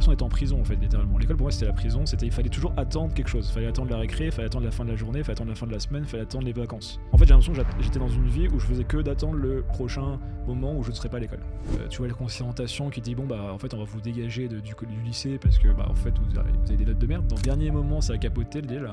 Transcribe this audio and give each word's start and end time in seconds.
l'impression 0.00 0.12
d'être 0.12 0.22
en 0.22 0.28
prison 0.28 0.60
en 0.60 0.64
fait, 0.64 0.76
littéralement. 0.76 1.18
L'école 1.18 1.36
pour 1.36 1.44
moi 1.44 1.50
c'était 1.50 1.66
la 1.66 1.72
prison, 1.72 2.06
c'était 2.06 2.26
il 2.26 2.32
fallait 2.32 2.48
toujours 2.48 2.72
attendre 2.76 3.12
quelque 3.12 3.28
chose. 3.28 3.46
Il 3.48 3.52
fallait 3.52 3.66
attendre 3.66 3.90
la 3.90 3.98
récré, 3.98 4.26
il 4.26 4.32
fallait 4.32 4.46
attendre 4.46 4.64
la 4.64 4.70
fin 4.70 4.84
de 4.84 4.90
la 4.90 4.96
journée, 4.96 5.18
il 5.18 5.24
fallait 5.24 5.36
attendre 5.36 5.50
la 5.50 5.56
fin 5.56 5.66
de 5.66 5.72
la 5.72 5.78
semaine, 5.78 6.02
il 6.04 6.08
fallait 6.08 6.22
attendre 6.22 6.44
les 6.44 6.52
vacances. 6.52 7.00
En 7.12 7.18
fait 7.18 7.26
j'ai 7.26 7.34
l'impression 7.34 7.52
que 7.52 7.82
j'étais 7.82 7.98
dans 7.98 8.08
une 8.08 8.26
vie 8.26 8.48
où 8.48 8.58
je 8.58 8.66
faisais 8.66 8.84
que 8.84 8.98
d'attendre 8.98 9.34
le 9.34 9.62
prochain 9.62 10.18
moment 10.46 10.74
où 10.74 10.82
je 10.82 10.90
ne 10.90 10.94
serais 10.94 11.08
pas 11.08 11.18
à 11.18 11.20
l'école. 11.20 11.40
Euh, 11.78 11.88
tu 11.88 11.98
vois 11.98 12.08
la 12.08 12.14
conscientation 12.14 12.90
qui 12.90 13.00
dit 13.00 13.14
bon 13.14 13.26
bah 13.26 13.50
en 13.52 13.58
fait 13.58 13.74
on 13.74 13.78
va 13.78 13.84
vous 13.84 14.00
dégager 14.00 14.48
du, 14.48 14.62
lycée 15.04 15.38
parce 15.38 15.58
que 15.58 15.68
bah 15.68 15.86
en 15.88 15.94
fait 15.94 16.14
vous 16.18 16.38
avez, 16.38 16.76
des 16.76 16.84
notes 16.84 16.98
de 16.98 17.06
merde. 17.06 17.26
Dans 17.26 17.36
le 17.36 17.42
dernier 17.42 17.70
moment 17.70 18.00
ça 18.00 18.14
a 18.14 18.18
capoté 18.18 18.60
le 18.62 18.66
deal. 18.66 18.90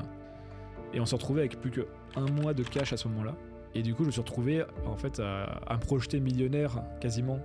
Et 0.92 1.00
on 1.00 1.06
s'est 1.06 1.16
retrouvé 1.16 1.40
avec 1.40 1.60
plus 1.60 1.70
qu'un 1.70 2.26
mois 2.42 2.54
de 2.54 2.62
cash 2.62 2.92
à 2.92 2.96
ce 2.96 3.08
moment-là. 3.08 3.34
Et 3.74 3.82
du 3.82 3.94
coup, 3.94 4.04
je 4.04 4.06
me 4.06 4.12
suis 4.12 4.22
retrouvé 4.22 4.64
en 4.86 4.96
fait 4.96 5.20
à, 5.20 5.42
à 5.66 5.76
me 5.76 5.80
projeter 5.80 6.18
millionnaire 6.18 6.82
quasiment 7.00 7.38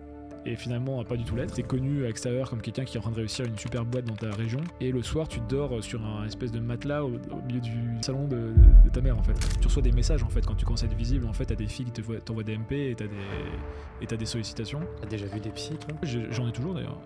et 0.45 0.55
finalement 0.55 1.03
pas 1.03 1.15
du 1.15 1.23
tout 1.23 1.35
l'être. 1.35 1.53
T'es 1.53 1.63
connu 1.63 2.03
à 2.03 2.07
l'extérieur 2.07 2.49
comme 2.49 2.61
quelqu'un 2.61 2.85
qui 2.85 2.97
est 2.97 2.99
en 2.99 3.03
train 3.03 3.11
de 3.11 3.17
réussir 3.17 3.45
une 3.45 3.57
super 3.57 3.85
boîte 3.85 4.05
dans 4.05 4.15
ta 4.15 4.31
région 4.31 4.59
et 4.81 4.91
le 4.91 5.01
soir 5.01 5.27
tu 5.27 5.39
dors 5.49 5.83
sur 5.83 6.05
un 6.05 6.25
espèce 6.25 6.51
de 6.51 6.59
matelas 6.59 7.03
au, 7.03 7.11
milieu 7.47 7.59
du 7.61 7.71
salon 8.01 8.27
de, 8.27 8.53
ta 8.91 9.01
mère 9.01 9.17
en 9.17 9.23
fait. 9.23 9.33
Tu 9.59 9.67
reçois 9.67 9.81
des 9.81 9.91
messages 9.91 10.23
en 10.23 10.29
fait 10.29 10.45
quand 10.45 10.55
tu 10.55 10.65
commences 10.65 10.83
à 10.83 10.85
être 10.85 10.95
visible 10.95 11.25
en 11.27 11.33
fait 11.33 11.45
t'as 11.45 11.55
des 11.55 11.67
filles 11.67 11.85
qui 11.85 12.01
t'envoient 12.01 12.43
des 12.43 12.57
MP 12.57 12.73
et 12.73 12.95
t'as 12.95 13.07
des, 13.07 13.15
et 14.01 14.13
as 14.13 14.17
des 14.17 14.25
sollicitations. 14.25 14.81
T'as 15.01 15.07
déjà 15.07 15.25
vu 15.25 15.39
des 15.39 15.49
psys 15.51 15.77
toi? 15.77 15.97
J'en 16.03 16.47
ai 16.47 16.51
toujours 16.51 16.73
d'ailleurs. 16.73 16.99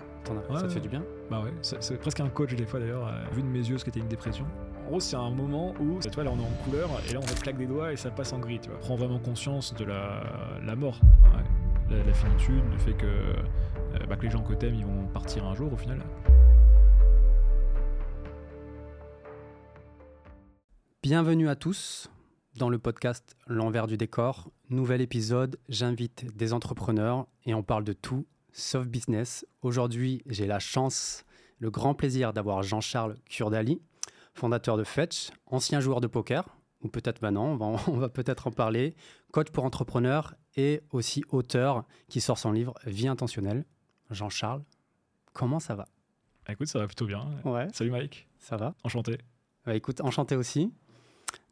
ça 0.54 0.64
te 0.64 0.70
fait 0.70 0.80
du 0.80 0.90
bien? 0.90 1.04
Bah 1.30 1.42
ouais, 1.44 1.54
c'est 1.62 2.00
presque 2.00 2.20
un 2.20 2.30
coach 2.30 2.56
des 2.56 2.66
fois 2.66 2.80
d'ailleurs, 2.80 3.08
euh, 3.08 3.36
vu 3.36 3.42
de 3.42 3.48
mes 3.48 3.60
yeux 3.60 3.78
ce 3.78 3.86
qu'était 3.86 4.00
une 4.00 4.08
dépression. 4.08 4.46
En 4.86 4.90
gros, 4.90 5.00
c'est 5.02 5.18
un 5.18 5.30
moment 5.30 5.74
où, 5.82 6.00
tu 6.00 6.10
vois, 6.12 6.24
là 6.24 6.32
on 6.34 6.40
est 6.40 6.46
en 6.46 6.64
couleur, 6.64 6.90
et 7.10 7.14
là 7.14 7.20
on 7.22 7.42
claque 7.42 7.58
des 7.58 7.66
doigts 7.66 7.92
et 7.92 7.98
ça 7.98 8.10
passe 8.10 8.32
en 8.32 8.40
gris, 8.40 8.60
tu 8.60 8.70
vois. 8.70 8.80
Prends 8.80 8.96
vraiment 8.96 9.20
conscience 9.20 9.74
de 9.76 9.84
la, 9.84 10.24
la 10.66 10.76
mort. 10.76 11.00
Ouais 11.24 11.44
la, 11.90 12.14
finitude, 12.14 12.64
le 12.72 12.78
fait 12.78 12.94
que, 12.94 13.06
euh, 13.06 14.06
bah, 14.08 14.16
que 14.16 14.24
les 14.24 14.30
gens 14.30 14.42
que 14.42 14.54
t'aimes 14.54 14.76
ils 14.76 14.86
vont 14.86 15.08
partir 15.08 15.46
un 15.46 15.56
jour 15.56 15.72
au 15.72 15.78
final. 15.78 16.02
Bienvenue 21.02 21.48
à 21.48 21.56
tous 21.56 22.10
dans 22.56 22.70
le 22.70 22.80
podcast 22.80 23.38
L'envers 23.48 23.88
du 23.88 23.98
décor. 23.98 24.52
Nouvel 24.70 25.02
épisode, 25.02 25.58
j'invite 25.70 26.36
des 26.36 26.54
entrepreneurs 26.54 27.28
et 27.46 27.54
on 27.54 27.64
parle 27.64 27.84
de 27.84 27.94
tout 27.94 28.26
sauf 28.52 28.88
business. 28.88 29.46
Aujourd'hui, 29.62 30.24
j'ai 30.26 30.48
la 30.48 30.60
chance, 30.60 31.24
le 31.60 31.70
grand 31.70 31.94
plaisir 31.94 32.34
d'avoir 32.34 32.64
Jean-Charles 32.64 33.16
Kurdali, 33.30 33.80
fondateur 34.34 34.76
de 34.76 34.84
Fetch, 34.84 35.30
ancien 35.46 35.80
joueur 35.80 36.02
de 36.02 36.08
poker, 36.08 36.58
ou 36.82 36.90
peut-être 36.90 37.22
maintenant, 37.22 37.46
on 37.46 37.56
va, 37.56 37.78
va 38.00 38.10
peut-être 38.10 38.48
en 38.48 38.52
parler, 38.52 38.96
coach 39.32 39.52
pour 39.52 39.64
entrepreneurs 39.64 40.34
et 40.58 40.82
aussi 40.92 41.24
auteur 41.30 41.86
qui 42.10 42.20
sort 42.20 42.38
son 42.38 42.52
livre 42.52 42.74
Vie 42.86 43.08
intentionnelle. 43.08 43.64
Jean-Charles, 44.10 44.64
comment 45.34 45.60
ça 45.60 45.76
va? 45.76 45.88
Bah, 46.46 46.54
Écoute, 46.54 46.68
ça 46.68 46.80
va 46.80 46.88
plutôt 46.88 47.06
bien. 47.06 47.26
Ouais. 47.46 47.68
Salut 47.74 47.92
Mike. 47.92 48.28
Ça 48.40 48.58
va? 48.58 48.76
Enchanté. 48.84 49.18
Bah, 49.66 49.76
écoute, 49.76 50.02
enchanté 50.02 50.36
aussi. 50.36 50.72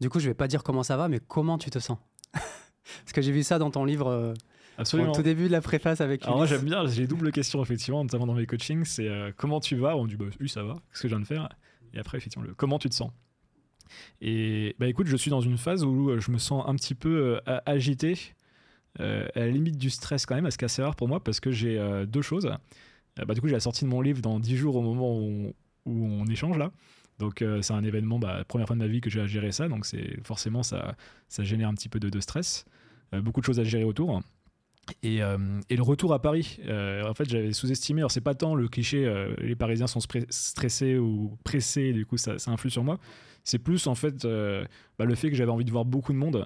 Du 0.02 0.10
coup, 0.10 0.20
je 0.20 0.28
vais 0.28 0.34
pas 0.34 0.48
dire 0.48 0.64
comment 0.64 0.84
ça 0.84 0.98
va, 0.98 1.08
mais 1.08 1.20
comment 1.20 1.58
tu 1.58 1.70
te 1.70 1.80
sens? 1.80 1.98
Parce 2.34 3.14
que 3.14 3.22
j'ai 3.22 3.32
vu 3.32 3.44
ça 3.44 3.60
dans 3.60 3.72
ton 3.72 3.86
livre. 3.86 4.08
Euh, 4.08 4.34
Absolument. 4.78 5.12
Au 5.12 5.16
tout 5.16 5.22
début 5.22 5.48
de 5.48 5.52
la 5.52 5.62
préface 5.62 6.02
avec 6.02 6.24
Alors 6.26 6.36
moi 6.36 6.46
j'aime 6.46 6.66
bien, 6.66 6.86
j'ai 6.86 7.08
double 7.08 7.32
questions 7.32 7.64
effectivement, 7.64 8.04
notamment 8.04 8.28
dans 8.28 8.34
mes 8.34 8.46
coachings, 8.46 8.84
c'est 8.84 9.08
euh, 9.08 9.32
comment 9.38 9.62
tu 9.62 9.78
vas? 9.78 9.96
On 9.96 10.06
dit 10.06 10.18
bah 10.18 10.26
oui 10.42 10.50
ça 10.50 10.64
va, 10.64 10.74
ce 10.92 11.02
que 11.02 11.08
je 11.08 11.16
viens 11.16 11.22
de 11.22 11.26
faire. 11.26 11.48
Et 11.94 12.00
après 12.00 12.18
effectivement 12.18 12.46
le 12.46 12.54
comment 12.54 12.78
tu 12.78 12.90
te 12.90 12.94
sens? 12.94 13.10
Et 14.20 14.76
bah 14.78 14.88
écoute, 14.88 15.08
je 15.08 15.16
suis 15.16 15.32
dans 15.32 15.40
une 15.40 15.58
phase 15.58 15.86
où 15.86 16.10
euh, 16.10 16.20
je 16.20 16.30
me 16.30 16.38
sens 16.38 16.62
un 16.68 16.76
petit 16.76 16.94
peu 16.94 17.40
agité 17.66 18.18
euh, 19.02 19.28
à 19.36 19.40
la 19.40 19.48
limite 19.48 19.78
du 19.78 19.90
stress 19.90 20.26
quand 20.26 20.36
même, 20.36 20.50
ce 20.50 20.58
qui 20.58 20.64
est 20.64 20.68
assez 20.68 20.82
rare 20.82 20.96
pour 20.96 21.08
moi 21.08 21.24
parce 21.24 21.40
que 21.40 21.52
j'ai 21.52 21.78
euh, 21.78 22.06
deux 22.06 22.22
choses. 22.22 22.46
Euh, 23.20 23.26
bah, 23.26 23.34
du 23.34 23.42
coup, 23.42 23.48
j'ai 23.48 23.54
la 23.54 23.60
sortie 23.60 23.84
de 23.84 23.90
mon 23.90 24.02
livre 24.02 24.22
dans 24.22 24.40
10 24.40 24.56
jours 24.56 24.76
au 24.76 24.82
moment 24.82 25.18
où 25.18 25.54
on, 25.86 26.26
échange 26.28 26.58
là. 26.58 26.72
Donc 27.20 27.46
c'est 27.62 27.72
un 27.72 27.84
événement, 27.84 28.20
bah, 28.20 28.44
première 28.46 28.68
fois 28.68 28.76
de 28.76 28.82
ma 28.82 28.88
vie 28.88 29.00
que 29.00 29.10
j'ai 29.10 29.22
à 29.22 29.26
gérer 29.26 29.54
ça, 29.54 29.70
donc 29.70 29.86
c'est 29.86 30.22
forcément 30.26 30.64
ça, 30.64 30.98
ça 31.30 31.46
génère 31.46 31.70
un 31.70 31.74
petit 31.74 31.88
peu 31.88 31.98
de, 31.98 32.20
stress, 32.20 32.66
beaucoup 33.14 33.40
de 33.40 33.46
choses 33.46 33.60
à 33.62 33.64
gérer 33.64 33.86
autour. 33.86 34.22
Et, 35.02 35.20
et, 35.70 35.76
le 35.78 35.82
retour 35.82 36.14
à 36.14 36.22
Paris, 36.22 36.60
en 36.68 37.14
fait, 37.14 37.30
j'avais 37.30 37.54
sous-estimé. 37.54 38.02
Alors, 38.02 38.12
c'est 38.12 38.20
pas 38.20 38.36
tant 38.36 38.54
le 38.54 38.68
cliché, 38.68 39.34
les 39.38 39.56
Parisiens 39.56 39.88
sont 39.88 40.02
stressés 40.02 40.98
ou 40.98 41.38
pressés, 41.46 41.94
du 41.94 42.06
coup, 42.06 42.18
ça, 42.18 42.38
ça 42.38 42.52
influe 42.52 42.70
sur 42.70 42.84
moi. 42.84 43.00
C'est 43.46 43.60
plus, 43.60 43.88
en 43.88 43.96
fait, 43.96 44.28
bah, 44.98 45.06
le 45.06 45.16
fait 45.16 45.30
que 45.30 45.38
j'avais 45.38 45.52
envie 45.52 45.64
de 45.64 45.72
voir 45.72 45.86
beaucoup 45.86 46.12
de 46.12 46.18
monde 46.18 46.46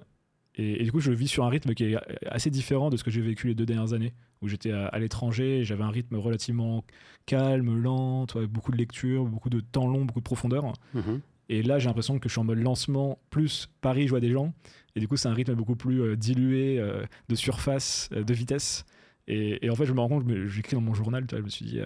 et, 0.55 0.83
du 0.83 0.91
coup, 0.91 0.99
je 0.99 1.11
vis 1.11 1.27
sur 1.27 1.45
un 1.45 1.49
rythme 1.49 1.73
qui 1.73 1.85
est 1.85 1.97
assez 2.27 2.49
différent 2.49 2.89
de 2.89 2.97
ce 2.97 3.03
que 3.03 3.11
j'ai 3.11 3.21
vécu 3.21 3.47
les 3.47 3.55
deux 3.55 3.65
dernières 3.65 3.93
années, 3.93 4.13
où 4.41 4.47
j'étais 4.47 4.71
à, 4.71 4.97
l'étranger, 4.99 5.63
j'avais 5.63 5.83
un 5.83 5.89
rythme 5.89 6.15
relativement 6.15 6.83
calme, 7.25 7.81
lent, 7.81 8.25
avec 8.35 8.49
beaucoup 8.49 8.71
de 8.71 8.77
lecture, 8.77 9.25
beaucoup 9.25 9.49
de 9.49 9.61
temps 9.61 9.87
long, 9.87 10.05
beaucoup 10.05 10.19
de 10.19 10.25
profondeur. 10.25 10.73
Mhm. 10.93 11.21
Et 11.49 11.63
là, 11.63 11.79
j'ai 11.79 11.87
l'impression 11.87 12.19
que 12.19 12.29
je 12.29 12.33
suis 12.33 12.41
en 12.41 12.43
mode 12.43 12.59
lancement, 12.59 13.19
plus 13.29 13.69
Paris, 13.81 14.05
je 14.05 14.09
vois 14.09 14.19
des 14.19 14.31
gens. 14.31 14.53
Et 14.95 14.99
du 14.99 15.07
coup, 15.07 15.17
c'est 15.17 15.27
un 15.27 15.33
rythme 15.33 15.55
beaucoup 15.55 15.75
plus 15.75 16.01
euh, 16.01 16.15
dilué, 16.15 16.77
euh, 16.77 17.05
de 17.27 17.35
surface, 17.35 18.09
euh, 18.13 18.23
de 18.23 18.33
vitesse. 18.33 18.85
Et, 19.27 19.69
en 19.69 19.75
fait, 19.75 19.85
je 19.85 19.93
me 19.93 19.99
rends 19.99 20.09
compte, 20.09 20.25
j'écris 20.47 20.75
dans 20.75 20.81
mon 20.81 20.95
journal, 20.95 21.25
je 21.31 21.37
me 21.37 21.49
suis 21.49 21.63
dit, 21.63 21.79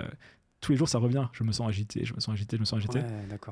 tous 0.62 0.72
les 0.72 0.78
jours, 0.78 0.88
ça 0.88 0.98
revient. 0.98 1.28
Je 1.34 1.44
me 1.44 1.52
sens 1.52 1.68
agité, 1.68 2.06
je 2.06 2.14
me 2.14 2.22
sens 2.22 2.34
agité, 2.34 2.56
je 2.56 2.62
me 2.62 2.66
sens 2.66 2.78
agité. 2.78 3.00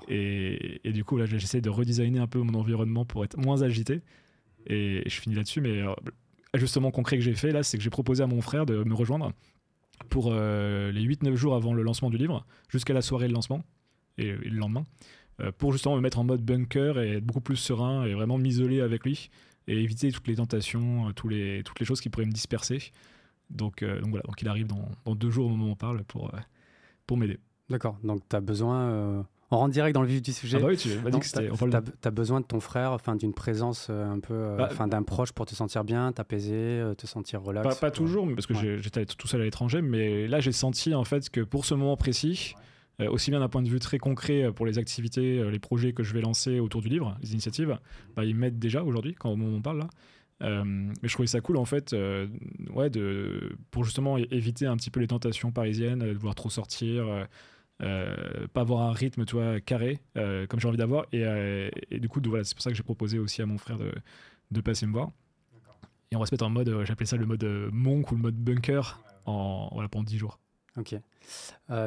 et, 0.08 0.88
et, 0.88 0.94
du 0.94 1.04
coup, 1.04 1.18
là, 1.18 1.26
j'essaie 1.26 1.60
de 1.60 1.70
redesigner 1.70 2.20
un 2.20 2.28
peu 2.28 2.40
mon 2.40 2.58
environnement 2.58 3.04
pour 3.04 3.26
être 3.26 3.38
moins 3.38 3.64
agité. 3.64 4.02
Et 4.68 5.04
je 5.06 5.22
finis 5.22 5.36
là-dessus, 5.36 5.62
mais 5.62 5.82
l'ajustement 6.54 6.90
euh, 6.90 6.92
concret 6.92 7.18
que 7.18 7.24
j'ai 7.24 7.34
fait 7.34 7.52
là, 7.52 7.64
c'est 7.64 7.78
que 7.78 7.84
j'ai 7.84 7.90
proposé 7.90 8.24
à 8.24 8.28
mon 8.28 8.42
frère 8.42 8.66
de 8.66 8.84
me 8.84 8.94
rejoindre 8.94 9.32
pour 10.10 10.30
euh, 10.32 10.92
les 10.92 11.04
8-9 11.04 11.36
jours 11.36 11.56
avant 11.56 11.74
le 11.74 11.84
lancement 11.84 12.10
du 12.10 12.18
livre, 12.18 12.46
jusqu'à 12.70 12.94
la 12.94 13.02
soirée 13.02 13.28
de 13.28 13.34
lancement 13.34 13.64
et, 14.18 14.32
le 14.32 14.58
lendemain, 14.58 14.86
euh, 15.40 15.52
pour 15.58 15.72
justement 15.72 15.96
me 15.96 16.02
mettre 16.02 16.20
en 16.20 16.24
mode 16.24 16.42
bunker 16.42 17.00
et 17.00 17.18
être 17.18 17.26
beaucoup 17.26 17.42
plus 17.42 17.56
serein 17.56 18.06
et 18.06 18.14
vraiment 18.14 18.38
m'isoler 18.38 18.82
avec 18.82 19.06
lui 19.06 19.30
et 19.68 19.78
éviter 19.78 20.12
toutes 20.12 20.28
les 20.28 20.36
tentations, 20.36 21.14
les, 21.30 21.62
toutes 21.64 21.80
les 21.80 21.86
choses 21.86 22.02
qui 22.02 22.10
pourraient 22.10 22.26
me 22.26 22.32
disperser. 22.32 22.92
Donc, 23.52 23.84
donc 23.84 24.10
voilà, 24.10 24.24
donc 24.24 24.42
il 24.42 24.48
arrive 24.48 24.66
dans, 24.66 24.90
dans, 25.06 25.14
deux 25.14 25.30
jours 25.30 25.48
au 25.48 25.50
moment 25.50 25.68
où 25.68 25.72
on 25.72 25.76
parle 25.76 26.04
pour, 26.06 26.32
pour 27.06 27.18
m'aider. 27.18 27.38
D'accord, 27.70 27.98
donc 28.04 28.22
tu 28.28 28.36
as 28.36 28.42
besoin 28.42 29.26
on 29.52 29.58
rentre 29.58 29.74
direct 29.74 29.94
dans 29.94 30.02
le 30.02 30.08
vif 30.08 30.22
du 30.22 30.32
sujet. 30.32 30.58
Ah 30.58 30.62
bah 30.62 30.68
oui, 30.70 30.78
tu 30.78 30.90
m'as 31.04 31.12
dit 31.12 31.20
que 31.20 31.26
c'était. 31.26 31.50
Tu 31.50 32.08
as, 32.08 32.12
besoin 32.12 32.40
de 32.40 32.46
ton 32.46 32.62
frère, 32.62 32.94
enfin 32.94 33.16
d'une 33.18 33.34
présence 33.34 33.88
euh, 33.90 34.10
un 34.10 34.20
peu, 34.20 34.34
euh, 34.34 34.56
bah, 34.56 34.70
enfin 34.72 34.88
d'un 34.88 35.04
proche 35.04 35.34
pour 35.34 35.46
te 35.46 35.54
sentir 35.54 35.84
bien, 35.84 36.14
t'apaiser, 36.14 36.54
euh, 36.56 36.96
te 36.96 37.06
sentir 37.06 37.42
relax. 37.42 37.78
Pas, 37.80 37.92
toujours, 37.92 38.28
parce 38.34 38.48
que 38.48 38.54
j'étais 38.54 39.06
tout 39.06 39.28
seul 39.28 39.42
à 39.42 39.44
l'étranger, 39.44 39.82
mais 39.82 40.28
là 40.28 40.40
j'ai 40.40 40.54
senti 40.54 40.96
en 40.96 41.04
fait 41.04 41.30
que 41.30 41.42
pour 41.42 41.66
ce 41.66 41.74
moment 41.74 41.98
précis, 41.98 42.56
aussi 43.00 43.32
bien 43.32 43.40
d'un 43.40 43.50
point 43.50 43.64
de 43.64 43.70
vue 43.70 43.80
très 43.80 43.98
concret 43.98 44.52
pour 44.56 44.66
les 44.66 44.78
activités, 44.78 45.44
les 45.50 45.60
projets 45.60 45.92
que 45.92 46.04
je 46.04 46.14
vais 46.14 46.22
lancer 46.22 46.60
autour 46.60 46.82
du 46.82 46.88
livre, 46.88 47.18
les 47.22 47.34
initiatives, 47.34 47.78
bah, 48.16 48.24
ils 48.24 48.36
m'aident 48.36 48.60
déjà 48.60 48.84
aujourd'hui 48.84 49.16
quand 49.16 49.32
on 49.32 49.62
parle 49.62 49.80
là. 49.80 50.64
mais 50.64 51.08
je 51.08 51.14
trouvais 51.14 51.28
ça 51.28 51.42
cool 51.42 51.58
en 51.58 51.66
fait, 51.66 51.94
ouais, 52.74 52.90
de, 52.90 53.58
pour 53.72 53.84
justement 53.84 54.18
éviter 54.18 54.66
un 54.66 54.78
petit 54.78 54.92
peu 54.92 55.02
les 55.02 55.08
tentations 55.08 55.52
parisiennes, 55.52 56.00
de 56.00 56.14
vouloir 56.14 56.36
trop 56.36 56.50
sortir, 56.50 57.28
pas 57.82 58.62
avoir 58.62 58.82
un 58.82 58.94
rythme 58.94 59.26
tu 59.26 59.36
vois, 59.36 59.60
carré 59.60 60.00
euh, 60.18 60.46
comme 60.48 60.60
j'ai 60.60 60.68
envie 60.68 60.78
d'avoir. 60.78 61.06
Et, 61.12 61.26
euh, 61.26 61.70
et, 61.90 62.00
du 62.00 62.10
coup, 62.10 62.22
voilà, 62.26 62.44
c'est 62.44 62.56
pour 62.56 62.64
ça 62.64 62.70
que 62.70 62.76
j'ai 62.76 62.84
proposé 62.84 63.20
aussi 63.20 63.42
à 63.42 63.46
mon 63.46 63.58
frère 63.58 63.78
de, 63.78 63.92
de 64.52 64.62
passer 64.62 64.86
me 64.86 64.94
voir. 64.94 65.12
Et 66.12 66.16
on 66.16 66.20
va 66.20 66.26
se 66.26 66.34
mettre 66.34 66.46
en 66.46 66.50
mode, 66.50 66.84
j'appelais 66.84 67.06
ça 67.06 67.16
le 67.16 67.26
mode 67.26 67.44
monk 67.72 68.12
ou 68.12 68.16
le 68.16 68.22
mode 68.22 68.36
bunker 68.36 69.02
en, 69.26 69.70
voilà, 69.72 69.88
pendant 69.88 70.04
10 70.04 70.18
jours. 70.18 70.40
Ok. 70.78 70.96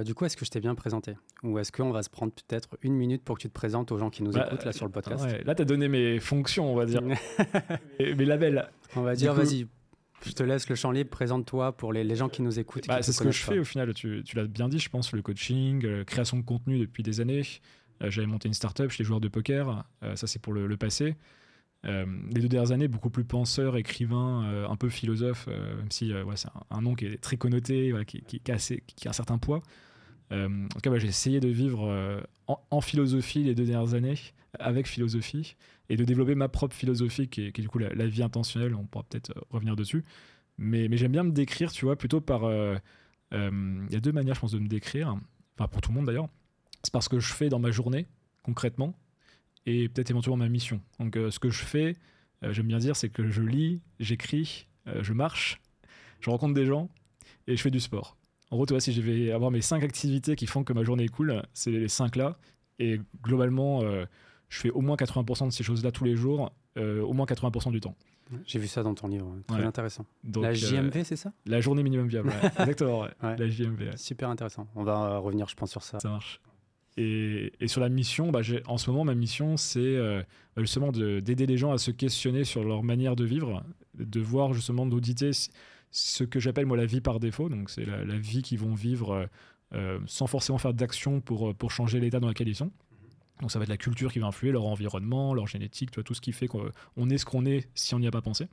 du 0.05 0.15
coup, 0.15 0.25
est-ce 0.25 0.37
que 0.37 0.45
je 0.45 0.51
t'ai 0.51 0.61
bien 0.61 0.75
présenté? 0.75 1.15
Ou 1.43 1.59
est-ce 1.59 1.73
qu'on 1.73 1.91
va 1.91 2.03
se 2.03 2.11
prendre 2.11 2.33
peut-être 2.33 2.79
une 2.83 2.95
minute 2.95 3.23
pour 3.23 3.37
que 3.37 3.43
tu 3.43 3.49
te 3.49 3.53
présentes 3.53 3.93
aux 3.93 3.99
gens 3.99 4.11
qui 4.11 4.23
nous 4.23 4.33
bah, 4.33 4.47
écoutent 4.47 4.65
là 4.65 4.73
sur 4.73 4.87
le 4.87 4.93
podcast? 4.93 5.27
Là, 5.45 5.55
tu 5.55 5.63
as 5.63 5.65
donné 5.65 5.89
mes 5.89 6.21
fonctions, 6.21 6.73
on 6.73 6.77
va 6.77 6.87
dire. 6.87 7.03
mes, 8.01 8.25
labels. 8.25 8.69
On 8.97 9.03
va 9.03 9.15
dire, 9.15 9.35
vas-y, 9.35 9.67
je 10.25 10.33
te 10.33 10.43
laisse 10.43 10.69
le 10.69 10.75
champ 10.75 10.91
libre, 10.91 11.11
présente-toi 11.11 11.77
pour 11.77 11.93
les, 11.93 12.17
gens 12.17 12.29
qui 12.29 12.43
nous 12.43 12.59
écoutent. 12.59 12.87
Bah, 12.87 13.03
c'est 13.03 13.13
ce 13.13 13.23
que 13.23 13.31
je 13.31 13.43
fais 13.43 13.59
au 13.59 13.65
final, 13.65 13.93
tu, 13.95 14.23
l'as 14.35 14.47
bien 14.47 14.69
dit, 14.69 14.79
je 14.79 14.89
pense, 14.89 15.13
le 15.13 15.23
coaching, 15.23 15.85
euh, 15.85 16.05
création 16.05 16.37
de 16.37 16.43
contenu 16.43 16.79
depuis 16.79 17.03
des 17.03 17.21
années. 17.21 17.43
Euh, 18.03 18.11
j'avais 18.11 18.27
monté 18.27 18.49
une 18.49 18.55
startup 18.55 18.91
chez 18.91 19.03
les 19.03 19.07
joueurs 19.07 19.21
de 19.21 19.29
poker, 19.29 19.85
euh, 20.03 20.17
ça 20.17 20.27
c'est 20.27 20.41
pour 20.41 20.53
le, 20.53 20.77
passé. 20.77 21.17
les 21.85 22.41
deux 22.41 22.49
dernières 22.49 22.73
années, 22.73 22.89
beaucoup 22.89 23.11
plus 23.11 23.25
penseur, 23.25 23.77
écrivain, 23.77 24.67
un 24.69 24.77
peu 24.77 24.89
philosophe, 24.89 25.47
même 25.47 25.91
si 25.91 26.13
c'est 26.35 26.49
un, 26.71 26.81
nom 26.81 26.95
qui 26.95 27.07
est 27.07 27.19
très 27.19 27.37
connoté, 27.37 27.93
qui, 28.07 28.41
a 28.51 28.55
un 28.55 29.13
certain 29.13 29.39
poids. 29.39 29.63
en 30.33 30.69
tout 30.69 30.81
cas, 30.91 30.99
j'ai 30.99 31.09
essayé 31.09 31.41
de 31.41 31.49
vivre 31.49 32.25
en, 32.47 32.81
philosophie 32.81 33.45
les 33.45 33.55
deux 33.55 33.67
dernières 33.67 33.95
années, 33.95 34.17
avec 34.59 34.87
philosophie, 34.87 35.57
et 35.89 35.97
de 35.97 36.05
développer 36.05 36.35
ma 36.35 36.49
propre 36.49 36.75
philosophie 36.75 37.29
qui 37.29 37.43
est, 37.43 37.61
du 37.61 37.69
coup 37.69 37.79
la, 37.79 38.07
vie 38.07 38.23
intentionnelle. 38.23 38.75
On 38.75 38.85
pourra 38.85 39.05
peut-être 39.05 39.31
euh, 39.31 39.41
revenir 39.51 39.77
dessus. 39.77 40.05
Mais, 40.57 40.89
mais 40.89 40.97
j'aime 40.97 41.13
bien 41.13 41.25
me 41.25 41.33
décrire, 41.33 41.73
tu 41.73 41.85
vois, 41.85 41.97
plutôt 41.97 42.21
par. 42.21 42.45
Euh, 42.45 42.77
euh, 43.33 43.85
il 43.89 43.93
y 43.93 43.97
a 43.97 44.01
deux 44.01 44.13
manières, 44.13 44.35
je 44.35 44.41
pense, 44.41 44.53
de 44.53 44.59
me 44.59 44.69
décrire. 44.69 45.17
Enfin, 45.57 45.69
pour 45.69 45.81
tout 45.81 45.91
le 45.91 45.97
monde 45.97 46.07
d'ailleurs. 46.07 46.29
C'est 46.83 46.93
parce 46.93 47.09
que 47.09 47.19
je 47.19 47.33
fais 47.33 47.49
dans 47.49 47.59
ma 47.59 47.71
journée, 47.71 48.07
concrètement, 48.43 48.95
et 49.65 49.89
peut-être 49.89 50.11
éventuellement 50.11 50.37
ma 50.37 50.51
mission. 50.51 50.83
Donc, 51.01 51.15
ce 51.15 51.39
que 51.39 51.49
je 51.49 51.65
fais, 51.65 51.97
j'aime 52.43 52.67
bien 52.67 52.77
dire, 52.77 52.95
c'est 52.95 53.09
que 53.09 53.31
je 53.31 53.41
lis, 53.41 53.81
j'écris, 54.01 54.69
je 55.01 55.15
marche, 55.15 55.63
je 56.21 56.29
rencontre 56.29 56.53
des 56.53 56.67
gens 56.67 56.91
et 57.47 57.57
je 57.57 57.63
fais 57.63 57.71
du 57.71 57.81
sport. 57.81 58.19
En 58.51 58.57
gros, 58.57 58.67
tu 58.67 58.75
vois, 58.75 58.83
si 58.83 58.93
je 58.93 59.01
vais 59.01 59.33
avoir 59.33 59.51
mes 59.51 59.63
cinq 59.63 59.83
activités 59.83 60.37
qui 60.37 60.47
font 60.47 60.63
que 60.63 60.75
ma 60.75 60.85
journée 60.85 61.05
est 61.05 61.09
cool, 61.09 61.43
c'est 61.55 61.71
les 61.71 61.89
cinq 61.89 62.17
là. 62.17 62.37
Et 62.79 63.01
globalement, 63.23 63.81
je 64.55 64.61
fais 64.61 64.71
au 64.71 64.81
moins 64.83 64.95
80% 64.97 65.47
de 65.49 65.53
ces 65.53 65.65
choses-là 65.65 65.91
tous 65.91 66.05
les 66.05 66.15
jours, 66.15 66.53
euh, 66.79 67.03
au 67.03 67.13
moins 67.13 67.27
80% 67.27 67.73
du 67.73 67.81
temps. 67.81 67.97
J'ai 68.47 68.61
vu 68.61 68.69
ça 68.69 68.85
dans 68.85 68.95
ton 68.95 69.09
livre, 69.09 69.35
très 69.49 69.59
Ouais. 69.59 69.65
intéressant. 69.65 70.07
Donc, 70.23 70.45
la 70.45 70.51
euh, 70.51 70.55
JMV, 70.55 71.03
c'est 71.05 71.17
ça? 71.17 71.33
la 71.45 71.61
journée 71.61 71.83
minimum 71.83 72.07
viable, 72.07 72.29
ouais. 72.29 72.35
exactement. 72.61 73.01
ouais. 73.01 73.09
La 73.21 73.49
JMV. 73.49 73.97
Super 73.97 74.31
intéressant. 74.31 74.69
On 74.77 74.85
va 74.85 75.19
revenir, 75.19 75.49
je 75.49 75.57
pense, 75.57 75.73
sur 75.73 75.83
ça. 75.83 75.99
ça 75.99 76.09
marche. 76.09 76.41
Et, 76.97 77.53
et 77.59 77.67
sur 77.67 77.81
la 77.81 77.89
mission, 77.89 78.31
bah, 78.31 78.41
en 78.69 78.79
ce 78.79 78.91
moment, 78.91 79.05
ma 79.05 79.15
mission, 79.17 79.57
c'est 79.57 79.81
euh, 79.81 80.23
justement 80.57 80.93
de- 80.93 81.19
d'aider 81.19 81.47
les 81.47 81.57
gens 81.59 81.73
à 81.73 81.79
se 81.79 81.91
questionner 81.91 82.45
sur 82.45 82.63
leur 82.63 82.85
manière 82.85 83.17
de 83.17 83.25
vivre, 83.25 83.65
de 83.99 84.21
voir 84.21 84.55
justement, 84.55 84.87
d'auditer 84.87 85.31
ce 85.91 86.23
que 86.25 86.39
j'appelle 86.39 86.67
moi 86.67 86.77
la 86.77 86.87
vie 86.87 87.01
par 87.01 87.19
défaut. 87.19 87.49
Donc, 87.49 87.71
c'est 87.71 87.85
la, 87.85 88.05
la 88.05 88.17
vie 88.17 88.43
qu'ils 88.43 88.61
vont 88.61 88.75
vivre 88.75 89.29
sans 90.07 90.29
forcément 90.29 90.59
faire 90.59 90.73
d'action 90.73 91.21
pour, 91.21 91.53
pour 91.57 91.73
changer 91.73 91.99
l'état 91.99 92.21
dans 92.21 92.29
lequel 92.29 92.47
ils 92.47 92.55
sont. 92.55 92.71
Donc, 93.41 93.51
ça 93.51 93.59
va 93.59 93.65
être 93.65 93.69
la 93.69 93.77
culture 93.77 94.13
qui 94.13 94.19
va 94.21 94.27
influer, 94.29 94.53
leur 94.53 94.65
environnement, 94.67 95.35
leur 95.35 95.47
génétique, 95.47 95.91
tu 95.91 95.97
vois, 95.97 96.05
tout 96.05 96.15
ce 96.15 96.21
qui 96.21 96.33
fait 96.33 96.47
qu'on 96.47 96.71
on 96.97 97.11
est 97.11 97.19
ce 97.19 97.25
qu'on 97.27 97.45
est 97.47 97.69
si 97.75 97.95
on 97.95 97.99
n'y 97.99 98.07
a 98.07 98.11
pas 98.13 98.23
pensé. 98.23 98.47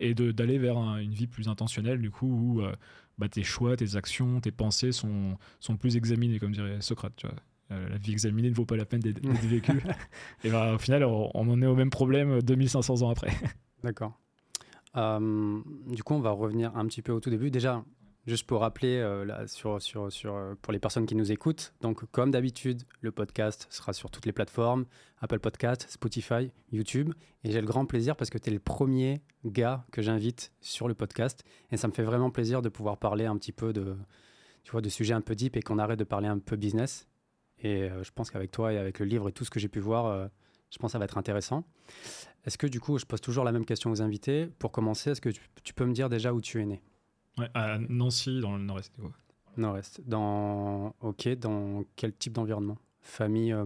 Et 0.00 0.14
d'aller 0.14 0.58
vers 0.58 0.76
un- 0.78 0.98
une 0.98 1.12
vie 1.12 1.26
plus 1.26 1.48
intentionnelle, 1.48 2.00
du 2.00 2.10
coup, 2.10 2.26
où 2.28 2.62
euh, 2.62 2.72
bah, 3.18 3.28
tes 3.28 3.42
choix, 3.42 3.76
tes 3.76 3.96
actions, 3.96 4.40
tes 4.40 4.52
pensées 4.52 4.92
sont, 4.92 5.36
sont 5.60 5.76
plus 5.76 5.96
examinés, 5.96 6.38
comme 6.38 6.52
dirait 6.52 6.80
Socrate. 6.80 7.14
Tu 7.16 7.26
vois. 7.26 7.36
Euh, 7.70 7.88
la 7.88 7.98
vie 7.98 8.12
examinée 8.12 8.48
ne 8.50 8.54
vaut 8.54 8.64
pas 8.64 8.76
la 8.76 8.84
peine 8.86 9.00
d'être 9.00 9.20
d'être 9.20 9.44
vécue. 9.46 9.82
et 10.44 10.50
bah, 10.50 10.74
au 10.74 10.78
final, 10.78 11.04
on, 11.04 11.30
on 11.34 11.48
en 11.50 11.60
est 11.62 11.66
au 11.66 11.74
même 11.74 11.90
problème 11.90 12.40
2500 12.42 13.02
ans 13.02 13.10
après. 13.10 13.30
D'accord. 13.82 14.18
Euh, 14.96 15.60
du 15.88 16.02
coup, 16.02 16.14
on 16.14 16.20
va 16.20 16.30
revenir 16.30 16.76
un 16.76 16.86
petit 16.86 17.02
peu 17.02 17.12
au 17.12 17.20
tout 17.20 17.30
début. 17.30 17.50
Déjà, 17.50 17.84
juste 18.28 18.46
pour 18.46 18.60
rappeler 18.60 18.98
euh, 18.98 19.24
là, 19.24 19.46
sur, 19.46 19.80
sur, 19.80 20.12
sur, 20.12 20.34
euh, 20.34 20.54
pour 20.60 20.72
les 20.72 20.78
personnes 20.78 21.06
qui 21.06 21.14
nous 21.14 21.32
écoutent, 21.32 21.72
donc 21.80 22.04
comme 22.12 22.30
d'habitude, 22.30 22.82
le 23.00 23.10
podcast 23.10 23.66
sera 23.70 23.92
sur 23.92 24.10
toutes 24.10 24.26
les 24.26 24.32
plateformes, 24.32 24.84
Apple 25.20 25.38
Podcast, 25.40 25.86
Spotify, 25.88 26.52
YouTube. 26.70 27.12
Et 27.42 27.50
j'ai 27.50 27.60
le 27.60 27.66
grand 27.66 27.86
plaisir 27.86 28.16
parce 28.16 28.30
que 28.30 28.38
tu 28.38 28.50
es 28.50 28.52
le 28.52 28.58
premier 28.58 29.22
gars 29.44 29.84
que 29.90 30.02
j'invite 30.02 30.52
sur 30.60 30.88
le 30.88 30.94
podcast. 30.94 31.42
Et 31.72 31.76
ça 31.76 31.88
me 31.88 31.92
fait 31.92 32.02
vraiment 32.02 32.30
plaisir 32.30 32.62
de 32.62 32.68
pouvoir 32.68 32.98
parler 32.98 33.24
un 33.24 33.36
petit 33.36 33.52
peu 33.52 33.72
de, 33.72 33.96
tu 34.62 34.72
vois, 34.72 34.82
de 34.82 34.88
sujets 34.88 35.14
un 35.14 35.22
peu 35.22 35.34
deep 35.34 35.56
et 35.56 35.62
qu'on 35.62 35.78
arrête 35.78 35.98
de 35.98 36.04
parler 36.04 36.28
un 36.28 36.38
peu 36.38 36.56
business. 36.56 37.08
Et 37.60 37.84
euh, 37.84 38.04
je 38.04 38.12
pense 38.12 38.30
qu'avec 38.30 38.50
toi 38.50 38.72
et 38.72 38.78
avec 38.78 38.98
le 38.98 39.06
livre 39.06 39.28
et 39.28 39.32
tout 39.32 39.44
ce 39.44 39.50
que 39.50 39.58
j'ai 39.58 39.68
pu 39.68 39.80
voir, 39.80 40.28
je 40.70 40.78
pense 40.78 40.90
que 40.90 40.92
ça 40.92 40.98
va 40.98 41.06
être 41.06 41.18
intéressant. 41.18 41.64
Est-ce 42.44 42.58
que 42.58 42.66
du 42.66 42.78
coup, 42.78 42.98
je 42.98 43.06
pose 43.06 43.20
toujours 43.20 43.44
la 43.44 43.52
même 43.52 43.64
question 43.64 43.90
aux 43.90 44.02
invités. 44.02 44.48
Pour 44.58 44.70
commencer, 44.70 45.10
est-ce 45.10 45.20
que 45.20 45.30
tu 45.64 45.74
peux 45.74 45.86
me 45.86 45.92
dire 45.92 46.08
déjà 46.08 46.34
où 46.34 46.40
tu 46.40 46.60
es 46.60 46.66
né? 46.66 46.82
Ouais, 47.38 47.48
à 47.54 47.78
Nancy, 47.78 48.40
dans 48.40 48.56
le 48.56 48.62
nord-est. 48.62 48.92
ouais. 48.98 49.10
Nord-Est. 49.56 50.00
Dans, 50.06 50.94
ok, 51.00 51.28
dans 51.38 51.84
quel 51.96 52.12
type 52.14 52.32
d'environnement? 52.34 52.78
Famille 53.00 53.52
euh, 53.52 53.64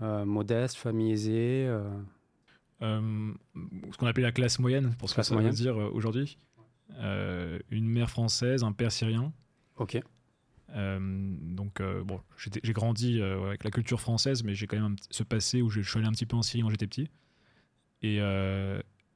euh, 0.00 0.24
modeste, 0.24 0.76
famille 0.76 1.12
aisée 1.12 1.66
euh, 1.68 1.88
ce 2.80 3.96
qu'on 3.98 4.06
appelle 4.06 4.24
la 4.24 4.32
classe 4.32 4.58
moyenne, 4.58 4.94
pour 4.98 5.08
ce 5.08 5.14
que 5.14 5.22
ça 5.22 5.34
moyenne. 5.34 5.52
veut 5.52 5.56
dire 5.56 5.76
aujourd'hui. 5.76 6.38
Une 7.00 7.86
mère 7.88 8.10
française, 8.10 8.64
un 8.64 8.72
père 8.72 8.90
syrien. 8.92 9.32
Ok, 9.76 9.98
Euh, 10.74 10.98
donc, 11.00 11.80
euh, 11.80 12.02
bon, 12.02 12.20
j'ai 12.36 12.72
grandi 12.72 13.20
euh, 13.20 13.46
avec 13.46 13.62
la 13.62 13.70
culture 13.70 14.00
française, 14.00 14.42
mais 14.42 14.54
j'ai 14.54 14.66
quand 14.66 14.80
même 14.80 14.96
ce 15.10 15.22
passé 15.22 15.60
où 15.62 15.68
je, 15.68 15.82
je 15.82 15.88
suis 15.88 15.98
allé 15.98 16.08
un 16.08 16.12
petit 16.12 16.24
peu 16.26 16.36
en 16.36 16.42
Syrie 16.42 16.62
quand 16.62 16.70
j'étais 16.70 16.86
petit. 16.86 17.08
Et, 18.02 18.18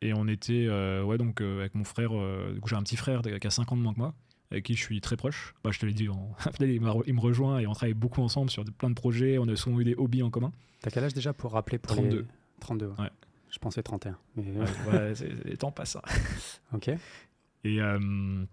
et 0.07 0.15
on 0.15 0.27
était, 0.29 0.67
euh, 0.69 1.03
ouais, 1.03 1.19
donc 1.19 1.41
euh, 1.41 1.61
avec 1.61 1.75
mon 1.75 1.85
frère, 1.85 2.11
euh, 2.13 2.53
du 2.55 2.61
coup, 2.61 2.69
j'ai 2.69 2.77
un 2.77 2.83
petit 2.83 2.97
frère 2.97 3.23
qui 3.23 3.47
a 3.47 3.51
5 3.51 3.73
ans 3.73 3.77
de 3.77 3.83
moins 3.83 3.93
que 3.93 3.99
moi, 3.99 4.15
avec 4.51 4.65
qui 4.65 4.75
je 4.75 4.83
suis 4.83 5.01
très 5.01 5.17
proche. 5.17 5.55
Bah, 5.65 5.71
je 5.73 5.79
te 5.79 5.87
l'ai 5.87 5.93
dit, 5.93 6.05
il, 6.61 6.81
me 6.81 7.21
rejoint 7.21 7.59
et 7.59 7.67
on 7.67 7.73
travaille 7.73 7.95
beaucoup 7.95 8.23
ensemble 8.23 8.51
sur 8.51 8.65
plein 8.65 8.91
de 8.91 8.95
projets. 8.95 9.39
On 9.39 9.49
a 9.49 9.57
souvent 9.57 9.81
eu 9.81 9.85
des 9.85 9.95
hobbies 9.97 10.23
en 10.23 10.31
commun. 10.31 10.53
T'as 10.81 10.91
quel 10.91 11.05
âge 11.05 11.15
déjà 11.15 11.33
pour 11.33 11.53
rappeler 11.53 11.79
pour 11.79 11.93
32. 11.97 12.19
les... 12.21 12.25
32. 12.61 12.87
Ouais. 12.99 13.11
Je 13.51 13.59
pensais 13.59 13.83
31. 13.83 14.17
Mais... 14.37 14.43
Ouais, 14.53 14.67
ouais, 14.93 15.15
c'est- 15.15 15.45
les 15.45 15.57
temps 15.57 15.71
passent. 15.73 15.97
hein. 15.97 16.03
Ok. 16.75 16.89
Et, 16.89 17.81
euh, 17.81 18.45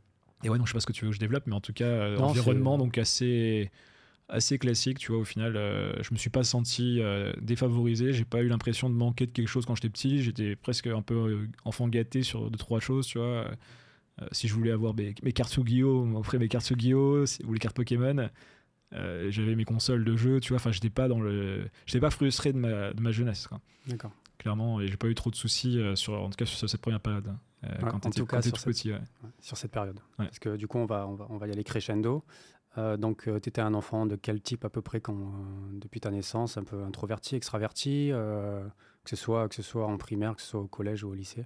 et 0.43 0.49
ouais, 0.49 0.57
donc 0.57 0.67
je 0.67 0.71
sais 0.71 0.75
pas 0.77 0.79
ce 0.79 0.85
que 0.87 0.93
tu 0.93 1.05
veux 1.05 1.11
que 1.11 1.15
je 1.15 1.19
développe, 1.19 1.43
mais 1.45 1.53
en 1.55 1.61
tout 1.61 1.73
cas, 1.73 2.09
Non, 2.11 2.23
environnement 2.25 2.77
c'est- 2.77 2.83
donc 2.83 2.97
assez, 2.97 3.71
assez 4.29 4.57
classique, 4.57 4.99
tu 4.99 5.11
vois, 5.11 5.21
au 5.21 5.25
final, 5.25 5.55
euh, 5.57 5.93
je 6.01 6.13
me 6.13 6.17
suis 6.17 6.29
pas 6.29 6.43
senti 6.43 7.01
euh, 7.01 7.33
défavorisé, 7.41 8.13
j'ai 8.13 8.25
pas 8.25 8.41
eu 8.41 8.47
l'impression 8.47 8.89
de 8.89 8.95
manquer 8.95 9.25
de 9.27 9.31
quelque 9.31 9.47
chose 9.47 9.65
quand 9.65 9.75
j'étais 9.75 9.89
petit, 9.89 10.23
j'étais 10.23 10.55
presque 10.55 10.87
un 10.87 11.01
peu 11.01 11.13
euh, 11.15 11.47
enfant 11.65 11.87
gâté 11.87 12.23
sur 12.23 12.49
deux, 12.49 12.57
trois 12.57 12.79
choses, 12.79 13.05
tu 13.07 13.17
vois. 13.17 13.27
Euh, 13.27 14.25
si 14.31 14.47
je 14.47 14.53
voulais 14.53 14.71
avoir 14.71 14.93
mes, 14.93 15.13
mes 15.23 15.33
cartes 15.33 15.53
Yu-Gi-Oh, 15.55 16.01
on 16.03 16.05
m'offrait 16.05 16.37
mes 16.39 16.47
cartes 16.47 16.69
Yu-Gi-Oh 16.69 17.25
ou 17.45 17.53
les 17.53 17.59
cartes 17.59 17.75
Pokémon. 17.75 18.29
Euh, 18.93 19.31
j'avais 19.31 19.55
mes 19.55 19.65
consoles 19.65 20.03
de 20.05 20.15
jeux, 20.15 20.39
tu 20.39 20.49
vois, 20.49 20.57
enfin, 20.57 20.71
j'étais 20.71 20.91
pas 20.91 21.07
dans 21.07 21.19
le. 21.19 21.67
J'étais 21.87 21.99
pas 21.99 22.11
frustré 22.11 22.53
de 22.53 22.57
ma, 22.59 22.93
de 22.93 23.01
ma 23.01 23.11
jeunesse, 23.11 23.47
quoi 23.47 23.59
D'accord. 23.87 24.11
clairement 24.37 24.79
et 24.81 24.87
j'ai 24.87 24.97
pas 24.97 25.07
eu 25.07 25.15
trop 25.15 25.31
de 25.31 25.35
soucis 25.35 25.79
sur 25.95 26.13
en 26.13 26.29
tout 26.29 26.35
cas 26.37 26.45
sur 26.45 26.69
cette 26.69 26.79
première 26.81 26.99
période 26.99 27.27
hein, 27.27 27.39
Ouais, 27.63 27.69
quand 27.89 28.05
en 28.05 28.09
tout 28.11 28.25
cas, 28.25 28.37
quand 28.37 28.41
t'es 28.41 28.49
sur 28.49 28.53
tout 28.53 28.59
cette- 28.59 28.73
petit 28.73 28.91
ouais. 28.91 28.97
Ouais, 29.23 29.29
sur 29.41 29.57
cette 29.57 29.71
période. 29.71 29.99
Parce 30.17 30.37
que 30.39 30.55
du 30.57 30.67
coup, 30.67 30.77
on 30.77 30.85
va, 30.85 31.07
on 31.07 31.15
va, 31.15 31.25
on 31.29 31.37
va 31.37 31.47
y 31.47 31.51
aller 31.51 31.63
crescendo. 31.63 32.23
Euh, 32.77 32.97
donc, 32.97 33.23
tu 33.25 33.49
étais 33.49 33.61
un 33.61 33.73
enfant 33.73 34.05
de 34.05 34.15
quel 34.15 34.41
type 34.41 34.65
à 34.65 34.69
peu 34.69 34.81
près 34.81 34.99
quand, 34.99 35.15
euh, 35.15 35.25
depuis 35.73 35.99
ta 35.99 36.09
naissance? 36.11 36.57
Un 36.57 36.63
peu 36.63 36.83
introverti, 36.83 37.35
extraverti 37.35 38.09
euh, 38.11 38.65
que, 39.03 39.09
ce 39.11 39.15
soit, 39.15 39.47
que 39.47 39.55
ce 39.55 39.61
soit 39.61 39.85
en 39.85 39.97
primaire, 39.97 40.35
que 40.35 40.41
ce 40.41 40.47
soit 40.47 40.61
au 40.61 40.67
collège 40.67 41.03
ou 41.03 41.09
au 41.09 41.13
lycée? 41.13 41.45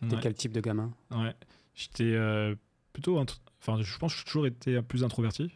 T'étais 0.00 0.14
Ouais. 0.16 0.20
quel 0.22 0.34
type 0.34 0.52
de 0.52 0.60
gamin? 0.60 0.92
Ouais. 1.10 1.34
J'étais 1.74 2.12
euh, 2.14 2.54
plutôt. 2.92 3.18
Enfin, 3.60 3.80
je 3.82 3.98
pense 3.98 4.12
que 4.14 4.18
j'ai 4.20 4.24
toujours 4.24 4.46
été 4.46 4.80
plus 4.82 5.04
introverti, 5.04 5.50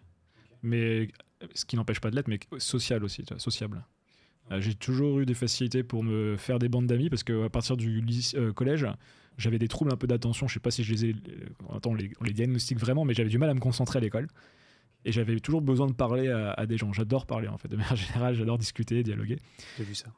mais 0.63 1.09
ce 1.55 1.65
qui 1.65 1.77
n'empêche 1.77 2.01
pas 2.01 2.11
de 2.11 2.17
l'être, 2.17 2.29
mais 2.29 2.39
social 2.59 3.03
aussi, 3.05 3.23
tu 3.23 3.33
vois, 3.33 3.41
sociable. 3.41 3.85
Euh, 4.51 4.61
j'ai 4.61 4.75
toujours 4.75 5.21
eu 5.21 5.27
des 5.27 5.35
facilités 5.35 5.83
pour 5.83 6.03
me 6.03 6.37
faire 6.37 6.59
des 6.59 6.69
bandes 6.69 6.87
d'amis 6.87 7.09
parce 7.09 7.23
qu'à 7.23 7.49
partir 7.49 7.77
du 7.77 8.01
lycée- 8.03 8.37
euh, 8.37 8.53
collège, 8.53 8.87
j'avais 9.39 9.59
des 9.59 9.69
troubles 9.69 9.93
un 9.93 9.97
peu 9.97 10.07
d'attention. 10.07 10.49
Je 10.49 10.55
sais 10.55 10.61
pas 10.61 10.71
si 10.71 10.83
je 10.85 10.93
les 10.93 11.05
ai. 11.07 11.13
euh, 11.15 11.75
Attends, 11.75 11.91
on 11.91 11.95
les, 11.95 12.11
on 12.21 12.25
les 12.25 12.33
diagnostique 12.33 12.79
vraiment, 12.79 13.05
mais 13.07 13.15
j'avais 13.15 13.31
du 13.31 13.39
mal 13.39 13.49
à 13.49 13.55
me 13.55 13.61
concentrer 13.61 13.99
à 13.99 14.01
l'école. 14.01 14.29
Et 15.05 15.13
j'avais 15.13 15.39
toujours 15.41 15.63
besoin 15.63 15.87
de 15.87 15.93
parler 15.93 16.29
à, 16.29 16.53
à 16.53 16.67
des 16.67 16.77
gens. 16.77 16.93
J'adore 16.93 17.27
parler, 17.27 17.49
en 17.49 17.57
fait. 17.59 17.69
De 17.69 17.77
manière 17.77 17.97
générale, 17.97 18.35
j'adore 18.35 18.59
discuter, 18.59 19.03
dialoguer. 19.03 19.39
J'ai 19.79 19.85
vu 19.85 19.95
ça. 19.95 20.09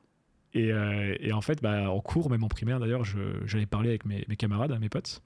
Et, 0.55 0.71
euh, 0.73 1.15
et 1.21 1.33
en 1.33 1.41
fait, 1.41 1.63
bah, 1.63 1.91
en 1.91 2.01
cours, 2.01 2.29
même 2.31 2.45
en 2.45 2.49
primaire 2.49 2.79
d'ailleurs, 2.81 3.05
j'allais 3.47 3.67
parler 3.67 3.89
avec 3.91 4.05
mes, 4.05 4.25
mes 4.29 4.37
camarades, 4.37 4.79
mes 4.81 4.89
potes. 4.89 5.23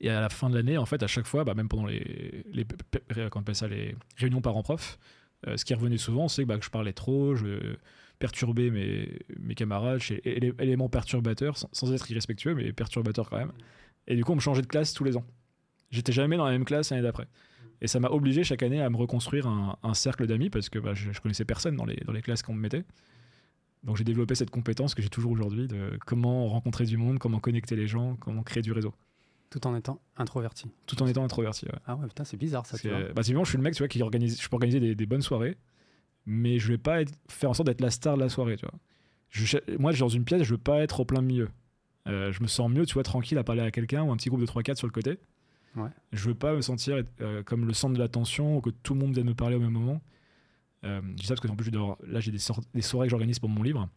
Et 0.00 0.10
à 0.10 0.20
la 0.20 0.28
fin 0.28 0.50
de 0.50 0.54
l'année, 0.54 0.76
en 0.78 0.86
fait, 0.86 1.02
à 1.02 1.06
chaque 1.06 1.26
fois, 1.26 1.44
bah, 1.44 1.54
même 1.54 1.68
pendant 1.68 1.86
les, 1.86 2.44
les, 2.52 2.64
on 3.34 3.40
appelle 3.40 3.54
ça, 3.54 3.68
les 3.68 3.96
réunions 4.16 4.40
parents-prof, 4.40 4.98
euh, 5.46 5.56
ce 5.56 5.64
qui 5.64 5.74
revenait 5.74 5.96
souvent, 5.96 6.28
c'est 6.28 6.42
que, 6.42 6.48
bah, 6.48 6.58
que 6.58 6.64
je 6.64 6.70
parlais 6.70 6.92
trop, 6.92 7.34
je 7.34 7.76
perturbais 8.18 8.70
mes, 8.70 9.18
mes 9.40 9.54
camarades, 9.54 9.98
chez 10.00 10.20
élé- 10.24 10.54
éléments 10.60 10.88
perturbateurs, 10.88 11.56
sans, 11.56 11.68
sans 11.72 11.92
être 11.92 12.08
irrespectueux, 12.10 12.54
mais 12.54 12.72
perturbateurs 12.72 13.28
quand 13.30 13.38
même. 13.38 13.52
Et 14.06 14.14
du 14.16 14.24
coup, 14.24 14.32
on 14.32 14.36
me 14.36 14.40
changeait 14.40 14.62
de 14.62 14.66
classe 14.68 14.92
tous 14.92 15.04
les 15.04 15.16
ans. 15.16 15.24
J'étais 15.90 16.12
jamais 16.12 16.36
dans 16.36 16.44
la 16.44 16.52
même 16.52 16.64
classe 16.64 16.90
l'année 16.90 17.02
d'après. 17.02 17.26
Et 17.82 17.88
ça 17.88 18.00
m'a 18.00 18.08
obligé 18.08 18.44
chaque 18.44 18.62
année 18.62 18.80
à 18.80 18.88
me 18.88 18.96
reconstruire 18.96 19.46
un, 19.46 19.76
un 19.82 19.92
cercle 19.94 20.26
d'amis 20.26 20.48
parce 20.48 20.70
que 20.70 20.78
bah, 20.78 20.94
je, 20.94 21.12
je 21.12 21.20
connaissais 21.20 21.44
personne 21.44 21.76
dans 21.76 21.84
les, 21.84 21.96
dans 22.06 22.12
les 22.12 22.22
classes 22.22 22.42
qu'on 22.42 22.54
me 22.54 22.60
mettait. 22.60 22.84
Donc 23.84 23.96
j'ai 23.96 24.04
développé 24.04 24.34
cette 24.36 24.50
compétence 24.50 24.94
que 24.94 25.02
j'ai 25.02 25.08
toujours 25.08 25.32
aujourd'hui 25.32 25.66
de 25.66 25.98
comment 26.06 26.46
rencontrer 26.48 26.84
du 26.84 26.96
monde, 26.96 27.18
comment 27.18 27.40
connecter 27.40 27.74
les 27.76 27.88
gens, 27.88 28.16
comment 28.20 28.44
créer 28.44 28.62
du 28.62 28.70
réseau, 28.72 28.94
Tout 29.50 29.66
en 29.66 29.74
étant 29.74 30.00
introverti. 30.16 30.70
tout 30.86 31.02
en 31.02 31.06
étant 31.08 31.24
introverti. 31.24 31.66
ouais. 31.66 31.72
Ah 31.86 31.96
ouais, 31.96 32.06
putain, 32.06 32.22
c'est 32.24 32.36
bizarre 32.36 32.64
ça, 32.64 32.78
tu 32.78 32.88
vois. 32.88 33.02
que, 33.02 33.12
bah, 33.12 33.22
je 33.22 33.44
suis 33.44 33.56
le 33.58 33.62
mec, 33.64 33.74
tu 33.74 33.78
vois, 33.82 33.88
qui 33.88 34.00
organise, 34.00 34.40
je 34.40 34.48
peux 34.48 34.54
organiser 34.54 34.78
des, 34.78 34.94
des 34.94 35.06
bonnes 35.06 35.20
soirées, 35.22 35.56
mais 36.24 36.60
je 36.60 36.68
vais 36.68 36.78
pas 36.78 37.02
être- 37.02 37.12
faire 37.28 37.50
en 37.50 37.54
sorte 37.54 37.66
d'être 37.66 37.80
la 37.80 37.90
star 37.90 38.14
de 38.16 38.20
la 38.22 38.28
soirée, 38.28 38.56
tu 38.56 38.64
vois. 38.66 38.74
Je 39.30 39.56
moi, 39.78 39.92
dans 39.94 40.08
une 40.08 40.24
pièce, 40.24 40.44
je 40.44 40.52
veux 40.52 40.58
pas 40.58 40.78
être 40.82 41.00
au 41.00 41.04
plein 41.04 41.20
milieu. 41.22 41.48
Euh, 42.06 42.30
je 42.30 42.40
me 42.42 42.46
sens 42.46 42.70
mieux, 42.70 42.86
tu 42.86 42.94
vois, 42.94 43.02
tranquille 43.02 43.38
à 43.38 43.42
parler 43.44 43.62
à 43.62 43.70
quelqu'un 43.72 44.02
ou 44.04 44.12
un 44.12 44.16
petit 44.16 44.28
groupe 44.28 44.40
de 44.42 44.46
3-4 44.46 44.76
sur 44.76 44.86
le 44.86 44.92
côté. 44.92 45.18
Ouais. 45.76 45.88
Je 46.12 46.28
veux 46.28 46.34
pas 46.34 46.54
me 46.54 46.60
sentir 46.60 47.02
euh, 47.20 47.42
comme 47.42 47.66
le 47.66 47.72
centre 47.72 47.94
de 47.94 47.98
l'attention 47.98 48.56
ou 48.56 48.60
que 48.60 48.70
tout 48.70 48.94
le 48.94 49.00
monde 49.00 49.14
vienne 49.14 49.26
me 49.26 49.34
parler 49.34 49.56
au 49.56 49.60
même 49.60 49.70
moment. 49.70 50.02
Euh, 50.84 51.00
je 51.02 51.14
dis 51.14 51.26
ça 51.26 51.34
parce 51.34 51.46
que 51.46 51.52
en 51.52 51.56
plus, 51.56 51.70
là, 51.70 52.20
j'ai 52.20 52.32
des, 52.32 52.38
soirées 52.38 53.06
que 53.06 53.10
j'organise 53.10 53.38
pour 53.38 53.48
mon 53.48 53.62
livre. 53.62 53.88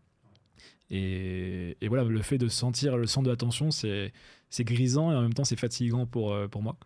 Et, 0.90 1.78
et 1.82 1.88
voilà, 1.88 2.04
le 2.04 2.22
fait 2.22 2.38
de 2.38 2.48
sentir 2.48 2.98
le 2.98 3.08
centre 3.08 3.26
de 3.26 3.32
l'attention, 3.32 3.72
c'est 3.72 4.12
grisant 4.60 5.12
et 5.12 5.16
en 5.16 5.22
même 5.22 5.34
temps, 5.34 5.46
c'est 5.46 5.60
fatigant 5.60 6.06
pour, 6.06 6.34
euh, 6.34 6.48
pour 6.48 6.62
moi. 6.62 6.78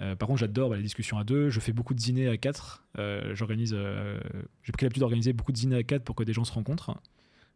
Euh, 0.00 0.16
par 0.16 0.26
contre, 0.26 0.40
j'adore 0.40 0.70
bah, 0.70 0.76
les 0.76 0.82
discussions 0.82 1.18
à 1.18 1.22
deux. 1.22 1.50
Je 1.50 1.60
fais 1.60 1.72
beaucoup 1.72 1.94
de 1.94 1.98
dîners 1.98 2.26
à 2.26 2.36
quatre. 2.36 2.82
J'organise. 3.34 3.76
J'ai 4.62 4.72
pris 4.72 4.84
l'habitude 4.84 5.00
d'organiser 5.00 5.32
beaucoup 5.32 5.52
de 5.52 5.56
dîners 5.56 5.76
à 5.76 5.82
quatre 5.84 6.02
pour 6.02 6.16
que 6.16 6.24
des 6.24 6.32
gens 6.32 6.44
se 6.44 6.52
rencontrent. 6.52 6.96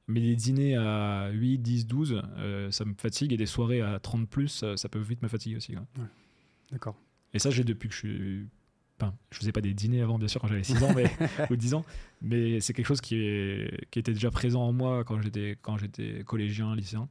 Mais 0.09 0.21
les 0.21 0.37
dîners 0.37 0.77
à 0.77 1.31
8, 1.31 1.59
10, 1.59 1.87
12, 1.87 2.23
euh, 2.39 2.71
ça 2.71 2.85
me 2.85 2.95
fatigue. 2.95 3.33
Et 3.33 3.37
des 3.37 3.47
soirées 3.47 3.81
à 3.81 3.99
30 3.99 4.29
plus, 4.29 4.65
ça 4.77 4.89
peut 4.89 5.01
vite 5.01 5.23
me 5.23 5.29
fatiguer 5.29 5.57
aussi. 5.57 5.73
quoi. 5.73 5.85
D'accord. 6.71 6.97
Et 7.33 7.39
ça, 7.39 7.51
j'ai 7.51 7.65
depuis 7.65 7.89
que 7.89 7.95
je 7.95 7.99
suis. 7.99 8.49
Enfin, 8.99 9.15
je 9.31 9.39
faisais 9.39 9.53
pas 9.53 9.61
des 9.61 9.75
dîners 9.75 10.01
avant, 10.01 10.19
bien 10.19 10.29
sûr, 10.29 10.41
quand 10.41 10.49
j'avais 10.49 10.65
6 10.65 10.83
ans 10.83 10.95
mais, 10.95 11.05
ou 11.51 11.57
10 11.57 11.75
ans. 11.75 11.85
Mais 12.23 12.61
c'est 12.61 12.73
quelque 12.73 12.87
chose 12.87 13.03
qui, 13.03 13.17
est, 13.17 13.91
qui 13.91 13.99
était 13.99 14.13
déjà 14.13 14.31
présent 14.31 14.63
en 14.63 14.73
moi 14.73 15.05
quand 15.05 15.21
j'étais, 15.21 15.59
quand 15.61 15.77
j'étais 15.77 16.23
collégien, 16.25 16.75
lycéen. 16.75 17.09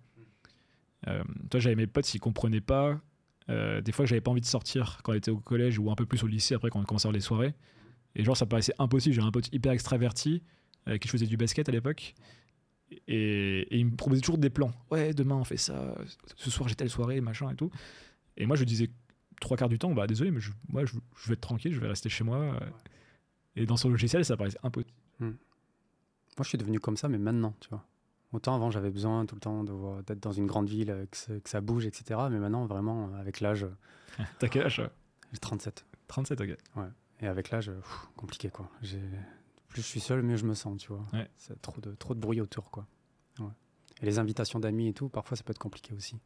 Euh, 1.07 1.23
toi, 1.51 1.59
j'avais 1.59 1.75
mes 1.75 1.85
potes, 1.85 2.05
s'ils 2.05 2.19
comprenaient 2.19 2.61
pas 2.61 2.99
Euh, 3.49 3.81
des 3.81 3.91
fois, 3.91 4.05
j'avais 4.07 4.21
pas 4.21 4.31
envie 4.31 4.41
de 4.41 4.47
sortir 4.47 4.99
quand 5.03 5.13
j'étais 5.13 5.29
au 5.29 5.37
collège 5.37 5.77
ou 5.77 5.91
un 5.91 5.95
peu 5.95 6.07
plus 6.07 6.23
au 6.23 6.27
lycée 6.27 6.55
après 6.55 6.71
quand 6.71 6.79
on 6.79 6.83
commençait 6.83 7.05
à 7.05 7.09
avoir 7.09 7.13
les 7.13 7.21
soirées. 7.21 7.53
Et 8.15 8.23
genre, 8.23 8.35
ça 8.35 8.47
paraissait 8.47 8.73
impossible. 8.79 9.13
J'ai 9.13 9.21
un 9.21 9.29
pote 9.29 9.53
hyper 9.53 9.71
extraverti 9.71 10.41
avec 10.87 11.03
qui 11.03 11.07
je 11.07 11.11
faisais 11.11 11.27
du 11.27 11.37
basket 11.37 11.69
à 11.69 11.71
l'époque. 11.71 12.15
Et, 13.07 13.59
et 13.69 13.77
il 13.77 13.85
me 13.85 13.95
proposait 13.95 14.21
toujours 14.21 14.39
des 14.39 14.49
plans. 14.49 14.71
Ouais, 14.89 15.13
demain 15.13 15.35
on 15.35 15.43
fait 15.43 15.57
ça. 15.57 15.95
Ce 16.35 16.49
soir 16.49 16.67
j'ai 16.69 16.75
telle 16.75 16.89
soirée, 16.89 17.21
machin 17.21 17.49
et 17.51 17.55
tout. 17.55 17.69
Et 18.37 18.45
moi 18.45 18.55
je 18.55 18.63
disais 18.63 18.89
trois 19.39 19.57
quarts 19.57 19.69
du 19.69 19.77
temps, 19.79 19.93
bah 19.93 20.07
désolé, 20.07 20.31
mais 20.31 20.39
je, 20.39 20.51
moi 20.69 20.85
je, 20.85 20.93
je 21.17 21.27
vais 21.27 21.33
être 21.33 21.41
tranquille, 21.41 21.73
je 21.73 21.79
vais 21.79 21.87
rester 21.87 22.09
chez 22.09 22.23
moi. 22.23 22.59
Et 23.55 23.65
dans 23.65 23.77
son 23.77 23.89
logiciel, 23.89 24.23
ça 24.25 24.35
paraissait 24.37 24.59
impossible. 24.63 24.91
Moi, 25.19 26.43
je 26.43 26.49
suis 26.49 26.57
devenu 26.57 26.79
comme 26.79 26.97
ça, 26.97 27.07
mais 27.07 27.17
maintenant, 27.17 27.53
tu 27.61 27.69
vois. 27.69 27.85
Autant 28.33 28.53
avant, 28.55 28.69
j'avais 28.69 28.89
besoin 28.91 29.25
tout 29.25 29.35
le 29.35 29.39
temps 29.41 29.63
d'être 30.01 30.19
dans 30.19 30.33
une 30.33 30.45
grande 30.47 30.67
ville, 30.67 30.91
euh, 30.91 31.05
que, 31.05 31.15
ça- 31.15 31.39
que 31.39 31.49
ça 31.49 31.61
bouge, 31.61 31.85
etc. 31.85 32.19
Mais 32.29 32.39
maintenant, 32.39 32.65
vraiment, 32.65 33.07
euh, 33.13 33.19
avec 33.21 33.39
l'âge, 33.39 33.63
euh, 33.63 33.69
T'as 34.39 34.49
quel 34.49 34.63
âge 34.63 34.81
j'ai 35.31 35.37
37. 35.39 35.85
37, 36.07 36.41
ok. 36.41 36.57
Et 37.21 37.27
avec 37.27 37.49
l'âge, 37.51 37.71
compliqué, 38.17 38.49
quoi. 38.49 38.69
Plus 39.69 39.81
je 39.81 39.87
suis 39.87 39.99
seul, 40.01 40.21
mieux 40.21 40.35
je 40.35 40.45
me 40.45 40.53
sens, 40.53 40.81
tu 40.81 40.89
vois. 40.89 41.05
Ouais. 41.13 41.29
C'est 41.37 41.61
trop 41.61 41.79
de, 41.79 41.91
trop 41.95 42.13
de 42.13 42.19
bruit 42.19 42.41
autour, 42.41 42.69
quoi. 42.71 42.85
Ouais. 43.39 43.47
Et 44.01 44.05
les 44.05 44.19
invitations 44.19 44.59
d'amis 44.59 44.89
et 44.89 44.93
tout, 44.93 45.07
parfois, 45.07 45.37
ça 45.37 45.43
peut 45.43 45.51
être 45.51 45.59
compliqué 45.59 45.93
aussi. 45.93 46.17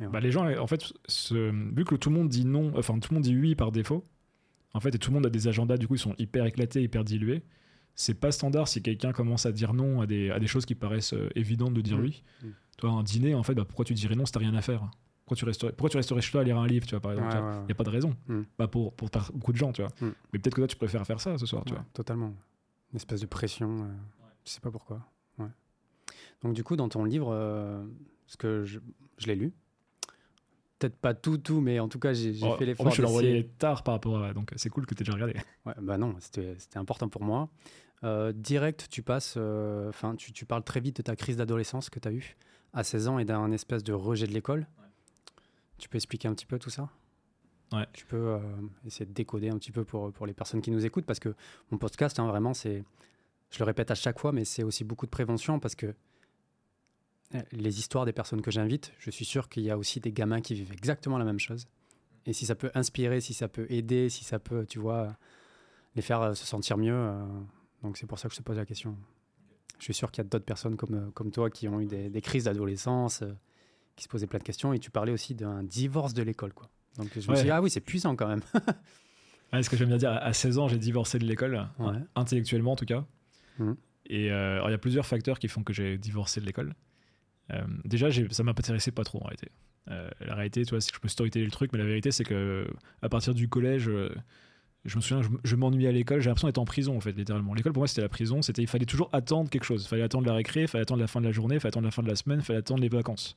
Ouais. 0.00 0.08
Bah, 0.08 0.20
les 0.20 0.30
gens, 0.32 0.46
en 0.58 0.66
fait, 0.66 0.92
se- 1.06 1.50
vu 1.74 1.84
que 1.84 1.94
tout 1.94 2.10
le 2.10 2.16
monde 2.16 2.28
dit 2.28 2.44
non, 2.44 2.72
enfin 2.76 2.98
tout 2.98 3.12
le 3.12 3.14
monde 3.16 3.24
dit 3.24 3.36
oui 3.36 3.54
par 3.54 3.70
défaut, 3.72 4.04
en 4.72 4.80
fait, 4.80 4.94
et 4.94 4.98
tout 4.98 5.10
le 5.10 5.14
monde 5.14 5.26
a 5.26 5.30
des 5.30 5.46
agendas, 5.48 5.76
du 5.76 5.86
coup, 5.86 5.94
ils 5.94 5.98
sont 6.00 6.14
hyper 6.18 6.44
éclatés, 6.46 6.82
hyper 6.82 7.04
dilués. 7.04 7.42
C'est 7.94 8.14
pas 8.14 8.32
standard 8.32 8.66
si 8.66 8.82
quelqu'un 8.82 9.12
commence 9.12 9.46
à 9.46 9.52
dire 9.52 9.72
non 9.72 10.00
à 10.00 10.06
des, 10.06 10.30
à 10.30 10.40
des 10.40 10.48
choses 10.48 10.66
qui 10.66 10.74
paraissent 10.74 11.14
euh, 11.14 11.28
évidentes 11.36 11.74
de 11.74 11.80
dire 11.80 11.96
Mm. 11.98 12.02
oui. 12.02 12.22
Mm. 12.42 12.46
Toi, 12.78 12.90
un 12.90 13.02
dîner, 13.04 13.34
en 13.36 13.44
fait, 13.44 13.54
bah, 13.54 13.64
pourquoi 13.64 13.84
tu 13.84 13.94
dirais 13.94 14.16
non 14.16 14.26
si 14.26 14.32
t'as 14.32 14.40
rien 14.40 14.54
à 14.54 14.62
faire? 14.62 14.80
Pourquoi 15.24 15.36
tu, 15.36 15.44
resterais, 15.44 15.70
pourquoi 15.72 15.90
tu 15.90 15.96
resterais 15.96 16.20
chez 16.20 16.32
toi 16.32 16.40
à 16.40 16.44
lire 16.44 16.58
un 16.58 16.66
livre, 16.66 16.86
tu 16.86 16.90
vois, 16.90 17.00
par 17.00 17.12
exemple 17.12 17.32
ouais, 17.36 17.40
Il 17.40 17.58
ouais. 17.60 17.64
n'y 17.66 17.72
a 17.72 17.74
pas 17.76 17.84
de 17.84 17.90
raison. 17.90 18.16
Mm. 18.26 18.40
Pas 18.56 18.66
pour, 18.66 18.92
pour 18.94 19.08
beaucoup 19.32 19.52
de 19.52 19.56
gens, 19.56 19.72
tu 19.72 19.80
vois. 19.82 19.92
Mm. 20.00 20.12
Mais 20.32 20.38
peut-être 20.40 20.54
que 20.56 20.60
toi, 20.60 20.66
tu 20.66 20.76
préfères 20.76 21.06
faire 21.06 21.20
ça 21.20 21.38
ce 21.38 21.46
soir, 21.46 21.62
tu 21.64 21.72
vois. 21.72 21.84
Totalement. 21.92 22.34
Une 22.92 22.96
espèce 22.96 23.20
de 23.20 23.26
pression. 23.26 23.84
euh, 23.84 23.86
Je 24.44 24.50
sais 24.50 24.60
pas 24.60 24.72
pourquoi. 24.72 25.06
Donc, 26.42 26.52
du 26.54 26.62
coup, 26.64 26.76
dans 26.76 26.88
ton 26.90 27.04
livre, 27.04 27.30
euh, 27.32 27.82
parce 28.26 28.36
que 28.36 28.64
je, 28.64 28.78
je 29.18 29.26
l'ai 29.28 29.34
lu, 29.34 29.52
peut-être 30.84 30.96
pas 31.00 31.14
tout, 31.14 31.38
tout, 31.38 31.60
mais 31.60 31.80
en 31.80 31.88
tout 31.88 31.98
cas, 31.98 32.12
j'ai 32.12 32.34
Oh, 32.42 32.56
fait 32.56 32.64
en 32.64 32.66
l'effort 32.66 32.86
plus, 32.86 32.96
je 32.96 33.02
l'ai 33.02 33.08
envoyé 33.08 33.44
tard 33.58 33.82
par 33.82 33.94
rapport 33.94 34.22
à. 34.22 34.34
Donc, 34.34 34.52
c'est 34.56 34.68
cool 34.68 34.86
que 34.86 34.94
tu 34.94 35.02
aies 35.02 35.04
déjà 35.04 35.14
regardé. 35.14 35.34
Ouais, 35.64 35.74
bah 35.80 35.96
non, 35.96 36.14
c'était 36.20 36.56
important 36.76 37.08
pour 37.08 37.22
moi. 37.22 37.48
Euh, 38.02 38.32
direct, 38.32 38.88
tu 38.90 39.02
passes, 39.02 39.34
euh, 39.38 39.88
enfin, 39.88 40.14
tu, 40.14 40.32
tu 40.32 40.44
parles 40.44 40.62
très 40.62 40.80
vite 40.80 40.98
de 40.98 41.02
ta 41.02 41.16
crise 41.16 41.38
d'adolescence 41.38 41.88
que 41.88 41.98
tu 41.98 42.08
as 42.08 42.12
eue 42.12 42.36
à 42.74 42.84
16 42.84 43.08
ans 43.08 43.18
et 43.18 43.24
d'un 43.24 43.50
espèce 43.52 43.82
de 43.82 43.92
rejet 43.94 44.26
de 44.26 44.32
l'école. 44.32 44.66
Tu 45.78 45.88
peux 45.88 45.96
expliquer 45.96 46.28
un 46.28 46.34
petit 46.34 46.46
peu 46.46 46.58
tout 46.58 46.70
ça? 46.70 46.90
Ouais. 47.72 47.86
Tu 47.94 48.04
peux 48.04 48.16
euh, 48.16 48.38
essayer 48.86 49.06
de 49.06 49.12
décoder 49.12 49.48
un 49.48 49.56
petit 49.58 49.72
peu 49.72 49.84
pour, 49.84 50.12
pour 50.12 50.26
les 50.26 50.34
personnes 50.34 50.60
qui 50.60 50.70
nous 50.70 50.84
écoutent 50.84 51.06
parce 51.06 51.18
que 51.18 51.34
mon 51.70 51.78
podcast, 51.78 52.18
hein, 52.18 52.26
vraiment, 52.26 52.52
c'est, 52.52 52.84
je 53.50 53.58
le 53.58 53.64
répète 53.64 53.90
à 53.90 53.94
chaque 53.94 54.18
fois, 54.18 54.32
mais 54.32 54.44
c'est 54.44 54.62
aussi 54.62 54.84
beaucoup 54.84 55.06
de 55.06 55.10
prévention 55.10 55.58
parce 55.58 55.74
que 55.74 55.94
les 57.52 57.78
histoires 57.78 58.04
des 58.04 58.12
personnes 58.12 58.40
que 58.42 58.50
j'invite, 58.50 58.92
je 58.98 59.10
suis 59.10 59.24
sûr 59.24 59.48
qu'il 59.48 59.62
y 59.64 59.70
a 59.70 59.78
aussi 59.78 60.00
des 60.00 60.12
gamins 60.12 60.40
qui 60.40 60.54
vivent 60.54 60.72
exactement 60.72 61.18
la 61.18 61.24
même 61.24 61.38
chose. 61.40 61.66
Et 62.26 62.32
si 62.32 62.46
ça 62.46 62.54
peut 62.54 62.70
inspirer, 62.74 63.20
si 63.20 63.34
ça 63.34 63.48
peut 63.48 63.66
aider, 63.70 64.08
si 64.08 64.24
ça 64.24 64.38
peut, 64.38 64.64
tu 64.66 64.78
vois, 64.78 65.16
les 65.96 66.02
faire 66.02 66.22
euh, 66.22 66.34
se 66.34 66.46
sentir 66.46 66.76
mieux. 66.78 66.94
euh, 66.94 67.22
donc 67.82 67.96
c'est 67.98 68.06
pour 68.06 68.18
ça 68.18 68.28
que 68.28 68.34
je 68.34 68.38
te 68.38 68.44
pose 68.44 68.56
la 68.56 68.64
question. 68.64 68.96
Je 69.78 69.84
suis 69.84 69.94
sûr 69.94 70.10
qu'il 70.10 70.22
y 70.22 70.26
a 70.26 70.28
d'autres 70.28 70.44
personnes 70.44 70.76
comme, 70.76 70.94
euh, 70.94 71.10
comme 71.12 71.30
toi 71.30 71.50
qui 71.50 71.68
ont 71.68 71.80
eu 71.80 71.86
des, 71.86 72.08
des 72.08 72.20
crises 72.22 72.44
d'adolescence, 72.44 73.22
euh, 73.22 73.32
qui 73.96 74.04
se 74.04 74.08
posaient 74.08 74.26
plein 74.26 74.38
de 74.38 74.44
questions. 74.44 74.72
Et 74.72 74.78
tu 74.78 74.90
parlais 74.90 75.12
aussi 75.12 75.34
d'un 75.34 75.62
divorce 75.62 76.14
de 76.14 76.22
l'école, 76.22 76.52
quoi. 76.54 76.68
Donc 76.96 77.08
je 77.18 77.28
me 77.30 77.34
suis 77.36 77.44
dit, 77.44 77.50
ah 77.50 77.60
oui, 77.60 77.68
c'est 77.70 77.80
puissant 77.80 78.14
quand 78.16 78.28
même. 78.28 78.42
Ouais, 79.52 79.62
ce 79.62 79.70
que 79.70 79.76
j'aime 79.76 79.88
bien 79.88 79.98
dire, 79.98 80.10
à 80.10 80.32
16 80.32 80.58
ans, 80.58 80.66
j'ai 80.66 80.78
divorcé 80.78 81.16
de 81.20 81.24
l'école, 81.24 81.68
Ouais. 81.78 81.92
intellectuellement 82.16 82.72
en 82.72 82.76
tout 82.76 82.86
cas. 82.86 83.04
Mhm. 83.60 83.76
Et 84.06 84.32
euh, 84.32 84.60
il 84.66 84.70
y 84.72 84.74
a 84.74 84.78
plusieurs 84.78 85.06
facteurs 85.06 85.38
qui 85.38 85.46
font 85.46 85.62
que 85.62 85.72
j'ai 85.72 85.96
divorcé 85.96 86.40
de 86.40 86.46
l'école. 86.46 86.74
Euh, 87.52 87.62
déjà, 87.84 88.08
ça 88.30 88.42
m'intéressait 88.42 88.90
pas 88.92 89.04
trop 89.04 89.18
en 89.20 89.24
réalité. 89.24 89.48
Euh, 89.90 90.08
la 90.20 90.34
réalité, 90.34 90.64
tu 90.64 90.70
vois, 90.70 90.80
c'est 90.80 90.90
que 90.90 90.96
je 90.96 91.00
peux 91.00 91.08
storyteller 91.08 91.44
le 91.44 91.50
truc, 91.50 91.70
mais 91.72 91.78
la 91.78 91.84
vérité, 91.84 92.10
c'est 92.10 92.24
que 92.24 92.66
à 93.02 93.08
partir 93.10 93.34
du 93.34 93.48
collège, 93.48 93.88
euh, 93.88 94.08
je 94.86 94.96
me 94.96 95.02
souviens, 95.02 95.22
je, 95.22 95.28
je 95.44 95.56
m'ennuyais 95.56 95.88
à 95.88 95.92
l'école, 95.92 96.20
j'ai 96.20 96.28
l'impression 96.30 96.48
d'être 96.48 96.58
en 96.58 96.64
prison 96.64 96.96
en 96.96 97.00
fait, 97.00 97.12
littéralement. 97.12 97.52
L'école 97.54 97.72
pour 97.72 97.80
moi, 97.82 97.86
c'était 97.88 98.00
la 98.02 98.08
prison, 98.08 98.40
c'était 98.40 98.62
il 98.62 98.68
fallait 98.68 98.86
toujours 98.86 99.10
attendre 99.12 99.50
quelque 99.50 99.64
chose. 99.64 99.84
Il 99.84 99.88
fallait 99.88 100.02
attendre 100.02 100.26
la 100.26 100.32
récré, 100.34 100.62
il 100.62 100.68
fallait 100.68 100.82
attendre 100.82 101.00
la 101.00 101.06
fin 101.06 101.20
de 101.20 101.26
la 101.26 101.32
journée, 101.32 101.56
il 101.56 101.60
fallait 101.60 101.72
attendre 101.72 101.84
la 101.86 101.90
fin 101.90 102.02
de 102.02 102.08
la 102.08 102.16
semaine, 102.16 102.38
il 102.40 102.44
fallait 102.44 102.58
attendre 102.60 102.80
les 102.80 102.88
vacances. 102.88 103.36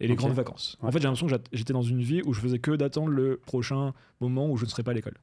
Et 0.00 0.08
les 0.08 0.14
grandes 0.16 0.32
vacances. 0.34 0.76
En 0.82 0.86
Ouais. 0.86 0.92
fait, 0.92 0.98
j'ai 0.98 1.04
l'impression 1.04 1.26
que 1.28 1.34
j'étais 1.52 1.72
dans 1.72 1.80
une 1.82 2.02
vie 2.02 2.20
où 2.26 2.34
je 2.34 2.40
faisais 2.40 2.58
que 2.58 2.72
d'attendre 2.72 3.08
le 3.08 3.38
prochain 3.38 3.94
moment 4.20 4.50
où 4.50 4.56
je 4.58 4.64
ne 4.64 4.68
serais 4.68 4.82
pas 4.82 4.90
à 4.90 4.94
l'école. 4.94 5.14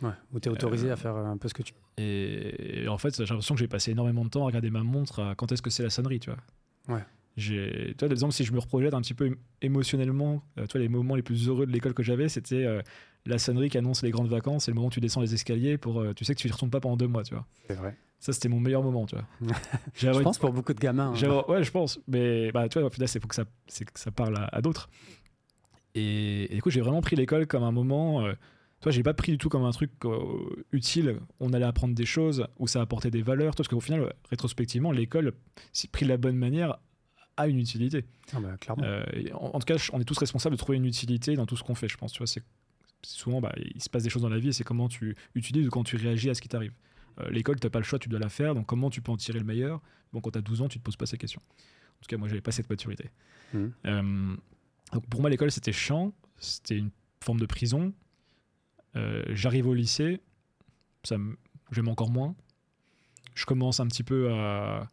Ouais. 0.00 0.10
Où 0.32 0.38
tu 0.40 0.48
es 0.48 0.52
autorisé 0.52 0.90
Euh, 0.90 0.92
à 0.92 0.96
faire 0.96 1.16
un 1.16 1.36
peu 1.38 1.48
ce 1.48 1.54
que 1.54 1.62
tu 1.62 1.72
Et, 1.96 2.82
et 2.84 2.88
en 2.88 2.98
fait, 2.98 3.16
j'ai 3.16 3.24
l'impression 3.24 3.54
que 3.54 3.60
j'ai 3.60 3.66
passé 3.68 3.90
énormément 3.92 4.24
de 4.24 4.30
temps 4.30 4.42
à 4.42 4.46
regarder 4.46 4.70
ma 4.70 4.82
montre 4.84 5.20
à 5.20 5.34
quand 5.34 5.50
est-ce 5.52 5.62
que 5.62 5.70
c'est 5.70 5.82
la 5.82 5.90
sonnerie, 5.90 6.20
tu 6.20 6.30
vois. 6.30 6.96
Ouais. 6.96 7.04
J'ai, 7.36 7.94
tu 7.96 8.04
vois, 8.04 8.12
exemple, 8.12 8.34
si 8.34 8.44
je 8.44 8.52
me 8.52 8.58
reprojette 8.58 8.92
un 8.94 9.00
petit 9.00 9.14
peu 9.14 9.36
émotionnellement, 9.62 10.42
euh, 10.58 10.66
tu 10.66 10.72
vois, 10.72 10.80
les 10.82 10.88
moments 10.88 11.14
les 11.16 11.22
plus 11.22 11.48
heureux 11.48 11.66
de 11.66 11.72
l'école 11.72 11.94
que 11.94 12.02
j'avais, 12.02 12.28
c'était 12.28 12.64
euh, 12.66 12.82
la 13.24 13.38
sonnerie 13.38 13.70
qui 13.70 13.78
annonce 13.78 14.02
les 14.02 14.10
grandes 14.10 14.28
vacances 14.28 14.68
et 14.68 14.70
le 14.70 14.74
moment 14.74 14.88
où 14.88 14.90
tu 14.90 15.00
descends 15.00 15.22
les 15.22 15.32
escaliers 15.32 15.78
pour, 15.78 16.00
euh, 16.00 16.12
tu 16.12 16.24
sais 16.24 16.34
que 16.34 16.40
tu 16.40 16.48
y 16.48 16.50
retournes 16.50 16.70
pas 16.70 16.80
pendant 16.80 16.96
deux 16.96 17.06
mois, 17.08 17.22
tu 17.22 17.34
vois. 17.34 17.46
C'est 17.68 17.74
vrai. 17.74 17.96
Ça, 18.18 18.32
c'était 18.32 18.48
mon 18.48 18.60
meilleur 18.60 18.82
moment, 18.82 19.06
tu 19.06 19.16
vois. 19.16 19.26
Je 19.94 20.10
pense 20.22 20.38
pour 20.38 20.52
beaucoup 20.52 20.74
de 20.74 20.78
gamins. 20.78 21.12
hein. 21.26 21.44
ouais, 21.48 21.64
je 21.64 21.70
pense. 21.72 21.98
Mais 22.06 22.52
bah, 22.52 22.68
tu 22.68 22.78
vois, 22.78 22.86
au 22.86 22.90
final, 22.90 23.08
c'est 23.08 23.20
faut 23.20 23.26
que 23.28 23.34
ça, 23.34 23.44
c'est 23.66 23.84
que 23.84 23.98
ça 23.98 24.10
parle 24.12 24.36
à, 24.36 24.44
à 24.52 24.60
d'autres. 24.60 24.88
Et, 25.94 26.52
et 26.52 26.54
du 26.54 26.62
coup, 26.62 26.70
j'ai 26.70 26.80
vraiment 26.80 27.00
pris 27.02 27.16
l'école 27.16 27.46
comme 27.46 27.62
un 27.64 27.72
moment. 27.72 28.24
Euh, 28.24 28.32
tu 28.80 28.84
vois, 28.84 28.92
j'ai 28.92 29.02
pas 29.02 29.14
pris 29.14 29.32
du 29.32 29.38
tout 29.38 29.48
comme 29.48 29.64
un 29.64 29.70
truc 29.72 29.90
euh, 30.04 30.18
utile. 30.72 31.18
On 31.40 31.52
allait 31.52 31.64
apprendre 31.64 31.94
des 31.94 32.06
choses 32.06 32.46
où 32.58 32.66
ça 32.66 32.80
apportait 32.80 33.10
des 33.10 33.22
valeurs. 33.22 33.54
Parce 33.54 33.68
qu'au 33.68 33.80
final, 33.80 34.12
rétrospectivement, 34.30 34.92
l'école, 34.92 35.32
si 35.72 35.88
pris 35.88 36.04
de 36.04 36.10
la 36.10 36.16
bonne 36.16 36.36
manière, 36.36 36.78
a 37.36 37.46
une 37.48 37.58
utilité. 37.58 38.04
Ah 38.32 38.40
bah, 38.40 38.56
clairement. 38.58 38.82
Euh, 38.84 39.04
en, 39.34 39.50
en 39.54 39.58
tout 39.58 39.66
cas, 39.66 39.76
on 39.92 40.00
est 40.00 40.04
tous 40.04 40.18
responsables 40.18 40.54
de 40.54 40.58
trouver 40.58 40.76
une 40.78 40.84
utilité 40.86 41.34
dans 41.34 41.46
tout 41.46 41.56
ce 41.56 41.62
qu'on 41.62 41.74
fait, 41.74 41.88
je 41.88 41.96
pense. 41.96 42.12
Tu 42.12 42.18
vois, 42.18 42.26
c'est 42.26 42.42
souvent, 43.04 43.40
bah, 43.40 43.52
il 43.56 43.82
se 43.82 43.88
passe 43.90 44.02
des 44.02 44.10
choses 44.10 44.22
dans 44.22 44.28
la 44.28 44.38
vie 44.38 44.48
et 44.48 44.52
c'est 44.52 44.64
comment 44.64 44.88
tu 44.88 45.16
utilises 45.34 45.66
ou 45.66 45.70
quand 45.70 45.82
tu 45.84 45.96
réagis 45.96 46.30
à 46.30 46.34
ce 46.34 46.40
qui 46.42 46.48
t'arrive. 46.48 46.72
Euh, 47.20 47.30
L'école, 47.30 47.58
tu 47.58 47.66
n'as 47.66 47.70
pas 47.70 47.78
le 47.78 47.84
choix, 47.84 47.98
tu 47.98 48.08
dois 48.08 48.20
la 48.20 48.28
faire. 48.28 48.54
Donc, 48.54 48.66
comment 48.66 48.90
tu 48.90 49.00
peux 49.02 49.10
en 49.12 49.16
tirer 49.16 49.38
le 49.38 49.44
meilleur? 49.44 49.80
Bon, 50.12 50.20
quand 50.20 50.30
tu 50.30 50.38
as 50.38 50.42
12 50.42 50.62
ans, 50.62 50.68
tu 50.68 50.78
te 50.78 50.84
poses 50.84 50.96
pas 50.96 51.06
ces 51.06 51.16
questions. 51.18 51.40
En 51.40 52.00
tout 52.02 52.08
cas, 52.08 52.16
moi, 52.16 52.28
j'avais 52.28 52.40
pas 52.40 52.52
cette 52.52 52.68
maturité. 52.70 53.10
Mhm. 53.54 53.72
Euh, 53.86 54.36
donc, 54.92 55.06
pour 55.08 55.20
moi, 55.20 55.30
l'école, 55.30 55.50
c'était 55.50 55.72
chiant. 55.72 56.12
C'était 56.38 56.76
une 56.76 56.90
forme 57.24 57.40
de 57.40 57.46
prison. 57.46 57.92
J'arrive 59.30 59.66
au 59.68 59.74
lycée, 59.74 60.20
ça 61.02 61.16
me- 61.16 61.36
j'aime 61.70 61.88
encore 61.88 62.10
moins. 62.10 62.34
Je 63.34 63.46
commence 63.46 63.80
un 63.80 63.86
petit 63.86 64.02
peu 64.02 64.30
à, 64.32 64.86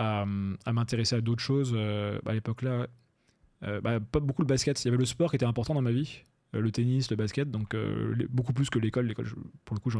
à, 0.00 0.24
à 0.64 0.72
m'intéresser 0.72 1.16
à 1.16 1.20
d'autres 1.20 1.42
choses. 1.42 1.72
Euh, 1.74 2.18
à 2.26 2.32
l'époque 2.32 2.62
là, 2.62 2.86
euh, 3.64 3.80
bah, 3.80 4.00
pas 4.00 4.20
beaucoup 4.20 4.42
le 4.42 4.46
basket. 4.46 4.82
Il 4.84 4.86
y 4.86 4.88
avait 4.88 4.98
le 4.98 5.04
sport 5.04 5.30
qui 5.30 5.36
était 5.36 5.46
important 5.46 5.74
dans 5.74 5.82
ma 5.82 5.92
vie, 5.92 6.24
euh, 6.54 6.60
le 6.60 6.70
tennis, 6.70 7.10
le 7.10 7.16
basket, 7.16 7.50
donc 7.50 7.74
euh, 7.74 8.14
beaucoup 8.30 8.52
plus 8.52 8.70
que 8.70 8.78
l'école. 8.78 9.06
L'école, 9.06 9.26
pour 9.64 9.74
le 9.74 9.80
coup, 9.80 9.90
je, 9.90 9.98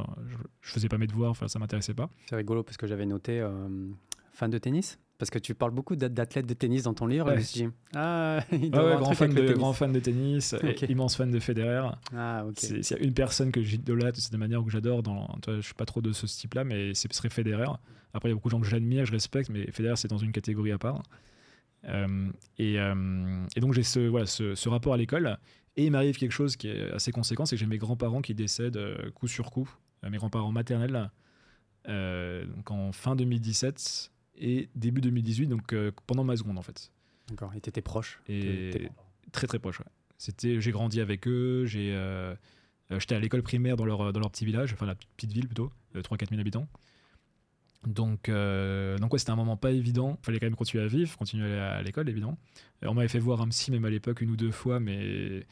faisais 0.62 0.88
pas 0.88 0.99
mes 0.99 1.07
devoirs, 1.07 1.30
enfin 1.30 1.49
ça 1.49 1.59
m'intéressait 1.59 1.95
pas. 1.95 2.09
C'est 2.28 2.37
rigolo 2.37 2.62
parce 2.62 2.76
que 2.76 2.87
j'avais 2.87 3.07
noté 3.07 3.40
euh, 3.40 3.69
fan 4.33 4.50
de 4.50 4.59
tennis. 4.59 4.99
Parce 5.20 5.30
que 5.30 5.38
tu 5.38 5.54
parles 5.54 5.70
beaucoup 5.72 5.94
d'at- 5.96 6.08
d'athlètes 6.08 6.46
de 6.46 6.54
tennis 6.54 6.82
dans 6.84 6.94
ton 6.94 7.06
livre. 7.06 7.28
et 7.28 7.34
Ouais. 7.34 7.36
Je 7.36 7.40
me 7.40 7.44
suis 7.44 7.60
dit, 7.66 7.68
ah, 7.94 8.40
il 8.52 8.70
doit 8.70 8.84
ouais, 8.86 8.92
un 8.94 8.98
grand 9.00 9.12
fan, 9.12 9.30
de, 9.30 9.36
tennis. 9.36 9.52
grand 9.54 9.72
fan 9.74 9.92
de 9.92 10.00
tennis, 10.00 10.54
et 10.54 10.56
Ok. 10.70 10.82
immense 10.88 11.14
fan 11.14 11.30
de 11.30 11.38
Federer. 11.38 11.90
Ah, 12.16 12.44
ok. 12.48 12.54
C'est- 12.56 12.82
S'il 12.82 12.96
y 12.96 13.00
a 13.00 13.02
une 13.04 13.12
personne 13.14 13.52
que 13.52 13.62
j'idolâtre, 13.62 14.18
de 14.32 14.36
manière 14.38 14.64
que 14.64 14.70
j'adore, 14.70 15.02
dans, 15.04 15.26
vois, 15.46 15.56
je 15.56 15.60
suis 15.60 15.74
pas 15.74 15.84
trop 15.84 16.00
de 16.00 16.10
ce 16.12 16.24
type-là, 16.26 16.64
mais 16.64 16.94
ce 16.94 17.06
serait 17.12 17.28
Federer. 17.30 17.66
Après, 18.14 18.28
il 18.28 18.32
y 18.32 18.32
a 18.32 18.34
beaucoup 18.34 18.48
de 18.48 18.52
gens 18.52 18.60
que 18.60 18.66
j'admire, 18.66 19.04
je 19.04 19.12
respecte, 19.12 19.50
mais 19.50 19.70
Federer, 19.70 19.94
c'est 19.96 20.08
dans 20.08 20.18
une 20.18 20.32
catégorie 20.32 20.72
à 20.72 20.78
part. 20.78 21.02
Euh, 21.86 22.30
et, 22.58 22.80
euh, 22.80 23.44
et 23.54 23.60
donc, 23.60 23.74
j'ai 23.74 23.82
ce, 23.82 24.00
voilà, 24.00 24.26
ce, 24.26 24.54
ce 24.54 24.68
rapport 24.70 24.94
à 24.94 24.96
l'école. 24.96 25.38
Et 25.76 25.84
il 25.84 25.90
m'arrive 25.92 26.16
quelque 26.16 26.32
chose 26.32 26.56
qui 26.56 26.68
est 26.68 26.90
assez 26.92 27.12
conséquent, 27.12 27.44
c'est 27.46 27.56
que 27.56 27.60
j'ai 27.60 27.66
mes 27.66 27.78
grands-parents 27.78 28.22
qui 28.22 28.34
décèdent 28.34 28.76
euh, 28.78 29.10
coup 29.12 29.28
sur 29.28 29.50
coup, 29.50 29.68
mes 30.08 30.16
grands-parents 30.16 30.50
maternels, 30.52 31.10
donc 31.86 32.70
en 32.70 32.92
fin 32.92 33.16
2017 33.16 34.10
et 34.40 34.68
début 34.75 35.00
2018, 35.00 35.47
donc 35.47 35.73
euh, 35.73 35.92
pendant 36.06 36.25
ma 36.25 36.37
seconde 36.37 36.59
en 36.59 36.62
fait. 36.62 36.90
D'accord. 37.28 37.52
Et 37.54 37.61
t'étais 37.61 37.82
proche. 37.82 38.20
Et 38.28 38.90
très 39.32 39.47
très 39.47 39.59
proche. 39.59 39.80
ouais. 39.80 39.87
C'était, 40.18 40.61
j'ai 40.61 40.70
grandi 40.70 41.00
avec 41.00 41.26
eux. 41.26 41.64
J'ai, 41.64 41.94
euh, 41.94 42.35
euh, 42.90 42.99
j'étais 43.00 43.14
à 43.14 43.20
l'école 43.20 43.42
primaire 43.42 43.76
dans 43.76 43.87
leur 43.87 44.12
dans 44.12 44.20
leur 44.20 44.30
petit 44.30 44.44
village, 44.44 44.73
enfin 44.73 44.85
la 44.87 44.94
petite 44.94 45.32
ville 45.32 45.47
plutôt, 45.47 45.70
3-4 45.94 46.28
000 46.28 46.40
habitants. 46.40 46.68
Donc 47.87 48.28
euh, 48.28 48.99
donc 48.99 49.12
ouais, 49.12 49.18
c'était 49.18 49.30
un 49.30 49.37
moment 49.37 49.56
pas 49.56 49.70
évident. 49.70 50.18
Fallait 50.23 50.38
quand 50.38 50.47
même 50.47 50.56
continuer 50.56 50.85
à 50.85 50.88
vivre, 50.88 51.16
continuer 51.16 51.59
à 51.59 51.70
aller 51.70 51.78
à 51.78 51.82
l'école 51.82 52.09
évidemment. 52.11 52.37
On 52.82 52.92
m'avait 52.94 53.09
fait 53.09 53.18
voir 53.18 53.40
un 53.40 53.49
psy 53.49 53.70
même 53.70 53.85
à 53.85 53.90
l'époque 53.90 54.20
une 54.20 54.30
ou 54.30 54.37
deux 54.37 54.50
fois, 54.50 54.80
mais 54.80 55.47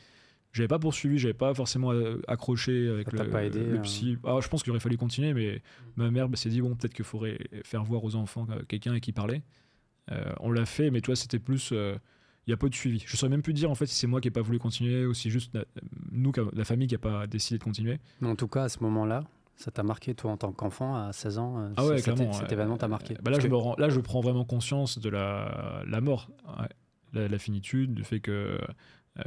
j'avais 0.52 0.69
pas 0.69 0.78
poursuivi, 0.78 1.19
j'avais 1.19 1.35
pas 1.35 1.52
forcément 1.55 1.93
euh, 1.93 2.21
accroché 2.28 2.88
avec 2.88 3.11
Ça 3.11 3.25
le, 3.25 3.31
pas 3.31 3.45
aidé, 3.45 3.61
le 3.64 3.78
euh 3.78 3.83
psy. 3.83 4.17
Ah, 4.25 4.38
je 4.43 4.49
pense 4.49 4.62
qu'il 4.62 4.71
aurait 4.71 4.81
fallu 4.81 4.97
continuer, 4.97 5.35
mais 5.35 5.62
ma 5.97 6.11
mère 6.11 6.28
bah, 6.28 6.37
s'est 6.37 6.49
dit 6.49 6.61
bon 6.61 6.75
peut-être 6.75 6.95
qu'il 6.95 7.05
faudrait 7.05 7.38
faire 7.64 7.85
voir 7.85 8.02
aux 8.05 8.14
enfants 8.17 8.47
euh, 8.50 8.62
quelqu'un 8.67 8.93
à 8.95 9.00
qui 9.00 9.12
parler. 9.12 9.43
Euh, 10.11 10.33
on 10.40 10.50
l'a 10.50 10.64
fait, 10.67 10.90
mais 10.90 11.00
toi 11.02 11.14
c'était 11.17 11.38
plus 11.38 11.71
euh, 11.73 11.97
il 12.47 12.50
y 12.50 12.55
a 12.55 12.57
peu 12.57 12.71
de 12.71 12.75
suivi. 12.75 13.05
Je 13.07 13.17
saurais 13.17 13.28
même 13.31 13.43
plus 13.43 13.52
dire 13.52 13.71
en 13.71 13.75
fait 13.75 13.87
si 13.87 13.95
c'est 13.95 14.07
moi 14.07 14.21
qui 14.23 14.28
n'ai 14.28 14.33
pas 14.33 14.40
voulu 14.40 14.59
continuer 14.59 15.05
ou 15.05 15.12
si 15.12 15.28
juste 15.31 15.52
la, 15.55 15.64
nous, 16.12 16.33
la 16.55 16.64
famille 16.64 16.88
qui 16.88 16.95
n'a 16.95 16.99
pas 16.99 17.26
décidé 17.26 17.59
de 17.59 17.64
continuer. 17.64 17.99
Mais 18.23 18.28
en 18.28 18.37
tout 18.37 18.49
cas, 18.49 18.64
à 18.64 18.69
ce 18.71 18.83
moment-là, 18.83 19.25
ça 19.57 19.71
t'a 19.71 19.83
marqué, 19.83 20.14
toi, 20.14 20.31
en 20.31 20.37
tant 20.38 20.52
qu'enfant, 20.52 20.95
à 20.97 21.12
16 21.12 21.38
ans 21.38 21.59
euh, 21.59 21.69
Ah 21.76 21.85
ouais, 21.85 22.00
clairement. 22.00 22.33
cet 22.33 22.50
événement 22.52 22.76
t'a 22.78 22.88
marqué 22.88 23.17
Bah 23.23 23.31
là, 23.33 23.38
je 23.40 23.49
me 23.49 23.57
rends- 23.57 23.75
là, 23.76 23.88
je 23.90 24.00
prends 24.00 24.21
vraiment 24.21 24.45
conscience 24.45 24.99
de 24.99 25.09
la, 25.11 25.83
la 25.87 26.00
mort, 26.00 26.31
ouais. 26.61 26.69
la, 27.12 27.28
la 27.28 27.38
finitude, 27.38 27.93
du 27.93 28.05
fait 28.05 28.21
que, 28.21 28.31
euh, 28.31 28.59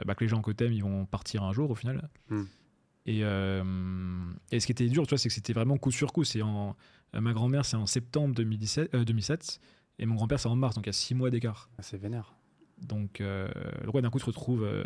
bah, 0.05 0.15
que 0.15 0.23
les 0.23 0.27
gens 0.27 0.41
que 0.41 0.51
t'aimes, 0.51 0.73
ils 0.73 0.83
vont 0.83 1.05
partir 1.05 1.43
un 1.43 1.51
jour 1.53 1.69
au 1.71 1.75
final. 1.75 2.09
Hmm. 2.29 2.43
Et, 3.05 3.21
euh, 3.23 3.63
et 4.51 4.59
ce 4.59 4.65
qui 4.65 4.71
était 4.71 4.87
dur, 4.87 5.03
tu 5.05 5.09
vois, 5.09 5.17
c'est 5.17 5.29
que 5.29 5.33
c'était 5.35 5.53
vraiment 5.53 5.77
coup 5.77 5.91
sur 5.91 6.13
coup. 6.13 6.23
C'est 6.23 6.41
en, 6.41 6.75
euh, 7.15 7.21
ma 7.21 7.33
grand-mère, 7.33 7.65
c'est 7.65 7.77
en 7.77 7.85
septembre 7.87 8.35
2017, 8.35 8.93
euh, 8.93 9.03
2007, 9.03 9.59
et 9.99 10.05
mon 10.05 10.15
grand-père, 10.15 10.39
c'est 10.39 10.47
en 10.49 10.55
mars, 10.55 10.75
donc 10.75 10.85
il 10.85 10.89
y 10.89 10.91
a 10.91 10.93
six 10.93 11.15
mois 11.15 11.29
d'écart. 11.29 11.69
Ah, 11.77 11.83
C'est 11.83 11.97
vénère. 11.97 12.33
Donc, 12.79 13.21
euh, 13.21 13.47
donc 13.85 13.93
ouais, 13.93 14.01
d'un 14.01 14.09
coup, 14.09 14.17
tu 14.17 14.23
te 14.25 14.29
retrouves 14.29 14.63
euh, 14.63 14.83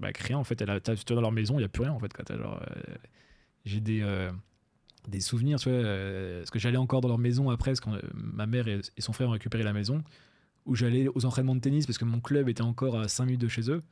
bah, 0.00 0.06
avec 0.08 0.18
rien. 0.18 0.38
En 0.38 0.44
fait, 0.44 0.60
elle 0.60 0.70
a- 0.70 0.80
tu 0.80 0.90
es 0.92 1.14
dans 1.14 1.20
leur 1.20 1.32
maison, 1.32 1.54
il 1.54 1.58
n'y 1.58 1.64
a 1.64 1.68
plus 1.68 1.82
rien. 1.82 1.92
En 1.92 1.98
fait, 2.00 2.10
genre, 2.36 2.60
euh, 2.62 2.94
j'ai 3.64 3.80
des, 3.80 4.00
euh, 4.02 4.30
des 5.08 5.20
souvenirs, 5.20 5.58
tu 5.60 5.68
vois, 5.68 5.78
euh, 5.78 6.40
parce 6.40 6.50
que 6.50 6.58
j'allais 6.58 6.76
encore 6.76 7.00
dans 7.00 7.08
leur 7.08 7.18
maison 7.18 7.50
après, 7.50 7.70
parce 7.72 7.80
que 7.80 7.90
euh, 7.90 8.00
ma 8.14 8.46
mère 8.46 8.66
et, 8.68 8.80
et 8.96 9.00
son 9.00 9.12
frère 9.12 9.28
ont 9.28 9.32
récupéré 9.32 9.62
la 9.62 9.72
maison, 9.72 10.02
où 10.66 10.74
j'allais 10.74 11.06
aux 11.08 11.24
entraînements 11.24 11.54
de 11.54 11.60
tennis, 11.60 11.86
parce 11.86 11.98
que 11.98 12.04
mon 12.04 12.20
club 12.20 12.48
était 12.48 12.62
encore 12.62 12.98
à 12.98 13.06
5 13.08 13.26
minutes 13.26 13.40
de 13.42 13.48
chez 13.48 13.70
eux, 13.70 13.82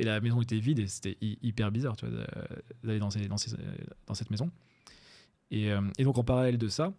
et 0.00 0.04
la 0.04 0.20
maison 0.20 0.40
était 0.40 0.58
vide, 0.58 0.78
et 0.78 0.86
c'était 0.86 1.16
hy- 1.20 1.38
hyper 1.42 1.70
bizarre, 1.70 1.96
tu 1.96 2.06
vois, 2.06 2.24
d'aller 2.84 2.98
dans, 2.98 3.10
ces- 3.10 3.28
dans, 3.28 3.36
ces- 3.36 3.54
dans 4.06 4.14
cette 4.14 4.30
maison. 4.30 4.50
Et, 5.50 5.70
euh, 5.72 5.80
et 5.98 6.04
donc, 6.04 6.18
en 6.18 6.24
parallèle 6.24 6.58
de 6.58 6.68
ça, 6.68 6.92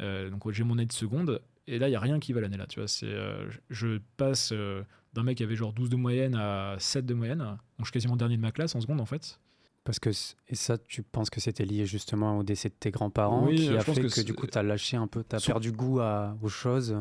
euh, 0.00 0.30
donc 0.30 0.50
j'ai 0.52 0.64
mon 0.64 0.74
année 0.74 0.86
de 0.86 0.92
seconde, 0.92 1.40
et 1.66 1.78
là, 1.78 1.88
il 1.88 1.90
n'y 1.90 1.96
a 1.96 2.00
rien 2.00 2.18
qui 2.20 2.32
va 2.32 2.40
l'année 2.40 2.56
là, 2.56 2.66
tu 2.66 2.80
vois. 2.80 2.88
C'est, 2.88 3.06
euh, 3.06 3.48
je 3.68 3.98
passe 4.16 4.52
d'un 5.12 5.22
mec 5.22 5.36
qui 5.38 5.42
avait 5.42 5.56
genre 5.56 5.72
12 5.72 5.90
de 5.90 5.96
moyenne 5.96 6.34
à 6.36 6.76
7 6.78 7.06
de 7.06 7.14
moyenne, 7.14 7.38
donc 7.38 7.58
je 7.80 7.84
suis 7.84 7.92
quasiment 7.92 8.16
dernier 8.16 8.36
de 8.36 8.42
ma 8.42 8.52
classe 8.52 8.74
en 8.74 8.80
seconde 8.80 9.00
en 9.00 9.06
fait. 9.06 9.38
Parce 9.82 9.98
que, 9.98 10.10
et 10.48 10.54
ça, 10.54 10.76
tu 10.78 11.02
penses 11.02 11.30
que 11.30 11.40
c'était 11.40 11.64
lié 11.64 11.86
justement 11.86 12.38
au 12.38 12.42
décès 12.42 12.68
de 12.68 12.74
tes 12.78 12.90
grands-parents 12.90 13.46
Oui, 13.46 13.56
qui 13.56 13.68
a 13.76 13.82
fait 13.82 14.02
que 14.08 14.20
du 14.20 14.34
coup, 14.34 14.46
tu 14.46 14.58
as 14.58 14.62
lâché 14.62 14.96
un 14.96 15.06
peu, 15.06 15.24
tu 15.28 15.34
as 15.34 15.40
perdu 15.40 15.72
goût 15.72 16.00
à, 16.00 16.36
aux 16.42 16.48
choses? 16.48 16.94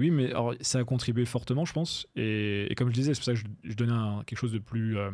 Oui, 0.00 0.10
mais 0.10 0.30
alors, 0.30 0.54
ça 0.60 0.78
a 0.80 0.84
contribué 0.84 1.24
fortement, 1.26 1.64
je 1.64 1.72
pense. 1.72 2.06
Et, 2.16 2.66
et 2.70 2.74
comme 2.74 2.88
je 2.88 2.94
disais, 2.94 3.14
c'est 3.14 3.20
pour 3.20 3.24
ça 3.26 3.32
que 3.34 3.38
je, 3.38 3.44
je 3.70 3.74
donnais 3.76 3.92
un- 3.92 4.22
quelque 4.26 4.38
chose 4.38 4.52
de 4.52 4.58
plus 4.58 4.96
euh, 4.98 5.10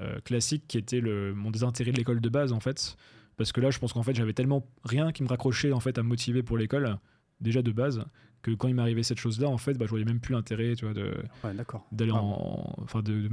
euh, 0.00 0.20
classique 0.20 0.64
qui 0.68 0.78
était 0.78 1.00
le, 1.00 1.34
mon 1.34 1.50
désintérêt 1.50 1.90
de 1.90 1.96
l'école 1.96 2.20
de 2.20 2.28
base, 2.28 2.52
en 2.52 2.60
fait. 2.60 2.96
Parce 3.36 3.50
que 3.52 3.60
là, 3.60 3.70
je 3.70 3.78
pense 3.78 3.92
qu'en 3.92 4.02
fait, 4.02 4.14
j'avais 4.14 4.32
tellement 4.34 4.66
rien 4.84 5.10
qui 5.12 5.22
me 5.22 5.28
raccrochait 5.28 5.72
en 5.72 5.80
fait, 5.80 5.98
à 5.98 6.02
me 6.02 6.08
motiver 6.08 6.42
pour 6.42 6.56
l'école, 6.56 6.98
déjà 7.40 7.60
de 7.62 7.70
base, 7.72 8.04
que 8.42 8.50
quand 8.52 8.68
il 8.68 8.74
m'arrivait 8.74 9.02
cette 9.02 9.18
chose-là, 9.18 9.48
en 9.48 9.58
fait, 9.58 9.74
bah, 9.74 9.84
je 9.86 9.90
voyais 9.90 10.04
même 10.04 10.20
plus 10.20 10.32
l'intérêt, 10.34 10.74
tu 10.76 10.84
vois, 10.84 10.94
de, 10.94 11.14
Ouais, 11.44 11.52
d'accord. 11.54 11.86
d'aller 11.92 12.12
Ah 12.14 12.20
en. 12.22 12.74
Enfin, 12.82 13.02
de, 13.02 13.28
de 13.28 13.30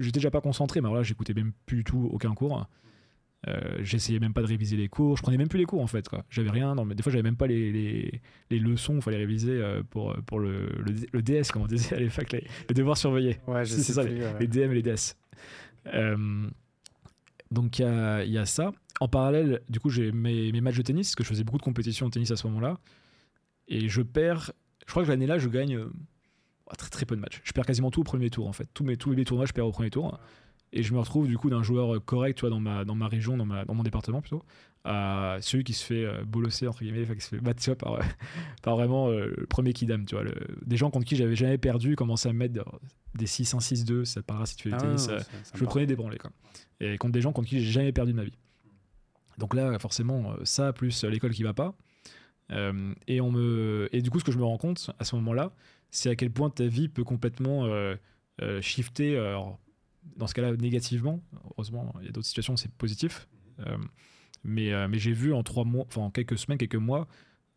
j'étais 0.00 0.18
déjà 0.18 0.30
pas 0.30 0.40
concentré, 0.40 0.80
mais 0.80 0.86
alors 0.88 0.96
là, 0.96 1.02
j'écoutais 1.02 1.32
même 1.34 1.52
plus 1.66 1.78
du 1.78 1.84
tout 1.84 2.08
aucun 2.12 2.34
cours. 2.34 2.66
Euh, 3.48 3.78
j'essayais 3.82 4.18
même 4.18 4.34
pas 4.34 4.42
de 4.42 4.46
réviser 4.46 4.76
les 4.76 4.88
cours. 4.88 5.16
Je 5.16 5.22
prenais 5.22 5.38
même 5.38 5.48
plus 5.48 5.58
les 5.58 5.64
cours 5.64 5.80
en 5.80 5.86
fait. 5.86 6.06
J'avais 6.28 6.50
rien. 6.50 6.74
Non, 6.74 6.84
mais 6.84 6.94
des 6.94 7.02
fois, 7.02 7.10
j'avais 7.10 7.22
même 7.22 7.36
pas 7.36 7.46
les, 7.46 7.72
les, 7.72 8.20
les 8.50 8.58
leçons. 8.58 8.96
Il 8.96 9.02
fallait 9.02 9.16
réviser 9.16 9.52
euh, 9.52 9.82
pour, 9.88 10.14
pour 10.26 10.40
le, 10.40 10.66
le, 10.78 10.94
le 11.10 11.22
DS, 11.22 11.50
comme 11.52 11.62
on 11.62 11.66
disait 11.66 11.96
à 11.96 12.00
l'époque, 12.00 12.32
les, 12.32 12.46
les 12.68 12.74
devoirs 12.74 12.98
surveillés. 12.98 13.38
Ouais, 13.46 13.64
je 13.64 13.74
sais 13.74 13.82
c'est 13.82 13.92
ça, 13.94 14.04
plus, 14.04 14.18
ouais. 14.20 14.36
Les 14.40 14.46
DM 14.46 14.72
et 14.72 14.74
les 14.74 14.82
DS. 14.82 15.16
Euh, 15.86 16.48
donc, 17.50 17.78
il 17.78 17.82
y 18.26 18.30
y 18.30 18.38
a 18.38 18.46
ça. 18.46 18.72
En 19.00 19.08
parallèle, 19.08 19.62
du 19.70 19.80
coup, 19.80 19.88
j'ai 19.88 20.12
mes, 20.12 20.52
mes 20.52 20.60
matchs 20.60 20.76
de 20.76 20.82
tennis, 20.82 21.08
parce 21.08 21.14
que 21.16 21.24
je 21.24 21.28
faisais 21.30 21.44
beaucoup 21.44 21.58
de 21.58 21.62
compétitions 21.62 22.06
de 22.06 22.12
tennis 22.12 22.30
à 22.30 22.36
ce 22.36 22.46
moment-là. 22.48 22.78
Et 23.68 23.88
je 23.88 24.02
perds. 24.02 24.52
Je 24.86 24.90
crois 24.92 25.04
que 25.04 25.08
l'année-là, 25.08 25.38
je 25.38 25.48
gagne 25.48 25.76
euh, 25.76 25.90
très, 26.76 26.90
très 26.90 27.06
peu 27.06 27.16
de 27.16 27.20
matchs. 27.20 27.40
Je 27.44 27.52
perds 27.52 27.64
quasiment 27.64 27.90
tout 27.90 28.02
au 28.02 28.04
premier 28.04 28.28
tour, 28.28 28.46
en 28.46 28.52
fait. 28.52 28.68
Tous 28.74 28.84
mes, 28.84 28.96
tous 28.98 29.14
mes 29.14 29.24
tournois, 29.24 29.46
je 29.46 29.52
perds 29.52 29.66
au 29.66 29.72
premier 29.72 29.88
tour. 29.90 30.18
Et 30.72 30.82
je 30.84 30.92
me 30.94 30.98
retrouve, 31.00 31.26
du 31.26 31.36
coup, 31.36 31.50
d'un 31.50 31.62
joueur 31.64 32.04
correct, 32.04 32.36
tu 32.36 32.42
vois, 32.42 32.50
dans 32.50 32.60
ma, 32.60 32.84
dans 32.84 32.94
ma 32.94 33.08
région, 33.08 33.36
dans, 33.36 33.44
ma, 33.46 33.64
dans 33.64 33.74
mon 33.74 33.82
département 33.82 34.20
plutôt, 34.20 34.42
à 34.84 35.38
celui 35.40 35.64
qui 35.64 35.72
se 35.72 35.84
fait 35.84 36.04
euh, 36.04 36.22
bolosser, 36.24 36.68
entre 36.68 36.80
guillemets, 36.84 37.04
qui 37.14 37.20
se 37.20 37.28
fait 37.30 37.40
battre 37.40 37.60
tu 37.60 37.70
vois, 37.70 37.76
par, 37.76 37.98
par 38.62 38.76
vraiment 38.76 39.08
euh, 39.08 39.34
le 39.36 39.46
premier 39.46 39.72
kidam, 39.72 40.04
tu 40.06 40.14
vois. 40.14 40.22
le- 40.24 40.34
des 40.64 40.76
gens 40.76 40.90
contre 40.90 41.06
qui 41.06 41.16
j'avais 41.16 41.34
jamais 41.34 41.58
perdu 41.58 41.96
commençaient 41.96 42.28
à 42.28 42.32
me 42.32 42.38
mettre 42.38 42.64
des 43.16 43.26
6-1, 43.26 43.58
6-2, 43.60 44.04
ça 44.04 44.20
te 44.20 44.26
parlera 44.26 44.46
si 44.46 44.54
tu 44.56 44.68
fais 44.70 44.76
Ah 44.76 44.80
tennis. 44.80 45.08
euh, 45.08 45.18
ça- 45.18 45.24
ça 45.42 45.50
je 45.54 45.64
me 45.64 45.68
prenais 45.68 45.86
des 45.86 45.96
branlées 45.96 46.18
quoi. 46.18 46.30
Et 46.78 46.96
contre 46.98 47.12
des 47.12 47.20
gens 47.20 47.32
contre 47.32 47.48
qui 47.48 47.60
j'ai 47.60 47.72
jamais 47.72 47.90
perdu 47.92 48.12
de 48.12 48.16
ma 48.16 48.24
vie. 48.24 48.32
Donc 49.38 49.54
là, 49.54 49.78
forcément, 49.78 50.34
ça 50.44 50.72
plus 50.72 51.02
l'école 51.04 51.32
qui 51.32 51.42
va 51.42 51.52
pas. 51.54 51.74
Euh, 52.52 52.94
et 53.06 53.20
on 53.20 53.30
me 53.30 53.88
et 53.92 54.02
du 54.02 54.10
coup, 54.10 54.18
ce 54.20 54.24
que 54.24 54.32
je 54.32 54.38
me 54.38 54.44
rends 54.44 54.58
compte 54.58 54.90
à 54.98 55.04
ce 55.04 55.14
moment-là, 55.16 55.52
c'est 55.90 56.10
à 56.10 56.14
quel 56.16 56.30
point 56.30 56.50
ta 56.50 56.66
vie 56.66 56.88
peut 56.88 57.04
complètement 57.04 57.64
euh, 57.66 57.96
shifter. 58.60 59.16
alors, 59.18 59.58
dans 60.16 60.26
ce 60.26 60.34
cas-là, 60.34 60.56
négativement. 60.56 61.20
Heureusement, 61.52 61.94
il 62.00 62.06
y 62.06 62.08
a 62.08 62.12
d'autres 62.12 62.26
situations 62.26 62.54
où 62.54 62.56
c'est 62.56 62.72
positif. 62.72 63.28
Euh, 63.60 63.76
mais 64.44 64.72
euh, 64.72 64.88
mais 64.88 64.98
j'ai 64.98 65.12
vu 65.12 65.32
en 65.34 65.42
trois 65.42 65.64
mois, 65.64 65.84
enfin 65.86 66.00
en 66.02 66.10
quelques 66.10 66.38
semaines, 66.38 66.58
quelques 66.58 66.74
mois. 66.76 67.06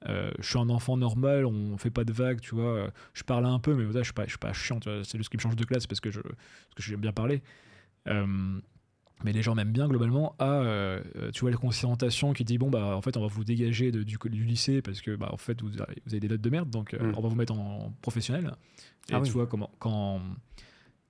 euh, 0.10 0.32
je 0.40 0.48
suis 0.50 0.60
un 0.60 0.70
enfant 0.70 0.98
normal, 0.98 1.46
on 1.46 1.78
fait 1.78 1.90
pas 1.92 2.04
de 2.04 2.12
vagues, 2.12 2.42
tu 2.42 2.56
vois. 2.56 2.92
Je 3.14 3.24
parle 3.24 3.46
un 3.46 3.60
peu, 3.60 3.74
mais 3.74 3.86
voilà, 3.86 4.02
je 4.02 4.06
suis 4.08 4.14
pas, 4.14 4.26
je 4.26 4.30
suis 4.32 4.38
pas 4.38 4.52
chiant. 4.54 4.80
C'est 5.04 5.18
juste 5.18 5.30
qui 5.30 5.38
me 5.38 5.42
change 5.42 5.56
de 5.56 5.64
classe 5.64 5.88
parce 5.88 6.02
que 6.02 6.12
je, 6.12 6.20
parce 6.20 6.34
que 6.76 6.84
j'aime 6.84 7.00
bien 7.00 7.14
parler. 7.14 7.42
Mais 9.26 9.32
les 9.32 9.42
gens 9.42 9.56
m'aiment 9.56 9.72
bien 9.72 9.88
globalement 9.88 10.36
à 10.38 10.50
euh, 10.64 11.02
tu 11.32 11.42
vois 11.42 11.52
la 11.52 11.56
conscientation 11.56 12.34
qui 12.34 12.44
dit 12.44 12.58
bon 12.58 12.70
bah 12.70 12.98
en 12.98 13.02
fait 13.02 13.16
on 13.16 13.22
va 13.22 13.28
vous 13.28 13.46
dégager 13.46 13.90
de- 13.92 14.04
du, 14.04 14.18
du 14.22 14.44
lycée 14.44 14.82
parce 14.82 15.00
que 15.02 15.16
bah 15.16 15.30
en 15.32 15.38
fait 15.38 15.62
vous 15.62 15.82
avez, 15.82 16.02
vous 16.06 16.12
avez 16.14 16.20
des 16.20 16.28
notes 16.28 16.42
de 16.42 16.50
merde 16.50 16.70
donc 16.70 16.94
Mm. 16.94 17.14
on 17.16 17.22
va 17.22 17.30
vous 17.30 17.36
mettre 17.36 17.54
en 17.54 17.94
professionnel 18.02 18.54
et 19.10 19.14
Ah 19.14 19.18
tu 19.20 19.28
oui. 19.28 19.30
vois 19.30 19.48
comment 19.48 19.72
quand 19.80 20.20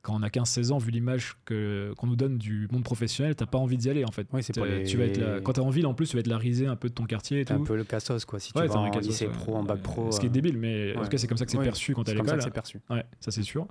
quand 0.03 0.13
on 0.15 0.21
a 0.21 0.27
15-16 0.29 0.71
ans 0.71 0.77
vu 0.77 0.91
l'image 0.91 1.35
que 1.45 1.93
qu'on 1.97 2.05
nous 2.07 2.15
donne 2.15 2.37
du 2.37 2.67
monde 2.71 2.83
professionnel 2.83 3.35
t'as 3.35 3.45
pas 3.47 3.57
envie 3.57 3.77
d'y 3.77 3.89
aller 3.89 4.03
en 4.05 4.11
fait 4.11 4.27
Oui, 4.33 4.43
c'est 4.43 4.53
pour 4.53 4.65
T'es- 4.65 4.79
les- 4.79 4.83
tu 4.85 4.97
vas 4.97 5.05
être 5.05 5.39
quand 5.41 5.53
t'es 5.53 5.61
en 5.61 5.69
ville 5.71 5.87
en 5.87 5.93
plus 5.95 6.07
tu 6.09 6.15
vas 6.15 6.19
être 6.19 6.27
la 6.27 6.37
risée 6.37 6.67
un 6.67 6.75
peu 6.75 6.89
de 6.89 6.93
ton 6.93 7.05
quartier 7.05 7.39
et 7.41 7.51
un 7.51 7.63
peu 7.63 7.75
le 7.75 7.83
cassos, 7.83 8.25
quoi. 8.25 8.39
Si 8.39 8.53
tu 8.53 8.59
Ouais, 8.59 8.67
vas 8.67 8.75
en 8.75 8.91
cassos, 8.91 9.07
lycée 9.07 9.25
ouais. 9.27 9.33
pro, 9.33 9.55
en 9.55 9.63
bac 9.63 9.81
pro. 9.81 10.11
ce 10.11 10.19
qui 10.19 10.27
est 10.27 10.29
euh, 10.29 10.31
débile 10.33 10.57
mais 10.59 10.95
en 10.95 11.01
tout 11.03 11.09
cas 11.09 11.17
c'est 11.17 11.27
comme 11.27 11.37
ça 11.37 11.45
que 11.45 11.51
c'est 11.51 11.57
perçu 11.57 11.93
quand 11.95 12.03
t'es 12.03 12.11
à 12.11 12.13
C'est 12.13 12.17
comme 12.19 12.27
ça 12.27 12.35
l'école 12.35 12.39
que 12.39 12.43
c'est 12.43 12.51
perçu. 12.53 12.79
Ouais, 12.89 13.03
ça 13.21 13.31
c'est 13.31 13.43
sûr. 13.43 13.67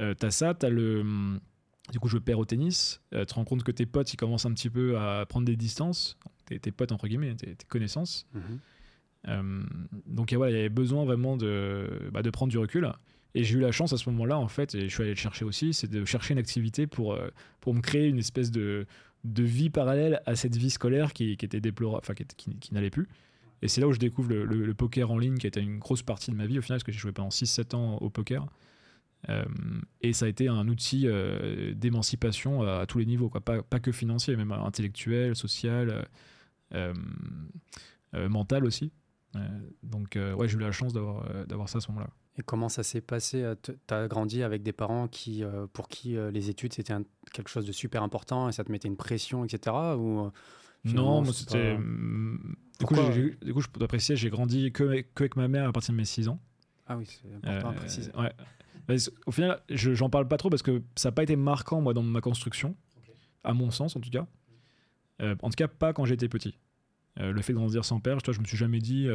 Euh, 0.00 0.14
t'as 0.14 0.30
ça, 0.30 0.54
t'as 0.54 0.70
le. 0.70 1.04
Du 1.92 1.98
coup, 1.98 2.08
je 2.08 2.16
perds 2.16 2.38
au 2.38 2.44
tennis. 2.46 3.02
Euh, 3.12 3.20
tu 3.20 3.26
te 3.26 3.34
rends 3.34 3.44
compte 3.44 3.62
que 3.62 3.72
tes 3.72 3.84
potes, 3.84 4.10
ils 4.14 4.16
commencent 4.16 4.46
un 4.46 4.52
petit 4.54 4.70
peu 4.70 4.96
à 4.98 5.26
prendre 5.26 5.44
des 5.44 5.56
distances. 5.56 6.16
Tes, 6.46 6.58
tes 6.58 6.70
potes, 6.72 6.92
entre 6.92 7.08
guillemets, 7.08 7.34
tes, 7.34 7.54
tes 7.56 7.66
connaissances. 7.68 8.26
Mhm. 8.32 8.42
Euh, 9.28 9.62
donc, 10.06 10.32
voilà, 10.32 10.50
il 10.52 10.56
y 10.56 10.58
avait 10.60 10.68
besoin 10.70 11.04
vraiment 11.04 11.36
de, 11.36 12.08
bah, 12.12 12.22
de 12.22 12.30
prendre 12.30 12.50
du 12.50 12.56
recul. 12.58 12.90
Et 13.34 13.44
j'ai 13.44 13.56
eu 13.56 13.60
la 13.60 13.72
chance 13.72 13.92
à 13.92 13.96
ce 13.96 14.08
moment-là, 14.10 14.38
en 14.38 14.48
fait, 14.48 14.74
et 14.74 14.88
je 14.88 14.94
suis 14.94 15.02
allé 15.02 15.12
le 15.12 15.16
chercher 15.16 15.44
aussi, 15.44 15.72
c'est 15.72 15.90
de 15.90 16.04
chercher 16.04 16.34
une 16.34 16.38
activité 16.38 16.86
pour, 16.86 17.14
euh, 17.14 17.28
pour 17.60 17.74
me 17.74 17.80
créer 17.80 18.08
une 18.08 18.18
espèce 18.18 18.50
de, 18.50 18.86
de 19.24 19.42
vie 19.42 19.70
parallèle 19.70 20.20
à 20.26 20.36
cette 20.36 20.56
vie 20.56 20.70
scolaire 20.70 21.12
qui, 21.12 21.32
était 21.32 21.60
déplorable, 21.60 22.04
enfin, 22.04 22.14
qui, 22.14 22.74
n'allait 22.74 22.90
plus. 22.90 23.08
Et 23.62 23.68
c'est 23.68 23.80
là 23.80 23.88
où 23.88 23.92
je 23.92 23.98
découvre 23.98 24.32
le, 24.32 24.74
poker 24.74 25.10
en 25.10 25.18
ligne, 25.18 25.38
qui 25.38 25.46
était 25.46 25.62
une 25.62 25.78
grosse 25.78 26.02
partie 26.02 26.30
de 26.30 26.36
ma 26.36 26.46
vie 26.46 26.58
au 26.58 26.62
final, 26.62 26.78
parce 26.78 26.84
que 26.84 26.92
j'ai 26.92 26.98
joué 26.98 27.12
pendant 27.12 27.30
6-7 27.30 27.74
ans 27.74 27.96
au 27.98 28.10
poker. 28.10 28.46
Euh, 29.28 29.44
et 30.00 30.12
ça 30.12 30.26
a 30.26 30.28
été 30.28 30.48
un 30.48 30.66
outil 30.66 31.06
euh, 31.06 31.72
d'émancipation 31.74 32.62
à, 32.62 32.86
tous 32.86 32.98
les 32.98 33.06
niveaux, 33.06 33.30
quoi. 33.30 33.40
Pas, 33.40 33.62
que 33.62 33.92
financier, 33.92 34.36
même 34.36 34.52
intellectuel, 34.52 35.36
social, 35.36 36.06
mental 38.12 38.66
aussi. 38.66 38.92
Donc, 39.82 40.18
ouais, 40.36 40.48
j'ai 40.48 40.56
eu 40.56 40.60
la 40.60 40.72
chance 40.72 40.92
d'avoir 40.92 41.46
d'avoir 41.46 41.68
ça 41.70 41.78
à 41.78 41.80
ce 41.80 41.90
moment-là. 41.92 42.10
Et 42.38 42.42
comment 42.42 42.68
ça 42.70 42.82
s'est 42.82 43.00
passé? 43.02 43.44
Tu 43.62 43.72
as 43.90 44.08
grandi 44.08 44.42
avec 44.42 44.62
des 44.62 44.72
parents 44.72 45.06
qui, 45.06 45.44
euh, 45.44 45.66
pour 45.72 45.88
qui 45.88 46.16
euh, 46.16 46.30
les 46.30 46.48
études 46.48 46.72
c'était 46.72 46.94
quelque 47.32 47.50
chose 47.50 47.66
de 47.66 47.72
super 47.72 48.02
important 48.02 48.48
et 48.48 48.52
ça 48.52 48.64
te 48.64 48.72
mettait 48.72 48.88
une 48.88 48.96
pression, 48.96 49.44
etc. 49.44 49.96
Ou, 49.98 50.20
euh, 50.26 50.30
Non, 50.84 51.22
moi 51.22 51.32
c'était. 51.34 51.72
pas- 51.74 51.76
hum, 51.76 52.56
Du 52.80 52.86
coup, 52.86 52.94
du 52.94 53.52
coup, 53.52 53.60
je 53.60 53.68
peux 53.68 53.84
apprécier, 53.84 54.16
j'ai 54.16 54.30
grandi 54.30 54.72
que 54.72 54.82
avec, 54.84 55.14
que 55.14 55.24
avec 55.24 55.36
ma 55.36 55.46
mère 55.46 55.68
à 55.68 55.72
partir 55.72 55.92
de 55.92 55.98
mes 55.98 56.04
6 56.06 56.28
ans. 56.28 56.40
Ah 56.86 56.96
oui, 56.96 57.06
c'est 57.06 57.32
important 57.34 57.68
à 57.68 57.72
Euh, 57.72 57.76
préciser. 57.76 58.10
ouais. 58.16 58.32
Mais 58.88 58.98
c- 58.98 59.10
au 59.26 59.30
final, 59.30 59.60
je- 59.68 59.92
j'en 59.94 60.10
parle 60.10 60.26
pas 60.26 60.36
trop 60.38 60.50
parce 60.50 60.62
que 60.62 60.82
ça 60.96 61.08
n'a 61.08 61.12
pas 61.12 61.22
été 61.22 61.36
marquant, 61.36 61.80
moi, 61.80 61.94
dans 61.94 62.02
ma 62.02 62.20
construction, 62.20 62.74
à 63.44 63.52
mon 63.52 63.70
sens 63.70 63.94
en 63.94 64.00
tout 64.00 64.10
cas. 64.10 64.26
Euh, 65.20 65.36
en 65.42 65.50
tout 65.50 65.54
cas, 65.56 65.68
pas 65.68 65.92
quand 65.92 66.04
j'étais 66.06 66.28
petit. 66.28 66.58
Euh, 67.20 67.30
le 67.30 67.42
fait 67.42 67.52
de 67.52 67.58
grandir 67.58 67.84
sans 67.84 68.00
père, 68.00 68.18
je, 68.18 68.24
toi, 68.24 68.34
je 68.34 68.40
me 68.40 68.44
suis 68.46 68.56
jamais 68.56 68.80
dit 68.80 69.06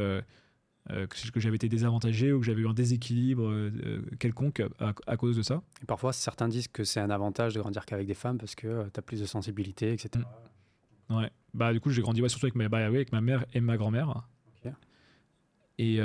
euh, 0.92 1.06
que, 1.08 1.32
que 1.32 1.40
j'avais 1.40 1.58
été 1.58 1.68
désavantagé 1.68 2.32
ou 2.32 2.40
que 2.40 2.46
j'avais 2.46 2.62
eu 2.62 2.68
un 2.68 2.74
déséquilibre 2.74 3.48
euh, 3.48 3.72
euh, 3.86 4.02
quelconque 4.20 4.62
à, 4.80 4.94
à 5.06 5.18
cause 5.18 5.36
de 5.36 5.42
ça. 5.42 5.62
Et 5.82 5.86
parfois, 5.86 6.14
certains 6.14 6.48
disent 6.48 6.70
que 6.70 6.84
c'est 6.84 7.00
un 7.00 7.10
avantage 7.10 7.54
de 7.54 7.60
grandir 7.60 7.86
qu'avec 7.86 8.08
des 8.08 8.14
femmes 8.14 8.38
parce 8.38 8.56
que 8.56 8.88
tu 8.94 9.00
as 9.00 9.02
plus 9.02 9.20
de 9.20 9.26
sensibilité, 9.26 9.92
etc. 9.92 10.24
Ouais. 11.10 11.30
Bah, 11.54 11.74
du 11.74 11.82
coup, 11.82 11.90
j'ai 11.90 12.02
grandi 12.02 12.22
ouais, 12.22 12.30
surtout 12.30 12.46
avec 12.46 12.56
ma, 12.56 12.70
bah, 12.70 12.86
avec 12.86 13.12
ma 13.12 13.22
mère 13.22 13.46
et 13.54 13.60
ma 13.60 13.76
grand-mère. 13.78 14.28
Et, 15.80 15.98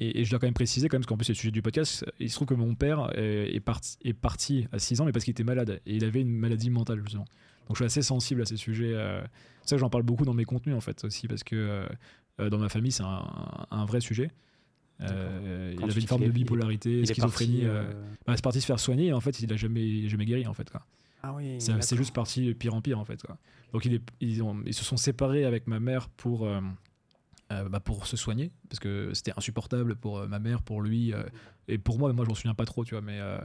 et, 0.00 0.20
et 0.20 0.24
je 0.24 0.30
dois 0.30 0.40
quand 0.40 0.48
même 0.48 0.54
préciser, 0.54 0.88
quand 0.88 0.96
même, 0.96 1.02
parce 1.02 1.08
qu'en 1.08 1.16
plus, 1.16 1.26
c'est 1.26 1.34
le 1.34 1.38
sujet 1.38 1.52
du 1.52 1.62
podcast, 1.62 2.04
il 2.18 2.28
se 2.28 2.34
trouve 2.34 2.48
que 2.48 2.54
mon 2.54 2.74
père 2.74 3.16
est, 3.16 3.54
est 3.54 3.60
parti, 3.60 3.96
est 4.02 4.12
parti 4.12 4.66
à 4.72 4.80
6 4.80 5.00
ans, 5.00 5.04
mais 5.04 5.12
parce 5.12 5.24
qu'il 5.24 5.30
était 5.30 5.44
malade. 5.44 5.80
Et 5.86 5.94
il 5.94 6.04
avait 6.04 6.20
une 6.20 6.36
maladie 6.36 6.68
mentale, 6.68 7.00
justement. 7.04 7.26
Donc, 7.68 7.76
je 7.76 7.82
suis 7.82 7.84
assez 7.84 8.02
sensible 8.02 8.42
à 8.42 8.44
ces 8.44 8.56
sujets. 8.56 8.92
C'est 9.62 9.70
ça 9.70 9.76
que 9.76 9.80
j'en 9.80 9.90
parle 9.90 10.02
beaucoup 10.02 10.24
dans 10.24 10.34
mes 10.34 10.44
contenus, 10.44 10.74
en 10.74 10.80
fait, 10.80 11.04
aussi, 11.04 11.28
parce 11.28 11.44
que 11.44 11.54
euh, 11.54 11.86
dans 12.38 12.58
ma 12.58 12.68
famille, 12.68 12.92
c'est 12.92 13.02
un, 13.02 13.66
un 13.70 13.84
vrai 13.86 14.00
sujet. 14.00 14.30
Euh, 15.02 15.74
il 15.76 15.84
avait 15.84 16.00
une 16.00 16.06
forme 16.06 16.24
de 16.24 16.30
bipolarité, 16.30 17.00
Il 17.00 17.06
schizophrénie. 17.06 17.64
euh, 17.64 17.82
euh, 17.84 18.14
bah, 18.26 18.32
c'est 18.34 18.42
parti 18.42 18.60
se 18.60 18.66
faire 18.66 18.80
soigner 18.80 19.06
et 19.08 19.12
en 19.12 19.20
fait 19.20 19.40
il 19.40 19.52
a 19.52 19.56
jamais, 19.56 20.08
jamais 20.08 20.24
guéri 20.24 20.46
en 20.46 20.54
fait. 20.54 20.70
quoi. 20.70 20.82
Ah 21.22 21.34
oui. 21.34 21.60
Ça- 21.60 21.80
C'est 21.82 21.96
juste 21.96 22.14
parti 22.14 22.46
de 22.46 22.52
pire 22.54 22.74
en 22.74 22.80
pire 22.80 22.98
en 22.98 23.04
fait. 23.04 23.20
quoi. 23.22 23.36
Donc 23.72 23.84
il 23.84 23.94
est, 23.94 24.02
ils, 24.20 24.42
ont- 24.42 24.62
ils 24.64 24.72
se 24.74 24.84
sont 24.84 24.96
séparés 24.96 25.44
avec 25.44 25.66
ma 25.66 25.80
mère 25.80 26.08
pour, 26.08 26.46
euh, 26.46 26.60
euh, 27.52 27.68
bah, 27.68 27.80
pour 27.80 28.06
se 28.06 28.16
soigner 28.16 28.52
parce 28.70 28.80
que 28.80 29.10
c'était 29.12 29.32
insupportable 29.36 29.96
pour 29.96 30.18
euh, 30.18 30.26
ma 30.28 30.38
mère, 30.38 30.62
pour 30.62 30.80
lui 30.80 31.12
euh, 31.12 31.24
et 31.68 31.76
pour 31.76 31.98
moi. 31.98 32.10
Moi 32.14 32.24
je 32.24 32.30
m'en 32.30 32.34
souviens 32.34 32.54
pas 32.54 32.64
trop, 32.64 32.82
tu 32.84 32.94
vois, 32.94 33.02
mais 33.02 33.20
euh, 33.20 33.38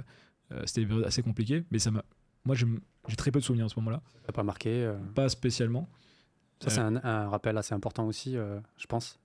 euh, 0.53 0.63
c'était 0.65 0.87
assez 1.05 1.21
compliqué. 1.21 1.65
Mais 1.69 1.79
ça 1.79 1.91
m'a, 1.91 2.03
moi 2.45 2.55
j'ai 2.55 2.65
très 3.17 3.31
peu 3.31 3.39
de 3.39 3.43
souvenirs 3.45 3.65
à 3.65 3.69
ce 3.69 3.77
moment-là, 3.79 4.01
T'as 4.25 4.31
pas 4.31 4.43
marqué. 4.43 4.69
euh, 4.69 4.95
pas 5.15 5.27
spécialement. 5.27 5.89
Ça, 6.61 6.69
c'est 6.69 6.79
un, 6.79 6.95
un 7.03 7.29
rappel 7.29 7.57
assez 7.57 7.73
important 7.73 8.05
aussi, 8.07 8.37
euh, 8.37 8.59
je 8.77 8.85
pense. 8.87 9.19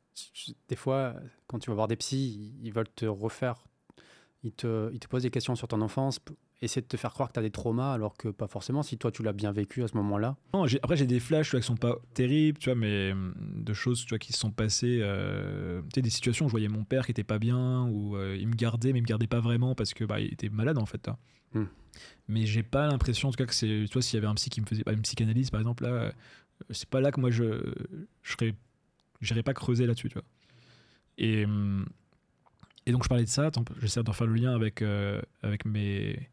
Des 0.69 0.77
fois, 0.77 1.15
quand 1.47 1.59
tu 1.59 1.69
vas 1.71 1.75
voir 1.77 1.89
des 1.89 1.97
psys, 1.97 2.55
ils- 2.63 2.73
veulent 2.73 2.89
te 2.95 3.05
refaire. 3.07 3.67
Ils 4.43 4.53
te, 4.53 4.91
ils 4.93 4.99
te 5.01 5.09
posent 5.09 5.23
des 5.25 5.31
questions 5.31 5.55
sur 5.57 5.69
ton 5.69 5.81
enfance, 5.83 6.21
essayer 6.63 6.81
de 6.81 6.87
te 6.87 6.97
faire 6.97 7.13
croire 7.13 7.29
que 7.29 7.35
tu 7.35 7.41
as 7.41 7.43
des 7.43 7.51
traumas, 7.51 7.93
alors 7.93 8.17
que 8.17 8.29
pas 8.29 8.47
forcément. 8.47 8.83
Si 8.83 8.97
toi, 8.97 9.11
tu 9.11 9.23
l'as 9.23 9.33
bien 9.33 9.53
vécu 9.53 9.83
à 9.83 9.89
ce 9.89 9.97
moment-là. 9.97 10.37
Non, 10.55 10.65
après 10.83 10.97
j'ai 10.97 11.07
des 11.07 11.21
flashs 11.21 11.49
tu 11.49 11.51
vois, 11.53 11.61
qui 11.61 11.67
sont 11.67 11.77
pas 11.77 11.97
terribles, 12.15 12.59
tu 12.59 12.71
vois, 12.71 12.77
mais 12.77 13.13
hum, 13.13 13.35
de 13.57 13.73
choses 13.75 14.03
tu 14.05 14.11
vois, 14.11 14.19
qui 14.19 14.33
se 14.33 14.39
sont 14.39 14.51
passées, 14.51 15.01
euh, 15.03 15.83
tu 15.83 15.89
sais, 15.97 16.03
des 16.03 16.11
situations 16.11 16.47
où 16.47 16.49
je 16.49 16.53
voyais 16.53 16.69
mon 16.69 16.85
père 16.85 17.05
qui 17.05 17.11
était 17.11 17.25
pas 17.25 17.39
bien, 17.39 17.85
où 17.89 18.17
euh, 18.17 18.37
il 18.39 18.47
me 18.49 18.55
gardait, 18.55 18.93
mais 18.93 19.01
il 19.01 19.03
me 19.03 19.07
gardait 19.07 19.27
pas 19.27 19.41
vraiment 19.41 19.75
parce 19.75 19.93
que 19.93 20.05
bah, 20.05 20.21
il 20.21 20.33
était 20.33 20.49
malade 20.49 20.79
en 20.79 20.87
fait. 20.87 21.05
vois. 21.07 21.19
Hmm. 21.53 21.67
Mais 22.29 22.47
j'ai 22.47 22.63
pas 22.63 22.87
l'impression 22.87 23.29
en 23.29 23.33
tout 23.33 23.37
cas 23.39 23.47
que 23.47 23.55
c'est, 23.55 23.67
tu 23.87 23.93
vois, 23.93 24.03
s'il 24.03 24.17
y 24.17 24.19
avait 24.19 24.27
un 24.27 24.35
psy 24.35 24.49
qui 24.51 24.61
me 24.61 24.67
faisait 24.67 24.85
pas 24.85 24.93
une 24.93 25.03
psychanalyse 25.03 25.51
par 25.51 25.61
exemple 25.61 25.83
là, 25.85 26.13
c'est 26.71 26.89
pas 26.89 27.01
là 27.01 27.11
que 27.13 27.21
moi 27.21 27.31
je, 27.31 27.45
je 28.23 28.33
serais, 28.33 28.55
j'irais 29.21 29.43
pas 29.43 29.55
creuser 29.55 29.87
là-dessus, 29.87 30.09
tu 30.09 30.15
vois. 30.15 30.25
Et 31.19 31.47
et 32.89 32.93
donc 32.93 33.03
je 33.03 33.09
parlais 33.09 33.25
de 33.25 33.29
ça, 33.29 33.51
j'essaie 33.81 34.03
de 34.03 34.09
refaire 34.09 34.27
le 34.27 34.35
lien 34.35 34.55
avec 34.55 34.83
euh, 34.83 35.21
avec 35.43 35.65
mes 35.65 36.29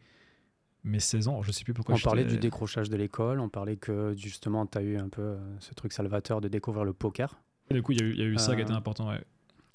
mes 0.83 0.99
16 0.99 1.29
ans, 1.29 1.41
je 1.41 1.51
sais 1.53 1.63
plus 1.63 1.73
pourquoi. 1.73 1.95
on 1.95 1.99
parlait 1.99 2.25
du 2.25 2.37
décrochage 2.37 2.89
de 2.89 2.97
l'école, 2.97 3.39
on 3.39 3.47
parlait 3.47 3.77
que 3.77 4.13
justement, 4.17 4.65
tu 4.65 4.77
as 4.77 4.81
eu 4.81 4.97
un 4.97 5.07
peu 5.07 5.21
euh, 5.21 5.37
ce 5.59 5.73
truc 5.73 5.93
salvateur 5.93 6.41
de 6.41 6.49
découvrir 6.49 6.83
le 6.83 6.91
poker. 6.91 7.39
Du 7.71 7.81
coup, 7.81 7.93
il 7.93 8.01
y 8.01 8.03
a 8.03 8.05
eu, 8.05 8.11
il 8.11 8.19
y 8.19 8.21
a 8.21 8.25
eu 8.25 8.37
ça 8.37 8.53
qui 8.53 8.59
Euh, 8.61 8.63
était 8.65 8.73
important. 8.73 9.07
ouais. 9.09 9.23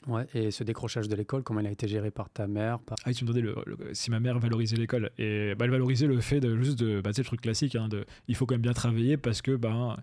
Ouais, 0.06 0.26
et 0.34 0.50
ce 0.50 0.62
décrochage 0.64 1.08
de 1.08 1.16
l'école, 1.16 1.42
comment 1.42 1.61
il 1.61 1.66
a 1.66 1.70
été 1.70 1.88
géré 1.88 2.11
par 2.11 2.28
ta 2.30 2.46
mère 2.46 2.78
par... 2.78 2.96
Ah, 3.04 3.12
tu 3.12 3.24
me 3.24 3.32
demandais 3.32 3.94
si 3.94 4.11
ma 4.11 4.20
mère 4.20 4.38
valorisait 4.38 4.76
l'école. 4.76 5.11
Et 5.18 5.54
bah, 5.56 5.64
elle 5.64 5.70
valorisait 5.72 6.06
le 6.06 6.20
fait 6.20 6.40
de 6.40 6.56
juste 6.62 6.78
de. 6.78 7.00
Bah, 7.00 7.11
tu 7.11 7.16
sais, 7.16 7.22
le 7.22 7.26
truc 7.26 7.40
classique, 7.40 7.74
hein, 7.74 7.88
de, 7.88 8.04
il 8.28 8.37
faut 8.37 8.44
quand 8.46 8.54
même 8.54 8.62
bien 8.62 8.74
travailler 8.74 9.16
parce 9.16 9.40
que 9.42 9.56
bah, 9.56 9.96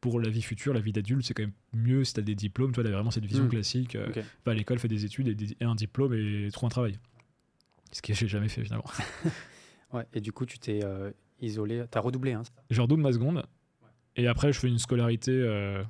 pour 0.00 0.18
la 0.20 0.28
vie 0.30 0.42
future, 0.42 0.72
la 0.72 0.80
vie 0.80 0.92
d'adulte, 0.92 1.24
c'est 1.26 1.34
quand 1.34 1.42
même 1.42 1.52
mieux 1.74 2.04
si 2.04 2.14
tu 2.14 2.20
as 2.20 2.22
des 2.22 2.34
diplômes. 2.34 2.70
Tu 2.72 2.76
vois, 2.76 2.84
avait 2.84 2.94
vraiment 2.94 3.10
cette 3.10 3.26
vision 3.26 3.44
Mm. 3.44 3.48
classique. 3.50 3.94
euh, 3.96 4.10
à 4.46 4.54
l'école, 4.54 4.78
fais 4.78 4.88
des 4.88 5.04
études 5.04 5.28
et, 5.28 5.34
des- 5.34 5.56
et 5.60 5.64
un 5.64 5.74
diplôme 5.74 6.14
et 6.14 6.48
trouve 6.52 6.66
un 6.66 6.70
travail. 6.70 6.98
Ce 7.92 8.00
que 8.02 8.14
j'ai 8.14 8.28
jamais 8.28 8.48
fait 8.48 8.62
finalement. 8.62 8.84
Ouais, 9.92 10.06
et 10.14 10.20
du 10.20 10.30
coup, 10.32 10.46
tu 10.46 10.58
t'es 10.60 10.84
euh, 10.84 11.10
isolé, 11.40 11.82
tu 11.90 11.98
as 11.98 12.00
redoublé. 12.00 12.32
Hein, 12.32 12.42
Je 12.70 12.80
redouble 12.80 13.02
ma 13.02 13.12
seconde. 13.12 13.42
Et 14.14 14.28
après, 14.28 14.52
je 14.52 14.58
fais 14.60 14.68
une 14.68 14.78
scolarité. 14.78 15.32
euh, 15.32 15.82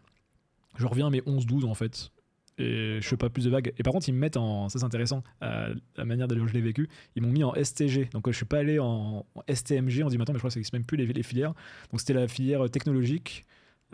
je 0.79 0.87
reviens 0.87 1.09
à 1.09 1.11
mes 1.11 1.20
11-12 1.20 1.64
en 1.66 1.75
fait. 1.75 2.11
Et 2.57 2.99
je 3.01 3.07
fais 3.07 3.16
pas 3.18 3.29
plus 3.29 3.44
de 3.44 3.51
vagues. 3.51 3.73
Et 3.79 3.83
par 3.83 3.92
contre, 3.92 4.09
ils 4.09 4.12
me 4.14 4.18
mettent 4.18 4.37
en. 4.38 4.68
Ça, 4.70 4.79
c'est 4.79 4.85
intéressant. 4.87 5.23
euh, 5.42 5.75
la 5.96 6.05
manière 6.07 6.29
dont 6.29 6.46
je 6.46 6.53
l'ai 6.55 6.61
vécu. 6.62 6.88
Ils 7.14 7.23
m'ont 7.23 7.31
mis 7.31 7.44
en 7.44 7.53
STG. 7.55 8.09
Donc, 8.12 8.27
euh, 8.29 8.33
je 8.33 8.37
suis 8.38 8.46
pas 8.46 8.59
allé 8.59 8.79
en, 8.79 9.27
en 9.35 9.42
STMG. 9.55 10.03
On 10.03 10.09
dit 10.09 10.16
maintenant, 10.16 10.33
mais 10.33 10.38
je 10.38 10.40
crois 10.40 10.49
que 10.49 10.55
ça 10.55 10.59
n'existe 10.61 10.73
même 10.73 10.85
plus 10.87 10.96
les, 10.96 11.07
les 11.07 11.23
filières. 11.23 11.53
Donc, 11.90 12.01
c'était 12.01 12.14
la 12.14 12.27
filière 12.29 12.70
technologique, 12.70 13.44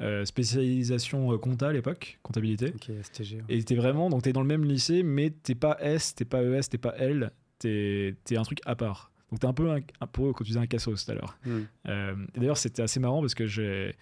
euh, 0.00 0.24
spécialisation 0.24 1.32
euh, 1.32 1.38
compta 1.38 1.68
à 1.68 1.72
l'époque, 1.72 2.18
comptabilité. 2.22 2.68
Ok, 2.74 2.90
STG. 3.02 3.37
ouais. 3.37 3.42
Et 3.48 3.62
t'es 3.62 3.74
vraiment. 3.74 4.11
Donc, 4.11 4.22
t'es 4.22 4.32
dans 4.32 4.42
le 4.42 4.46
même 4.48 4.64
lycée, 4.64 5.02
mais 5.02 5.30
t'es 5.30 5.54
pas 5.54 5.76
S, 5.80 6.14
t'es 6.14 6.24
pas 6.24 6.42
ES, 6.42 6.62
t'es 6.70 6.78
pas 6.78 6.94
L. 6.98 7.32
T'es 7.59 8.14
es 8.30 8.37
un 8.37 8.42
truc 8.42 8.61
à 8.66 8.76
part. 8.76 9.11
Donc, 9.30 9.40
t'es 9.40 9.46
un 9.46 9.52
peu 9.54 9.70
un, 9.70 9.80
un 10.00 10.06
peu, 10.06 10.32
quand 10.32 10.44
tu 10.44 10.50
disais 10.50 10.59
un 10.61 10.66
cassos 10.66 11.04
tout 11.04 11.11
à 11.11 11.14
l'heure. 11.14 11.38
Hmm. 11.44 11.61
Euh, 11.88 12.14
D'ailleurs, 12.37 12.59
c'était 12.59 12.82
assez 12.82 13.00
marrant 13.00 13.20
parce 13.20 13.35
que 13.35 13.46
j'ai 13.46 13.94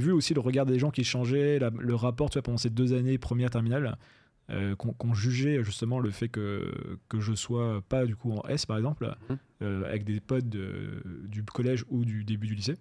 vu 0.00 0.10
aussi 0.12 0.34
le 0.34 0.40
regard 0.40 0.66
des 0.66 0.78
gens 0.78 0.90
qui 0.90 1.04
changeait, 1.04 1.58
la- 1.58 1.70
le 1.78 1.94
rapport, 1.94 2.30
tu 2.30 2.34
vois, 2.38 2.42
pendant 2.42 2.58
ces 2.58 2.70
deux 2.70 2.92
années 2.94 3.18
première 3.18 3.50
terminale, 3.50 3.96
euh, 4.50 4.74
qu'on 4.74 4.92
qu'on 4.92 5.14
jugeait 5.14 5.62
justement 5.62 6.00
le 6.00 6.10
fait 6.10 6.28
que, 6.28 6.98
que 7.08 7.20
je 7.20 7.32
sois 7.32 7.80
pas 7.88 8.04
du 8.06 8.16
coup 8.16 8.32
en 8.32 8.42
S 8.48 8.66
par 8.66 8.76
exemple, 8.76 9.14
euh, 9.62 9.84
avec 9.84 10.02
des 10.04 10.18
potes 10.20 10.48
de- 10.48 11.02
du 11.28 11.44
collège 11.44 11.84
ou 11.90 12.04
du 12.04 12.24
début 12.24 12.48
du 12.48 12.56
lycée. 12.56 12.74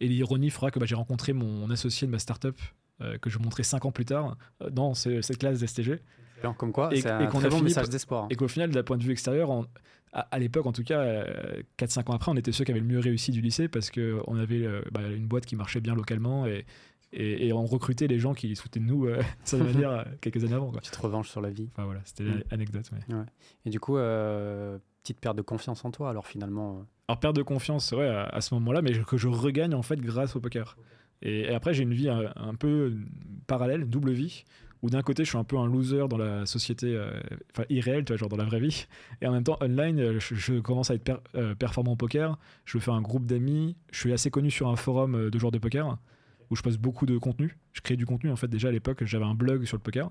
Et 0.00 0.08
l'ironie 0.08 0.50
fera 0.50 0.70
que 0.70 0.78
bah, 0.78 0.86
j'ai 0.86 0.94
rencontré 0.94 1.32
mon 1.32 1.70
associé 1.70 2.06
de 2.06 2.12
ma 2.12 2.18
startup 2.18 2.58
euh, 3.02 3.18
que 3.18 3.28
je 3.30 3.38
montrais 3.38 3.62
cinq 3.62 3.84
ans 3.84 3.92
plus 3.92 4.04
tard 4.06 4.36
euh, 4.62 4.70
dans 4.70 4.94
ce- 4.94 5.20
cette 5.20 5.38
classe 5.38 5.60
d'STG. 5.60 6.00
Comme 6.58 6.72
quoi, 6.72 6.90
Et- 6.94 7.00
c'est 7.00 7.08
et 7.08 7.12
un 7.12 7.26
très 7.26 7.48
bon 7.48 7.56
fini 7.56 7.62
message 7.64 7.88
d'espoir. 7.88 8.26
Et 8.30 8.36
qu'au 8.36 8.46
final, 8.48 8.70
d'un 8.70 8.82
point 8.84 8.96
de 8.98 9.02
vue 9.02 9.10
extérieur, 9.12 9.50
à, 10.12 10.20
à 10.20 10.38
l'époque 10.38 10.66
en 10.66 10.72
tout 10.72 10.84
cas, 10.84 11.00
euh, 11.00 11.62
4-5 11.76 12.08
ans 12.10 12.14
après, 12.14 12.30
on 12.30 12.36
était 12.36 12.52
ceux 12.52 12.64
qui 12.64 12.70
avaient 12.70 12.80
le 12.80 12.86
mieux 12.86 13.00
réussi 13.00 13.32
du 13.32 13.40
lycée 13.40 13.68
parce 13.68 13.90
qu'on 13.90 14.36
avait 14.38 14.66
bah, 14.92 15.00
une 15.08 15.26
boîte 15.26 15.44
qui 15.46 15.56
marchait 15.56 15.80
bien 15.80 15.94
localement 15.94 16.46
et, 16.46 16.64
et, 17.12 17.48
et 17.48 17.52
on 17.52 17.64
recrutait 17.66 18.06
les 18.06 18.18
gens 18.18 18.32
qui 18.34 18.54
soutenaient 18.54 18.84
nous 18.86 19.06
euh, 19.06 19.16
de 19.18 19.22
cette 19.44 19.60
manière 19.62 19.90
euh, 19.90 20.02
quelques 20.20 20.44
années 20.44 20.54
avant. 20.54 20.70
Quoi. 20.70 20.80
Petite 20.80 20.96
revanche 20.96 21.28
sur 21.30 21.40
la 21.40 21.50
vie. 21.50 21.68
Enfin 21.72 21.84
voilà, 21.84 22.00
c'était 22.04 22.24
Mm. 22.24 22.42
l'anecdote. 22.50 22.90
ouais. 22.92 23.16
Et 23.64 23.70
du 23.70 23.80
coup, 23.80 23.96
euh, 23.96 24.78
petite 25.02 25.18
perte 25.20 25.36
de 25.36 25.42
confiance 25.42 25.84
en 25.84 25.90
toi, 25.90 26.10
alors 26.10 26.26
finalement. 26.26 26.84
Euh, 27.08 27.12
Alors 27.12 27.20
perte 27.20 27.36
de 27.36 27.42
confiance, 27.42 27.92
ouais, 27.92 28.08
à, 28.08 28.40
ce 28.40 28.54
moment-là, 28.54 28.82
mais 28.82 28.92
que 28.92 29.16
je 29.16 29.28
regagne 29.28 29.74
en 29.74 29.82
fait 29.82 30.00
grâce 30.00 30.36
au 30.36 30.40
poker. 30.40 30.76
Et, 31.22 31.48
après, 31.48 31.74
j'ai 31.74 31.82
une 31.82 31.94
vie 31.94 32.08
un, 32.08 32.32
un 32.36 32.54
peu 32.54 32.94
parallèle, 33.46 33.82
une 33.82 33.90
double 33.90 34.12
vie, 34.12 34.44
où 34.82 34.90
d'un 34.90 35.02
côté, 35.02 35.24
je 35.24 35.30
suis 35.30 35.38
un 35.38 35.44
peu 35.44 35.56
un 35.58 35.66
loser 35.66 36.06
dans 36.08 36.18
la 36.18 36.46
société, 36.46 36.94
euh, 36.94 37.10
enfin 37.52 37.64
irréelle, 37.70 38.04
tu 38.04 38.12
vois, 38.12 38.18
genre 38.18 38.28
dans 38.28 38.36
la 38.36 38.44
vraie 38.44 38.60
vie, 38.60 38.86
et 39.20 39.26
en 39.26 39.32
même 39.32 39.44
temps, 39.44 39.56
online, 39.60 39.98
euh, 40.00 40.20
je, 40.20 40.60
commence 40.60 40.90
à 40.90 40.94
être 40.94 41.04
per- 41.04 41.16
euh, 41.34 41.54
performant 41.54 41.92
au 41.92 41.96
poker, 41.96 42.38
je 42.64 42.78
fais 42.78 42.90
un 42.90 43.00
groupe 43.00 43.26
d'amis, 43.26 43.76
je 43.90 44.00
suis 44.00 44.12
assez 44.12 44.30
connu 44.30 44.50
sur 44.50 44.68
un 44.68 44.76
forum 44.76 45.14
euh, 45.14 45.30
de 45.30 45.38
joueurs 45.38 45.52
de 45.52 45.58
poker, 45.58 45.98
où 46.50 46.56
je 46.56 46.62
poste 46.62 46.78
beaucoup 46.78 47.06
de 47.06 47.18
contenu. 47.18 47.56
Je 47.72 47.80
crée 47.80 47.96
du 47.96 48.06
contenu, 48.06 48.30
en 48.30 48.36
fait, 48.36 48.48
déjà 48.48 48.68
à 48.68 48.70
l'époque, 48.70 49.04
j'avais 49.04 49.24
un 49.24 49.34
blog 49.34 49.64
sur 49.64 49.76
le 49.76 49.82
poker. 49.82 50.10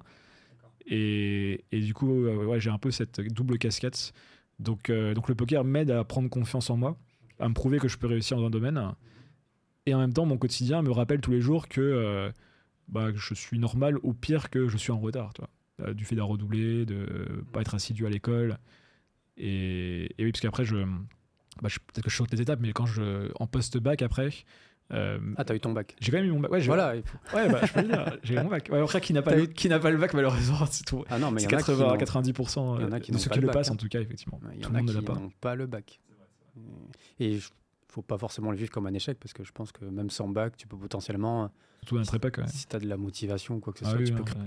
Et, 0.88 1.64
et 1.72 1.80
du 1.80 1.94
coup, 1.94 2.26
euh, 2.26 2.46
ouais, 2.46 2.60
j'ai 2.60 2.70
un 2.70 2.78
peu 2.78 2.92
cette 2.92 3.22
double 3.22 3.58
casquette. 3.58 4.14
Donc, 4.60 4.90
euh, 4.90 5.14
donc 5.14 5.28
le 5.30 5.36
poker 5.36 5.64
m'aide 5.64 5.92
à 5.92 6.04
prendre 6.04 6.30
confiance 6.30 6.70
en 6.70 6.78
moi, 6.78 6.98
à 7.40 7.50
me 7.50 7.54
prouver 7.54 7.80
que 7.80 7.88
je 7.88 7.98
peux 7.98 8.08
réussir 8.08 8.38
dans 8.38 8.46
un 8.46 8.50
domaine. 8.50 8.82
Et 9.86 9.94
en 9.94 10.00
même 10.00 10.14
temps, 10.14 10.26
mon 10.26 10.38
quotidien 10.38 10.82
me 10.82 10.92
rappelle 10.92 11.22
tous 11.22 11.32
les 11.32 11.42
jours 11.42 11.68
que, 11.68 11.82
euh, 11.82 12.32
bah, 12.88 13.10
je 13.14 13.34
suis 13.34 13.60
normal 13.60 13.98
ou 14.04 14.14
pire 14.14 14.50
que 14.50 14.68
je 14.68 14.78
suis 14.78 14.92
en 14.92 15.00
retard. 15.00 15.34
Euh, 15.82 15.94
du 15.94 16.06
fait 16.06 16.16
d'un 16.16 16.24
redoublé, 16.24 16.86
de 16.86 17.44
pas 17.52 17.62
être 17.62 17.76
assidu 17.76 18.06
à 18.06 18.10
l'école. 18.10 18.58
Et, 19.38 20.06
et 20.18 20.24
oui, 20.26 20.32
parce 20.32 20.42
qu'après, 20.42 20.64
je, 20.66 20.78
bah, 21.62 21.68
je- 21.68 21.80
peut-être 21.80 22.04
que 22.06 22.10
je 22.10 22.16
saute 22.16 22.32
les 22.32 22.42
étapes, 22.42 22.60
mais 22.62 22.72
quand 22.72 22.86
je, 22.86 23.30
en 23.40 23.48
post-bac 23.48 24.02
après, 24.02 24.30
euh, 24.92 25.18
Ah, 25.38 25.44
t'as 25.44 25.56
eu 25.56 25.60
ton 25.60 25.72
bac. 25.74 25.96
j'ai 26.00 26.12
quand 26.12 26.18
même 26.18 26.28
eu 26.28 26.32
mon 26.32 26.40
bac. 26.40 26.52
Ouais, 26.52 26.60
Voilà. 26.62 26.94
faut- 27.04 27.36
ouais 27.38 27.50
bah, 27.50 27.62
je 27.66 27.74
peux 27.74 27.82
le 27.82 27.88
dire, 27.88 28.18
j'ai 28.24 28.34
eu 28.36 28.38
mon 28.40 28.50
bac. 28.50 28.70
Ouais, 28.72 28.80
après, 28.80 29.02
qui 29.02 29.14
n'a 29.14 29.22
pas, 29.22 29.32
T'as 29.32 29.38
le- 29.38 29.46
qui 29.48 29.68
pas 29.70 29.90
le 29.90 29.98
bac, 29.98 30.14
malheureusement, 30.14 30.66
c'est 30.70 30.84
tout. 30.86 31.04
Ah 31.10 31.18
non, 31.20 31.32
mais 31.32 31.42
il 31.42 31.46
C'est 31.46 31.52
y 31.52 31.56
en 31.56 31.58
a 31.58 31.62
qui 31.62 31.68
80 31.68 31.88
n'ont- 31.88 31.98
90% 31.98 32.78
il 32.80 32.82
y 32.84 32.86
en 32.86 32.92
a 32.92 33.00
qui 33.00 33.12
de 33.12 33.16
n'ont 33.18 33.22
ceux 33.24 33.30
qui 33.32 33.40
le 33.40 33.48
passent, 33.48 33.70
hein. 33.70 33.74
en 33.74 33.78
tout 33.78 33.88
cas, 33.88 34.00
effectivement. 34.00 34.40
il 34.54 34.60
y 34.60 34.62
Tout 34.62 34.72
en 34.72 34.76
a 34.76 34.78
monde 34.80 34.88
ne 34.92 35.00
qui 35.00 35.06
n'ont 35.12 35.32
pas 35.42 35.56
le 35.56 35.66
bac. 35.68 36.00
Et 37.20 37.32
il 37.34 37.42
faut 37.88 38.02
pas 38.02 38.18
forcément 38.18 38.52
le 38.52 38.58
vivre 38.58 38.70
comme 38.72 38.86
un 38.88 38.94
échec, 38.94 39.18
parce 39.20 39.34
que 39.34 39.44
je 39.44 39.52
pense 39.52 39.72
que 39.72 39.86
même 39.86 40.10
sans 40.10 40.28
bac, 40.28 40.56
tu 40.58 40.68
peux 40.68 40.78
potentiellement, 40.78 41.50
Surtout 41.82 41.96
à 41.96 42.00
notre 42.00 42.16
époque. 42.16 42.38
ouais. 42.40 42.48
si 42.48 42.68
tu 42.68 42.76
as 42.76 42.80
de 42.80 42.88
la 42.88 42.98
motivation 42.98 43.56
ou 43.56 43.60
quoi 43.60 43.74
que 43.74 43.80
ce 43.80 43.86
Ah 43.86 43.90
soit, 43.90 44.00
oui, 44.00 44.06
tu 44.06 44.14
peux 44.14 44.24
créer. 44.24 44.42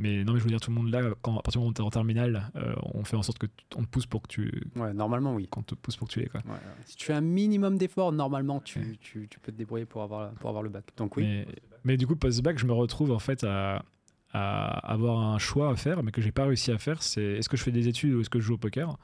Mais 0.00 0.22
non, 0.22 0.32
mais 0.32 0.38
je 0.38 0.44
veux 0.44 0.50
dire, 0.50 0.60
tout 0.60 0.70
le 0.70 0.76
monde 0.76 0.90
là, 0.90 1.02
quand, 1.22 1.32
à 1.36 1.42
partir 1.42 1.58
du 1.60 1.64
moment 1.64 1.70
où 1.70 1.74
tu 1.74 1.82
es 1.82 1.84
en 1.84 1.90
terminale, 1.90 2.50
euh, 2.54 2.74
on 2.94 3.02
fait 3.04 3.16
en 3.16 3.22
sorte 3.22 3.38
que 3.38 3.46
on 3.76 3.82
te 3.82 3.88
pousse 3.88 4.06
pour 4.06 4.22
que 4.22 4.28
tu, 4.28 4.62
Ouais, 4.76 4.92
normalement, 4.94 5.34
oui. 5.34 5.48
qu'on 5.48 5.62
te 5.62 5.74
pousse 5.74 5.96
pour 5.96 6.06
que 6.06 6.12
tu 6.12 6.20
l'aies. 6.20 6.28
Quoi. 6.28 6.40
Ouais, 6.46 6.52
ouais. 6.52 6.58
Si 6.86 6.94
tu 6.96 7.04
fais 7.06 7.14
un 7.14 7.20
minimum 7.20 7.76
d'efforts, 7.76 8.12
normalement, 8.12 8.60
tu, 8.60 8.96
tu, 9.00 9.26
tu 9.28 9.40
peux 9.40 9.50
te 9.50 9.56
débrouiller 9.56 9.86
pour 9.86 10.02
avoir, 10.02 10.30
pour 10.34 10.48
avoir 10.50 10.62
le 10.62 10.68
bac. 10.70 10.84
Donc 10.96 11.16
oui. 11.16 11.24
Mais, 11.24 11.46
mais 11.84 11.96
du 11.96 12.06
coup, 12.06 12.14
post-bac, 12.16 12.58
je 12.58 12.66
me 12.66 12.72
retrouve 12.72 13.10
en 13.10 13.18
fait 13.18 13.42
à, 13.44 13.84
à 14.32 14.68
avoir 14.92 15.18
un 15.18 15.38
choix 15.38 15.70
à 15.70 15.74
faire, 15.76 16.02
mais 16.04 16.12
que 16.12 16.20
j'ai 16.22 16.30
pas 16.32 16.44
réussi 16.46 16.70
à 16.70 16.78
faire. 16.78 17.02
C'est 17.02 17.22
est-ce 17.22 17.48
que 17.48 17.56
je 17.56 17.62
fais 17.64 17.72
des 17.72 17.88
études 17.88 18.14
ou 18.14 18.20
est-ce 18.20 18.30
que 18.30 18.38
je 18.38 18.44
joue 18.46 18.54
au 18.54 18.58
poker? 18.58 18.96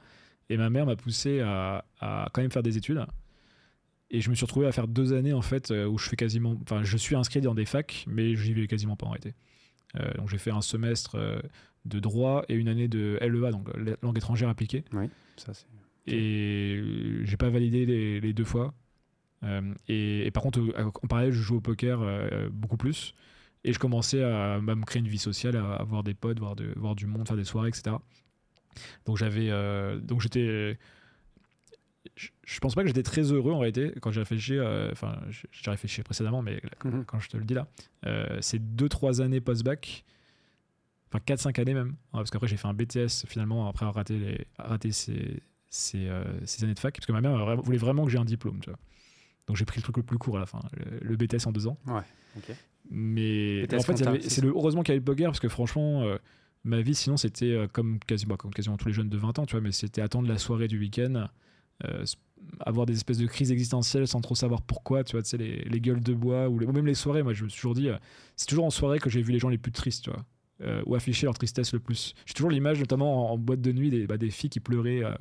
Et 0.49 0.55
ma 0.57 0.69
mère 0.69 0.85
m'a 0.85 0.95
poussé 0.95 1.41
à, 1.41 1.83
à 1.99 2.29
quand 2.33 2.41
même 2.41 2.51
faire 2.51 2.63
des 2.63 2.77
études. 2.77 3.03
Et 4.11 4.21
je 4.21 4.29
me 4.29 4.35
suis 4.35 4.45
retrouvé 4.45 4.67
à 4.67 4.71
faire 4.71 4.87
deux 4.87 5.13
années 5.13 5.33
en 5.33 5.41
fait 5.41 5.71
euh, 5.71 5.87
où 5.87 5.97
je 5.97 6.07
fais 6.07 6.15
quasiment, 6.15 6.55
enfin, 6.61 6.83
je 6.83 6.95
suis 6.95 7.15
inscrit 7.15 7.41
dans 7.41 7.55
des 7.55 7.65
facs, 7.65 8.05
mais 8.07 8.35
j'y 8.35 8.53
vais 8.53 8.67
quasiment 8.67 8.95
pas 8.95 9.07
en 9.07 9.09
réalité. 9.09 9.33
Euh, 9.99 10.13
donc 10.15 10.29
j'ai 10.29 10.37
fait 10.37 10.51
un 10.51 10.61
semestre 10.61 11.15
euh, 11.15 11.39
de 11.85 11.99
droit 11.99 12.43
et 12.49 12.55
une 12.55 12.67
année 12.67 12.87
de 12.87 13.17
LEA, 13.21 13.51
donc 13.51 13.69
euh, 13.69 13.95
langue 14.01 14.17
étrangère 14.17 14.49
appliquée. 14.49 14.83
Ça, 15.37 15.53
c'est... 15.53 15.65
Et 16.07 16.81
j'ai 17.23 17.37
pas 17.37 17.49
validé 17.49 17.85
les, 17.85 18.19
les 18.19 18.33
deux 18.33 18.43
fois. 18.43 18.73
Euh, 19.43 19.73
et, 19.87 20.27
et 20.27 20.31
par 20.31 20.43
contre, 20.43 20.61
en 20.77 21.07
parallèle, 21.07 21.31
je 21.31 21.41
joue 21.41 21.57
au 21.57 21.61
poker 21.61 21.99
euh, 22.01 22.49
beaucoup 22.51 22.77
plus. 22.77 23.15
Et 23.63 23.73
je 23.73 23.79
commençais 23.79 24.21
à, 24.23 24.55
à 24.55 24.59
me 24.59 24.85
créer 24.85 24.99
une 25.01 25.07
vie 25.07 25.17
sociale, 25.17 25.55
à, 25.55 25.73
à 25.73 25.83
voir 25.83 26.03
des 26.03 26.13
potes, 26.13 26.39
voir, 26.39 26.55
de, 26.55 26.71
voir 26.75 26.95
du 26.95 27.07
monde, 27.07 27.27
faire 27.27 27.37
des 27.37 27.43
soirées, 27.43 27.69
etc. 27.69 27.95
Donc 29.05 29.17
j'avais, 29.17 29.49
euh, 29.49 29.99
donc 29.99 30.21
j'étais, 30.21 30.77
je, 32.15 32.29
je 32.45 32.59
pense 32.59 32.75
pas 32.75 32.81
que 32.81 32.87
j'étais 32.87 33.03
très 33.03 33.23
heureux 33.31 33.51
en 33.51 33.59
réalité 33.59 33.91
quand 34.01 34.11
j'ai 34.11 34.21
réfléchi. 34.21 34.55
euh, 34.57 34.89
Enfin, 34.91 35.19
j'ai 35.29 35.47
j'ai 35.51 35.71
réfléchi 35.71 36.01
précédemment, 36.03 36.41
mais 36.41 36.61
quand, 36.79 36.89
Mhm. 36.89 37.05
quand 37.05 37.19
je 37.19 37.29
te 37.29 37.37
le 37.37 37.43
dis 37.43 37.53
là, 37.53 37.67
euh, 38.05 38.37
ces 38.41 38.59
deux 38.59 38.87
trois 38.89 39.21
années 39.21 39.41
post-bac. 39.41 40.05
enfin 41.11 41.19
4-5 41.25 41.59
années 41.59 41.73
même, 41.73 41.89
hein, 42.13 42.17
parce 42.19 42.31
qu'après 42.31 42.47
j'ai 42.47 42.57
fait 42.57 42.67
un 42.67 42.73
BTS 42.73 43.25
finalement 43.27 43.67
après 43.69 43.85
avoir 43.85 43.95
raté, 43.95 44.17
les, 44.17 44.47
raté 44.57 44.91
ces, 44.91 45.41
ces, 45.69 46.07
euh, 46.07 46.23
ces 46.45 46.63
années 46.63 46.73
de 46.73 46.79
fac, 46.79 46.95
parce 46.95 47.05
que 47.05 47.11
ma 47.11 47.21
mère 47.21 47.55
voulait 47.61 47.77
vraiment 47.77 48.05
que 48.05 48.11
j'ai 48.11 48.17
un 48.17 48.25
diplôme, 48.25 48.59
tu 48.61 48.69
vois. 48.69 48.79
Donc 49.47 49.55
j'ai 49.57 49.65
pris 49.65 49.77
le 49.77 49.83
truc 49.83 49.97
le 49.97 50.03
plus 50.03 50.17
court 50.17 50.37
à 50.37 50.39
la 50.39 50.45
fin, 50.45 50.59
le, 50.77 50.99
le 51.07 51.15
BTS 51.17 51.45
en 51.47 51.51
deux 51.51 51.67
ans. 51.67 51.77
Ouais, 51.85 52.01
ok. 52.37 52.55
Mais 52.89 53.67
en 53.75 53.81
fait, 53.81 53.97
c'est 54.29 54.41
le, 54.41 54.49
heureusement 54.49 54.83
qu'il 54.83 54.89
y 54.89 54.95
avait 54.95 54.99
le 54.99 55.05
poker, 55.05 55.29
parce 55.29 55.39
que 55.39 55.49
franchement, 55.49 56.03
euh, 56.03 56.17
ma 56.63 56.81
vie 56.81 56.95
sinon 56.95 57.17
c'était 57.17 57.67
comme, 57.73 57.99
quasi, 57.99 58.25
bah, 58.25 58.35
comme 58.37 58.53
quasiment 58.53 58.77
tous 58.77 58.87
les 58.87 58.93
jeunes 58.93 59.09
de 59.09 59.17
20 59.17 59.37
ans, 59.39 59.45
tu 59.45 59.51
vois, 59.53 59.61
mais 59.61 59.71
c'était 59.71 60.01
attendre 60.01 60.27
la 60.27 60.37
soirée 60.37 60.67
du 60.67 60.79
week-end, 60.79 61.27
avoir 62.59 62.85
des 62.85 62.93
espèces 62.93 63.17
de 63.17 63.25
crises 63.27 63.51
existentielles 63.51 64.07
sans 64.07 64.21
trop 64.21 64.35
savoir 64.35 64.61
pourquoi, 64.61 65.03
tu 65.03 65.13
vois, 65.13 65.23
tu 65.23 65.29
sais, 65.29 65.37
les, 65.37 65.63
les 65.63 65.81
gueules 65.81 66.01
de 66.01 66.13
bois, 66.13 66.47
ou, 66.47 66.59
les- 66.59 66.65
ou 66.67 66.71
même 66.71 66.85
les 66.85 66.93
soirées, 66.93 67.23
moi 67.23 67.33
je 67.33 67.43
me 67.43 67.49
suis 67.49 67.57
toujours 67.57 67.73
dit, 67.75 67.89
euh, 67.89 67.97
c'est 68.35 68.47
toujours 68.47 68.65
en 68.65 68.69
soirée 68.69 68.99
que 68.99 69.09
j'ai 69.09 69.21
vu 69.21 69.31
les 69.31 69.39
gens 69.39 69.49
les 69.49 69.57
plus 69.57 69.71
tristes, 69.71 70.03
tu 70.05 70.09
vois. 70.11 70.23
euh, 70.61 70.81
ou 70.85 70.95
afficher 70.95 71.25
leur 71.25 71.33
tristesse 71.37 71.73
le 71.73 71.79
plus. 71.79 72.13
J'ai 72.25 72.33
toujours 72.33 72.49
l'image, 72.51 72.79
notamment 72.79 73.29
en, 73.31 73.33
en 73.33 73.37
boîte 73.37 73.59
de 73.61 73.71
nuit, 73.73 73.89
des, 73.89 74.07
bah, 74.07 74.17
des 74.17 74.29
filles 74.29 74.49
qui 74.49 74.61
pleuraient 74.61 75.03
euh, 75.03 75.11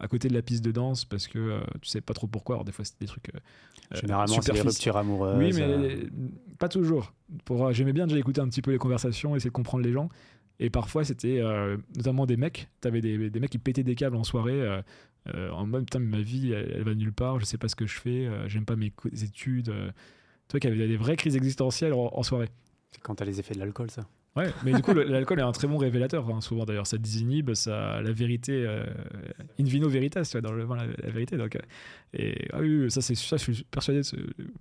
à 0.00 0.06
côté 0.08 0.28
de 0.28 0.34
la 0.34 0.42
piste 0.42 0.62
de 0.64 0.70
danse 0.70 1.04
parce 1.06 1.28
que 1.28 1.38
euh, 1.38 1.60
tu 1.80 1.88
sais 1.88 2.00
pas 2.02 2.12
trop 2.12 2.26
pourquoi. 2.26 2.56
Alors, 2.56 2.64
des 2.66 2.72
fois, 2.72 2.84
c'était 2.84 3.04
des 3.04 3.06
trucs. 3.06 3.30
euh, 3.34 3.38
euh, 3.94 4.00
Généralement, 4.00 4.34
c'est 4.42 4.52
superfici- 4.52 4.66
ruptures 4.66 4.96
amoureuses. 4.98 5.38
oui, 5.38 5.52
mais 5.54 5.62
euh, 5.62 6.06
pas 6.58 6.68
toujours. 6.68 7.14
Pour, 7.46 7.66
euh, 7.68 7.72
j'aimais 7.72 7.94
bien 7.94 8.06
déjà 8.06 8.18
écouter 8.18 8.40
un 8.42 8.48
petit 8.48 8.60
peu 8.60 8.70
les 8.72 8.78
conversations, 8.78 9.34
essayer 9.34 9.48
de 9.48 9.54
comprendre 9.54 9.82
les 9.84 9.92
gens. 9.92 10.10
Et 10.60 10.68
parfois, 10.68 11.04
c'était 11.04 11.38
euh, 11.40 11.78
notamment 11.96 12.26
des 12.26 12.36
mecs. 12.36 12.68
T'avais 12.82 13.00
des, 13.00 13.30
des 13.30 13.40
mecs 13.40 13.50
qui 13.50 13.58
pétaient 13.58 13.82
des 13.82 13.94
câbles 13.94 14.16
en 14.16 14.24
soirée. 14.24 14.60
Euh, 15.34 15.50
en 15.50 15.70
putain, 15.70 15.98
mais 16.00 16.18
ma 16.18 16.22
vie, 16.22 16.52
elle, 16.52 16.72
elle 16.76 16.82
va 16.84 16.94
nulle 16.94 17.12
part. 17.12 17.38
Je 17.40 17.44
sais 17.44 17.58
pas 17.58 17.68
ce 17.68 17.76
que 17.76 17.86
je 17.86 17.98
fais. 17.98 18.26
euh, 18.26 18.48
j'aime 18.48 18.64
pas 18.64 18.76
mes 18.76 18.92
études. 19.22 19.68
euh. 19.68 19.90
tu 20.48 20.52
vois, 20.52 20.60
qui 20.60 20.66
avaient 20.66 20.88
des 20.88 20.96
vraies 20.96 21.16
crises 21.16 21.36
existentielles 21.36 21.92
en, 21.92 22.10
en 22.12 22.22
soirée. 22.22 22.48
C'est 22.90 23.00
quand 23.00 23.14
t'as 23.14 23.24
les 23.24 23.38
effets 23.40 23.54
de 23.54 23.60
l'alcool, 23.60 23.90
ça. 23.90 24.06
Ouais, 24.34 24.50
mais 24.64 24.72
du 24.72 24.80
coup, 24.82 24.92
l'alcool 24.94 25.38
est 25.38 25.42
un 25.42 25.52
très 25.52 25.68
bon 25.68 25.76
révélateur, 25.76 26.28
hein, 26.30 26.40
souvent 26.40 26.64
d'ailleurs. 26.64 26.86
Ça 26.86 26.96
désinhibe, 26.98 27.52
ça, 27.54 28.00
la 28.02 28.12
vérité, 28.12 28.64
euh, 28.66 28.84
in 29.60 29.64
vino 29.64 29.88
veritas, 29.88 30.24
tu 30.24 30.32
vois, 30.32 30.40
dans 30.40 30.52
le 30.52 30.64
vin, 30.64 30.76
la, 30.76 30.86
la 30.86 31.10
vérité. 31.10 31.36
Donc, 31.36 31.54
euh, 31.56 31.60
et 32.14 32.48
ah 32.52 32.60
oui, 32.60 32.90
ça, 32.90 33.00
c'est 33.02 33.14
ça, 33.14 33.36
je 33.36 33.52
suis 33.52 33.64
persuadé. 33.64 34.00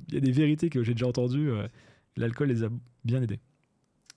Il 0.09 0.13
y 0.13 0.17
a 0.17 0.21
des 0.21 0.31
vérités 0.31 0.69
que 0.69 0.83
j'ai 0.83 0.93
déjà 0.93 1.07
entendues. 1.07 1.49
l'alcool 2.17 2.49
les 2.49 2.63
a 2.63 2.69
bien 3.05 3.21
aidés. 3.21 3.39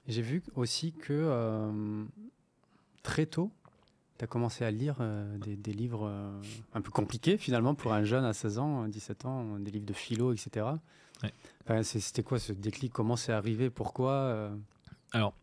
J'ai 0.07 0.23
vu 0.23 0.43
aussi 0.55 0.93
que 0.93 2.05
très 3.03 3.27
tôt, 3.27 3.51
tu 4.19 4.25
as 4.25 4.27
commencé 4.29 4.65
à 4.65 4.71
lire 4.71 4.97
euh, 5.01 5.37
des, 5.39 5.57
des 5.57 5.73
livres 5.73 6.07
euh, 6.07 6.41
un 6.75 6.81
peu 6.81 6.91
compliqués 6.91 7.37
finalement 7.39 7.75
pour 7.75 7.93
un 7.93 8.05
jeune 8.05 8.25
à 8.25 8.33
16 8.33 8.59
ans, 8.59 8.87
17 8.89 9.25
ans, 9.25 9.59
des 9.59 9.71
livres 9.71 9.87
de 9.87 9.93
philo, 9.93 10.33
etc. 10.33 10.67
Ouais. 11.23 11.33
Enfin, 11.65 11.83
c'est- 11.83 12.01
C'était 12.01 12.23
quoi 12.23 12.39
ce 12.39 12.53
déclic? 12.53 12.93
Comment 12.93 13.17
c'est 13.17 13.33
arrivé? 13.33 13.71
Pourquoi 13.71 14.13
euh? 14.13 14.57
Alors, 15.13 15.35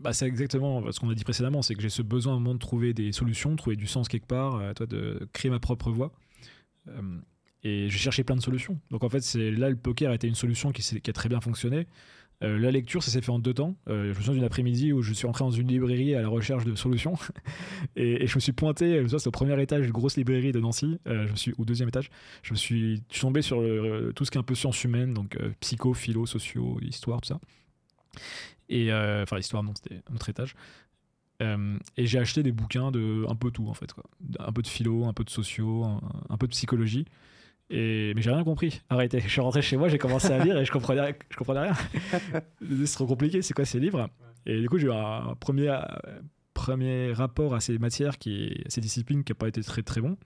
bah, 0.00 0.12
c'est 0.12 0.26
exactement 0.26 0.90
ce 0.92 1.00
qu'on 1.00 1.10
a 1.10 1.14
dit 1.14 1.24
précédemment, 1.24 1.62
c'est 1.62 1.74
que 1.74 1.82
j'ai 1.82 1.88
ce 1.88 2.02
besoin 2.02 2.34
à 2.34 2.36
un 2.36 2.38
moment 2.38 2.54
de 2.54 2.60
trouver 2.60 2.94
des 2.94 3.10
solutions, 3.12 3.56
trouver 3.56 3.74
du 3.76 3.86
sens 3.88 4.08
quelque 4.08 4.26
part, 4.26 4.56
euh, 4.56 4.72
toi, 4.72 4.86
de 4.86 5.28
créer 5.32 5.50
ma 5.50 5.58
propre 5.58 5.90
voie. 5.90 6.12
Euh, 6.88 7.18
et 7.64 7.88
j'ai 7.90 7.98
cherché 7.98 8.22
plein 8.22 8.36
de 8.36 8.40
solutions. 8.40 8.78
Donc 8.90 9.02
en 9.02 9.08
fait, 9.08 9.20
c'est 9.20 9.50
là 9.50 9.68
le 9.68 9.76
poker 9.76 10.12
a 10.12 10.14
été 10.14 10.28
une 10.28 10.36
solution 10.36 10.70
qui 10.70 10.82
a 11.10 11.12
très 11.12 11.28
bien 11.28 11.40
fonctionné. 11.40 11.88
Euh, 12.44 12.56
la 12.58 12.70
lecture, 12.70 13.02
ça 13.02 13.10
s'est 13.10 13.20
fait 13.20 13.32
en 13.32 13.38
deux 13.38 13.54
temps. 13.54 13.76
Euh, 13.88 14.04
je 14.04 14.08
me 14.10 14.14
souviens 14.14 14.34
d'une 14.34 14.44
après-midi 14.44 14.92
où 14.92 15.02
je 15.02 15.12
suis 15.12 15.26
entré 15.26 15.44
dans 15.44 15.50
une 15.50 15.66
librairie 15.66 16.14
à 16.14 16.22
la 16.22 16.28
recherche 16.28 16.64
de 16.64 16.74
solutions 16.76 17.14
et, 17.96 18.26
je 18.26 18.34
me 18.36 18.40
suis 18.40 18.52
pointé. 18.52 18.98
Je 18.98 19.02
me 19.02 19.08
souviens, 19.08 19.26
au 19.26 19.30
premier 19.30 19.60
étage 19.60 19.82
d'une 19.82 19.92
grosse 19.92 20.16
librairie 20.16 20.52
de 20.52 20.60
Nancy, 20.60 20.98
euh, 21.08 21.26
je 21.26 21.32
me 21.32 21.36
suis 21.36 21.54
au 21.58 21.64
deuxième 21.64 21.88
étage. 21.88 22.10
Je 22.42 22.52
me 22.52 22.56
suis 22.56 23.02
tombé 23.20 23.42
sur 23.42 23.58
tout 24.14 24.24
ce 24.24 24.30
qui 24.30 24.38
est 24.38 24.40
un 24.40 24.44
peu 24.44 24.54
sciences 24.54 24.82
humaines, 24.84 25.14
donc 25.14 25.36
psycho, 25.60 25.94
philo, 25.94 26.26
socio, 26.26 26.78
histoire, 26.82 27.20
tout 27.20 27.28
ça. 27.28 27.40
Et 28.68 28.92
enfin, 28.92 29.38
histoire, 29.38 29.62
non, 29.62 29.72
c'était 29.74 30.00
un 30.10 30.14
autre 30.14 30.28
étage. 30.28 30.54
Et 31.40 32.06
j'ai 32.06 32.18
acheté 32.18 32.42
des 32.42 32.52
bouquins 32.52 32.90
de 32.90 33.24
un 33.28 33.34
peu 33.34 33.50
tout 33.50 33.66
en 33.68 33.74
fait, 33.74 33.92
un 34.38 34.52
peu 34.52 34.62
de 34.62 34.66
philo, 34.68 35.06
un 35.06 35.12
peu 35.12 35.24
de 35.24 35.30
socio, 35.30 35.84
un, 35.84 36.00
un 36.28 36.36
peu 36.36 36.46
de 36.46 36.52
psychologie. 36.52 37.06
Et 37.70 38.12
mais 38.14 38.22
j'ai 38.22 38.30
rien 38.30 38.44
compris. 38.44 38.80
Arrêtez. 38.88 39.20
Je 39.20 39.28
suis 39.28 39.40
rentré 39.40 39.60
chez 39.62 39.76
moi, 39.76 39.88
j'ai 39.88 39.98
commencé 39.98 40.30
à 40.32 40.42
lire 40.42 40.56
et 40.58 40.64
je 40.64 40.72
comprenais, 40.72 41.14
je 41.30 41.36
comprenais 41.36 41.60
rien. 41.60 41.74
c'est 42.84 42.94
trop 42.94 43.06
compliqué. 43.06 43.42
C'est 43.42 43.54
quoi 43.54 43.64
ces 43.64 43.78
livres? 43.80 44.08
Et 44.46 44.60
du 44.60 44.68
coup, 44.68 44.78
j'ai 44.78 44.86
eu 44.86 44.92
un 44.92 45.34
premier, 45.38 45.78
premier 46.54 47.12
rapport 47.12 47.54
à 47.54 47.60
ces 47.60 47.78
matières, 47.78 48.18
qui, 48.18 48.62
à 48.66 48.70
ces 48.70 48.80
disciplines, 48.80 49.22
qui 49.22 49.32
n'a 49.32 49.36
pas 49.36 49.48
été 49.48 49.62
très 49.62 49.82
très 49.82 50.00
bon. 50.00 50.16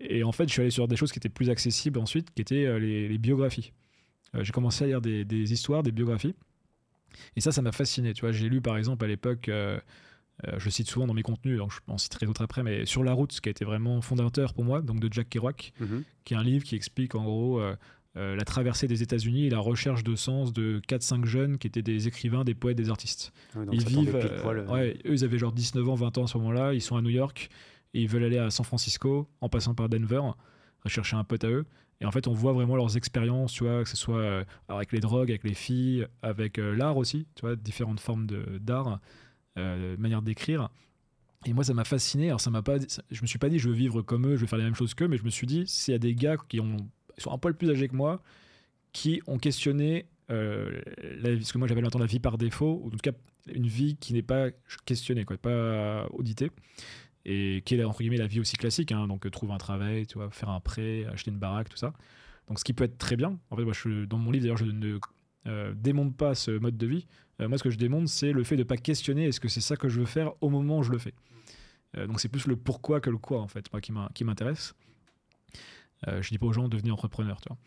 Et 0.00 0.24
en 0.24 0.32
fait, 0.32 0.48
je 0.48 0.52
suis 0.52 0.62
allé 0.62 0.70
sur 0.70 0.88
des 0.88 0.96
choses 0.96 1.12
qui 1.12 1.18
étaient 1.18 1.28
plus 1.28 1.50
accessibles 1.50 1.98
ensuite, 2.00 2.34
qui 2.34 2.42
étaient 2.42 2.66
euh, 2.66 2.78
les, 2.78 3.08
les 3.08 3.18
biographies. 3.18 3.72
Euh, 4.34 4.42
j'ai 4.42 4.52
commencé 4.52 4.84
à 4.84 4.86
lire 4.88 5.00
des, 5.00 5.24
des 5.24 5.52
histoires, 5.52 5.82
des 5.82 5.92
biographies. 5.92 6.34
Et 7.36 7.40
ça, 7.40 7.52
ça 7.52 7.62
m'a 7.62 7.72
fasciné. 7.72 8.12
Tu 8.14 8.22
vois, 8.22 8.32
j'ai 8.32 8.48
lu 8.48 8.60
par 8.60 8.76
exemple 8.76 9.04
à 9.04 9.08
l'époque, 9.08 9.48
euh, 9.48 9.78
je 10.58 10.64
le 10.64 10.70
cite 10.70 10.88
souvent 10.90 11.06
dans 11.06 11.14
mes 11.14 11.22
contenus, 11.22 11.58
donc 11.58 11.70
je 11.72 11.78
en 11.86 11.98
citerai 11.98 12.26
d'autres 12.26 12.42
après, 12.42 12.62
mais 12.62 12.84
Sur 12.86 13.04
la 13.04 13.12
route, 13.12 13.32
ce 13.32 13.40
qui 13.40 13.48
a 13.48 13.52
été 13.52 13.64
vraiment 13.64 14.00
fondateur 14.00 14.54
pour 14.54 14.64
moi, 14.64 14.80
donc 14.82 14.98
de 15.00 15.12
Jack 15.12 15.28
Kerouac, 15.28 15.72
Mhm. 15.80 16.02
qui 16.24 16.34
est 16.34 16.36
un 16.36 16.42
livre 16.42 16.64
qui 16.64 16.74
explique 16.74 17.14
en 17.14 17.24
gros 17.24 17.60
euh, 17.60 17.76
euh, 18.16 18.36
la 18.36 18.44
traversée 18.44 18.86
des 18.88 19.02
États-Unis 19.02 19.46
et 19.46 19.50
la 19.50 19.58
recherche 19.60 20.04
de 20.04 20.14
sens 20.16 20.52
de 20.52 20.80
4-5 20.86 21.24
jeunes 21.24 21.56
qui 21.58 21.66
étaient 21.66 21.80
des 21.82 22.08
écrivains, 22.08 22.44
des 22.44 22.54
poètes, 22.54 22.76
des 22.76 22.90
artistes. 22.90 23.32
Ouais, 23.56 23.64
donc 23.64 23.74
ils 23.74 23.86
vivent. 23.86 24.14
euh, 24.16 24.42
poil, 24.42 24.58
euh, 24.58 24.66
ouais, 24.66 24.98
eux, 25.06 25.12
ils 25.14 25.24
avaient 25.24 25.38
genre 25.38 25.52
19 25.52 25.88
ans, 25.88 25.94
20 25.94 26.18
ans 26.18 26.24
à 26.24 26.26
ce 26.26 26.36
moment-là. 26.38 26.74
Ils 26.74 26.82
sont 26.82 26.96
à 26.96 27.00
New 27.02 27.08
York 27.10 27.48
et 27.94 28.02
ils 28.02 28.08
veulent 28.08 28.24
aller 28.24 28.36
à 28.38 28.50
San 28.50 28.66
Francisco 28.66 29.28
en 29.40 29.48
passant 29.48 29.74
par 29.74 29.88
Denver, 29.88 30.20
rechercher 30.84 31.16
un 31.16 31.24
pote 31.24 31.44
à 31.44 31.48
eux. 31.48 31.64
Et 32.00 32.04
en 32.04 32.10
fait, 32.10 32.26
on 32.26 32.32
voit 32.32 32.52
vraiment 32.52 32.74
leurs 32.76 32.96
expériences, 32.96 33.52
tu 33.52 33.64
vois, 33.64 33.82
que 33.84 33.88
ce 33.88 33.96
soit 33.96 34.18
euh, 34.18 34.44
avec 34.68 34.92
les 34.92 34.98
drogues, 35.00 35.30
avec 35.30 35.44
les 35.44 35.54
filles, 35.54 36.06
avec 36.20 36.58
euh, 36.58 36.74
l'art 36.74 36.96
aussi, 36.96 37.26
tu 37.36 37.42
vois, 37.42 37.54
différentes 37.56 38.00
formes 38.00 38.26
d'art, 38.60 38.88
euh, 38.88 38.96
manière 39.56 40.22
d'écrire. 40.22 40.70
Et 41.44 41.52
moi, 41.52 41.64
ça 41.64 41.74
m'a 41.74 41.84
fasciné. 41.84 42.28
Alors, 42.28 42.40
ça 42.40 42.50
m'a 42.50 42.62
pas, 42.62 42.76
je 43.10 43.22
me 43.22 43.26
suis 43.26 43.38
pas 43.38 43.48
dit, 43.48 43.58
je 43.58 43.68
veux 43.68 43.74
vivre 43.74 44.02
comme 44.02 44.26
eux, 44.26 44.36
je 44.36 44.42
veux 44.42 44.46
faire 44.46 44.58
les 44.58 44.64
mêmes 44.64 44.74
choses 44.74 44.94
qu'eux, 44.94 45.08
mais 45.08 45.18
je 45.18 45.24
me 45.24 45.30
suis 45.30 45.46
dit, 45.46 45.64
s'il 45.66 45.92
y 45.92 45.94
a 45.94 45.98
des 45.98 46.14
gars 46.14 46.36
qui 46.48 46.60
sont 47.18 47.32
un 47.32 47.38
poil 47.38 47.54
plus 47.54 47.70
âgés 47.70 47.88
que 47.88 47.96
moi, 47.96 48.22
qui 48.92 49.22
ont 49.26 49.38
questionné 49.38 50.06
euh, 50.30 50.80
la 51.20 51.40
ce 51.42 51.52
que 51.52 51.58
moi 51.58 51.66
j'appelle 51.66 51.84
maintenant 51.84 52.00
la 52.00 52.06
vie 52.06 52.20
par 52.20 52.38
défaut, 52.38 52.80
ou 52.82 52.86
en 52.88 52.90
tout 52.90 52.98
cas 52.98 53.12
une 53.52 53.66
vie 53.66 53.96
qui 53.96 54.12
n'est 54.12 54.22
pas 54.22 54.50
questionnée, 54.84 55.24
quoi, 55.24 55.36
pas 55.36 56.06
auditée, 56.12 56.50
et 57.24 57.62
qui 57.64 57.74
est 57.74 57.84
entre 57.84 57.98
guillemets 57.98 58.18
la 58.18 58.26
vie 58.26 58.40
aussi 58.40 58.56
classique, 58.56 58.92
hein, 58.92 59.08
donc 59.08 59.26
euh, 59.26 59.30
trouver 59.30 59.52
un 59.52 59.58
travail, 59.58 60.06
tu 60.06 60.18
vois, 60.18 60.30
faire 60.30 60.50
un 60.50 60.60
prêt, 60.60 61.06
acheter 61.06 61.30
une 61.30 61.38
baraque, 61.38 61.68
tout 61.68 61.76
ça. 61.76 61.92
Donc 62.48 62.58
ce 62.58 62.64
qui 62.64 62.72
peut 62.72 62.84
être 62.84 62.98
très 62.98 63.16
bien. 63.16 63.38
En 63.50 63.56
fait, 63.56 63.64
moi, 63.64 63.72
je, 63.72 64.04
dans 64.04 64.18
mon 64.18 64.30
livre 64.30 64.42
d'ailleurs, 64.42 64.56
je 64.56 64.64
ne 64.64 64.98
euh, 65.46 65.72
démonte 65.74 66.16
pas 66.16 66.34
ce 66.34 66.50
mode 66.52 66.76
de 66.76 66.86
vie. 66.86 67.06
Euh, 67.42 67.48
moi, 67.48 67.58
ce 67.58 67.62
que 67.62 67.70
je 67.70 67.76
démonte, 67.78 68.08
c'est 68.08 68.32
le 68.32 68.42
fait 68.44 68.56
de 68.56 68.62
ne 68.62 68.66
pas 68.66 68.76
questionner 68.78 69.26
est-ce 69.26 69.40
que 69.40 69.48
c'est 69.48 69.60
ça 69.60 69.76
que 69.76 69.88
je 69.90 70.00
veux 70.00 70.06
faire 70.06 70.32
au 70.40 70.48
moment 70.48 70.78
où 70.78 70.82
je 70.82 70.90
le 70.92 70.98
fais. 70.98 71.12
Euh, 71.98 72.06
donc 72.06 72.20
c'est 72.20 72.28
plus 72.28 72.46
le 72.46 72.56
pourquoi 72.56 73.00
que 73.02 73.10
le 73.10 73.18
quoi 73.18 73.40
en 73.42 73.48
fait, 73.48 73.70
moi 73.72 73.80
qui 73.82 73.92
m'in- 73.92 74.08
qui 74.14 74.24
m'intéresse. 74.24 74.74
Euh, 76.08 76.22
je 76.22 76.30
dis 76.30 76.38
pas 76.38 76.46
aux 76.46 76.52
gens 76.52 76.68
devenez 76.68 76.90
entrepreneur, 76.90 77.38
tu 77.40 77.48
vois. 77.50 77.58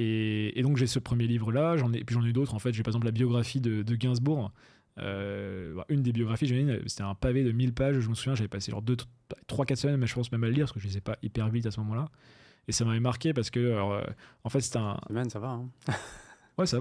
Et, 0.00 0.58
et 0.58 0.62
donc 0.62 0.76
j'ai 0.76 0.86
ce 0.86 1.00
premier 1.00 1.26
livre 1.26 1.50
là, 1.50 1.76
j'en 1.76 1.92
ai, 1.92 2.04
puis 2.04 2.14
j'en 2.14 2.24
ai 2.24 2.32
d'autres 2.32 2.54
en 2.54 2.58
fait. 2.60 2.72
J'ai 2.72 2.82
par 2.84 2.90
exemple 2.92 3.06
la 3.06 3.10
biographie 3.12 3.60
de, 3.60 3.82
de 3.82 3.96
Gainsbourg. 3.96 4.52
Euh, 4.98 5.74
bah, 5.74 5.84
une 5.88 6.02
des 6.02 6.12
biographies, 6.12 6.48
c'était 6.86 7.02
un 7.02 7.14
pavé 7.14 7.42
de 7.44 7.52
1000 7.52 7.72
pages. 7.74 7.98
Je 8.00 8.08
me 8.08 8.14
souviens, 8.14 8.34
j'avais 8.34 8.48
passé 8.48 8.70
genre 8.70 8.82
3-4 9.48 9.76
semaines, 9.76 9.96
mais 9.96 10.06
je 10.06 10.14
pense 10.14 10.30
même 10.32 10.44
à 10.44 10.46
le 10.46 10.52
lire 10.52 10.64
parce 10.66 10.72
que 10.72 10.80
je 10.80 10.86
lisais 10.86 11.00
pas 11.00 11.16
hyper 11.22 11.48
vite 11.48 11.66
à 11.66 11.70
ce 11.70 11.80
moment-là. 11.80 12.08
Et 12.68 12.72
ça 12.72 12.84
m'avait 12.84 13.00
marqué 13.00 13.32
parce 13.32 13.50
que, 13.50 13.72
alors, 13.72 13.92
euh, 13.94 14.02
en 14.44 14.50
fait, 14.50 14.60
c'était 14.60 14.78
un. 14.78 14.98
Semaine, 15.08 15.30
ça 15.30 15.38
va. 15.38 15.48
hein. 15.50 15.70
Ouais, 16.58 16.66
ça. 16.66 16.78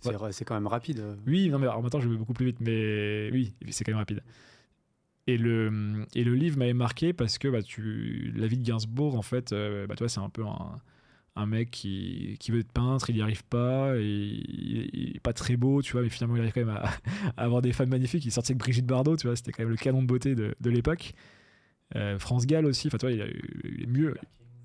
C'est 0.00 0.32
c'est 0.32 0.44
quand 0.44 0.54
même 0.54 0.66
rapide. 0.66 1.00
euh. 1.00 1.14
Oui, 1.26 1.48
non, 1.50 1.58
mais 1.58 1.66
alors, 1.66 1.82
maintenant, 1.82 2.00
je 2.00 2.08
vais 2.08 2.16
beaucoup 2.16 2.32
plus 2.32 2.46
vite, 2.46 2.60
mais 2.60 3.30
oui, 3.32 3.54
c'est 3.70 3.84
quand 3.84 3.92
même 3.92 3.98
rapide. 3.98 4.22
Et 5.26 5.36
le, 5.36 6.06
et 6.14 6.24
le 6.24 6.34
livre 6.34 6.58
m'avait 6.58 6.72
marqué 6.72 7.12
parce 7.12 7.38
que 7.38 7.46
bah, 7.48 7.62
tu, 7.62 8.32
la 8.34 8.46
vie 8.46 8.56
de 8.58 8.64
Gainsbourg, 8.64 9.16
en 9.16 9.22
fait, 9.22 9.52
euh, 9.52 9.86
bah, 9.86 9.94
toi, 9.94 10.08
c'est 10.08 10.18
un 10.20 10.30
peu 10.30 10.44
un, 10.44 10.76
un 11.36 11.46
mec 11.46 11.70
qui, 11.70 12.36
qui 12.40 12.50
veut 12.50 12.60
être 12.60 12.72
peintre, 12.72 13.10
il 13.10 13.16
n'y 13.16 13.22
arrive 13.22 13.44
pas, 13.44 13.96
et 13.96 14.02
il, 14.02 14.90
il 14.92 15.16
est 15.16 15.20
pas 15.20 15.32
très 15.32 15.56
beau, 15.56 15.82
tu 15.82 15.92
vois, 15.92 16.02
mais 16.02 16.08
finalement, 16.08 16.36
il 16.36 16.40
arrive 16.40 16.52
quand 16.52 16.64
même 16.64 16.70
à, 16.76 16.90
à 17.36 17.44
avoir 17.44 17.62
des 17.62 17.72
femmes 17.72 17.90
magnifiques. 17.90 18.24
Il 18.24 18.32
sortait 18.32 18.52
avec 18.52 18.60
Brigitte 18.60 18.86
Bardot, 18.86 19.16
tu 19.16 19.26
vois, 19.26 19.36
c'était 19.36 19.52
quand 19.52 19.62
même 19.62 19.70
le 19.70 19.76
canon 19.76 20.02
de 20.02 20.06
beauté 20.06 20.34
de, 20.34 20.54
de 20.60 20.70
l'époque. 20.70 21.12
Euh, 21.96 22.18
France 22.18 22.46
Gall 22.46 22.66
aussi, 22.66 22.88
enfin, 22.88 22.98
tu 22.98 23.06
vois, 23.06 23.12
il, 23.12 23.22
a 23.22 23.26
il 23.64 23.82
est 23.82 23.86
mieux. 23.86 24.14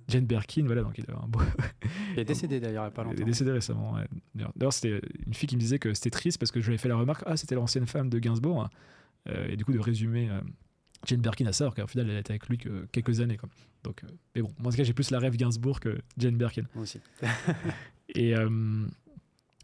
Jane 0.07 0.25
Birkin, 0.25 0.65
voilà, 0.65 0.83
donc 0.83 0.97
il 0.97 1.05
a 1.09 1.15
un 1.23 1.27
beau. 1.27 1.39
Il 2.13 2.19
est 2.19 2.25
décédé 2.25 2.59
d'ailleurs 2.59 2.83
il 2.83 2.87
n'y 2.87 2.89
a 2.89 2.91
pas 2.91 3.01
Il 3.03 3.07
est 3.07 3.11
longtemps. 3.13 3.25
décédé 3.25 3.51
récemment. 3.51 3.93
ouais. 3.93 4.05
D'ailleurs, 4.55 4.71
c'était 4.73 5.01
une 5.25 5.33
fille 5.33 5.47
qui 5.49 5.55
me 5.55 5.59
disait 5.61 5.79
que 5.79 5.93
c'était 5.93 6.11
triste 6.11 6.37
parce 6.37 6.51
que 6.51 6.61
je 6.61 6.65
lui 6.67 6.73
avais 6.73 6.77
fait 6.77 6.89
la 6.89 6.95
remarque 6.95 7.23
Ah, 7.25 7.35
c'était 7.37 7.55
l'ancienne 7.55 7.87
femme 7.87 8.09
de 8.09 8.19
Gainsbourg. 8.19 8.69
Euh, 9.27 9.47
et 9.49 9.57
du 9.57 9.65
coup, 9.65 9.73
de 9.73 9.79
résumer 9.79 10.29
euh, 10.29 10.39
Jane 11.05 11.21
Birkin 11.21 11.47
à 11.47 11.51
ça, 11.53 11.63
alors 11.65 11.73
qu'au 11.75 11.87
final, 11.87 12.09
elle 12.09 12.17
était 12.17 12.31
avec 12.33 12.47
lui 12.47 12.57
que 12.59 12.85
quelques 12.91 13.19
années. 13.19 13.37
Quoi. 13.37 13.49
Donc, 13.83 14.03
euh, 14.03 14.07
mais 14.35 14.41
bon, 14.43 14.51
moi, 14.59 14.67
en 14.67 14.71
tout 14.71 14.77
cas, 14.77 14.83
j'ai 14.83 14.93
plus 14.93 15.09
la 15.11 15.17
rêve 15.19 15.35
Gainsbourg 15.35 15.79
que 15.79 15.97
Jane 16.17 16.37
Birkin. 16.37 16.63
Moi 16.75 16.83
aussi. 16.83 16.99
Et 18.15 18.35
euh, 18.37 18.85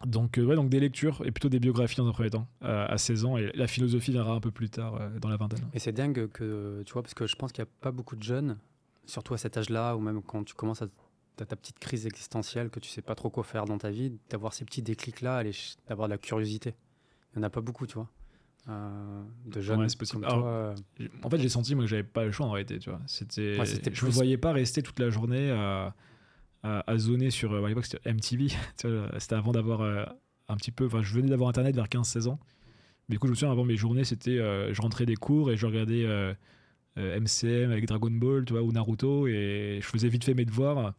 donc, 0.06 0.38
ouais, 0.44 0.56
donc 0.56 0.70
des 0.70 0.80
lectures 0.80 1.22
et 1.24 1.32
plutôt 1.32 1.48
des 1.50 1.60
biographies 1.60 1.98
dans 1.98 2.08
un 2.08 2.12
premier 2.12 2.32
temps, 2.32 2.48
à 2.62 2.98
16 2.98 3.26
ans. 3.26 3.38
Et 3.38 3.52
la 3.54 3.68
philosophie 3.68 4.12
viendra 4.12 4.34
un 4.34 4.40
peu 4.40 4.50
plus 4.50 4.70
tard 4.70 5.00
dans 5.22 5.30
la 5.30 5.38
vingtaine. 5.38 5.60
Et 5.76 5.80
c'est 5.80 5.92
dingue 5.92 6.28
que, 6.30 6.82
tu 6.84 6.92
vois, 6.94 7.04
parce 7.04 7.14
que 7.14 7.28
je 7.28 7.36
pense 7.36 7.52
qu'il 7.52 7.64
n'y 7.64 7.68
a 7.70 7.72
pas 7.82 7.92
beaucoup 7.92 8.16
de 8.16 8.24
jeunes, 8.24 8.58
surtout 9.06 9.34
à 9.34 9.38
cet 9.38 9.58
âge-là, 9.58 9.96
ou 9.96 10.00
même 10.00 10.22
quand 10.22 10.44
tu 10.44 10.54
commences 10.54 10.82
à 10.82 10.88
ta 11.38 11.56
petite 11.56 11.80
crise 11.80 12.06
existentielle, 12.06 12.70
que 12.70 12.80
tu 12.80 12.90
sais 12.90 13.02
pas 13.02 13.16
trop 13.16 13.30
quoi 13.32 13.44
faire 13.44 13.66
dans 13.66 13.78
ta 13.80 13.90
vie, 13.90 14.14
d'avoir 14.30 14.54
ces 14.54 14.64
petits 14.66 14.82
déclics-là, 14.84 15.44
d'avoir 15.88 16.08
de 16.08 16.14
la 16.14 16.18
curiosité. 16.20 16.76
Il 17.34 17.40
n'y 17.40 17.44
en 17.44 17.48
a 17.48 17.50
pas 17.50 17.62
beaucoup, 17.62 17.88
tu 17.88 17.96
vois. 17.96 18.10
Euh, 18.70 19.24
de 19.48 19.60
jeunes 19.60 19.80
Ouais, 19.80 19.86
possible. 19.98 20.22
comme 20.22 20.24
Alors, 20.26 20.40
toi. 20.42 20.50
euh, 21.00 21.08
En 21.24 21.30
fait, 21.32 21.40
j'ai 21.40 21.50
senti 21.50 21.74
moi, 21.74 21.84
que 21.86 21.90
j'avais 21.90 22.04
pas 22.04 22.26
le 22.26 22.32
choix 22.32 22.46
en 22.46 22.52
réalité. 22.52 22.78
Tu 22.78 22.92
vois. 22.92 23.00
C'était, 23.08 23.58
Ouais, 23.58 23.66
je 23.66 23.76
ne 23.76 23.90
plus- 23.90 24.10
voyais 24.10 24.38
pas 24.38 24.52
rester 24.52 24.84
toute 24.84 25.00
la 25.00 25.10
journée 25.10 25.50
à, 25.50 25.96
à, 26.62 26.84
à 26.92 26.98
zoner 27.00 27.32
sur. 27.32 27.52
euh, 27.54 27.64
À 27.66 27.70
l'époque, 27.70 27.86
c'était 27.86 28.08
MTV. 28.08 28.50
c'était 29.18 29.34
avant 29.36 29.52
d'avoir 29.52 29.82
un 30.48 30.56
petit 30.58 30.72
peu. 30.72 30.86
Enfin, 30.86 31.02
je 31.02 31.12
venais 31.16 31.30
d'avoir 31.30 31.50
Internet 31.50 31.74
vers 31.76 31.88
15-16 31.88 32.28
ans. 32.28 32.40
Mais 33.10 33.16
du 33.16 33.20
coup, 33.20 33.26
je 33.26 33.32
me 33.32 33.36
souviens, 33.36 33.52
avant 33.52 33.66
mes 33.66 33.78
journées, 33.78 34.04
c'était. 34.04 34.38
euh, 34.38 34.72
je 34.76 34.82
rentrais 34.84 35.08
des 35.08 35.16
cours 35.16 35.50
et 35.50 35.58
je 35.58 35.66
regardais 35.66 36.06
MCM 36.98 37.72
avec 37.72 37.86
Dragon 37.86 38.12
Ball 38.12 38.46
tu 38.46 38.54
vois, 38.54 38.62
ou 38.64 38.72
Naruto 38.72 39.28
et 39.28 39.80
je 39.82 39.88
faisais 39.88 40.10
vite 40.10 40.24
fait 40.24 40.34
mes 40.34 40.46
devoirs. 40.46 40.94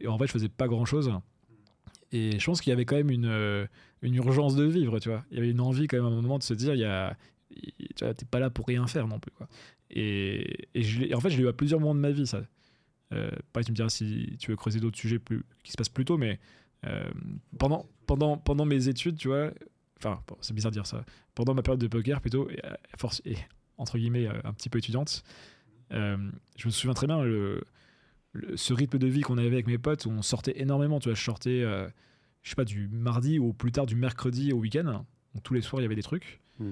Et 0.00 0.06
en 0.06 0.18
fait, 0.18 0.26
je 0.26 0.32
faisais 0.32 0.48
pas 0.48 0.68
grand 0.68 0.84
chose. 0.84 1.12
Et 2.12 2.38
je 2.38 2.44
pense 2.44 2.60
qu'il 2.60 2.70
y 2.70 2.72
avait 2.72 2.84
quand 2.84 2.96
même 2.96 3.10
une, 3.10 3.26
euh, 3.26 3.66
une 4.02 4.14
urgence 4.14 4.54
de 4.54 4.64
vivre, 4.64 4.98
tu 5.00 5.08
vois. 5.08 5.24
Il 5.30 5.36
y 5.36 5.40
avait 5.40 5.50
une 5.50 5.60
envie 5.60 5.86
quand 5.86 5.96
même 5.96 6.06
à 6.06 6.08
un 6.08 6.20
moment 6.20 6.38
de 6.38 6.42
se 6.42 6.54
dire, 6.54 6.74
il 6.74 6.80
y 6.80 6.84
a, 6.84 7.16
tu 7.50 8.04
vois, 8.04 8.14
t'es 8.14 8.24
pas 8.24 8.38
là 8.38 8.50
pour 8.50 8.66
rien 8.66 8.86
faire 8.86 9.08
non 9.08 9.18
plus. 9.18 9.32
Et, 9.90 10.68
et 10.74 11.14
en 11.14 11.20
fait, 11.20 11.30
je 11.30 11.38
l'ai 11.38 11.44
eu 11.44 11.48
à 11.48 11.52
plusieurs 11.52 11.80
moments 11.80 11.94
de 11.94 12.00
ma 12.00 12.10
vie, 12.10 12.26
ça. 12.26 12.42
Euh, 13.12 13.30
pareil, 13.52 13.64
tu 13.64 13.72
me 13.72 13.76
diras 13.76 13.88
si 13.88 14.36
tu 14.38 14.50
veux 14.50 14.56
creuser 14.56 14.80
d'autres 14.80 14.98
sujets 14.98 15.18
plus, 15.18 15.44
qui 15.62 15.72
se 15.72 15.76
passent 15.76 15.88
plus 15.88 16.04
tôt, 16.04 16.18
mais 16.18 16.38
euh, 16.86 17.10
pendant, 17.58 17.86
pendant, 18.06 18.36
pendant 18.36 18.64
mes 18.64 18.88
études, 18.88 19.16
tu 19.16 19.28
vois, 19.28 19.52
enfin, 19.98 20.20
c'est 20.40 20.54
bizarre 20.54 20.72
de 20.72 20.76
dire 20.76 20.86
ça, 20.86 21.04
pendant 21.34 21.54
ma 21.54 21.62
période 21.62 21.80
de 21.80 21.86
poker 21.86 22.20
plutôt, 22.20 22.48
euh, 22.48 23.10
et 23.24 23.36
entre 23.78 23.98
guillemets, 23.98 24.26
euh, 24.28 24.32
un 24.44 24.52
petit 24.52 24.68
peu 24.68 24.78
étudiante, 24.78 25.22
euh, 25.92 26.16
je 26.56 26.66
me 26.66 26.70
souviens 26.72 26.94
très 26.94 27.06
bien 27.06 27.22
le, 27.22 27.62
le- 28.32 28.56
ce 28.56 28.72
rythme 28.72 28.98
de 28.98 29.06
vie 29.06 29.20
qu'on 29.22 29.38
avait 29.38 29.48
avec 29.48 29.66
mes 29.66 29.78
potes 29.78 30.06
où 30.06 30.10
on 30.10 30.22
sortait 30.22 30.60
énormément, 30.60 30.98
tu 31.00 31.08
vois, 31.08 31.14
je 31.16 31.22
sortais, 31.22 31.62
euh, 31.62 31.88
je 32.42 32.50
sais 32.50 32.56
pas, 32.56 32.64
du 32.64 32.88
mardi 32.88 33.38
ou 33.38 33.52
plus 33.52 33.72
tard 33.72 33.86
du 33.86 33.96
mercredi 33.96 34.52
au 34.52 34.58
week-end, 34.58 34.84
donc 35.34 35.42
tous 35.42 35.54
les 35.54 35.60
soirs 35.62 35.80
il 35.80 35.84
y 35.84 35.86
avait 35.86 35.94
des 35.94 36.02
trucs. 36.02 36.40
Mm. 36.58 36.70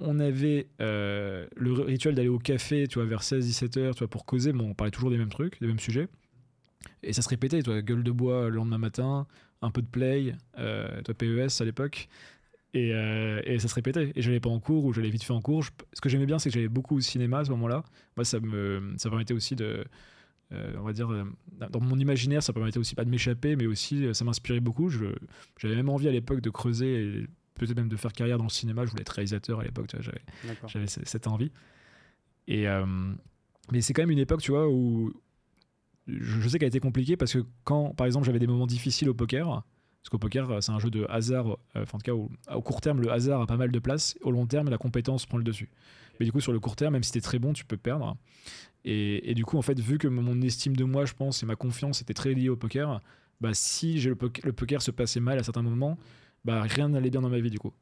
On 0.00 0.18
avait 0.20 0.68
euh, 0.82 1.46
le 1.56 1.72
rituel 1.72 2.14
d'aller 2.14 2.28
au 2.28 2.38
café, 2.38 2.86
tu 2.86 2.98
vois, 2.98 3.06
vers 3.06 3.22
16-17 3.22 3.78
heures, 3.78 3.94
tu 3.94 4.00
vois, 4.00 4.08
pour 4.08 4.26
causer, 4.26 4.52
mais 4.52 4.62
on 4.62 4.74
parlait 4.74 4.90
toujours 4.90 5.10
des 5.10 5.16
mêmes 5.16 5.30
trucs, 5.30 5.58
des 5.60 5.66
mêmes 5.66 5.78
sujets. 5.78 6.08
Et 7.02 7.12
ça 7.14 7.22
se 7.22 7.28
répétait, 7.30 7.62
tu 7.62 7.70
vois, 7.70 7.80
gueule 7.80 8.02
de 8.02 8.10
bois 8.10 8.50
le 8.50 8.56
lendemain 8.56 8.76
matin, 8.78 9.26
un 9.62 9.70
peu 9.70 9.80
de 9.80 9.86
play, 9.86 10.34
euh, 10.58 11.00
toi, 11.02 11.14
PES 11.14 11.60
à 11.60 11.64
l'époque. 11.64 12.08
Et, 12.76 12.92
euh, 12.92 13.40
et 13.44 13.58
ça 13.58 13.68
se 13.68 13.74
répétait. 13.74 14.12
Et 14.14 14.20
j'allais 14.22 14.40
pas 14.40 14.50
en 14.50 14.60
cours 14.60 14.84
ou 14.84 14.92
j'allais 14.92 15.08
vite 15.10 15.22
fait 15.22 15.32
en 15.32 15.40
cours. 15.40 15.62
Je- 15.62 15.70
ce 15.94 16.00
que 16.00 16.08
j'aimais 16.10 16.26
bien, 16.26 16.38
c'est 16.38 16.50
que 16.50 16.54
j'allais 16.54 16.68
beaucoup 16.68 16.96
au 16.96 17.00
cinéma 17.00 17.38
à 17.38 17.44
ce 17.44 17.50
moment-là. 17.50 17.82
Moi, 18.16 18.24
ça 18.24 18.38
me, 18.40 18.92
ça 18.98 19.08
permettait 19.08 19.32
aussi 19.34 19.56
de, 19.56 19.84
euh, 20.52 20.74
on 20.78 20.82
va 20.82 20.92
dire, 20.92 21.10
euh, 21.10 21.24
dans 21.70 21.80
mon 21.80 21.98
imaginaire, 21.98 22.42
ça 22.42 22.52
permettait 22.52 22.78
aussi 22.78 22.94
pas 22.94 23.04
de 23.04 23.10
m'échapper, 23.10 23.56
mais 23.56 23.66
aussi 23.66 24.12
ça 24.14 24.24
m'inspirait 24.24 24.60
beaucoup. 24.60 24.90
Je- 24.90 25.06
J'avais 25.58 25.74
même 25.76 25.88
envie 25.88 26.06
à 26.08 26.12
l'époque 26.12 26.40
de 26.42 26.50
creuser 26.50 27.02
et 27.02 27.26
peut-être 27.54 27.76
même 27.76 27.88
de 27.88 27.96
faire 27.96 28.12
carrière 28.12 28.36
dans 28.36 28.44
le 28.44 28.50
cinéma. 28.50 28.84
Je 28.84 28.90
voulais 28.90 29.00
être 29.02 29.08
réalisateur 29.10 29.60
à 29.60 29.64
l'époque, 29.64 29.86
tu 29.88 29.96
vois, 29.96 30.04
j'avais 30.68 30.86
cette 30.86 31.26
envie. 31.26 31.50
Et, 32.46 32.68
euh, 32.68 32.84
mais 33.72 33.80
c'est 33.80 33.92
quand 33.94 34.02
même 34.02 34.10
une 34.10 34.18
époque, 34.18 34.42
tu 34.42 34.50
vois, 34.50 34.68
où 34.68 35.12
je, 36.06 36.40
je 36.40 36.48
sais 36.48 36.58
qu'elle 36.58 36.66
a 36.66 36.68
été 36.68 36.80
compliquée 36.80 37.16
parce 37.16 37.32
que 37.32 37.44
quand, 37.64 37.94
par 37.94 38.06
exemple, 38.06 38.26
j'avais 38.26 38.38
des 38.38 38.46
moments 38.46 38.66
difficiles 38.66 39.08
au 39.08 39.14
poker, 39.14 39.64
parce 40.06 40.12
qu'au 40.12 40.18
poker, 40.18 40.48
euh, 40.52 40.60
c'est 40.60 40.70
un 40.70 40.78
jeu 40.78 40.88
de 40.88 41.04
hasard, 41.08 41.48
euh, 41.48 41.82
enfin, 41.82 41.96
en 41.96 41.98
tout 41.98 42.04
cas, 42.04 42.14
au, 42.14 42.30
au 42.54 42.62
court 42.62 42.80
terme, 42.80 43.00
le 43.00 43.10
hasard 43.10 43.40
a 43.40 43.46
pas 43.48 43.56
mal 43.56 43.72
de 43.72 43.78
place, 43.80 44.16
au 44.22 44.30
long 44.30 44.46
terme, 44.46 44.70
la 44.70 44.78
compétence 44.78 45.26
prend 45.26 45.36
le 45.36 45.42
dessus. 45.42 45.68
Mais 46.20 46.26
du 46.26 46.30
coup, 46.30 46.40
sur 46.40 46.52
le 46.52 46.60
court 46.60 46.76
terme, 46.76 46.92
même 46.92 47.02
si 47.02 47.10
t'es 47.10 47.20
très 47.20 47.40
bon, 47.40 47.52
tu 47.52 47.64
peux 47.64 47.76
perdre. 47.76 48.16
Et, 48.84 49.28
et 49.28 49.34
du 49.34 49.44
coup, 49.44 49.58
en 49.58 49.62
fait, 49.62 49.80
vu 49.80 49.98
que 49.98 50.06
mon 50.06 50.40
estime 50.42 50.76
de 50.76 50.84
moi, 50.84 51.06
je 51.06 51.12
pense, 51.12 51.42
et 51.42 51.46
ma 51.46 51.56
confiance 51.56 52.02
était 52.02 52.14
très 52.14 52.34
liée 52.34 52.48
au 52.48 52.54
poker, 52.54 53.00
bah, 53.40 53.50
si 53.52 53.98
j'ai 53.98 54.10
le, 54.10 54.14
poker, 54.14 54.46
le 54.46 54.52
poker 54.52 54.80
se 54.80 54.92
passait 54.92 55.18
mal 55.18 55.40
à 55.40 55.42
certains 55.42 55.62
moments, 55.62 55.98
bah, 56.44 56.62
rien 56.62 56.88
n'allait 56.90 57.10
bien 57.10 57.20
dans 57.20 57.28
ma 57.28 57.40
vie, 57.40 57.50
du 57.50 57.58
coup. 57.58 57.72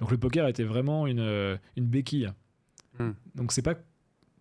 Donc 0.00 0.10
le 0.10 0.18
poker 0.18 0.48
était 0.48 0.64
vraiment 0.64 1.06
une, 1.06 1.20
euh, 1.20 1.56
une 1.76 1.86
béquille. 1.86 2.28
Hmm. 2.98 3.12
Donc 3.36 3.52
c'est 3.52 3.62
pas 3.62 3.76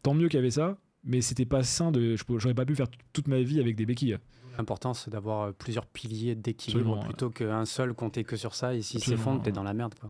tant 0.01 0.15
mieux 0.15 0.27
qu'il 0.27 0.37
y 0.37 0.41
avait 0.41 0.49
ça, 0.49 0.75
mais 1.07 1.21
c'était 1.21 1.45
pas 1.45 1.63
sain 1.63 1.91
de. 1.91 2.15
J'aurais 2.37 2.53
pas 2.53 2.65
pu 2.65 2.75
faire 2.75 2.87
toute 3.13 3.27
ma 3.27 3.41
vie 3.41 3.59
avec 3.59 3.75
des 3.75 3.85
béquilles. 3.85 4.17
L'importance 4.57 5.07
d'avoir 5.09 5.41
euh, 5.43 5.51
plusieurs 5.51 5.85
piliers 5.85 6.35
d'équilibre 6.35 6.99
plutôt 7.05 7.29
qu'un 7.29 7.65
seul 7.65 7.93
compter 7.93 8.23
que 8.23 8.35
sur 8.35 8.53
ça. 8.53 8.75
Et 8.75 8.81
s'il 8.81 8.97
Absolument, 8.97 9.17
s'effondre, 9.17 9.43
t'es 9.43 9.51
dans 9.51 9.63
la 9.63 9.73
merde. 9.73 9.95
Quoi. 9.95 10.09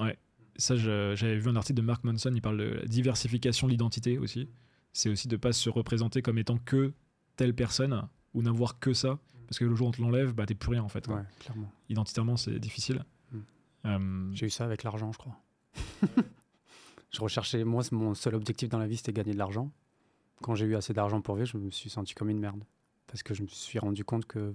Ouais. 0.00 0.18
Ça, 0.56 0.76
j'avais 0.76 1.38
vu 1.38 1.48
un 1.48 1.56
article 1.56 1.76
de 1.76 1.82
Mark 1.82 2.02
Manson, 2.02 2.32
il 2.34 2.42
parle 2.42 2.58
de 2.58 2.64
la 2.64 2.84
diversification 2.86 3.68
de 3.68 3.72
l'identité 3.72 4.18
aussi. 4.18 4.48
C'est 4.92 5.08
aussi 5.08 5.28
de 5.28 5.36
pas 5.36 5.52
se 5.52 5.70
représenter 5.70 6.20
comme 6.22 6.38
étant 6.38 6.58
que 6.58 6.92
telle 7.36 7.54
personne 7.54 8.08
ou 8.34 8.42
n'avoir 8.42 8.80
que 8.80 8.92
ça. 8.92 9.18
Parce 9.46 9.58
que 9.58 9.64
le 9.64 9.74
jour 9.74 9.86
où 9.86 9.90
on 9.90 9.92
te 9.92 10.00
l'enlève, 10.02 10.32
bah 10.34 10.46
t'es 10.46 10.54
plus 10.54 10.70
rien 10.70 10.82
en 10.82 10.88
fait. 10.88 11.06
quoi. 11.06 11.16
Ouais, 11.16 11.22
clairement. 11.38 11.70
Identitairement, 11.88 12.36
c'est 12.36 12.58
difficile. 12.58 13.04
Hmm. 13.32 13.38
Euh, 13.86 14.30
J'ai 14.32 14.46
eu 14.46 14.50
ça 14.50 14.64
avec 14.64 14.82
l'argent, 14.82 15.12
je 15.12 15.18
crois. 15.18 15.36
je 17.10 17.20
recherchais, 17.20 17.64
moi, 17.64 17.82
c'est 17.82 17.92
mon 17.92 18.14
seul 18.14 18.34
objectif 18.34 18.68
dans 18.68 18.78
la 18.78 18.86
vie, 18.86 18.96
c'était 18.96 19.12
gagner 19.12 19.32
de 19.32 19.38
l'argent. 19.38 19.72
Quand 20.42 20.54
j'ai 20.54 20.66
eu 20.66 20.76
assez 20.76 20.92
d'argent 20.92 21.20
pour 21.20 21.34
vivre, 21.36 21.48
je 21.48 21.58
me 21.58 21.70
suis 21.70 21.90
senti 21.90 22.14
comme 22.14 22.30
une 22.30 22.38
merde. 22.40 22.62
Parce 23.06 23.22
que 23.22 23.34
je 23.34 23.42
me 23.42 23.48
suis 23.48 23.78
rendu 23.78 24.04
compte 24.04 24.26
que 24.26 24.52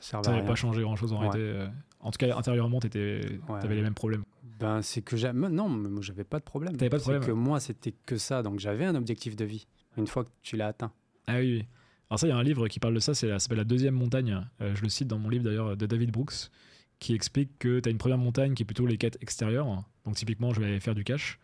ça 0.00 0.10
servait 0.22 0.24
ça 0.24 0.30
à 0.30 0.34
n'avait 0.36 0.46
pas 0.46 0.54
changé 0.54 0.82
grand 0.82 0.96
chose 0.96 1.12
en 1.12 1.20
Ouais. 1.20 1.28
réalité. 1.28 1.40
euh. 1.58 1.68
En 2.00 2.10
tout 2.10 2.18
cas, 2.18 2.36
intérieurement, 2.36 2.78
Ouais. 2.82 2.88
t'avais 2.88 3.74
les 3.74 3.82
mêmes 3.82 3.94
problèmes. 3.94 4.24
Ben, 4.58 4.82
c'est 4.82 5.02
que 5.02 5.16
j'aime. 5.16 5.48
Non, 5.48 5.68
mais 5.68 5.88
moi, 5.88 6.02
j'avais 6.02 6.24
pas 6.24 6.38
de 6.38 6.44
problème. 6.44 6.76
T'avais 6.76 6.90
pas 6.90 6.98
de 6.98 7.02
problème, 7.02 7.24
que 7.24 7.32
moi, 7.32 7.60
c'était 7.60 7.92
que 8.06 8.16
ça. 8.16 8.42
Donc, 8.42 8.58
j'avais 8.60 8.84
un 8.84 8.94
objectif 8.94 9.34
de 9.36 9.44
vie. 9.44 9.66
Une 9.96 10.06
fois 10.06 10.24
que 10.24 10.30
tu 10.42 10.56
l'as 10.56 10.68
atteint. 10.68 10.92
Ah 11.26 11.38
oui, 11.38 11.58
oui. 11.58 11.66
Alors 12.10 12.18
ça, 12.20 12.26
il 12.26 12.30
y 12.30 12.32
a 12.32 12.36
un 12.36 12.42
livre 12.42 12.68
qui 12.68 12.78
parle 12.80 12.94
de 12.94 13.00
ça, 13.00 13.14
c'est 13.14 13.26
la- 13.26 13.38
ça 13.38 13.44
s'appelle 13.44 13.58
La 13.58 13.64
deuxième 13.64 13.94
montagne. 13.94 14.44
Euh, 14.60 14.74
je 14.74 14.82
le 14.82 14.88
cite 14.88 15.08
dans 15.08 15.18
mon 15.18 15.28
livre 15.28 15.44
d'ailleurs 15.44 15.76
de 15.76 15.86
David 15.86 16.10
Brooks, 16.12 16.50
qui 16.98 17.14
explique 17.14 17.58
que 17.58 17.80
tu 17.80 17.88
as 17.88 17.92
une 17.92 17.98
première 17.98 18.18
montagne 18.18 18.54
qui 18.54 18.62
est 18.62 18.66
plutôt 18.66 18.86
les 18.86 18.98
quêtes 18.98 19.18
extérieures. 19.20 19.66
Donc 20.04 20.14
typiquement, 20.16 20.52
je 20.52 20.60
vais 20.60 20.66
aller 20.66 20.80
faire 20.80 20.94
du 20.94 21.04
cash. 21.04 21.38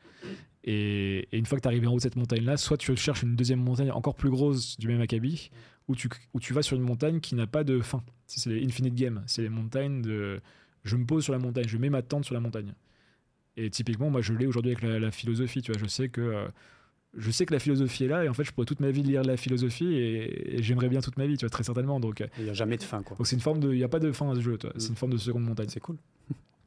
Et, 0.71 1.27
et 1.33 1.39
une 1.39 1.47
fois 1.47 1.57
que 1.57 1.63
tu 1.63 1.69
arrives 1.69 1.89
en 1.89 1.93
haut 1.93 1.97
de 1.97 2.03
cette 2.03 2.17
montagne-là, 2.17 2.59
soit 2.59 2.77
tu 2.77 2.95
cherches 2.97 3.23
une 3.23 3.37
deuxième 3.37 3.61
montagne 3.63 3.91
encore 3.91 4.15
plus 4.17 4.29
grosse 4.29 4.79
du 4.79 4.87
même 4.89 5.01
acabit, 5.01 5.51
ou 5.89 5.97
tu, 5.97 6.09
ou 6.35 6.41
tu 6.41 6.53
vas 6.53 6.61
sur 6.63 6.77
une 6.77 6.83
montagne 6.83 7.21
qui 7.21 7.35
n'a 7.35 7.47
pas 7.47 7.65
de 7.65 7.81
fin. 7.81 8.03
C'est 8.27 8.41
c'est 8.41 8.51
les 8.51 8.65
Infinite 8.67 8.95
Game. 8.95 9.23
C'est 9.27 9.41
les 9.43 9.49
montagnes 9.49 10.03
de... 10.03 10.41
Je 10.85 10.97
me 10.97 11.07
pose 11.07 11.25
sur 11.25 11.33
la 11.33 11.39
montagne, 11.39 11.65
je 11.67 11.79
mets 11.79 11.89
ma 11.89 12.03
tente 12.03 12.25
sur 12.27 12.35
la 12.35 12.41
montagne. 12.41 12.75
Et 13.57 13.71
typiquement, 13.71 14.11
moi, 14.11 14.21
je 14.21 14.33
l'ai 14.35 14.47
aujourd'hui 14.47 14.73
avec 14.73 14.85
la, 14.85 14.99
la 14.99 15.11
philosophie. 15.11 15.63
Tu 15.63 15.73
vois, 15.73 15.81
je 15.81 15.87
sais 15.87 16.09
que... 16.11 16.21
euh, 16.21 16.49
je 17.17 17.31
sais 17.31 17.47
que 17.47 17.55
la 17.55 17.59
philosophie 17.59 18.05
est 18.05 18.09
là 18.09 18.23
et 18.23 18.29
en 18.29 18.35
fait 18.35 18.45
je 18.45 18.53
pourrais 18.53 18.67
toute 18.67 18.81
ma 18.81 18.91
vie 18.91 19.03
lire 19.03 19.23
la 19.23 19.39
philosophie 19.39 19.95
et, 19.95 20.59
et 20.59 20.63
j'aimerais 20.63 20.91
bien 20.91 21.01
toute 21.01 21.17
ma 21.17 21.27
vie 21.27 21.39
tu 21.39 21.47
vois 21.47 21.51
très 21.51 21.65
certainement 21.65 22.01
donc 22.01 22.23
Il 22.37 22.45
n'y 22.45 22.51
a 22.51 22.53
jamais 22.53 22.77
de 22.77 22.83
fin, 22.83 23.03
quoi. 23.03 23.17
donc 23.17 23.27
c'est 23.27 23.35
une 23.35 23.41
forme 23.41 23.61
de 23.61 23.73
il 23.73 23.79
y 23.79 23.83
a 23.83 23.89
pas 23.89 23.99
de 23.99 24.13
fin 24.13 24.31
à 24.31 24.35
ce 24.35 24.41
jeu 24.43 24.59
toi. 24.59 24.71
c'est 24.77 24.91
une 24.91 24.95
forme 24.95 25.13
de 25.13 25.17
seconde 25.17 25.43
montagne 25.45 25.69
C'est 25.71 25.81
cool. 25.81 25.97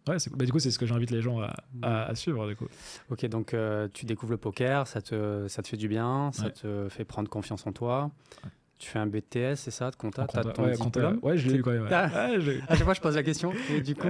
Ouais 0.08 0.20
c'est- 0.20 0.36
bah, 0.36 0.46
du 0.46 0.52
coup 0.52 0.60
c'est 0.60 0.72
ce 0.72 0.80
que 0.80 0.86
j'invite 0.86 1.12
les 1.12 1.22
gens 1.22 1.40
à, 1.42 1.54
à- 1.82 2.04
à 2.06 2.16
suivre 2.16 2.48
du 2.48 2.56
coup 2.56 2.68
Ok, 3.10 3.26
donc 3.28 3.54
euh, 3.54 3.88
tu 3.94 4.06
découvres 4.06 4.32
le 4.32 4.38
poker, 4.38 4.88
ça 4.88 5.02
te, 5.02 5.48
ça 5.48 5.62
te 5.62 5.68
fait 5.68 5.78
du 5.78 5.88
bien, 5.88 6.32
ça 6.34 6.46
Ouais. 6.46 6.52
te 6.52 6.88
fait 6.90 7.06
prendre 7.06 7.30
confiance 7.30 7.66
en 7.68 7.72
toi. 7.72 8.10
Ouais. 8.44 8.50
Tu 8.80 8.90
fais 8.90 8.98
un 8.98 9.06
BTS, 9.06 9.58
c'est 9.58 9.70
ça, 9.70 9.92
de 9.92 9.96
compta? 9.96 10.24
En 10.24 10.26
T'as 10.26 10.42
compta- 10.42 10.54
ton 10.54 10.64
ouais, 10.64 10.76
diplôme? 10.76 11.20
ouais 11.22 11.38
je 11.38 11.48
l'ai 11.50 11.58
eu 11.58 11.62
quand 11.62 11.70
même. 11.70 11.88
Ah. 11.92 12.40
Je. 12.40 12.54
À 12.68 12.76
chaque 12.76 12.84
fois, 12.84 12.96
je 12.96 13.00
pose 13.02 13.16
la 13.16 13.22
question. 13.22 13.54
Et 13.70 13.80
du 13.82 13.94
coup, 13.94 14.08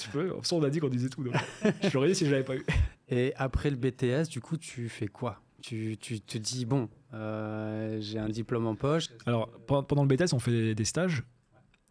tu 0.00 0.08
peux 0.08 0.32
on 0.52 0.62
a 0.62 0.70
dit 0.70 0.80
qu'on 0.80 0.88
disait 0.88 1.10
tout 1.10 1.22
donc. 1.22 1.34
je 1.82 1.90
l'aurais 1.92 2.08
dit 2.08 2.14
si 2.14 2.24
je 2.24 2.30
l'avais 2.30 2.42
pas 2.44 2.56
eu 2.56 2.64
et 3.10 3.34
après 3.36 3.68
le 3.68 3.76
BTS, 3.76 4.30
du 4.30 4.40
coup, 4.40 4.56
tu 4.56 4.88
fais 4.88 5.08
quoi? 5.08 5.42
Tu, 5.60 5.98
tu 5.98 6.20
te 6.22 6.38
dis, 6.38 6.64
bon, 6.64 6.88
euh, 7.12 7.98
j'ai 8.00 8.18
un 8.18 8.28
diplôme 8.30 8.66
en 8.66 8.74
poche. 8.76 9.08
alors 9.26 9.50
pe- 9.50 9.82
pendant 9.82 10.02
le 10.04 10.08
BTS 10.08 10.32
on 10.32 10.38
fait 10.38 10.74
des 10.74 10.84
stages 10.86 11.22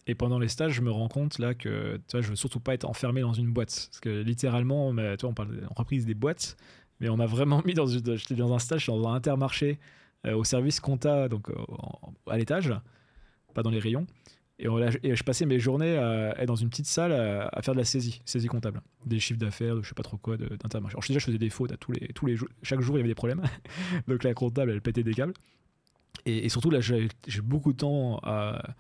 et 0.08 0.16
pendant 0.16 0.40
les 0.40 0.48
stages 0.48 0.74
je 0.74 0.82
me 0.82 0.92
rends 0.92 1.08
compte 1.08 1.40
là 1.40 1.54
que 1.54 1.96
tu 2.08 2.12
vois 2.12 2.22
je 2.22 2.30
veux 2.30 2.36
surtout 2.36 2.60
pas 2.60 2.74
être 2.74 2.86
enfermé 2.86 3.22
dans 3.22 3.34
une 3.34 3.52
boîte. 3.52 3.88
Parce 3.90 4.00
que 4.00 4.22
littéralement 4.22 4.88
on 4.88 4.96
tu 4.96 5.02
vois, 5.22 5.30
on 5.30 5.34
parle 5.34 5.62
d'entreprise 5.62 6.06
des 6.06 6.14
boîtes 6.14 6.58
mais 7.00 7.10
on 7.10 7.18
m'a 7.18 7.26
vraiment 7.26 7.62
mis 7.66 7.74
dans 7.74 7.88
une 7.88 8.16
j'étais 8.16 8.36
dans 8.36 8.54
un 8.54 8.60
stage 8.60 8.88
dans 8.88 9.08
un 9.08 9.14
intermarché 9.14 9.80
euh, 10.26 10.36
au 10.36 10.44
service 10.44 10.80
compta 10.80 11.28
donc 11.30 11.50
euh, 11.50 11.56
en- 11.70 12.14
à 12.30 12.38
l'étage 12.38 12.74
pas 13.54 13.62
dans 13.64 13.70
les 13.70 13.80
rayons. 13.80 14.08
Et, 14.60 14.68
on- 14.68 14.80
et 14.80 15.16
je 15.16 15.24
passais 15.24 15.46
mes 15.46 15.60
journées 15.60 15.96
dans 16.48 16.56
une 16.56 16.70
petite 16.70 16.86
salle 16.86 17.12
à, 17.12 17.62
faire 17.62 17.74
de 17.74 17.80
la 17.80 17.86
saisie 17.86 18.22
saisie 18.24 18.48
comptable. 18.48 18.82
Des 19.06 19.20
chiffres 19.20 19.40
d'affaires 19.40 19.76
de 19.76 19.82
je 19.82 19.90
sais 19.90 19.96
pas 19.96 20.04
trop 20.04 20.18
quoi 20.18 20.38
d'intermarché. 20.38 20.96
Alors 20.96 21.04
déjà 21.08 21.20
je 21.20 21.26
faisais 21.26 21.38
des 21.38 21.50
fautes 21.50 21.78
tous 21.80 21.92
les 21.92 22.08
tous 22.10 22.26
les 22.28 22.36
jours 22.36 22.48
chaque 22.62 22.80
jour 22.82 22.96
il 22.96 23.00
y 23.00 23.02
avait 23.02 23.10
des 23.10 23.16
problèmes. 23.16 23.42
Donc 24.08 24.24
la 24.24 24.34
comptable 24.34 24.72
elle 24.72 24.82
pétait 24.82 25.04
des 25.04 25.14
câbles. 25.14 25.34
Et, 26.26 26.48
surtout 26.50 26.70
là 26.70 26.80
j'ai 26.82 27.10
beaucoup 27.42 27.74
de 27.74 27.78
temps 27.78 28.20
à 28.24 28.76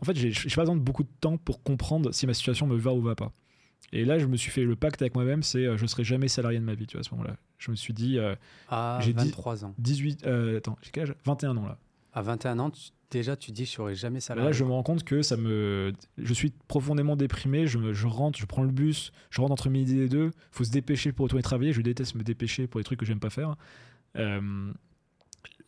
en 0.00 0.04
fait 0.04 0.16
j'ai 0.16 0.32
pas 0.54 0.62
besoin 0.62 0.76
de 0.76 0.80
beaucoup 0.80 1.02
de 1.02 1.08
temps 1.20 1.36
pour 1.36 1.62
comprendre 1.62 2.12
si 2.12 2.26
ma 2.26 2.34
situation 2.34 2.66
me 2.66 2.76
va 2.76 2.92
ou 2.92 3.00
va 3.02 3.14
pas 3.14 3.32
et 3.92 4.04
là 4.04 4.18
je 4.18 4.26
me 4.26 4.36
suis 4.36 4.50
fait 4.50 4.64
le 4.64 4.76
pacte 4.76 5.00
avec 5.02 5.14
moi-même 5.14 5.42
c'est 5.42 5.66
euh, 5.66 5.76
je 5.76 5.86
serai 5.86 6.04
jamais 6.04 6.28
salarié 6.28 6.58
de 6.58 6.64
ma 6.64 6.74
vie 6.74 6.86
tu 6.86 6.96
vois 6.96 7.00
à 7.00 7.04
ce 7.04 7.10
moment-là 7.14 7.36
je 7.58 7.70
me 7.70 7.76
suis 7.76 7.92
dit 7.94 8.18
euh, 8.18 8.34
À 8.68 8.98
J'ai 9.02 9.12
dit- 9.12 9.24
23 9.26 9.64
ans. 9.64 9.74
18 9.78 10.26
euh, 10.26 10.58
attends 10.58 10.76
j'ai 10.82 10.90
quel 10.90 11.04
âge? 11.10 11.14
21 11.24 11.56
ans 11.56 11.66
là 11.66 11.78
À 12.14 12.22
21 12.22 12.58
ans, 12.60 12.70
tu- 12.70 12.90
déjà, 13.10 13.36
tu 13.36 13.50
dis, 13.52 13.64
je 13.64 13.70
serai 13.72 13.94
jamais 13.94 14.20
salarié. 14.20 14.48
Là, 14.50 14.52
je 14.52 14.64
me 14.64 14.70
rends 14.70 14.82
compte 14.82 15.02
que 15.04 15.22
ça 15.22 15.36
me. 15.36 15.92
Je 16.18 16.34
suis 16.34 16.52
profondément 16.68 17.16
déprimé. 17.16 17.66
Je, 17.66 17.78
me- 17.78 17.92
je 17.94 18.06
rentre, 18.06 18.38
je 18.38 18.44
prends 18.46 18.62
le 18.64 18.70
bus, 18.70 19.12
je 19.30 19.40
rentre 19.40 19.52
entre 19.52 19.70
midi 19.70 19.98
et 20.00 20.08
deux. 20.08 20.30
faut 20.50 20.64
se 20.64 20.70
dépêcher 20.70 21.12
pour 21.12 21.24
retourner 21.24 21.42
travailler. 21.42 21.72
Je 21.72 21.80
déteste 21.80 22.14
me 22.16 22.22
dépêcher 22.22 22.66
pour 22.66 22.80
des 22.80 22.84
trucs 22.84 22.98
que 23.00 23.06
j'aime 23.06 23.20
pas 23.20 23.30
faire. 23.30 23.56
Euh, 24.16 24.72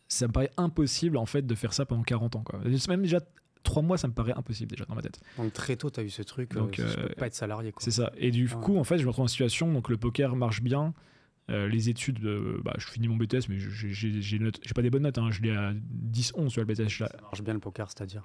ça 0.07 0.27
me 0.27 0.31
paraît 0.33 0.51
impossible, 0.57 1.17
en 1.17 1.25
fait, 1.25 1.45
de 1.45 1.55
faire 1.55 1.73
ça 1.73 1.85
pendant 1.85 2.03
40 2.03 2.35
ans. 2.35 2.43
Quoi. 2.43 2.59
Même 2.89 3.01
déjà, 3.01 3.19
trois 3.63 3.81
mois, 3.81 3.97
ça 3.97 4.07
me 4.07 4.13
paraît 4.13 4.33
impossible 4.33 4.71
déjà 4.71 4.85
dans 4.85 4.95
ma 4.95 5.01
tête. 5.01 5.19
Donc 5.37 5.53
très 5.53 5.75
tôt, 5.75 5.89
tu 5.89 5.99
as 5.99 6.03
eu 6.03 6.09
ce 6.09 6.21
truc, 6.21 6.53
donc, 6.53 6.79
euh, 6.79 6.87
je 6.87 7.07
peux 7.07 7.15
pas 7.15 7.27
être 7.27 7.35
salarié. 7.35 7.73
C'est 7.79 7.91
ça. 7.91 8.11
Et 8.17 8.31
du 8.31 8.47
coup, 8.47 8.77
en 8.77 8.83
fait, 8.83 8.97
je 8.97 9.03
me 9.03 9.09
retrouve 9.09 9.25
en 9.25 9.27
situation, 9.27 9.71
donc 9.71 9.89
le 9.89 9.97
poker 9.97 10.35
marche 10.35 10.61
bien. 10.61 10.93
les 11.49 11.89
études, 11.89 12.19
bah, 12.63 12.73
je 12.77 12.87
finis 12.87 13.07
mon 13.07 13.17
BTS, 13.17 13.49
mais 13.49 13.57
j'ai 13.59 14.73
pas 14.73 14.81
des 14.81 14.89
bonnes 14.89 15.03
notes. 15.03 15.17
Hein. 15.17 15.31
Je 15.31 15.41
l'ai 15.41 15.51
à 15.51 15.73
10-11 16.11 16.49
sur 16.49 16.61
le 16.61 16.65
BTS. 16.65 16.89
Ça 16.89 17.09
marche 17.21 17.41
bien 17.41 17.53
le 17.53 17.59
poker, 17.59 17.89
c'est-à-dire? 17.89 18.23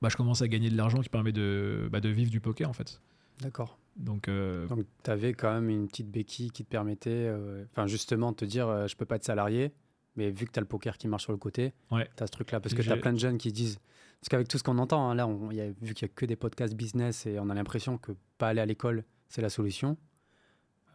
Bah, 0.00 0.08
Je 0.10 0.16
commence 0.16 0.42
à 0.42 0.48
gagner 0.48 0.68
de 0.68 0.76
l'argent 0.76 1.00
qui 1.00 1.08
permet 1.08 1.32
de, 1.32 1.88
bah, 1.90 2.00
de 2.00 2.08
vivre 2.08 2.30
du 2.30 2.40
poker, 2.40 2.68
en 2.68 2.72
fait. 2.72 3.00
D'accord. 3.40 3.78
Donc, 3.96 4.28
euh... 4.28 4.66
tu 5.02 5.10
avais 5.10 5.34
quand 5.34 5.52
même 5.52 5.68
une 5.68 5.86
petite 5.86 6.10
béquille 6.10 6.50
qui 6.50 6.64
te 6.64 6.70
permettait, 6.70 7.10
euh, 7.10 7.64
enfin 7.72 7.86
justement, 7.86 8.32
de 8.32 8.36
te 8.36 8.44
dire 8.44 8.68
euh, 8.68 8.86
je 8.86 8.96
peux 8.96 9.04
pas 9.04 9.16
être 9.16 9.24
salarié, 9.24 9.72
mais 10.16 10.30
vu 10.30 10.46
que 10.46 10.52
tu 10.52 10.58
as 10.58 10.62
le 10.62 10.66
poker 10.66 10.96
qui 10.96 11.08
marche 11.08 11.24
sur 11.24 11.32
le 11.32 11.38
côté, 11.38 11.72
ouais. 11.90 12.08
tu 12.16 12.22
as 12.22 12.26
ce 12.26 12.32
truc-là. 12.32 12.60
Parce 12.60 12.74
que 12.74 12.82
tu 12.82 12.90
as 12.90 12.96
plein 12.96 13.12
de 13.12 13.18
jeunes 13.18 13.38
qui 13.38 13.52
disent. 13.52 13.78
Parce 14.22 14.28
qu'avec 14.30 14.48
tout 14.48 14.56
ce 14.56 14.62
qu'on 14.62 14.78
entend, 14.78 15.10
hein, 15.10 15.14
là, 15.14 15.26
vu 15.26 15.92
qu'il 15.94 16.06
n'y 16.06 16.12
a 16.12 16.14
que 16.14 16.24
des 16.24 16.36
podcasts 16.36 16.74
business 16.74 17.26
et 17.26 17.38
on 17.38 17.50
a 17.50 17.54
l'impression 17.54 17.98
que 17.98 18.12
pas 18.38 18.48
aller 18.48 18.60
à 18.60 18.66
l'école, 18.66 19.04
c'est 19.28 19.42
la 19.42 19.50
solution. 19.50 19.98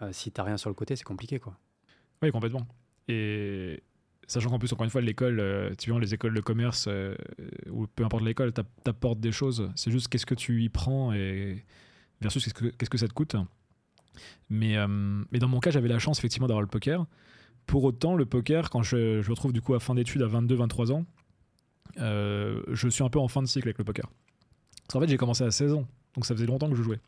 Euh, 0.02 0.10
si 0.12 0.32
tu 0.32 0.42
rien 0.42 0.58
sur 0.58 0.70
le 0.70 0.74
côté, 0.74 0.96
c'est 0.96 1.04
compliqué. 1.04 1.40
quoi. 1.40 1.56
Oui, 2.24 2.32
complètement. 2.32 2.66
Et 3.08 3.84
sachant 4.28 4.50
qu'en 4.50 4.60
plus, 4.60 4.72
encore 4.74 4.86
une 4.86 4.90
fois, 4.90 5.02
l'école, 5.02 5.76
tu 5.78 5.92
vois, 5.92 6.00
les 6.00 6.14
écoles 6.14 6.34
de 6.34 6.42
commerce, 6.42 6.90
ou 7.70 7.86
peu 7.88 8.06
importe 8.06 8.24
l'école, 8.24 8.54
t'apportes 8.54 9.20
des 9.20 9.32
choses. 9.32 9.70
C'est 9.76 9.92
juste 9.92 10.08
qu'est-ce 10.08 10.26
que 10.26 10.36
tu 10.36 10.64
y 10.64 10.70
prends 10.70 11.14
et 11.14 11.66
versus 12.22 12.52
qu'est-ce 12.54 12.90
que, 12.90 12.98
ça 12.98 13.08
te 13.08 13.14
coûte. 13.14 13.36
Mais, 14.50 14.78
euh, 14.78 14.88
mais 14.88 15.40
dans 15.40 15.48
mon 15.48 15.60
cas, 15.60 15.72
j'avais 15.72 15.88
la 15.88 16.00
chance 16.00 16.20
effectivement 16.20 16.48
d'avoir 16.48 16.62
le 16.62 16.68
poker. 16.68 17.06
Pour 17.66 17.84
autant, 17.84 18.16
le 18.16 18.26
poker, 18.26 18.70
quand 18.70 18.84
je, 18.84 19.22
je 19.22 19.28
me 19.28 19.34
retrouve 19.34 19.54
du 19.54 19.62
coup 19.62 19.74
à 19.74 19.80
fin 19.80 19.96
d'études 19.96 20.22
à 20.22 20.28
22-23 20.28 20.92
ans, 20.92 21.06
euh, 22.00 22.62
je 22.72 22.88
suis 22.88 23.04
un 23.04 23.10
peu 23.10 23.20
en 23.20 23.28
fin 23.28 23.42
de 23.42 23.48
cycle 23.48 23.68
avec 23.68 23.78
le 23.78 23.84
poker. 23.84 24.08
Parce 24.88 24.94
qu'en 24.94 25.02
fait, 25.02 25.10
j'ai 25.10 25.18
commencé 25.18 25.44
à 25.44 25.52
16 25.52 25.74
ans, 25.74 25.88
donc 26.16 26.26
ça 26.26 26.34
faisait 26.36 26.46
longtemps 26.46 26.70
que 26.70 26.76
je 26.76 26.84
jouais. 26.84 27.00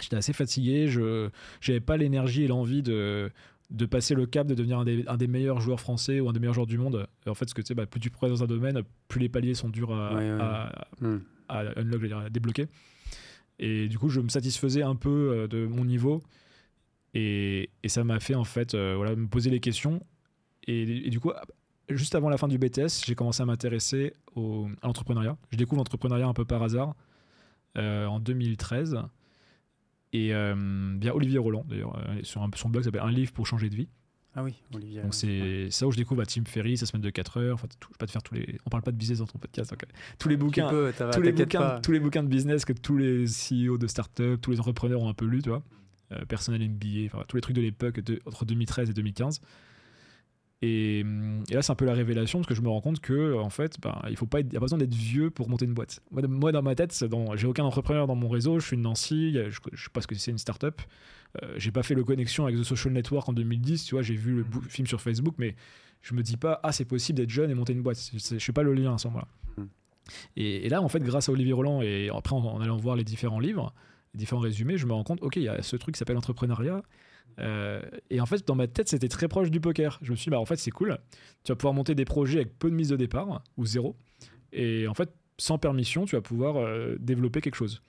J'étais 0.00 0.16
assez 0.16 0.32
fatigué, 0.32 0.88
je 0.88 1.30
n'avais 1.66 1.80
pas 1.80 1.96
l'énergie 1.96 2.42
et 2.42 2.48
l'envie 2.48 2.82
de, 2.82 3.30
de 3.70 3.86
passer 3.86 4.14
le 4.14 4.26
cap 4.26 4.46
de 4.46 4.54
devenir 4.54 4.78
un 4.78 4.84
des, 4.84 5.04
un 5.06 5.16
des, 5.16 5.26
meilleurs 5.26 5.60
joueurs 5.60 5.80
français 5.80 6.20
ou 6.20 6.28
un 6.28 6.32
des 6.32 6.40
meilleurs 6.40 6.54
joueurs 6.54 6.66
du 6.66 6.78
monde. 6.78 7.06
Et 7.26 7.30
en 7.30 7.34
fait, 7.34 7.48
ce 7.48 7.54
que 7.54 7.62
tu 7.62 7.68
sais, 7.68 7.74
bah, 7.74 7.86
plus 7.86 8.00
tu 8.00 8.10
progresses 8.10 8.38
dans 8.38 8.44
un 8.44 8.48
domaine, 8.48 8.82
plus 9.08 9.20
les 9.20 9.28
paliers 9.28 9.54
sont 9.54 9.68
durs 9.68 9.92
à, 9.92 10.10
à, 10.16 10.88
hmm. 11.00 11.18
à, 11.48 11.60
unlock, 11.78 12.02
à 12.12 12.30
débloquer. 12.30 12.66
Et 13.58 13.88
du 13.88 13.98
coup, 13.98 14.08
je 14.08 14.20
me 14.20 14.28
satisfaisais 14.28 14.82
un 14.82 14.96
peu 14.96 15.32
euh, 15.32 15.48
de 15.48 15.66
mon 15.66 15.84
niveau. 15.84 16.22
Et, 17.14 17.70
et 17.82 17.88
ça 17.88 18.04
m'a 18.04 18.20
fait, 18.20 18.34
en 18.34 18.44
fait, 18.44 18.74
euh, 18.74 18.94
voilà, 18.96 19.16
me 19.16 19.26
poser 19.26 19.50
les 19.50 19.60
questions. 19.60 20.04
Et, 20.66 21.10
du 21.10 21.20
coup, 21.20 21.32
juste 21.88 22.14
avant 22.14 22.28
la 22.28 22.36
fin 22.36 22.48
du 22.48 22.58
BTS, 22.58 23.04
j'ai 23.04 23.14
commencé 23.14 23.42
à 23.42 23.46
m'intéresser 23.46 24.14
à 24.36 24.86
l'entrepreneuriat. 24.86 25.36
Je 25.50 25.56
découvre 25.56 25.78
l'entrepreneuriat 25.78 26.26
un 26.26 26.34
peu 26.34 26.44
par 26.44 26.62
hasard 26.62 26.94
euh, 27.78 28.06
en 28.06 28.20
2013. 28.20 28.98
Et 30.12 30.28
bien 30.28 31.12
Olivier 31.12 31.38
Roland, 31.38 31.66
d'ailleurs, 31.68 32.00
sur 32.22 32.42
un, 32.42 32.48
son 32.54 32.70
blog 32.70 32.84
s'appelle 32.84 33.02
Un 33.02 33.10
livre 33.10 33.32
pour 33.32 33.46
changer 33.46 33.68
de 33.68 33.76
vie. 33.76 33.88
Ah 34.38 34.42
oui, 34.42 34.54
Olivier. 34.74 35.00
Donc 35.00 35.14
c'est 35.14 35.70
ça 35.70 35.86
où 35.86 35.92
je 35.92 35.96
découvre 35.96 36.20
à 36.20 36.26
Tim 36.26 36.44
Ferry, 36.44 36.76
sa 36.76 36.84
semaine 36.84 37.02
de 37.02 37.08
4 37.08 37.38
heures. 37.38 37.54
Enfin, 37.54 37.68
tout, 37.80 37.88
je 37.90 37.96
pas 37.96 38.04
te 38.04 38.10
faire 38.12 38.22
tous 38.22 38.34
les. 38.34 38.58
On 38.66 38.70
parle 38.70 38.82
pas 38.82 38.92
de 38.92 38.96
business 38.98 39.18
dans 39.18 39.26
ton 39.26 39.38
podcast. 39.38 39.74
tous 40.18 40.28
les 40.28 40.36
bouquins, 40.36 40.68
tous 41.12 41.22
les 41.22 41.32
bouquins, 41.32 41.80
tous 41.80 41.92
les 41.92 42.00
bouquins 42.00 42.22
de 42.22 42.28
business 42.28 42.66
que 42.66 42.74
tous 42.74 42.98
les 42.98 43.24
CEO 43.24 43.78
de 43.78 43.86
start-up, 43.86 44.38
tous 44.42 44.50
les 44.50 44.60
entrepreneurs 44.60 45.00
ont 45.00 45.08
un 45.08 45.14
peu 45.14 45.24
lu, 45.24 45.40
tu 45.40 45.48
vois. 45.48 45.62
Euh, 46.12 46.24
personnel 46.26 46.60
MBA, 46.68 47.06
enfin 47.06 47.24
tous 47.26 47.36
les 47.36 47.40
trucs 47.40 47.56
de 47.56 47.62
l'époque 47.62 47.98
entre 48.26 48.44
2013 48.44 48.90
et 48.90 48.92
2015. 48.92 49.40
Et, 50.62 51.04
là, 51.50 51.60
c'est 51.60 51.72
un 51.72 51.76
peu 51.76 51.84
la 51.84 51.92
révélation 51.92 52.38
parce 52.38 52.48
que 52.48 52.54
je 52.54 52.62
me 52.62 52.68
rends 52.68 52.80
compte 52.80 53.00
que 53.00 53.34
en 53.34 53.50
fait, 53.50 53.76
ben, 53.80 54.00
il 54.08 54.16
faut 54.16 54.26
pas 54.26 54.40
être, 54.40 54.52
y 54.52 54.56
a 54.56 54.60
pas 54.60 54.64
besoin 54.64 54.78
d'être 54.78 54.94
vieux 54.94 55.30
pour 55.30 55.48
monter 55.50 55.66
une 55.66 55.74
boîte. 55.74 56.00
Moi, 56.10 56.52
dans 56.52 56.62
ma 56.62 56.74
tête, 56.74 56.98
j'ai 57.34 57.46
aucun 57.46 57.64
entrepreneur 57.64 58.06
dans 58.06 58.14
mon 58.14 58.28
réseau. 58.28 58.58
Je 58.58 58.66
suis 58.66 58.76
de 58.76 58.82
Nancy, 58.82 59.34
je, 59.34 59.50
je 59.72 59.84
sais 59.84 59.90
pas 59.92 60.00
ce 60.00 60.06
que 60.06 60.14
c'est 60.14 60.30
une 60.30 60.38
start-up. 60.38 60.80
Euh, 61.42 61.54
j'ai 61.56 61.70
pas 61.70 61.82
fait 61.82 61.94
le 61.94 62.04
connexion 62.04 62.46
avec 62.46 62.58
The 62.58 62.62
Social 62.62 62.92
Network 62.92 63.28
en 63.28 63.32
2010. 63.32 63.84
Tu 63.84 63.94
vois, 63.94 64.02
j'ai 64.02 64.14
vu 64.14 64.36
le 64.36 64.44
mm. 64.44 64.62
film 64.68 64.86
sur 64.86 65.00
Facebook, 65.00 65.34
mais 65.38 65.54
je 66.02 66.14
me 66.14 66.22
dis 66.22 66.36
pas 66.36 66.60
ah 66.62 66.72
c'est 66.72 66.84
possible 66.84 67.16
d'être 67.16 67.30
jeune 67.30 67.50
et 67.50 67.54
monter 67.54 67.72
une 67.72 67.82
boîte. 67.82 67.98
Je, 68.12 68.38
suis 68.38 68.52
pas 68.52 68.62
le 68.62 68.74
lien 68.74 68.94
à 68.94 68.98
ce 68.98 69.08
moment-là. 69.08 69.28
Mm. 69.56 69.66
Et, 70.36 70.68
là, 70.68 70.82
en 70.82 70.88
fait, 70.88 71.00
grâce 71.00 71.28
à 71.28 71.32
Olivier 71.32 71.52
Roland 71.52 71.82
et 71.82 72.10
après 72.14 72.34
en, 72.34 72.60
allant 72.60 72.76
voir 72.76 72.96
les 72.96 73.04
différents 73.04 73.40
livres, 73.40 73.74
les 74.14 74.18
différents 74.18 74.40
résumés, 74.40 74.78
je 74.78 74.86
me 74.86 74.92
rends 74.92 75.04
compte, 75.04 75.22
ok, 75.22 75.36
il 75.36 75.42
y 75.42 75.48
a 75.48 75.62
ce 75.62 75.76
truc 75.76 75.94
qui 75.94 75.98
s'appelle 75.98 76.16
entrepreneuriat. 76.16 76.82
Euh, 77.38 77.82
et 78.10 78.20
en 78.20 78.26
fait, 78.26 78.46
dans 78.46 78.54
ma 78.54 78.66
tête, 78.66 78.88
c'était 78.88 79.08
très 79.08 79.28
proche 79.28 79.50
du 79.50 79.60
poker. 79.60 79.98
Je 80.02 80.10
me 80.10 80.16
suis 80.16 80.24
dit, 80.24 80.30
bah, 80.30 80.40
en 80.40 80.44
fait, 80.44 80.56
c'est 80.56 80.70
cool. 80.70 80.98
Tu 81.44 81.52
vas 81.52 81.56
pouvoir 81.56 81.74
monter 81.74 81.94
des 81.94 82.04
projets 82.04 82.40
avec 82.40 82.58
peu 82.58 82.70
de 82.70 82.74
mise 82.74 82.88
de 82.88 82.96
départ, 82.96 83.42
ou 83.56 83.66
zéro. 83.66 83.96
Et 84.52 84.86
en 84.88 84.94
fait, 84.94 85.10
sans 85.38 85.58
permission, 85.58 86.06
tu 86.06 86.16
vas 86.16 86.22
pouvoir 86.22 86.56
euh, 86.56 86.96
développer 86.98 87.40
quelque 87.40 87.56
chose. 87.56 87.82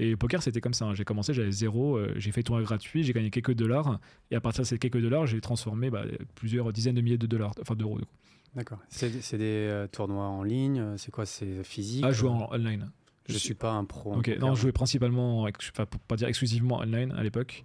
Et 0.00 0.10
le 0.10 0.16
poker, 0.16 0.42
c'était 0.42 0.60
comme 0.60 0.74
ça. 0.74 0.86
Hein. 0.86 0.94
J'ai 0.94 1.04
commencé, 1.04 1.34
j'avais 1.34 1.50
zéro, 1.50 1.96
euh, 1.96 2.12
j'ai 2.16 2.30
fait 2.30 2.42
tournoi 2.42 2.62
gratuit, 2.62 3.02
j'ai 3.02 3.12
gagné 3.12 3.30
quelques 3.30 3.54
dollars. 3.54 4.00
Et 4.30 4.36
à 4.36 4.40
partir 4.40 4.62
de 4.62 4.66
ces 4.66 4.78
quelques 4.78 5.00
dollars, 5.00 5.26
j'ai 5.26 5.40
transformé 5.40 5.90
bah, 5.90 6.04
plusieurs 6.34 6.72
dizaines 6.72 6.94
de 6.94 7.00
milliers 7.00 7.18
de 7.18 7.26
dollars, 7.26 7.52
enfin 7.60 7.74
d'euros. 7.74 7.98
D'accord. 8.54 8.78
C'est 8.88 9.38
des 9.38 9.86
tournois 9.92 10.26
en 10.26 10.42
ligne 10.42 10.96
C'est 10.96 11.10
quoi 11.10 11.26
C'est 11.26 11.62
physique 11.64 12.04
Ah, 12.06 12.12
jouer 12.12 12.30
en 12.30 12.48
online. 12.52 12.90
Je 13.28 13.34
ne 13.34 13.38
suis 13.38 13.54
pas 13.54 13.72
un 13.72 13.84
pro. 13.84 14.14
Ok, 14.14 14.34
non, 14.40 14.54
je 14.54 14.62
jouais 14.62 14.72
principalement, 14.72 15.42
enfin, 15.42 15.84
pour 15.84 16.00
pas 16.00 16.16
dire 16.16 16.28
exclusivement 16.28 16.78
online 16.78 17.12
à 17.12 17.22
l'époque. 17.22 17.64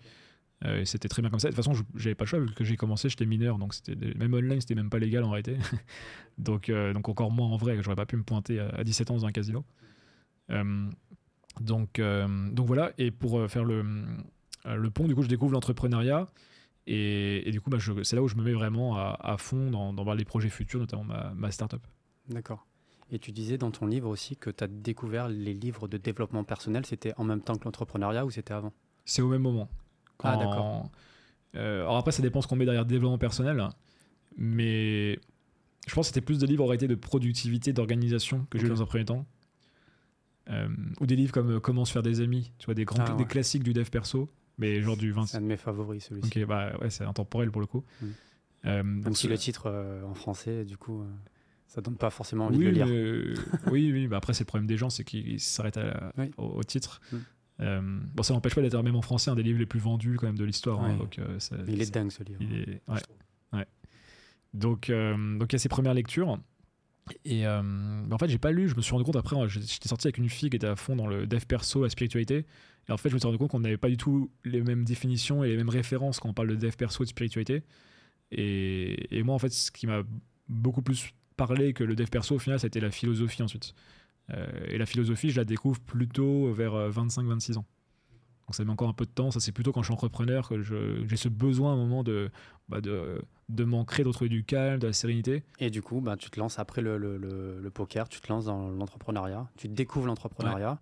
Euh, 0.66 0.86
c'était 0.86 1.10
très 1.10 1.22
bien 1.22 1.30
comme 1.30 1.40
ça. 1.40 1.50
De 1.50 1.56
toute 1.56 1.64
façon, 1.64 1.84
j'avais 1.96 2.16
pas 2.16 2.24
le 2.24 2.30
choix 2.30 2.40
vu 2.40 2.54
que 2.54 2.64
j'ai 2.64 2.78
commencé, 2.78 3.10
j'étais 3.10 3.26
mineur, 3.26 3.58
donc 3.58 3.74
c'était 3.74 3.96
même 4.16 4.34
online, 4.34 4.62
c'était 4.62 4.76
même 4.76 4.90
pas 4.90 5.00
légal 5.00 5.24
en 5.24 5.32
réalité. 5.32 5.58
donc, 6.38 6.70
euh, 6.70 6.94
donc 6.94 7.10
encore 7.10 7.32
moins 7.32 7.48
en 7.48 7.58
vrai, 7.58 7.82
j'aurais 7.82 7.96
pas 7.96 8.06
pu 8.06 8.16
me 8.16 8.24
pointer 8.24 8.60
à, 8.60 8.84
17 8.84 9.12
ans 9.12 9.16
dans 9.16 9.26
un 9.26 9.32
casino. 9.32 9.66
Euh, 10.52 10.90
donc, 11.60 12.02
donc 12.52 12.66
voilà. 12.66 12.94
Et 12.98 13.12
pour 13.12 13.50
faire 13.50 13.64
le, 13.64 13.86
le 14.66 14.90
pont, 14.90 15.08
du 15.08 15.16
coup, 15.16 15.22
je 15.22 15.28
découvre 15.28 15.54
l'entrepreneuriat. 15.54 16.28
Et, 16.86 17.50
du 17.52 17.62
coup, 17.62 17.70
bah, 17.70 17.78
c'est 18.04 18.16
là 18.16 18.22
où 18.22 18.28
je 18.28 18.36
me 18.36 18.44
mets 18.44 18.54
vraiment 18.54 18.98
à, 18.98 19.36
fond 19.38 19.70
dans, 19.70 19.94
dans, 19.94 20.14
les 20.14 20.26
projets 20.26 20.50
futurs, 20.50 20.80
notamment 20.80 21.04
ma, 21.04 21.34
ma 21.36 21.52
startup. 21.52 21.86
D'accord. 22.30 22.66
Et 23.12 23.20
tu 23.20 23.32
disais 23.32 23.58
dans 23.58 23.70
ton 23.70 23.86
livre 23.86 24.10
aussi 24.10 24.36
que 24.36 24.50
tu 24.50 24.64
as 24.64 24.68
découvert 24.68 25.30
les 25.30 25.54
livres 25.54 25.88
de 25.88 25.98
développement 25.98 26.44
personnel. 26.44 26.86
C'était 26.86 27.14
en 27.18 27.24
même 27.24 27.42
temps 27.42 27.56
que 27.56 27.66
l'entrepreneuriat 27.66 28.26
ou 28.26 28.32
c'était 28.32 28.56
avant? 28.56 28.74
C'est 29.06 29.22
au 29.22 29.28
même 29.28 29.44
moment. 29.44 29.70
Ah, 30.24 30.38
d'accord. 30.38 30.90
Euh, 31.56 31.82
alors 31.82 31.98
après, 31.98 32.12
ça 32.12 32.22
dépend 32.22 32.42
ce 32.42 32.48
qu'on 32.48 32.56
met 32.56 32.66
derrière 32.66 32.86
développement 32.86 33.18
personnel. 33.18 33.68
Mais 34.38 35.20
je 35.88 35.94
pense 35.94 36.08
que 36.08 36.14
c'était 36.14 36.26
plus 36.26 36.40
des 36.40 36.48
livres 36.48 36.74
été 36.74 36.88
de 36.88 36.96
productivité, 36.96 37.74
d'organisation 37.74 38.46
que 38.50 38.58
j'ai 38.58 38.66
eu 38.66 38.70
dans 38.70 38.82
un 38.82 38.86
premier 38.86 39.06
temps. 39.06 39.26
Euh, 40.50 40.68
ou 41.00 41.06
des 41.06 41.16
livres 41.16 41.32
comme 41.32 41.52
euh, 41.52 41.60
Comment 41.62 41.86
se 41.86 41.94
faire 41.94 42.04
des 42.04 42.20
amis, 42.20 42.52
tu 42.58 42.66
vois, 42.66 42.74
des, 42.74 42.84
grands, 42.84 43.06
ah, 43.08 43.14
des 43.14 43.24
classiques 43.24 43.64
du 43.64 43.72
dev 43.72 43.90
perso, 43.90 44.30
mais 44.58 44.82
genre 44.82 44.98
du 44.98 45.14
20. 45.14 45.28
C'est 45.28 45.38
un 45.38 45.42
de 45.42 45.46
mes 45.46 45.56
favoris, 45.56 46.04
celui-ci. 46.04 46.40
Ok, 46.40 46.46
bah 46.48 46.74
ouais, 46.82 46.90
c'est 46.90 47.06
intemporel 47.06 47.50
pour 47.50 47.62
le 47.62 47.68
coup. 47.68 47.86
Mm. 48.02 48.08
Même 48.66 49.16
si 49.16 49.28
le 49.28 49.38
titre 49.38 49.72
en 50.06 50.14
français, 50.14 50.66
du 50.66 50.78
coup, 50.78 51.06
ça 51.68 51.82
donne 51.82 51.96
pas 51.96 52.10
forcément 52.10 52.48
envie 52.48 52.58
de 52.58 52.64
le 52.64 52.72
lire. 52.72 52.88
oui, 53.72 53.92
oui, 53.92 54.08
bah 54.08 54.18
après, 54.18 54.34
c'est 54.34 54.44
le 54.44 54.48
problème 54.48 54.68
des 54.68 54.78
gens, 54.78 54.90
c'est 54.90 55.04
qu'ils 55.04 55.40
s'arrêtent 55.40 55.80
au, 56.38 56.64
titre. 56.64 57.00
Mm. 57.12 57.18
Euh, 57.64 57.82
bon, 57.82 58.24
ça 58.24 58.34
n'empêche 58.34 58.56
pas 58.56 58.62
d'être 58.62 58.82
même 58.82 58.96
en 58.96 59.02
français 59.02 59.32
un 59.32 59.36
des 59.36 59.44
livres 59.44 59.60
les 59.60 59.66
plus 59.66 59.80
vendus 59.80 60.18
quand 60.18 60.28
même 60.28 60.38
de 60.38 60.44
l'histoire. 60.44 60.82
Hein, 60.82 60.98
donc, 60.98 61.18
euh, 61.20 61.40
il 61.68 61.82
est 61.82 61.94
dingue 61.94 62.12
ce 62.12 62.24
livre. 62.24 62.40
ouais, 63.54 63.66
Donc, 64.54 64.90
euh, 64.90 65.38
donc 65.38 65.52
il 65.52 65.56
y 65.56 65.58
a 65.58 65.60
ses 65.60 65.70
premières 65.70 65.94
lectures. 65.94 66.40
Et 67.26 67.46
en 67.48 68.18
fait, 68.18 68.30
j'ai 68.30 68.38
pas 68.38 68.52
lu. 68.52 68.70
Je 68.70 68.76
me 68.76 68.82
suis 68.82 68.92
rendu 68.92 69.04
compte 69.04 69.16
après, 69.16 69.36
j'étais 69.50 69.90
sorti 69.90 70.08
avec 70.08 70.18
une 70.18 70.30
fille 70.30 70.50
qui 70.50 70.56
était 70.56 70.68
à 70.68 70.76
fond 70.76 70.96
dans 70.96 71.08
le 71.08 71.28
dev 71.28 71.46
perso, 71.46 71.84
la 71.84 71.90
spiritualité. 71.90 72.46
Et 72.88 72.92
en 72.92 72.98
fait, 72.98 73.10
je 73.10 73.14
me 73.14 73.20
suis 73.20 73.26
rendu 73.26 73.38
compte 73.38 73.52
qu'on 73.52 73.60
n'avait 73.60 73.78
pas 73.78 73.90
du 73.90 73.98
tout 73.98 74.32
les 74.44 74.62
mêmes 74.62 74.84
définitions 74.84 75.44
et 75.44 75.50
les 75.50 75.58
mêmes 75.58 75.70
références 75.70 76.20
quand 76.20 76.30
on 76.30 76.34
parle 76.34 76.50
de 76.50 76.56
dev 76.56 76.76
perso 76.76 77.04
et 77.04 77.06
de 77.06 77.10
spiritualité. 77.10 77.64
Et, 78.32 79.18
et 79.18 79.24
moi, 79.24 79.36
en 79.36 79.40
fait, 79.40 79.52
ce 79.52 79.72
qui 79.72 79.86
m'a 79.88 80.04
beaucoup 80.50 80.82
plus 80.82 81.14
parlé 81.36 81.74
que 81.74 81.84
le 81.84 81.96
dev 81.96 82.08
perso, 82.08 82.36
au 82.36 82.40
final, 82.40 82.60
c'était 82.60 82.80
la 82.80 82.92
philosophie 82.92 83.44
ensuite. 83.44 83.74
Euh, 84.32 84.48
et 84.68 84.78
la 84.78 84.86
philosophie, 84.86 85.30
je 85.30 85.38
la 85.38 85.46
découvre 85.46 85.80
plutôt 85.80 86.52
vers 86.54 86.74
25-26 86.90 87.54
euh, 87.54 87.60
ans. 87.60 87.66
Donc 88.48 88.56
ça 88.56 88.64
met 88.66 88.72
encore 88.72 88.90
un 88.90 88.94
peu 88.94 89.06
de 89.06 89.12
temps. 89.12 89.32
Ça, 89.32 89.40
c'est 89.40 89.52
plutôt 89.52 89.72
quand 89.72 89.82
je 89.82 89.88
suis 89.88 89.94
entrepreneur 89.94 90.48
que 90.48 90.62
j'ai 90.62 91.16
ce 91.16 91.30
besoin 91.30 91.72
à 91.72 91.74
un 91.74 91.78
moment 91.78 92.04
de, 92.04 92.30
bah 92.68 92.82
de, 92.82 93.22
de 93.50 93.64
m'ancrer, 93.64 94.04
de 94.04 94.10
retrouver 94.10 94.30
du 94.30 94.44
calme, 94.44 94.80
de 94.80 94.88
la 94.88 94.94
sérénité. 94.94 95.44
Et 95.60 95.70
du 95.70 95.82
coup, 95.82 96.02
bah, 96.02 96.18
tu 96.18 96.30
te 96.30 96.40
lances 96.40 96.60
après 96.60 96.82
le, 96.82 96.98
le, 96.98 97.18
le, 97.18 97.70
poker, 97.72 98.10
tu 98.10 98.20
te 98.20 98.28
lances 98.32 98.46
dans 98.46 98.70
l'entrepreneuriat, 98.70 99.48
tu 99.56 99.70
découvres 99.70 100.08
l'entrepreneuriat. 100.08 100.80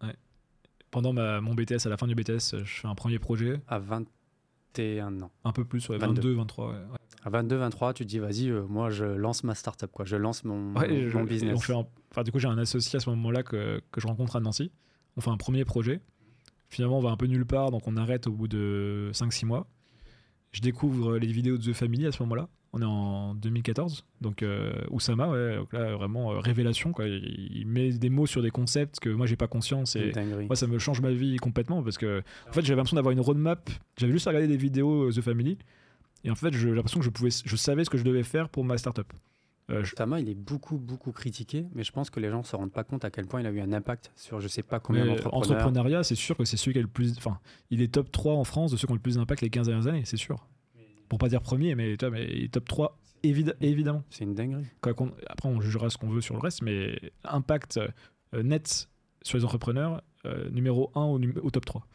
Pendant 0.89 1.13
ma, 1.13 1.39
mon 1.39 1.53
BTS, 1.53 1.85
à 1.85 1.89
la 1.89 1.97
fin 1.97 2.07
du 2.07 2.15
BTS, 2.15 2.63
je 2.63 2.81
fais 2.81 2.87
un 2.87 2.95
premier 2.95 3.19
projet. 3.19 3.61
À 3.67 3.79
21 3.79 5.21
ans. 5.21 5.31
Un 5.43 5.51
peu 5.51 5.63
plus, 5.63 5.89
22, 5.89 6.33
23. 6.33 6.75
À 7.23 7.29
22, 7.29 7.55
23, 7.55 7.93
tu 7.93 8.03
te 8.03 8.09
dis, 8.09 8.19
vas-y, 8.19 8.49
euh, 8.49 8.65
moi, 8.67 8.89
je 8.89 9.05
lance 9.05 9.43
ma 9.43 9.53
startup, 9.53 9.91
quoi. 9.91 10.05
Je 10.05 10.15
lance 10.15 10.43
mon, 10.43 10.57
mon 10.57 11.23
business. 11.23 11.55
On 11.55 11.59
fait 11.59 11.73
enfin, 11.73 12.23
du 12.23 12.31
coup, 12.31 12.39
j'ai 12.39 12.47
un 12.47 12.57
associé 12.57 12.97
à 12.97 12.99
ce 12.99 13.09
moment-là 13.11 13.43
que, 13.43 13.81
que, 13.91 14.01
je 14.01 14.07
rencontre 14.07 14.35
à 14.35 14.39
Nancy. 14.39 14.71
On 15.17 15.21
fait 15.21 15.29
un 15.29 15.37
premier 15.37 15.63
projet. 15.65 16.01
Finalement, 16.69 16.97
on 16.97 17.01
va 17.01 17.11
un 17.11 17.17
peu 17.17 17.27
nulle 17.27 17.45
part, 17.45 17.69
donc 17.69 17.87
on 17.87 17.97
arrête 17.97 18.27
au 18.27 18.31
bout 18.31 18.47
de 18.47 19.11
5-6 19.13 19.45
mois. 19.45 19.67
Je 20.51 20.61
découvre 20.61 21.17
les 21.17 21.27
vidéos 21.27 21.57
de 21.57 21.71
The 21.71 21.73
Family 21.73 22.07
à 22.07 22.11
ce 22.11 22.23
moment-là. 22.23 22.49
On 22.73 22.81
est 22.81 22.85
en 22.85 23.35
2014. 23.35 24.05
Donc, 24.21 24.43
euh, 24.43 24.71
Oussama, 24.89 25.29
ouais, 25.29 25.57
donc 25.57 25.73
là, 25.73 25.93
vraiment 25.95 26.31
euh, 26.31 26.39
révélation. 26.39 26.93
Quoi. 26.93 27.07
Il, 27.07 27.49
il 27.53 27.67
met 27.67 27.89
des 27.91 28.09
mots 28.09 28.25
sur 28.25 28.41
des 28.41 28.51
concepts 28.51 28.99
que 28.99 29.09
moi, 29.09 29.25
j'ai 29.27 29.35
pas 29.35 29.47
conscience. 29.47 29.95
Et 29.97 30.13
moi, 30.47 30.55
ça 30.55 30.67
me 30.67 30.79
change 30.79 31.01
ma 31.01 31.11
vie 31.11 31.35
complètement 31.37 31.83
parce 31.83 31.97
que, 31.97 32.23
en 32.47 32.53
fait, 32.53 32.61
j'avais 32.61 32.77
l'impression 32.77 32.95
d'avoir 32.95 33.11
une 33.11 33.19
roadmap. 33.19 33.69
J'avais 33.97 34.13
juste 34.13 34.25
regardé 34.25 34.47
des 34.47 34.57
vidéos 34.57 35.09
euh, 35.09 35.11
The 35.11 35.21
Family. 35.21 35.57
Et 36.23 36.29
en 36.31 36.35
fait, 36.35 36.53
j'ai 36.53 36.69
l'impression 36.71 36.99
que 36.99 37.05
je, 37.05 37.09
pouvais, 37.09 37.29
je 37.45 37.55
savais 37.55 37.83
ce 37.85 37.89
que 37.89 37.97
je 37.97 38.03
devais 38.03 38.23
faire 38.23 38.49
pour 38.49 38.63
ma 38.63 38.77
startup. 38.77 39.11
Euh, 39.69 39.83
je- 39.85 39.95
il 40.19 40.29
est 40.29 40.35
beaucoup, 40.35 40.77
beaucoup 40.77 41.11
critiqué, 41.11 41.65
mais 41.73 41.83
je 41.83 41.91
pense 41.91 42.09
que 42.09 42.19
les 42.19 42.29
gens 42.29 42.39
ne 42.39 42.43
se 42.43 42.55
rendent 42.55 42.73
pas 42.73 42.83
compte 42.83 43.05
à 43.05 43.09
quel 43.11 43.25
point 43.25 43.39
il 43.39 43.47
a 43.47 43.51
eu 43.51 43.61
un 43.61 43.71
impact 43.71 44.11
sur 44.15 44.41
je 44.41 44.47
sais 44.49 44.63
pas 44.63 44.79
combien 44.79 45.03
d'entrepreneurs. 45.15 45.35
entrepreneuriat, 45.57 46.03
c'est 46.03 46.15
sûr 46.15 46.35
que 46.35 46.43
c'est 46.45 46.57
celui 46.57 46.73
qui 46.73 46.79
a 46.79 46.81
le 46.81 46.87
plus. 46.87 47.15
Enfin, 47.17 47.39
il 47.69 47.81
est 47.81 47.93
top 47.93 48.11
3 48.11 48.33
en 48.33 48.43
France 48.43 48.71
de 48.71 48.77
ceux 48.77 48.85
qui 48.85 48.91
ont 48.91 48.95
le 48.95 49.01
plus 49.01 49.15
d'impact 49.15 49.41
les 49.41 49.49
15 49.49 49.67
dernières 49.67 49.87
années, 49.87 50.03
c'est 50.05 50.17
sûr. 50.17 50.45
Pour 51.07 51.19
pas 51.19 51.29
dire 51.29 51.41
premier, 51.41 51.75
mais, 51.75 51.95
tu 51.97 52.05
vois, 52.05 52.11
mais 52.17 52.25
il 52.33 52.43
est 52.45 52.53
top 52.53 52.67
3, 52.67 52.97
évid- 53.23 53.55
évidemment. 53.61 54.03
C'est 54.09 54.23
une 54.25 54.33
dinguerie. 54.33 54.65
Après, 55.27 55.47
on 55.49 55.61
jugera 55.61 55.89
ce 55.89 55.97
qu'on 55.97 56.09
veut 56.09 56.21
sur 56.21 56.35
le 56.35 56.41
reste, 56.41 56.61
mais 56.63 56.99
impact 57.23 57.79
euh, 58.33 58.43
net 58.43 58.89
sur 59.21 59.37
les 59.37 59.45
entrepreneurs, 59.45 60.01
euh, 60.25 60.49
numéro 60.49 60.91
1 60.95 61.01
au, 61.03 61.19
au 61.43 61.49
top 61.51 61.65
3. 61.65 61.87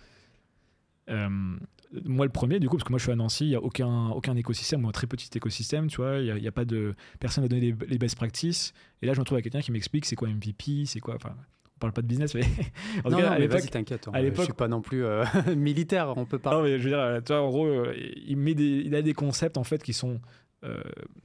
Moi, 2.05 2.27
le 2.27 2.33
premier, 2.33 2.59
du 2.59 2.69
coup, 2.69 2.77
parce 2.77 2.85
que 2.85 2.93
moi 2.93 2.99
je 2.99 3.05
suis 3.05 3.13
à 3.13 3.17
Nancy, 3.17 3.45
il 3.45 3.49
n'y 3.51 3.55
a 3.55 3.63
aucun, 3.63 4.09
aucun 4.09 4.35
écosystème, 4.37 4.85
ou 4.85 4.89
un 4.89 4.93
très 4.93 5.07
petit 5.07 5.29
écosystème, 5.37 5.87
tu 5.87 5.97
vois, 5.99 6.19
il 6.19 6.25
n'y 6.25 6.31
a, 6.31 6.37
y 6.39 6.51
pas 6.51 6.65
de. 6.65 6.95
Personne 7.21 7.45
n'a 7.45 7.49
donné 7.49 7.61
les, 7.73 7.87
les 7.89 7.99
best 7.99 8.17
practices. 8.17 8.73
Et 9.03 9.07
là, 9.07 9.13
je 9.13 9.19
me 9.19 9.23
retrouve 9.23 9.37
avec 9.37 9.45
quelqu'un 9.45 9.61
qui 9.61 9.71
m'explique 9.73 10.05
c'est 10.05 10.17
quoi 10.17 10.29
MVP, 10.29 10.85
c'est 10.87 11.01
quoi. 11.01 11.15
Enfin, 11.15 11.35
on 11.77 11.79
parle 11.79 11.93
pas 11.93 12.03
de 12.03 12.07
business, 12.09 12.35
mais. 12.35 12.43
en 12.99 13.03
tout 13.05 13.11
non, 13.11 13.17
cas, 13.19 13.23
non, 13.23 13.29
à 13.29 13.31
mais 13.35 13.41
l'époque, 13.41 13.61
vas-y, 13.61 13.69
t'inquiète. 13.71 14.09
à 14.13 14.19
Je 14.19 14.25
l'époque- 14.25 14.45
suis 14.47 14.53
pas 14.55 14.67
non 14.69 14.81
plus 14.83 15.05
euh, 15.05 15.25
militaire, 15.57 16.13
on 16.17 16.25
peut 16.27 16.37
non, 16.39 16.43
pas. 16.43 16.63
mais 16.63 16.79
je 16.79 16.85
veux 16.85 16.91
dire, 16.91 17.23
tu 17.25 17.33
vois, 17.33 17.43
en 17.43 17.49
gros, 17.51 17.67
euh, 17.67 17.95
il, 18.27 18.37
met 18.37 18.55
des, 18.55 18.83
il 18.85 18.95
a 18.95 19.03
des 19.03 19.15
concepts 19.15 19.57
en 19.57 19.65
fait 19.65 19.83
qui 19.83 19.93
sont 19.93 20.21
euh, 20.65 20.83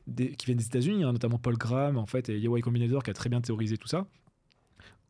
des- 0.08 0.36
qui 0.36 0.46
viennent 0.46 0.58
des 0.60 0.66
États-Unis, 0.68 1.04
hein, 1.04 1.12
notamment 1.14 1.40
Paul 1.40 1.58
Graham 1.58 1.98
en 1.98 2.06
fait 2.06 2.30
et 2.30 2.38
Yawai 2.38 2.62
Combinator 2.62 3.02
qui 3.02 3.10
a 3.10 3.14
très 3.14 3.30
bien 3.30 3.42
théorisé 3.42 3.78
tout 3.78 3.88
ça, 3.88 4.06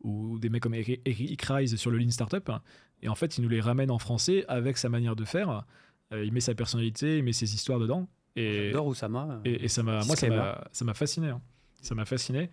ou 0.02 0.38
des 0.38 0.48
mecs 0.48 0.62
comme 0.62 0.74
Eric, 0.74 1.42
Rice 1.42 1.76
sur 1.76 1.90
le 1.90 1.98
Lean 1.98 2.10
Startup. 2.10 2.48
hein. 2.48 2.62
Et 3.02 3.08
en 3.08 3.14
fait, 3.14 3.36
il 3.38 3.42
nous 3.42 3.48
les 3.48 3.60
ramène 3.60 3.90
en 3.90 3.98
français 3.98 4.44
avec 4.48 4.78
sa 4.78 4.88
manière 4.88 5.16
de 5.16 5.24
faire. 5.24 5.64
Euh, 6.12 6.24
il 6.24 6.32
met 6.32 6.40
sa 6.40 6.54
personnalité, 6.54 7.18
il 7.18 7.24
met 7.24 7.32
ses 7.32 7.54
histoires 7.54 7.78
dedans. 7.80 8.08
Et, 8.36 8.66
J'adore 8.66 8.86
Oussama. 8.86 9.40
et, 9.44 9.64
et 9.64 9.68
ça 9.68 9.82
m'a, 9.82 10.04
moi, 10.04 10.16
ça 10.16 10.28
m'a, 10.28 10.64
ça 10.72 10.84
m'a 10.84 10.94
fasciné. 10.94 11.28
hein. 11.28 11.40
Ça 11.80 11.94
m'a 11.94 12.04
fasciné. 12.04 12.50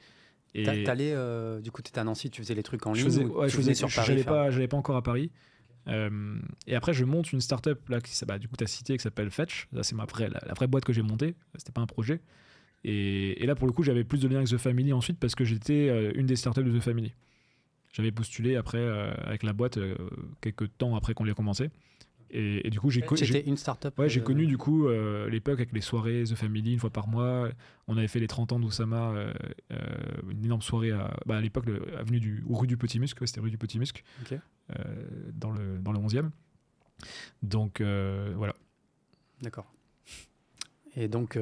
Et 0.56 0.64
T'a- 0.64 0.84
T'allais, 0.84 1.12
euh, 1.14 1.62
du 1.62 1.70
coup, 1.72 1.82
t'étais 1.82 2.00
à 2.00 2.04
Nancy, 2.04 2.30
tu 2.32 2.42
faisais 2.42 2.56
les 2.56 2.64
trucs 2.64 2.86
en 2.88 2.94
je 2.96 3.02
ligne 3.02 3.10
faisais, 3.12 3.24
ouais, 3.26 3.48
je 3.50 3.56
faisais, 3.56 3.76
sur 3.76 3.88
Paris 3.94 4.08
j'allais 4.08 4.24
pas, 4.24 4.50
j'allais 4.50 4.68
pas 4.68 4.78
encore 4.78 4.96
à 4.96 5.04
Paris. 5.04 5.32
Euh, 5.88 6.40
et 6.68 6.76
après, 6.76 6.94
je 6.94 7.06
monte 7.06 7.32
une 7.32 7.42
startup 7.42 7.88
là 7.90 8.02
qui, 8.02 8.12
bah, 8.26 8.40
du 8.40 8.48
coup, 8.48 8.56
tu 8.58 8.64
as 8.64 8.68
cité, 8.68 8.98
qui 8.98 9.04
s'appelle 9.04 9.30
Fetch. 9.30 9.68
Là, 9.72 9.84
c'est 9.84 9.96
ma 9.96 10.06
vraie, 10.06 10.30
la, 10.30 10.40
la 10.46 10.54
vraie 10.54 10.68
boîte 10.68 10.84
que 10.86 10.94
j'ai 10.94 11.02
montée. 11.04 11.36
C'était 11.56 11.72
pas 11.72 11.82
un 11.82 11.86
projet. 11.88 12.22
Et, 12.84 13.44
et 13.44 13.46
là, 13.46 13.56
pour 13.56 13.68
le 13.68 13.74
coup, 13.74 13.84
j'avais 13.84 14.04
plus 14.04 14.20
de 14.22 14.28
liens 14.28 14.38
avec 14.38 14.50
The 14.50 14.58
Family 14.58 14.92
ensuite 14.94 15.20
parce 15.20 15.36
que 15.36 15.44
j'étais 15.46 15.90
euh, 15.90 16.12
une 16.16 16.26
des 16.26 16.36
startups 16.36 16.64
de 16.64 16.78
The 16.78 16.82
Family. 16.82 17.14
J'avais 17.92 18.12
postulé 18.12 18.56
après 18.56 18.78
euh, 18.78 19.12
avec 19.26 19.44
la 19.44 19.54
boîte 19.54 19.78
euh, 19.78 19.96
quelques 20.42 20.78
temps 20.78 20.96
après 20.96 21.14
qu'on 21.14 21.24
l'ait 21.24 21.34
commencé. 21.34 21.70
Et, 22.32 22.68
et 22.68 22.70
du 22.70 22.80
coup, 22.80 22.92
j'ai 22.92 23.02
co- 23.02 23.16
j'ai- 23.16 23.26
J'étais 23.26 23.50
une 23.50 23.58
start-up. 23.58 23.98
Ouais, 23.98 24.08
j'ai 24.08 24.20
euh, 24.20 24.24
connu 24.24 24.46
du 24.46 24.56
coup 24.60 24.88
euh, 24.88 25.28
l'époque 25.30 25.56
avec 25.60 25.72
les 25.74 25.82
soirées 25.82 26.24
The 26.26 26.36
Family 26.36 26.74
une 26.74 26.80
fois 26.80 26.92
par 26.92 27.08
mois. 27.08 27.50
On 27.88 27.98
avait 27.98 28.08
fait 28.08 28.20
les 28.20 28.28
30 28.28 28.52
ans 28.52 28.60
d'Oussama, 28.60 29.10
euh, 29.14 29.34
euh, 29.72 29.78
une 30.30 30.46
énorme 30.46 30.62
soirée 30.62 30.92
à, 30.92 31.18
bah, 31.26 31.38
à 31.38 31.42
l'époque, 31.42 31.66
avenue 31.98 32.20
du, 32.20 32.44
rue 32.48 32.68
du 32.68 32.78
Petit 32.78 33.00
Musc, 33.00 33.20
ouais, 33.20 33.26
c'était 33.26 33.40
rue 33.42 33.50
du 33.50 33.58
Petit 33.58 33.80
Musc, 33.80 34.04
dans, 35.34 35.50
le, 35.50 35.80
dans 35.80 35.92
le 35.92 35.98
11e. 36.00 36.30
Donc 37.42 37.82
voilà. 37.82 38.54
D'accord. 39.42 39.74
Et 40.96 41.08
donc, 41.08 41.36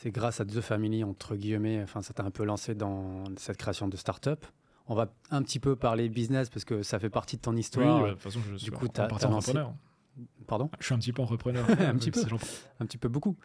c'est 0.00 0.10
grâce 0.10 0.40
à 0.40 0.44
The 0.46 0.60
Family, 0.60 1.04
entre 1.04 1.36
guillemets, 1.36 1.82
enfin, 1.82 2.02
ça 2.02 2.14
t'a 2.14 2.22
un 2.24 2.30
peu 2.30 2.44
lancé 2.44 2.74
dans 2.74 3.24
cette 3.36 3.56
création 3.58 3.86
de 3.88 3.96
start-up. 3.96 4.46
On 4.86 4.94
va 4.94 5.12
un 5.30 5.42
petit 5.42 5.58
peu 5.60 5.76
parler 5.76 6.08
business 6.08 6.48
parce 6.48 6.64
que 6.64 6.82
ça 6.82 6.98
fait 6.98 7.10
partie 7.10 7.36
de 7.36 7.42
ton 7.42 7.54
histoire. 7.56 7.96
Oui, 7.98 8.02
ouais, 8.04 8.08
de 8.10 8.14
toute 8.14 8.22
façon, 8.22 8.40
je 8.50 8.56
suis 8.56 8.70
coup, 8.70 8.86
en 8.86 8.88
t'as 8.88 9.08
lancé- 9.08 9.26
entrepreneur. 9.26 9.74
Pardon? 10.48 10.68
Je 10.80 10.86
suis 10.86 10.94
un 10.94 10.98
petit 10.98 11.12
peu 11.12 11.22
entrepreneur. 11.22 11.64
Un 11.80 11.94
petit 11.96 12.10
peu. 12.10 12.20
Un 12.80 12.86
petit 12.86 12.98
peu 12.98 13.08
beaucoup. 13.08 13.36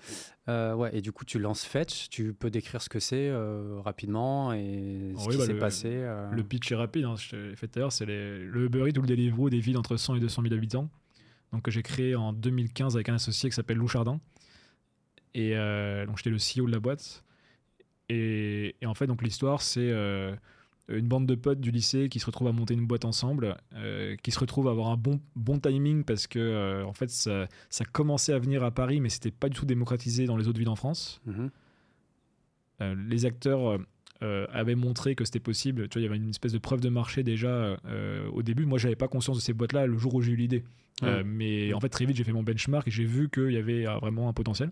Euh, 0.50 0.74
ouais, 0.74 0.96
et 0.98 1.02
du 1.02 1.12
coup, 1.12 1.24
tu 1.26 1.38
lances 1.38 1.66
Fetch. 1.66 2.10
Tu 2.10 2.34
peux 2.34 2.50
décrire 2.50 2.82
ce 2.82 2.90
que 2.90 3.00
c'est 3.00 3.30
euh, 3.30 3.80
rapidement 3.84 4.54
et 4.54 5.14
ce 5.18 5.26
Oui, 5.28 5.34
qui 5.34 5.38
bah, 5.38 5.46
s'est 5.46 5.54
passé. 5.54 5.90
euh, 5.92 6.32
Le 6.32 6.44
pitch 6.44 6.72
est 6.72 6.76
rapide, 6.76 7.06
hein, 7.06 7.16
je 7.16 7.30
te 7.30 7.36
l'ai 7.36 7.56
fait 7.56 7.68
tout 7.68 7.80
à 7.82 7.92
c'est 7.92 8.06
le 8.08 8.66
Uber 8.66 8.90
Eats 8.90 8.98
ou 8.98 9.02
le 9.02 9.08
Deliveroo 9.08 9.50
des 9.52 9.60
villes 9.60 9.78
entre 9.78 9.98
100 9.98 10.16
et 10.16 10.20
200 10.20 10.42
000 10.44 10.54
habitants. 10.56 10.90
Donc 11.52 11.62
que 11.64 11.70
j'ai 11.72 11.84
créé 11.84 12.16
en 12.16 12.34
2015 12.34 12.96
avec 12.96 13.10
un 13.10 13.16
associé 13.16 13.50
qui 13.50 13.56
s'appelle 13.56 13.78
Lou 13.78 13.88
Chardin. 13.88 14.20
Et 15.34 15.54
euh, 15.56 16.06
donc 16.06 16.18
j'étais 16.18 16.30
le 16.30 16.38
CEO 16.38 16.68
de 16.68 16.72
la 16.72 16.80
boîte. 16.80 17.24
Et, 18.10 18.76
et 18.82 18.86
en 18.86 18.94
fait, 18.94 19.08
donc 19.08 19.24
l'histoire, 19.24 19.62
c'est 19.62 19.90
euh, 19.90 20.36
une 20.90 21.08
bande 21.08 21.26
de 21.26 21.36
potes 21.36 21.60
du 21.60 21.72
lycée 21.72 22.10
qui 22.10 22.20
se 22.20 22.26
retrouvent 22.26 22.48
à 22.48 22.52
monter 22.52 22.74
une 22.74 22.86
boîte 22.86 23.06
ensemble, 23.06 23.58
euh, 23.76 24.16
qui 24.22 24.32
se 24.32 24.40
retrouvent 24.40 24.68
à 24.68 24.72
avoir 24.72 24.90
un 24.90 24.98
bon, 24.98 25.20
bon 25.36 25.60
timing 25.60 26.04
parce 26.04 26.28
que 26.28 26.84
en 26.84 26.94
fait, 26.94 27.10
ça, 27.10 27.48
ça 27.70 27.86
commençait 27.86 28.34
à 28.34 28.40
venir 28.40 28.64
à 28.64 28.72
Paris, 28.72 29.00
mais 29.02 29.10
c'était 29.10 29.32
pas 29.32 29.50
du 29.50 29.58
tout 29.58 29.66
démocratisé 29.66 30.26
dans 30.26 30.38
les 30.38 30.48
autres 30.48 30.60
villes 30.60 30.70
en 30.70 30.76
France. 30.76 31.22
mhm. 31.26 31.50
Les 33.08 33.26
acteurs 33.26 33.80
avaient 34.20 34.76
montré 34.76 35.16
que 35.16 35.24
c'était 35.24 35.40
possible. 35.40 35.88
Tu 35.88 35.94
vois, 35.94 36.02
il 36.02 36.04
y 36.04 36.08
avait 36.08 36.18
une 36.18 36.30
espèce 36.30 36.52
de 36.52 36.58
preuve 36.58 36.82
de 36.82 36.90
marché 36.90 37.24
déjà 37.24 37.78
au 38.34 38.44
début. 38.44 38.66
Moi, 38.66 38.78
j'avais 38.78 38.98
pas 38.98 39.08
conscience 39.08 39.38
de 39.38 39.42
ces 39.42 39.54
boîtes-là 39.54 39.88
le 39.88 39.98
jour 39.98 40.16
où 40.16 40.22
j'ai 40.22 40.34
eu 40.34 40.36
l'idée. 40.36 40.66
Mais 41.24 41.74
en 41.74 41.80
fait, 41.80 41.88
très 41.88 42.04
vite, 42.04 42.18
j'ai 42.18 42.26
fait 42.26 42.34
mon 42.34 42.44
benchmark 42.44 42.90
et 42.90 42.92
j'ai 42.92 43.06
vu 43.06 43.30
qu'il 43.30 43.52
y 43.52 43.58
avait 43.58 43.86
vraiment 43.86 44.28
un 44.28 44.34
potentiel. 44.34 44.72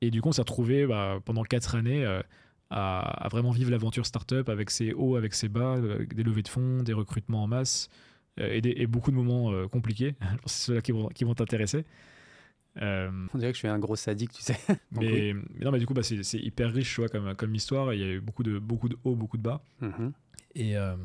Et 0.00 0.10
du 0.10 0.20
coup, 0.20 0.28
on 0.28 0.32
s'est 0.32 0.40
retrouvé 0.42 0.86
bah, 0.86 1.20
pendant 1.24 1.42
quatre 1.44 1.74
années 1.76 2.04
euh, 2.04 2.22
à, 2.70 3.00
à 3.24 3.28
vraiment 3.28 3.50
vivre 3.50 3.70
l'aventure 3.70 4.06
startup 4.06 4.48
avec 4.48 4.70
ses 4.70 4.92
hauts, 4.92 5.16
avec 5.16 5.34
ses 5.34 5.48
bas, 5.48 5.76
euh, 5.76 5.94
avec 5.96 6.14
des 6.14 6.22
levées 6.22 6.42
de 6.42 6.48
fonds, 6.48 6.82
des 6.82 6.92
recrutements 6.92 7.44
en 7.44 7.46
masse 7.46 7.88
euh, 8.40 8.52
et, 8.52 8.60
des- 8.60 8.74
et 8.76 8.86
beaucoup 8.86 9.10
de 9.10 9.16
moments 9.16 9.52
euh, 9.52 9.68
compliqués. 9.68 10.14
C'est 10.46 10.66
ceux-là 10.66 10.80
qui 10.80 10.92
vont, 10.92 11.08
qui 11.08 11.24
vont 11.24 11.34
t'intéresser. 11.34 11.84
Euh, 12.80 13.10
On 13.34 13.38
dirait 13.38 13.52
que 13.52 13.56
je 13.56 13.60
suis 13.60 13.68
un 13.68 13.78
gros 13.78 13.96
sadique, 13.96 14.32
tu 14.32 14.42
sais. 14.42 14.56
Oui. 14.96 15.34
mais, 15.34 15.34
non, 15.64 15.70
mais 15.70 15.78
du 15.78 15.86
coup, 15.86 15.94
bah, 15.94 16.02
c'est 16.02 16.38
hyper 16.38 16.72
riche, 16.72 16.98
vois, 16.98 17.08
comme, 17.08 17.34
comme 17.34 17.54
histoire. 17.54 17.92
Il 17.94 18.00
y 18.00 18.04
a 18.04 18.08
eu 18.14 18.20
beaucoup 18.20 18.42
de, 18.42 18.58
beaucoup 18.58 18.88
de 18.88 18.96
hauts, 19.04 19.14
beaucoup 19.14 19.36
de 19.36 19.42
bas. 19.42 19.62
Mhm. 19.80 20.12
Et 20.54 20.76
euh, 20.76 20.96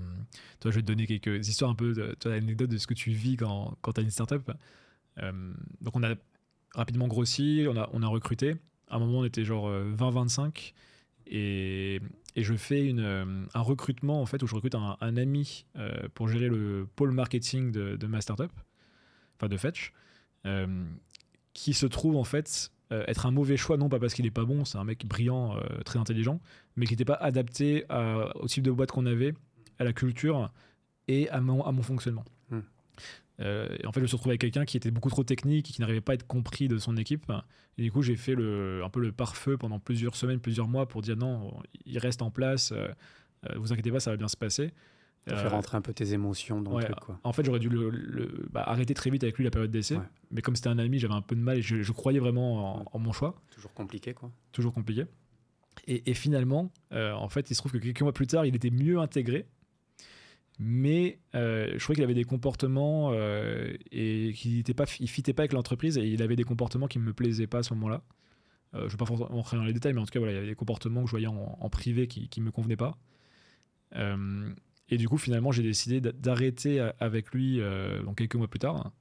toi, 0.59 0.71
je 0.71 0.77
vais 0.77 0.81
te 0.81 0.87
donner 0.87 1.05
quelques 1.07 1.47
histoires 1.47 1.69
un 1.71 1.75
peu, 1.75 1.93
de, 1.93 2.15
anecdotes 2.29 2.69
de 2.69 2.77
ce 2.77 2.87
que 2.87 2.93
tu 2.93 3.11
vis 3.11 3.35
quand, 3.37 3.77
quand 3.81 3.93
tu 3.93 3.99
as 3.99 4.03
une 4.03 4.09
startup. 4.11 4.49
Euh, 5.19 5.53
donc, 5.81 5.95
on 5.95 6.03
a 6.03 6.15
rapidement 6.73 7.07
grossi, 7.07 7.65
on 7.69 7.77
a, 7.77 7.89
on 7.93 8.03
a 8.03 8.07
recruté. 8.07 8.55
À 8.89 8.95
un 8.95 8.99
moment, 8.99 9.19
on 9.19 9.25
était 9.25 9.43
genre 9.43 9.67
euh, 9.67 9.93
20-25. 9.95 10.73
Et, 11.29 11.99
et 12.35 12.43
je 12.43 12.53
fais 12.53 12.85
une, 12.85 12.99
euh, 12.99 13.45
un 13.53 13.61
recrutement, 13.61 14.21
en 14.21 14.25
fait, 14.25 14.41
où 14.43 14.47
je 14.47 14.55
recrute 14.55 14.75
un, 14.75 15.17
ami 15.17 15.65
euh, 15.75 16.07
pour 16.13 16.27
gérer 16.27 16.47
le 16.47 16.87
pôle 16.95 17.11
marketing 17.11 17.71
de, 17.71 18.07
ma 18.07 18.21
startup, 18.21 18.51
enfin 19.35 19.47
de 19.47 19.57
Fetch, 19.57 19.91
euh, 20.45 20.85
qui 21.53 21.73
se 21.73 21.85
trouve, 21.85 22.15
en 22.15 22.23
fait, 22.23 22.71
euh, 22.91 23.03
être 23.07 23.25
un 23.25 23.31
mauvais 23.31 23.57
choix, 23.57 23.75
non 23.77 23.89
pas 23.89 23.99
parce 23.99 24.13
qu'il 24.13 24.25
est 24.25 24.31
pas 24.31 24.45
bon, 24.45 24.63
c'est 24.65 24.77
un 24.77 24.83
mec 24.83 25.05
brillant, 25.05 25.57
euh, 25.57 25.81
très 25.83 25.99
intelligent, 25.99 26.39
mais 26.75 26.85
qui 26.85 26.93
n'était 26.93 27.05
pas 27.05 27.15
adapté 27.15 27.85
au 28.35 28.47
type 28.47 28.63
de 28.63 28.71
boîte 28.71 28.91
qu'on 28.91 29.05
avait, 29.05 29.33
à 29.79 29.83
la 29.83 29.93
culture 29.93 30.51
et 31.07 31.29
à 31.29 31.41
mon, 31.41 31.63
à 31.63 31.71
mon 31.71 31.81
fonctionnement. 31.81 32.25
Hmm. 32.49 32.61
Euh, 33.39 33.67
et 33.79 33.85
en 33.85 33.91
fait, 33.91 33.99
je 33.99 34.03
me 34.03 34.07
suis 34.07 34.15
retrouvé 34.15 34.31
avec 34.31 34.41
quelqu'un 34.41 34.65
qui 34.65 34.77
était 34.77 34.89
beaucoup 34.91 35.09
trop 35.09 35.23
technique 35.23 35.69
et 35.69 35.73
qui 35.73 35.79
n'arrivait 35.81 36.01
pas 36.01 36.13
à 36.13 36.15
être 36.15 36.25
compris 36.25 36.67
de 36.67 36.77
son 36.79 36.97
équipe. 36.97 37.31
Et 37.77 37.83
du 37.83 37.91
coup, 37.91 38.01
j'ai 38.01 38.15
fait 38.15 38.33
le, 38.33 38.81
un 38.83 38.89
peu 38.89 38.99
le 38.99 39.11
pare-feu 39.11 39.57
pendant 39.57 39.79
plusieurs 39.79 40.15
semaines, 40.15 40.39
plusieurs 40.39 40.67
mois 40.67 40.87
pour 40.87 41.01
dire 41.01 41.15
non, 41.17 41.53
il 41.85 41.99
reste 41.99 42.21
en 42.23 42.31
place, 42.31 42.71
euh, 42.71 42.87
euh, 43.49 43.53
vous 43.57 43.71
inquiétez 43.71 43.91
pas, 43.91 43.99
ça 43.99 44.09
va 44.11 44.17
bien 44.17 44.27
se 44.27 44.37
passer. 44.37 44.71
Euh, 45.29 45.35
fait 45.41 45.47
rentrer 45.49 45.75
un 45.75 45.81
peu 45.81 45.93
tes 45.93 46.13
émotions 46.13 46.61
dans 46.61 46.71
ouais, 46.71 46.83
le 46.83 46.85
truc, 46.93 46.99
quoi. 47.01 47.19
En 47.25 47.33
fait, 47.33 47.43
j'aurais 47.43 47.59
dû 47.59 47.67
le, 47.69 47.89
le- 47.89 48.47
bah, 48.49 48.63
arrêter 48.65 48.93
très 48.93 49.09
vite 49.09 49.23
avec 49.23 49.37
lui 49.37 49.43
la 49.43 49.51
période 49.51 49.69
d'essai. 49.69 49.97
Ouais. 49.97 50.03
Mais 50.31 50.41
comme 50.41 50.55
c'était 50.55 50.69
un 50.69 50.79
ami, 50.79 50.99
j'avais 50.99 51.13
un 51.15 51.21
peu 51.21 51.35
de 51.35 51.41
mal 51.41 51.57
et 51.57 51.61
je, 51.61 51.81
je 51.81 51.91
croyais 51.91 52.19
vraiment 52.19 52.79
en- 52.79 52.85
en 52.91 52.99
mon 52.99 53.11
choix 53.11 53.35
Toujours 53.51 53.73
compliqué, 53.73 54.13
quoi. 54.13 54.31
toujours 54.53 54.73
compliqué. 54.73 55.03
Et, 55.85 56.09
et 56.09 56.13
finalement, 56.13 56.71
euh, 56.93 57.11
en 57.11 57.27
fait, 57.29 57.51
il 57.51 57.55
se 57.55 57.59
trouve 57.59 57.73
que 57.73 57.77
quelques 57.77 58.01
mois 58.01 58.13
plus 58.13 58.25
tard, 58.27 58.45
il 58.45 58.55
était 58.55 58.69
mieux 58.71 58.99
intégré. 58.99 59.45
Mais 60.59 61.19
euh, 61.35 61.71
je 61.73 61.79
trouvais 61.79 61.95
qu'il 61.95 62.03
avait 62.03 62.13
des 62.15 62.23
comportements 62.23 63.11
euh, 63.13 63.73
et 63.91 64.33
qu'il 64.33 64.59
était 64.59 64.73
pas, 64.73 64.85
il 64.99 65.07
fitait 65.07 65.33
pas 65.33 65.43
avec 65.43 65.53
l'entreprise 65.53 65.97
et 65.97 66.07
il 66.07 66.21
avait 66.23 66.35
des 66.35 66.43
comportements 66.43 66.87
qui 66.87 66.97
me 66.99 67.13
plaisaient 67.13 67.45
pas 67.47 67.59
à 67.59 67.63
ce 67.63 67.73
moment-là. 67.75 68.01
Euh, 68.73 68.79
je 68.81 68.85
ne 68.85 68.89
vais 68.89 68.97
pas 68.97 69.05
rentrer 69.05 69.57
dans 69.57 69.63
les 69.63 69.73
détails, 69.73 69.93
mais 69.93 70.01
en 70.01 70.05
tout 70.05 70.11
cas, 70.11 70.19
voilà, 70.19 70.33
il 70.33 70.35
y 70.35 70.39
avait 70.39 70.47
des 70.49 70.55
comportements 70.55 71.01
que 71.01 71.07
je 71.07 71.11
voyais 71.11 71.27
en, 71.27 71.57
en 71.59 71.69
privé 71.69 72.07
qui 72.07 72.29
ne 72.37 72.43
me 72.45 72.51
convenaient 72.51 72.75
pas. 72.75 72.97
Et 74.89 74.97
du 74.97 75.07
coup, 75.07 75.17
finalement, 75.17 75.51
j'ai 75.51 75.63
décidé 75.63 76.01
d'a- 76.01 76.11
d'arrêter 76.11 76.79
avec 76.99 77.31
lui 77.31 77.59
donc 78.03 78.17
quelques 78.17 78.35
mois 78.35 78.47
plus 78.47 78.59
tard. 78.59 78.91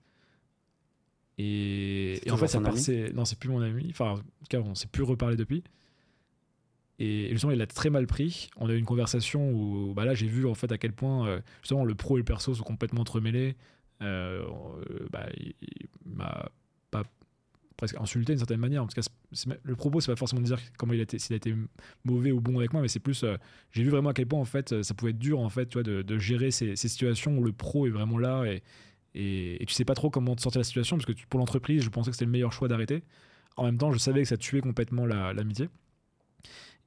Et, 1.38 2.20
en 2.30 2.36
fait, 2.36 2.48
ça 2.48 2.58
passait. 2.72 3.12
Non, 3.14 3.24
c'est 3.24 3.38
plus 3.38 3.48
mon 3.50 3.60
ami. 3.60 3.88
Enfin, 3.90 4.12
en 4.12 4.16
tout 4.16 4.22
cas, 4.48 4.60
on 4.60 4.74
s'est 4.74 4.88
plus 4.88 5.02
reparlé 5.02 5.36
depuis. 5.36 5.62
Et 6.98 7.28
justement, 7.30 7.52
il 7.52 7.58
l'a 7.58 7.66
très 7.66 7.90
mal 7.90 8.06
pris. 8.06 8.48
On 8.56 8.68
a 8.68 8.72
eu 8.72 8.78
une 8.78 8.86
conversation 8.86 9.50
où, 9.50 9.92
bah 9.94 10.04
là, 10.04 10.14
j'ai 10.14 10.26
vu 10.26 10.46
en 10.46 10.54
fait 10.54 10.72
à 10.72 10.78
quel 10.78 10.92
point 10.92 11.28
euh, 11.28 11.40
justement 11.62 11.84
le 11.84 11.94
pro 11.94 12.16
et 12.16 12.20
le 12.20 12.24
perso 12.24 12.54
sont 12.54 12.64
complètement 12.64 13.02
entremêlés. 13.02 13.56
Euh, 14.02 14.44
euh, 14.90 15.06
bah, 15.10 15.26
il, 15.36 15.54
m'a 16.06 16.48
pas 16.90 17.02
presque 17.76 17.96
insulté 18.00 18.32
d'une 18.32 18.38
certaine 18.38 18.60
manière. 18.60 18.82
En 18.82 18.86
tout 18.86 18.98
cas, 18.98 19.06
le 19.62 19.76
propos, 19.76 20.00
c'est 20.00 20.10
pas 20.10 20.16
forcément 20.16 20.40
de 20.40 20.46
dire 20.46 20.58
comment 20.78 20.94
il 20.94 21.00
a 21.00 21.02
été, 21.02 21.18
s'il 21.18 21.34
a 21.34 21.36
été 21.36 21.54
mauvais 22.04 22.32
ou 22.32 22.40
bon 22.40 22.58
avec 22.58 22.72
moi, 22.72 22.80
mais 22.80 22.88
c'est 22.88 23.00
plus, 23.00 23.26
j'ai 23.72 23.82
vu 23.82 23.90
vraiment 23.90 24.10
à 24.10 24.14
quel 24.14 24.26
point 24.26 24.40
en 24.40 24.46
fait, 24.46 24.82
ça 24.82 24.94
pouvait 24.94 25.10
être 25.10 25.18
dur 25.18 25.40
en 25.40 25.50
fait, 25.50 25.66
tu 25.66 25.74
vois, 25.74 25.82
de, 25.82 26.18
gérer 26.18 26.50
ces, 26.50 26.76
situations 26.76 27.36
où 27.36 27.44
le 27.44 27.52
pro 27.52 27.86
est 27.86 27.90
vraiment 27.90 28.16
là 28.16 28.44
et, 28.44 28.62
et, 29.14 29.62
et 29.62 29.66
tu 29.66 29.74
sais 29.74 29.84
pas 29.84 29.94
trop 29.94 30.08
comment 30.08 30.34
te 30.34 30.40
sortir 30.40 30.60
de 30.60 30.62
la 30.62 30.64
situation 30.64 30.96
parce 30.96 31.06
que 31.06 31.26
pour 31.28 31.38
l'entreprise, 31.38 31.82
je 31.82 31.90
pensais 31.90 32.10
que 32.10 32.16
c'était 32.16 32.24
le 32.24 32.30
meilleur 32.30 32.52
choix 32.52 32.68
d'arrêter. 32.68 33.02
En 33.56 33.64
même 33.64 33.76
temps, 33.76 33.92
je 33.92 33.98
savais 33.98 34.22
que 34.22 34.28
ça 34.28 34.38
tuait 34.38 34.60
complètement 34.60 35.04
la- 35.04 35.34
l'amitié. 35.34 35.68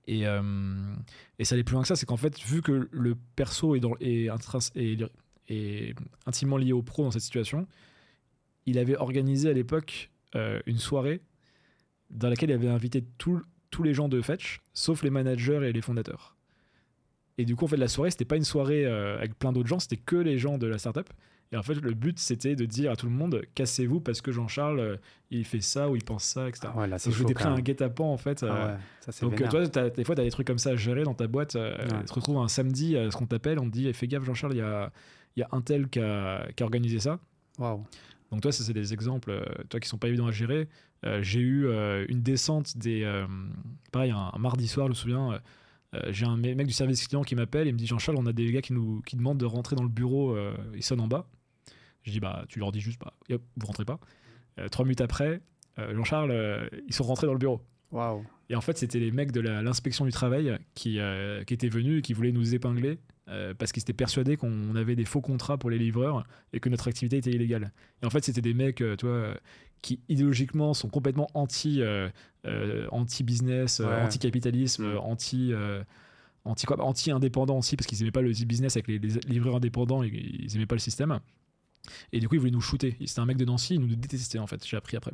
Et, 0.10 0.26
euh, 0.26 0.41
et 1.38 1.45
ça 1.45 1.53
allait 1.53 1.64
plus 1.64 1.74
loin 1.74 1.84
que 1.84 1.88
ça, 1.88 1.95
c'est 1.95 2.07
qu'en 2.07 2.18
fait, 2.18 2.39
vu 2.39 2.64
que 2.64 2.89
le 2.91 3.16
perso 3.36 3.76
est, 3.76 4.28
intimement 6.26 6.57
lié 6.57 6.74
au 6.74 6.82
pro 6.82 7.03
dans 7.03 7.12
cette 7.12 7.22
situation, 7.22 7.68
il 8.66 8.80
avait 8.80 8.97
organisé 8.97 9.51
à 9.51 9.53
l'époque 9.53 10.10
euh, 10.34 10.60
une 10.66 10.80
soirée 10.80 11.22
dans 12.10 12.28
laquelle 12.28 12.49
il 12.49 12.53
avait 12.53 12.70
invité 12.70 13.05
tous 13.20 13.43
les 13.84 13.93
gens 13.93 14.10
de 14.10 14.20
Fetch, 14.20 14.62
sauf 14.74 15.03
les 15.03 15.12
managers 15.12 15.62
et 15.64 15.72
les 15.72 15.82
fondateurs. 15.82 16.36
Et 17.38 17.45
du 17.45 17.55
coup, 17.55 17.66
en 17.66 17.68
fait, 17.68 17.78
la 17.78 17.88
soirée, 17.88 18.10
c'était 18.10 18.26
pas 18.26 18.36
une 18.36 18.43
soirée 18.43 18.88
euh, 18.88 19.16
avec 19.20 19.38
plein 19.38 19.53
d'autres 19.53 19.70
gens, 19.70 19.78
c'était 19.78 19.97
que 19.97 20.16
les 20.16 20.39
gens 20.39 20.57
de 20.57 20.66
la 20.66 20.80
startup. 20.80 21.07
Et 21.52 21.58
en 21.58 21.64
fait, 21.64 21.74
le 21.74 21.93
but, 21.95 22.20
c'était 22.20 22.56
de 22.56 22.66
dire 22.66 22.91
à 22.91 22.95
tout 22.95 23.08
le 23.08 23.12
monde 23.12 23.41
cassez-vous 23.56 24.02
parce 24.02 24.22
que 24.22 24.32
Jean-Charles, 24.32 24.80
euh, 24.80 24.97
il 25.32 25.43
fait 25.45 25.62
ça 25.62 25.89
ou 25.89 25.95
il 25.95 26.04
pense 26.04 26.24
ça, 26.24 26.47
etc. 26.47 26.68
Ah 26.72 26.78
ouais, 26.78 26.88
là, 26.88 26.97
Donc, 26.97 27.14
je 27.14 27.24
pris 27.34 27.43
un 27.45 27.60
guet-apens, 27.60 28.04
en 28.06 28.18
fait. 28.18 28.43
Ah 28.47 28.68
ouais, 28.68 28.76
ça, 29.02 29.12
c'est 29.12 29.26
donc, 29.26 29.34
euh, 29.41 29.47
vénère. 29.50 29.72
toi, 29.72 29.89
des 29.89 30.04
fois, 30.04 30.14
tu 30.14 30.22
as 30.22 30.24
des 30.26 30.30
trucs 30.30 30.45
comme 30.45 30.60
ça 30.60 30.70
à 30.72 30.76
gérer 30.76 31.04
dans 31.04 31.16
ta 31.16 31.26
boîte. 31.28 31.56
euh, 31.56 31.76
Ouais. 31.78 32.00
Tu 32.02 32.06
te 32.06 32.14
retrouves 32.14 32.38
un 32.38 32.47
samedi, 32.47 32.93
ce 32.93 33.16
qu'on 33.18 33.26
t'appelle, 33.26 33.58
on 33.60 33.66
te 33.66 33.72
dit 33.74 33.88
eh, 33.88 33.93
fais 33.93 34.08
gaffe, 34.08 34.26
Jean-Charles, 34.26 34.54
il 34.54 34.60
y 34.60 34.62
a, 34.62 34.91
y 35.38 35.41
a 35.41 35.47
un 35.52 35.62
tel 35.62 35.88
qui 35.89 36.00
a, 36.00 36.47
qui 36.56 36.62
a 36.62 36.66
organisé 36.68 37.00
ça. 37.00 37.20
Waouh. 37.58 37.84
Donc, 38.32 38.41
toi, 38.41 38.52
ça, 38.52 38.64
c'est 38.64 38.74
des 38.74 38.93
exemples, 38.93 39.32
euh, 39.32 39.43
toi, 39.70 39.80
qui 39.80 39.89
sont 39.89 39.97
pas 39.97 40.08
évidents 40.10 40.28
à 40.28 40.32
gérer. 40.32 40.68
Euh, 41.04 41.24
j'ai 41.24 41.39
eu 41.39 41.66
euh, 41.66 42.06
une 42.10 42.22
descente 42.22 42.78
des. 42.78 43.12
pareil, 43.91 44.12
un, 44.12 44.30
un 44.34 44.38
mardi 44.38 44.68
soir, 44.68 44.86
je 44.86 44.91
me 44.91 44.95
souviens. 44.95 45.39
j'ai 46.12 46.28
un 46.28 46.38
me- 46.38 46.54
mec 46.54 46.68
du 46.68 46.74
service 46.74 47.08
client 47.08 47.24
qui 47.24 47.34
m'appelle 47.34 47.68
et 47.68 47.72
me 47.72 47.78
dit 47.80 47.88
Jean-Charles, 47.88 48.20
on 48.20 48.28
a 48.28 48.34
des 48.34 48.52
gars 48.52 48.62
qui 48.62 48.74
nous 48.74 49.02
qui 49.02 49.16
demandent 49.16 49.39
de 49.39 49.45
rentrer 49.47 49.76
dans 49.76 49.82
le 49.82 49.89
bureau, 49.89 50.38
ils 50.76 50.84
sonnent 50.84 51.00
en 51.02 51.08
bas. 51.08 51.26
Je 52.10 52.14
dis 52.14 52.20
bah 52.20 52.45
tu 52.49 52.60
leur 52.60 52.72
dis 52.72 52.82
juste 52.82 52.99
bah 52.99 53.14
hop, 53.32 53.41
vous 53.57 53.66
rentrez 53.68 53.86
pas. 53.86 53.99
Euh, 54.60 54.68
trois 54.68 54.84
minutes 54.86 55.01
après, 55.01 55.41
euh, 55.78 55.93
Jean-Charles, 55.95 56.32
euh, 56.32 56.68
ils 56.88 56.93
sont 56.93 57.03
rentrés 57.03 57.28
dans 57.28 57.34
le 57.34 57.39
bureau. 57.39 57.62
Waouh. 57.91 58.24
Et 58.49 58.55
en 58.55 58.62
fait, 58.62 58.78
c'était 58.78 58.99
les 58.99 59.12
mecs 59.12 59.32
de 59.32 59.39
l'inspection 59.41 60.05
du 60.05 60.12
travail 60.12 60.57
qui, 60.76 60.99
qui 61.47 61.53
étaient 61.53 61.70
venus 61.70 61.99
et 61.99 62.01
qui 62.01 62.14
voulaient 62.14 62.32
nous 62.32 62.53
épingler 62.55 62.99
parce 63.60 63.72
qu'ils 63.72 63.82
étaient 63.82 63.93
persuadés 63.93 64.38
qu'on 64.38 64.76
avait 64.76 64.95
des 64.95 65.05
faux 65.05 65.22
contrats 65.22 65.57
pour 65.57 65.70
les 65.70 65.78
livreurs 65.78 66.26
et 66.53 66.60
que 66.60 66.68
notre 66.70 66.88
activité 66.88 67.18
était 67.18 67.32
illégale. 67.32 67.72
Et 68.01 68.05
en 68.07 68.10
fait, 68.10 68.24
c'était 68.24 68.41
des 68.41 68.53
mecs, 68.55 68.78
tu 68.97 69.05
vois, 69.05 69.36
qui 69.84 70.01
idéologiquement 70.10 70.74
sont 70.74 70.89
complètement 70.89 71.28
anti, 71.36 71.82
euh, 71.82 72.10
euh, 72.45 72.88
anti-business, 72.91 73.80
euh, 73.80 73.86
Ouais. 73.88 74.01
anti-capitalisme, 74.01 74.84
Mm. 74.84 74.88
euh, 74.88 74.99
anti. 74.99 75.53
Anti, 76.45 76.66
quoi, 76.66 76.82
anti-indépendant 76.82 77.57
aussi, 77.60 77.76
parce 77.76 77.86
qu'ils 77.86 78.01
aimaient 78.01 78.12
pas 78.12 78.22
le 78.22 78.32
business 78.45 78.78
avec 78.78 78.88
les, 78.88 78.97
les 78.97 79.20
livreurs 79.28 79.57
indépendants, 79.57 80.03
et 80.03 80.07
ils 80.07 80.55
aimaient 80.55 80.66
pas 80.66 80.74
le 80.76 80.80
système. 80.80 81.20
Et 82.11 82.19
du 82.19 82.27
coup, 82.27 82.36
ils 82.36 82.39
voulaient 82.39 82.51
nous 82.51 82.61
shooter. 82.61 82.95
C'était 83.05 83.19
un 83.19 83.25
mec 83.25 83.38
de 83.38 83.45
Nancy, 83.45 83.75
il 83.75 83.82
nous 83.82 83.95
détestait 83.95 84.39
en 84.39 84.47
fait, 84.47 84.65
j'ai 84.65 84.77
appris 84.77 84.97
après. 84.97 85.13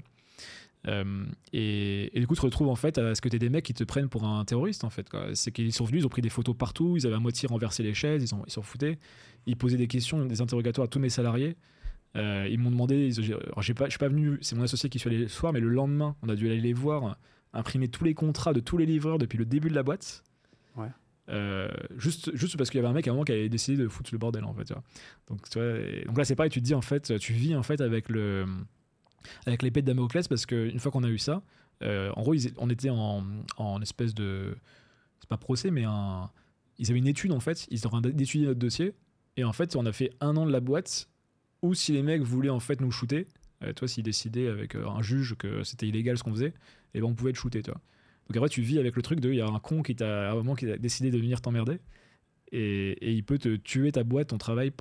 Euh, 0.87 1.25
et, 1.51 2.11
du 2.15 2.27
coup, 2.27 2.35
tu 2.35 2.41
te 2.41 2.45
retrouves 2.45 2.67
en 2.67 2.75
fait 2.75 2.97
à 2.97 3.15
ce 3.15 3.21
que 3.21 3.29
tu 3.29 3.39
des 3.39 3.49
mecs 3.49 3.65
qui 3.65 3.73
te 3.73 3.83
prennent 3.83 4.09
pour 4.09 4.23
un 4.23 4.45
terroriste 4.45 4.83
en 4.83 4.89
fait. 4.89 5.07
C'est 5.33 5.51
qu'ils 5.51 5.73
sont 5.73 5.85
venus, 5.85 6.03
ils 6.03 6.05
ont 6.05 6.09
pris 6.09 6.21
des 6.21 6.29
photos 6.29 6.55
partout, 6.55 6.95
ils 6.97 7.05
avaient 7.05 7.15
à 7.15 7.19
moitié 7.19 7.47
renversé 7.47 7.83
les 7.83 7.93
chaises, 7.93 8.23
ils 8.23 8.27
s'en 8.27 8.43
ils 8.45 8.63
foutaient. 8.63 8.99
Ils 9.47 9.55
posaient 9.55 9.77
des 9.77 9.87
questions, 9.87 10.25
des 10.25 10.41
interrogatoires 10.41 10.85
à 10.85 10.87
tous 10.87 10.99
mes 10.99 11.09
salariés. 11.09 11.55
Euh, 12.15 12.47
ils 12.49 12.57
m'ont 12.57 12.71
demandé, 12.71 13.11
j'ai 13.11 13.73
pas, 13.73 13.85
je 13.85 13.89
suis 13.89 13.99
pas 13.99 14.07
venu, 14.07 14.37
c'est 14.41 14.55
mon 14.55 14.63
associé 14.63 14.89
qui 14.89 14.99
suis 14.99 15.09
allé 15.09 15.17
le 15.17 15.27
soir, 15.27 15.51
mais 15.51 15.59
le 15.59 15.67
lendemain, 15.67 16.15
on 16.21 16.29
a 16.29 16.35
dû 16.35 16.47
aller 16.47 16.61
les 16.61 16.73
voir, 16.73 17.17
imprimer 17.51 17.89
tous 17.89 18.05
les 18.05 18.13
contrats 18.13 18.53
de 18.53 18.61
tous 18.61 18.77
les 18.77 18.85
livreurs 18.85 19.17
depuis 19.17 19.37
le 19.37 19.45
début 19.45 19.69
de 19.69 19.75
la 19.75 19.83
boîte. 19.83 20.23
Ouais. 20.77 20.87
Euh, 21.29 21.69
juste, 21.97 22.35
juste 22.35 22.55
parce 22.55 22.69
qu'il 22.69 22.77
y 22.77 22.83
avait 22.83 22.89
un 22.89 22.93
mec 22.93 23.07
à 23.07 23.11
un 23.11 23.13
moment 23.13 23.23
qui 23.23 23.31
avait 23.31 23.49
décidé 23.49 23.81
de 23.81 23.87
foutre 23.87 24.09
le 24.11 24.19
bordel 24.19 24.43
en 24.43 24.53
fait. 24.53 24.71
Donc, 25.27 25.49
donc 25.49 26.17
là, 26.17 26.25
c'est 26.25 26.35
pareil, 26.35 26.51
tu 26.51 26.61
dis 26.61 26.75
en 26.75 26.81
fait, 26.81 27.17
tu 27.19 27.33
vis 27.33 27.55
en 27.55 27.63
fait 27.63 27.81
avec 27.81 28.09
le 28.09 28.45
avec 29.45 29.63
l'épée 29.63 29.81
de 29.81 29.87
Damoclès 29.87 30.27
parce 30.27 30.45
qu'une 30.45 30.79
fois 30.79 30.91
qu'on 30.91 31.03
a 31.03 31.09
eu 31.09 31.17
ça, 31.17 31.41
euh, 31.83 32.11
en 32.15 32.21
gros, 32.21 32.35
on 32.57 32.69
était 32.69 32.89
en, 32.89 33.23
en 33.57 33.81
espèce 33.81 34.13
de. 34.13 34.55
C'est 35.19 35.29
pas 35.29 35.37
procès, 35.37 35.71
mais 35.71 35.83
un. 35.83 36.29
Ils 36.77 36.89
avaient 36.89 36.99
une 36.99 37.07
étude 37.07 37.31
en 37.31 37.39
fait, 37.39 37.67
ils 37.71 37.77
étaient 37.77 37.87
en 37.87 38.01
train 38.01 38.01
d'étudier 38.01 38.47
notre 38.47 38.59
dossier, 38.59 38.93
et 39.37 39.43
en 39.43 39.53
fait, 39.53 39.75
on 39.75 39.85
a 39.85 39.93
fait 39.93 40.11
un 40.19 40.35
an 40.35 40.45
de 40.45 40.51
la 40.51 40.59
boîte 40.59 41.09
où 41.61 41.73
si 41.73 41.93
les 41.93 42.03
mecs 42.03 42.21
voulaient 42.21 42.49
en 42.49 42.59
fait 42.59 42.81
nous 42.81 42.91
shooter, 42.91 43.27
euh, 43.63 43.71
toi, 43.71 43.87
s'ils 43.87 44.03
décidaient 44.03 44.47
avec 44.47 44.75
euh, 44.75 44.85
un 44.87 45.01
juge 45.01 45.35
que 45.35 45.63
c'était 45.63 45.87
illégal 45.87 46.17
ce 46.17 46.23
qu'on 46.23 46.33
faisait, 46.33 46.53
et 46.93 46.99
ben 46.99 47.07
on 47.07 47.13
pouvait 47.13 47.29
être 47.31 47.37
shooté. 47.37 47.61
Donc 48.27 48.37
après, 48.37 48.49
tu 48.49 48.61
vis 48.61 48.79
avec 48.79 48.95
le 48.95 49.01
truc 49.01 49.19
de. 49.19 49.29
Il 49.29 49.35
y 49.35 49.41
a 49.41 49.47
un 49.47 49.59
con 49.59 49.81
qui 49.83 49.95
t'a, 49.95 50.29
à 50.29 50.31
un 50.31 50.35
moment, 50.35 50.55
qui 50.55 50.69
a 50.69 50.77
décidé 50.77 51.11
de 51.11 51.17
venir 51.17 51.41
t'emmerder, 51.41 51.79
et, 52.51 52.91
et 52.91 53.11
il 53.11 53.23
peut 53.23 53.37
te 53.37 53.55
tuer 53.55 53.91
ta 53.91 54.03
boîte, 54.03 54.29
ton 54.29 54.37
travail, 54.37 54.71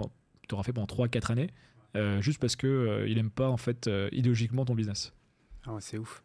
tu 0.49 0.55
auras 0.55 0.63
fait 0.65 0.73
pendant 0.73 0.87
3-4 0.87 1.33
années, 1.33 1.51
euh, 1.97 2.21
juste 2.23 2.41
parce 2.41 2.57
que 2.57 2.67
euh, 2.67 3.09
il 3.09 3.19
aime 3.19 3.31
pas 3.31 3.49
en 3.49 3.57
fait 3.57 3.87
euh, 3.87 4.09
idéologiquement 4.13 4.65
ton 4.65 4.75
business. 4.75 5.13
Ah 5.67 5.75
ouais, 5.75 5.81
c'est 5.81 5.99
ouf. 5.99 6.23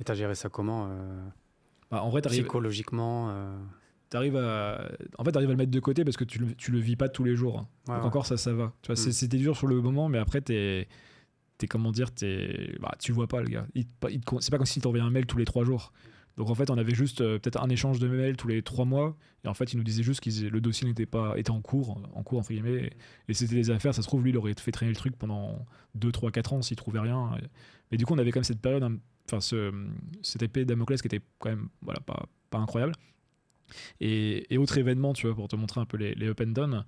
Et 0.00 0.04
t'as 0.04 0.14
géré 0.14 0.34
ça 0.34 0.48
comment 0.48 0.88
euh, 0.90 1.20
Bah, 1.90 2.02
en 2.02 2.08
vrai, 2.10 2.22
t'arrives, 2.22 2.40
Psychologiquement 2.42 3.34
t'arrives 4.08 4.36
à, 4.36 4.90
en 5.18 5.24
fait, 5.24 5.32
t'arrives 5.32 5.48
à 5.48 5.52
le 5.52 5.56
mettre 5.56 5.70
de 5.70 5.80
côté 5.80 6.04
parce 6.04 6.18
que 6.18 6.24
tu 6.24 6.38
le, 6.38 6.54
tu 6.54 6.70
le 6.70 6.78
vis 6.78 6.96
pas 6.96 7.08
tous 7.08 7.24
les 7.24 7.34
jours. 7.34 7.58
hein. 7.60 7.68
ouais, 7.88 7.94
Donc 7.94 8.02
ouais. 8.02 8.08
encore 8.08 8.26
ça, 8.26 8.36
ça 8.36 8.52
va. 8.52 8.72
Tu 8.82 8.88
vois, 8.88 8.96
c'est- 8.96 9.08
Mm. 9.08 9.12
c'était 9.12 9.38
dur 9.38 9.56
sur 9.56 9.66
le 9.66 9.80
moment, 9.80 10.08
mais 10.10 10.18
après 10.18 10.40
t'es, 10.42 10.86
comment 11.70 11.92
dire, 11.92 12.12
t'es, 12.12 12.76
bah, 12.80 12.92
tu 12.98 13.12
vois 13.12 13.26
pas 13.28 13.40
le 13.40 13.48
gars. 13.48 13.66
Il 13.74 13.86
il 14.10 14.20
c'est 14.40 14.50
pas 14.50 14.58
comme 14.58 14.66
s'il 14.66 14.82
t'envoyait 14.82 15.04
un 15.04 15.10
mail 15.10 15.24
tous 15.26 15.38
les 15.38 15.44
trois 15.46 15.64
jours. 15.64 15.92
Donc 16.36 16.48
en 16.48 16.54
fait, 16.54 16.70
on 16.70 16.78
avait 16.78 16.94
juste 16.94 17.20
euh, 17.20 17.38
peut-être 17.38 17.62
un 17.62 17.68
échange 17.68 17.98
de 17.98 18.08
mails 18.08 18.36
tous 18.36 18.48
les 18.48 18.62
trois 18.62 18.84
mois, 18.86 19.16
et 19.44 19.48
en 19.48 19.54
fait, 19.54 19.72
il 19.72 19.76
nous 19.76 19.84
disait 19.84 20.02
juste 20.02 20.20
que 20.20 20.30
le 20.48 20.60
dossier 20.60 20.88
n'était 20.88 21.04
pas, 21.06 21.34
était 21.38 21.50
en 21.50 21.60
cours, 21.60 22.00
en 22.14 22.22
cours 22.22 22.38
entre 22.38 22.52
guillemets, 22.52 22.84
et, 22.84 22.92
et 23.28 23.34
c'était 23.34 23.54
des 23.54 23.70
affaires. 23.70 23.94
Ça 23.94 24.02
se 24.02 24.06
trouve, 24.06 24.22
lui, 24.22 24.30
il 24.30 24.36
aurait 24.38 24.54
fait 24.58 24.72
traîner 24.72 24.90
le 24.90 24.96
truc 24.96 25.16
pendant 25.16 25.66
2, 25.96 26.10
3, 26.10 26.30
4 26.30 26.52
ans 26.54 26.62
s'il 26.62 26.76
trouvait 26.76 27.00
rien. 27.00 27.32
Mais 27.90 27.98
du 27.98 28.06
coup, 28.06 28.14
on 28.14 28.18
avait 28.18 28.30
quand 28.30 28.38
même 28.40 28.44
cette 28.44 28.62
période, 28.62 28.82
enfin, 29.26 29.40
ce, 29.40 29.72
cette 30.22 30.42
épée 30.42 30.64
Damoclès 30.64 31.02
qui 31.02 31.08
était 31.08 31.20
quand 31.38 31.50
même, 31.50 31.68
voilà, 31.82 32.00
pas, 32.00 32.26
pas 32.50 32.58
incroyable. 32.58 32.94
Et, 34.00 34.52
et 34.52 34.58
autre 34.58 34.78
événement, 34.78 35.12
tu 35.12 35.26
vois, 35.26 35.34
pour 35.36 35.48
te 35.48 35.56
montrer 35.56 35.80
un 35.80 35.86
peu 35.86 35.96
les, 35.96 36.14
les 36.14 36.28
up 36.28 36.40
and 36.40 36.50
down. 36.52 36.84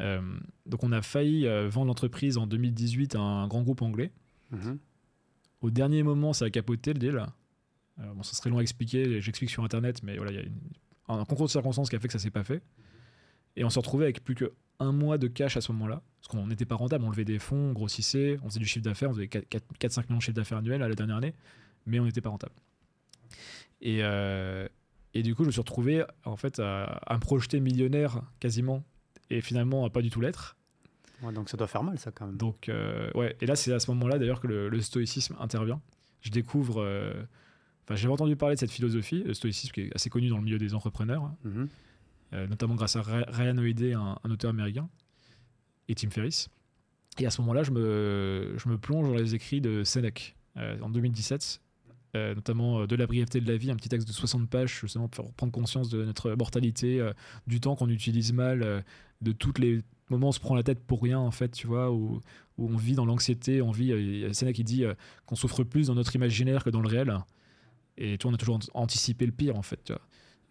euh, 0.00 0.20
donc, 0.66 0.82
on 0.84 0.92
a 0.92 1.02
failli 1.02 1.46
euh, 1.46 1.68
vendre 1.68 1.86
l'entreprise 1.88 2.38
en 2.38 2.46
2018 2.46 3.14
à 3.14 3.20
un 3.20 3.46
grand 3.48 3.62
groupe 3.62 3.82
anglais. 3.82 4.10
Mhm. 4.50 4.78
Au 5.60 5.70
dernier 5.70 6.02
moment, 6.02 6.32
ça 6.32 6.46
a 6.46 6.50
capoté 6.50 6.92
le 6.92 6.98
deal. 6.98 7.22
Bon, 8.14 8.22
ça 8.22 8.34
serait 8.34 8.50
long 8.50 8.58
à 8.58 8.62
expliquer, 8.62 9.20
j'explique 9.20 9.50
sur 9.50 9.62
internet, 9.64 10.02
mais 10.02 10.16
voilà, 10.16 10.32
il 10.32 10.36
y 10.36 10.40
a 10.40 10.42
une- 10.42 10.58
un 11.08 11.24
concours 11.24 11.46
de 11.46 11.50
circonstances 11.50 11.90
qui 11.90 11.96
a 11.96 11.98
fait 12.00 12.06
que 12.08 12.12
ça 12.12 12.18
s'est 12.18 12.30
pas 12.30 12.44
fait. 12.44 12.62
Et 13.56 13.64
on 13.64 13.70
s'est 13.70 13.80
retrouvé 13.80 14.04
avec 14.04 14.22
plus 14.24 14.34
que 14.34 14.52
un 14.78 14.92
mois 14.92 15.18
de 15.18 15.26
cash 15.26 15.56
à 15.56 15.60
ce 15.60 15.72
moment-là, 15.72 16.02
parce 16.20 16.28
qu'on 16.28 16.46
n'était 16.46 16.64
pas 16.64 16.76
rentable, 16.76 17.04
on 17.04 17.10
levait 17.10 17.24
des 17.24 17.38
fonds, 17.38 17.70
on 17.70 17.72
grossissait, 17.72 18.38
on 18.42 18.48
faisait 18.48 18.60
du 18.60 18.66
chiffre 18.66 18.84
d'affaires, 18.84 19.10
on 19.10 19.14
faisait 19.14 19.26
4-5 19.28 20.08
millions 20.08 20.18
de 20.18 20.22
chiffre 20.22 20.36
d'affaires 20.36 20.58
annuel 20.58 20.82
à 20.82 20.88
la 20.88 20.94
dernière 20.94 21.16
année, 21.16 21.34
mais 21.84 21.98
on 22.00 22.04
n'était 22.04 22.20
pas 22.22 22.30
rentable. 22.30 22.54
Et, 23.82 23.98
euh, 24.02 24.66
et 25.14 25.22
du 25.22 25.34
coup, 25.34 25.42
je 25.42 25.48
me 25.48 25.52
suis 25.52 25.60
retrouvé 25.60 26.04
en 26.24 26.36
fait 26.36 26.58
à, 26.60 26.84
à 26.84 27.14
me 27.16 27.20
projeter 27.20 27.60
millionnaire 27.60 28.22
quasiment, 28.38 28.84
et 29.30 29.40
finalement 29.40 29.84
à 29.84 29.90
pas 29.90 30.02
du 30.02 30.10
tout 30.10 30.20
l'être. 30.20 30.56
Ouais, 31.22 31.32
donc 31.32 31.50
ça 31.50 31.56
doit 31.58 31.66
faire 31.66 31.82
mal, 31.82 31.98
ça, 31.98 32.10
quand 32.12 32.26
même. 32.26 32.36
Donc, 32.38 32.68
euh, 32.70 33.10
ouais, 33.14 33.36
et 33.42 33.46
là, 33.46 33.54
c'est 33.56 33.72
à 33.74 33.80
ce 33.80 33.90
moment-là 33.90 34.18
d'ailleurs 34.18 34.40
que 34.40 34.46
le, 34.46 34.68
le 34.70 34.80
stoïcisme 34.80 35.36
intervient. 35.40 35.80
Je 36.22 36.30
découvre. 36.30 36.80
euh, 36.80 37.12
Enfin, 37.84 37.96
j'avais 37.96 38.12
entendu 38.12 38.36
parler 38.36 38.54
de 38.54 38.60
cette 38.60 38.70
philosophie, 38.70 39.22
le 39.24 39.34
stoïcisme 39.34 39.72
qui 39.72 39.80
est 39.82 39.94
assez 39.96 40.10
connu 40.10 40.28
dans 40.28 40.36
le 40.38 40.44
milieu 40.44 40.58
des 40.58 40.74
entrepreneurs, 40.74 41.24
hein, 41.24 41.36
Mhm. 41.44 41.68
euh, 42.34 42.46
notamment 42.46 42.74
grâce 42.76 42.96
à 42.96 43.02
Ryan 43.02 43.56
Holiday, 43.58 43.94
un, 43.94 44.18
un 44.22 44.30
auteur 44.30 44.50
américain, 44.50 44.88
et 45.88 45.94
Tim 45.94 46.10
Ferriss. 46.10 46.48
Et 47.18 47.26
à 47.26 47.30
ce 47.30 47.40
moment-là, 47.42 47.62
je 47.64 47.72
me, 47.72 48.54
je 48.56 48.68
me 48.68 48.78
plonge 48.78 49.08
dans 49.08 49.14
les 49.14 49.34
écrits 49.34 49.60
de 49.60 49.82
Sénèque 49.82 50.36
euh, 50.56 50.78
en 50.80 50.88
2017, 50.90 51.60
euh, 52.16 52.34
notamment 52.34 52.80
euh, 52.80 52.86
De 52.86 52.94
la 52.96 53.06
brièveté 53.06 53.40
de 53.40 53.50
la 53.50 53.56
vie, 53.56 53.70
un 53.70 53.76
petit 53.76 53.88
texte 53.88 54.06
de 54.06 54.12
60 54.12 54.48
pages, 54.48 54.78
justement 54.80 55.08
pour 55.08 55.32
prendre 55.34 55.52
conscience 55.52 55.88
de 55.90 56.04
notre 56.04 56.30
mortalité, 56.34 57.00
euh, 57.00 57.12
du 57.48 57.60
temps 57.60 57.74
qu'on 57.76 57.88
utilise 57.88 58.32
mal, 58.32 58.62
euh, 58.62 58.80
de 59.20 59.32
tous 59.32 59.52
les 59.58 59.80
moments 60.08 60.26
où 60.26 60.30
on 60.30 60.32
se 60.32 60.40
prend 60.40 60.54
la 60.54 60.62
tête 60.62 60.80
pour 60.80 61.02
rien, 61.02 61.18
en 61.18 61.30
fait, 61.32 61.50
tu 61.50 61.66
vois, 61.66 61.90
où, 61.92 62.20
où 62.58 62.68
on 62.68 62.76
vit 62.76 62.94
dans 62.94 63.04
l'anxiété, 63.04 63.60
on 63.62 63.70
vit. 63.72 63.92
euh, 63.92 64.00
Il 64.00 64.18
y 64.20 64.24
a 64.24 64.32
Sénèque 64.32 64.56
qui 64.56 64.64
dit 64.64 64.84
euh, 64.84 64.94
qu'on 65.26 65.34
souffre 65.36 65.62
plus 65.64 65.88
dans 65.88 65.94
notre 65.94 66.14
imaginaire 66.16 66.62
que 66.64 66.70
dans 66.70 66.80
le 66.80 66.88
réel. 66.88 67.12
Et 68.00 68.18
tu 68.18 68.24
vois, 68.24 68.32
on 68.32 68.34
a 68.34 68.38
toujours 68.38 68.56
ant- 68.56 68.82
anticipé 68.82 69.26
le 69.26 69.32
pire, 69.32 69.56
en 69.56 69.62
fait. 69.62 69.78
tu 69.84 69.92
vois. 69.92 70.02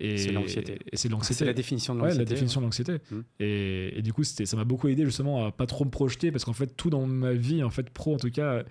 Et- 0.01 0.17
C'est 0.17 0.31
l'anxiété. 0.31 0.79
Et 0.91 0.95
c'est 0.95 1.09
l'anxiété. 1.09 1.39
C'est 1.39 1.45
la 1.45 1.53
définition 1.53 1.93
de 1.93 1.99
Ouais, 1.99 2.05
l'anxiété. 2.05 2.23
la 2.25 2.29
définition 2.29 2.61
de 2.61 2.65
l'anxiété. 2.65 2.93
Mm. 3.11 3.19
Et, 3.41 3.99
et 3.99 4.01
du 4.01 4.13
coup, 4.13 4.23
c'était, 4.23 4.45
ça 4.45 4.55
m'a 4.55 4.63
beaucoup 4.63 4.87
aidé 4.87 5.03
justement 5.03 5.45
à 5.45 5.51
pas 5.51 5.65
trop 5.65 5.83
me 5.83 5.89
projeter 5.89 6.31
parce 6.31 6.45
qu'en 6.45 6.53
fait, 6.53 6.67
tout 6.77 6.89
dans 6.89 7.05
ma 7.05 7.33
vie, 7.33 7.63
en 7.63 7.69
fait, 7.69 7.89
pro 7.89 8.13
en 8.15 8.17
tout 8.17 8.29
cas, 8.31 8.53
euh, 8.53 8.63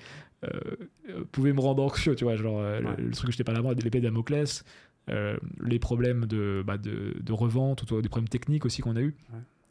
euh, 1.10 1.24
pouvait 1.32 1.52
me 1.52 1.60
rendre 1.60 1.82
anxieux, 1.82 2.14
tu 2.14 2.24
vois. 2.24 2.36
Genre, 2.36 2.58
euh, 2.60 2.80
Ouais. 2.80 2.94
le, 2.96 3.04
le 3.08 3.12
truc 3.12 3.26
que 3.26 3.32
je 3.32 3.36
t'ai 3.36 3.44
parlé 3.44 3.58
avant, 3.58 3.72
l'épée 3.72 4.00
Damoclès, 4.00 4.64
euh, 5.10 5.36
les 5.62 5.78
problèmes 5.78 6.24
de, 6.26 6.62
bah, 6.66 6.78
de, 6.78 7.14
de 7.20 7.32
revente, 7.32 7.82
ou 7.90 8.00
des 8.00 8.08
problèmes 8.08 8.28
techniques 8.28 8.64
aussi 8.64 8.80
qu'on 8.80 8.96
a 8.96 9.00
eu. 9.02 9.14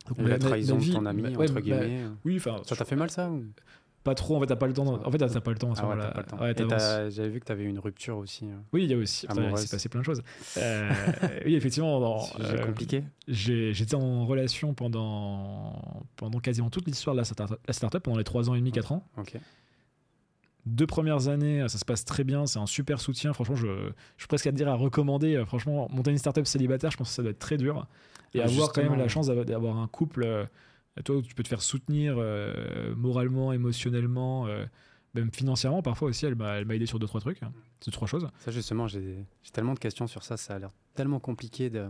Donc, 0.10 0.28
la 0.28 0.38
trahison 0.40 0.78
de 0.78 0.92
ton 0.92 1.06
ami, 1.08 1.24
bah, 1.24 1.30
entre 1.42 1.54
bah, 1.54 1.62
guillemets. 1.62 2.02
oui, 2.24 2.36
enfin, 2.38 2.58
ça 2.66 2.76
t'a 2.76 2.86
fait 2.86 2.96
mal, 2.96 3.10
ça 3.10 3.30
ou- 3.32 3.44
pas 4.04 4.16
trop. 4.16 4.38
En 4.38 4.40
fait, 4.40 4.46
t'as 4.48 4.56
pas 4.56 4.68
le 4.68 4.74
temps. 4.74 4.86
En 5.06 5.12
fait, 5.12 5.18
t'as 5.18 5.42
pas 5.42 5.52
le 5.52 5.58
temps 5.58 5.72
à 5.72 5.76
ce 5.76 5.82
Ah 5.82 5.90
ouais, 5.90 5.98
pas 5.98 6.14
le 6.18 6.24
temps. 6.24 6.38
Ouais, 6.40 6.52
Et 6.52 7.12
j'avais 7.12 7.30
vu 7.30 7.40
que 7.42 7.46
tu 7.46 7.52
avais 7.52 7.66
une 7.66 7.80
rupture 7.80 8.18
aussi. 8.18 8.46
euh. 8.46 8.56
Oui, 8.72 8.84
il 8.86 8.90
y 8.92 8.94
a 8.94 8.98
aussi. 8.98 9.28
Il 9.30 9.58
s'est 9.58 9.68
passé 9.76 9.90
plein 9.90 10.00
de 10.02 10.06
choses. 10.06 10.22
Euh, 10.58 10.90
oui, 11.46 11.56
effectivement. 11.56 12.24
euh, 12.40 12.66
compliqué. 12.66 13.04
J'étais 13.28 13.96
en 13.96 14.26
relation 14.26 14.74
pendant, 14.74 15.82
pendant 16.16 16.40
quasiment 16.40 16.70
toute 16.70 16.88
l'histoire 16.88 17.16
de 17.16 17.20
la 17.22 17.26
start- 17.26 17.58
la 17.68 17.74
startup, 17.74 18.02
pendant 18.02 18.18
les 18.18 18.24
3 18.24 18.50
ans 18.50 18.56
et 18.56 18.60
demi, 18.60 18.72
4 18.72 18.92
ans. 18.94 19.06
Ok. 19.18 19.38
Deux 20.66 20.88
premières 20.88 21.30
années, 21.30 21.68
ça 21.70 21.78
se 21.78 21.86
passe 21.86 22.04
très 22.04 22.24
bien, 22.26 22.46
c'est 22.46 22.60
un 22.60 22.66
super 22.66 23.00
soutien. 23.00 23.32
Franchement, 23.34 23.56
je, 23.56 23.68
je 23.68 24.22
suis 24.24 24.28
presque 24.28 24.48
à 24.48 24.52
te 24.52 24.56
dire 24.58 24.68
à 24.68 24.74
recommander. 24.76 25.36
Euh, 25.36 25.46
Franchement, 25.46 25.88
monter 25.92 26.12
une 26.12 26.18
startup 26.18 26.46
célibataire, 26.46 26.92
je 26.92 26.98
pense 26.98 27.10
que 27.10 27.16
ça 27.16 27.22
doit 27.22 27.32
être 27.32 27.40
très 27.40 27.56
dur. 27.58 27.88
Et 28.34 28.42
Ah, 28.42 28.46
avoir 28.46 28.74
quand 28.74 28.84
même 28.84 28.96
la 28.98 29.08
chance 29.08 29.28
d'avoir- 29.28 29.46
d'avoir 29.46 29.78
un 29.78 29.88
couple, 29.88 30.24
euh, 30.26 30.46
toi, 31.04 31.22
tu 31.24 31.34
peux 31.36 31.44
te 31.44 31.48
faire 31.48 31.62
soutenir 31.62 32.16
euh, 32.18 32.94
moralement, 32.96 33.54
émotionnellement, 33.54 34.48
euh, 34.48 34.66
même 35.14 35.32
financièrement. 35.32 35.82
Parfois 35.82 36.10
aussi, 36.10 36.26
elle 36.26 36.36
m'a 36.36 36.60
aidé 36.62 36.86
sur 36.86 37.00
deux, 37.00 37.08
trois 37.08 37.22
trucs. 37.22 37.40
C'est 37.80 37.92
trois 37.92 38.08
choses. 38.08 38.28
Ça, 38.40 38.52
justement, 38.52 38.88
j'ai 38.88 39.26
tellement 39.54 39.74
de 39.74 39.80
questions 39.80 40.08
sur 40.08 40.24
ça. 40.24 40.38
Ça 40.38 40.56
a 40.56 40.60
l'air 40.60 40.72
tellement 40.96 41.20
compliqué 41.20 41.70
de 41.70 41.88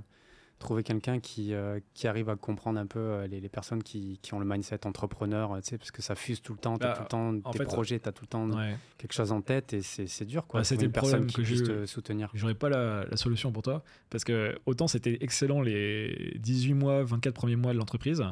trouver 0.59 0.81
quelqu'un 0.81 1.19
qui, 1.19 1.53
euh, 1.53 1.79
qui 1.93 2.07
arrive 2.07 2.29
à 2.29 2.35
comprendre 2.35 2.79
un 2.79 2.87
peu 2.87 3.25
les, 3.25 3.39
les 3.39 3.47
personnes 3.49 3.83
qui, 3.83 4.17
qui 4.23 4.33
ont 4.33 4.39
le 4.39 4.45
mindset 4.45 4.87
entrepreneur, 4.87 5.55
tu 5.61 5.69
sais, 5.69 5.77
parce 5.77 5.91
que 5.91 6.01
ça 6.01 6.15
fuse 6.15 6.41
tout 6.41 6.51
le 6.53 6.57
temps. 6.57 6.79
Tu 6.79 6.83
as 6.85 6.89
Bah, 6.89 6.95
tout 6.95 7.03
le 7.03 7.07
temps 7.41 7.51
tes 7.51 7.59
fait, 7.59 7.63
projets, 7.65 7.99
tu 7.99 8.09
as 8.09 8.11
tout 8.11 8.23
le 8.23 8.27
temps 8.27 8.49
Ouais. 8.49 8.75
quelque 8.97 9.13
chose 9.13 9.31
en 9.31 9.41
tête 9.41 9.73
et 9.73 9.81
c'est 9.83 10.25
dur, 10.25 10.47
quoi. 10.47 10.61
Bah, 10.61 10.63
c'était 10.63 10.85
une 10.85 10.91
personne 10.91 11.27
qui 11.27 11.43
puisse 11.43 11.61
te 11.61 11.85
soutenir. 11.85 12.31
J'aurais 12.33 12.55
pas 12.55 12.69
la, 12.69 13.05
la 13.05 13.17
solution 13.17 13.51
pour 13.51 13.61
toi. 13.61 13.83
Parce 14.09 14.23
que 14.23 14.57
autant 14.65 14.87
c'était 14.87 15.19
excellent 15.21 15.61
les 15.61 16.35
18 16.39 16.73
mois, 16.73 17.03
24 17.03 17.35
premiers 17.35 17.55
mois 17.55 17.73
de 17.73 17.77
l'entreprise. 17.77 18.23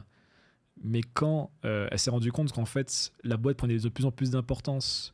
Mais 0.84 1.01
quand 1.01 1.51
euh, 1.63 1.88
elle 1.91 1.99
s'est 1.99 2.09
rendue 2.09 2.32
compte 2.32 2.51
qu'en 2.51 2.65
fait, 2.65 3.11
la 3.23 3.38
boîte 3.38 3.57
prenait 3.57 3.78
de 3.78 3.89
plus 3.89 4.05
en 4.05 4.11
plus 4.11 4.32
d'importance 4.32 5.13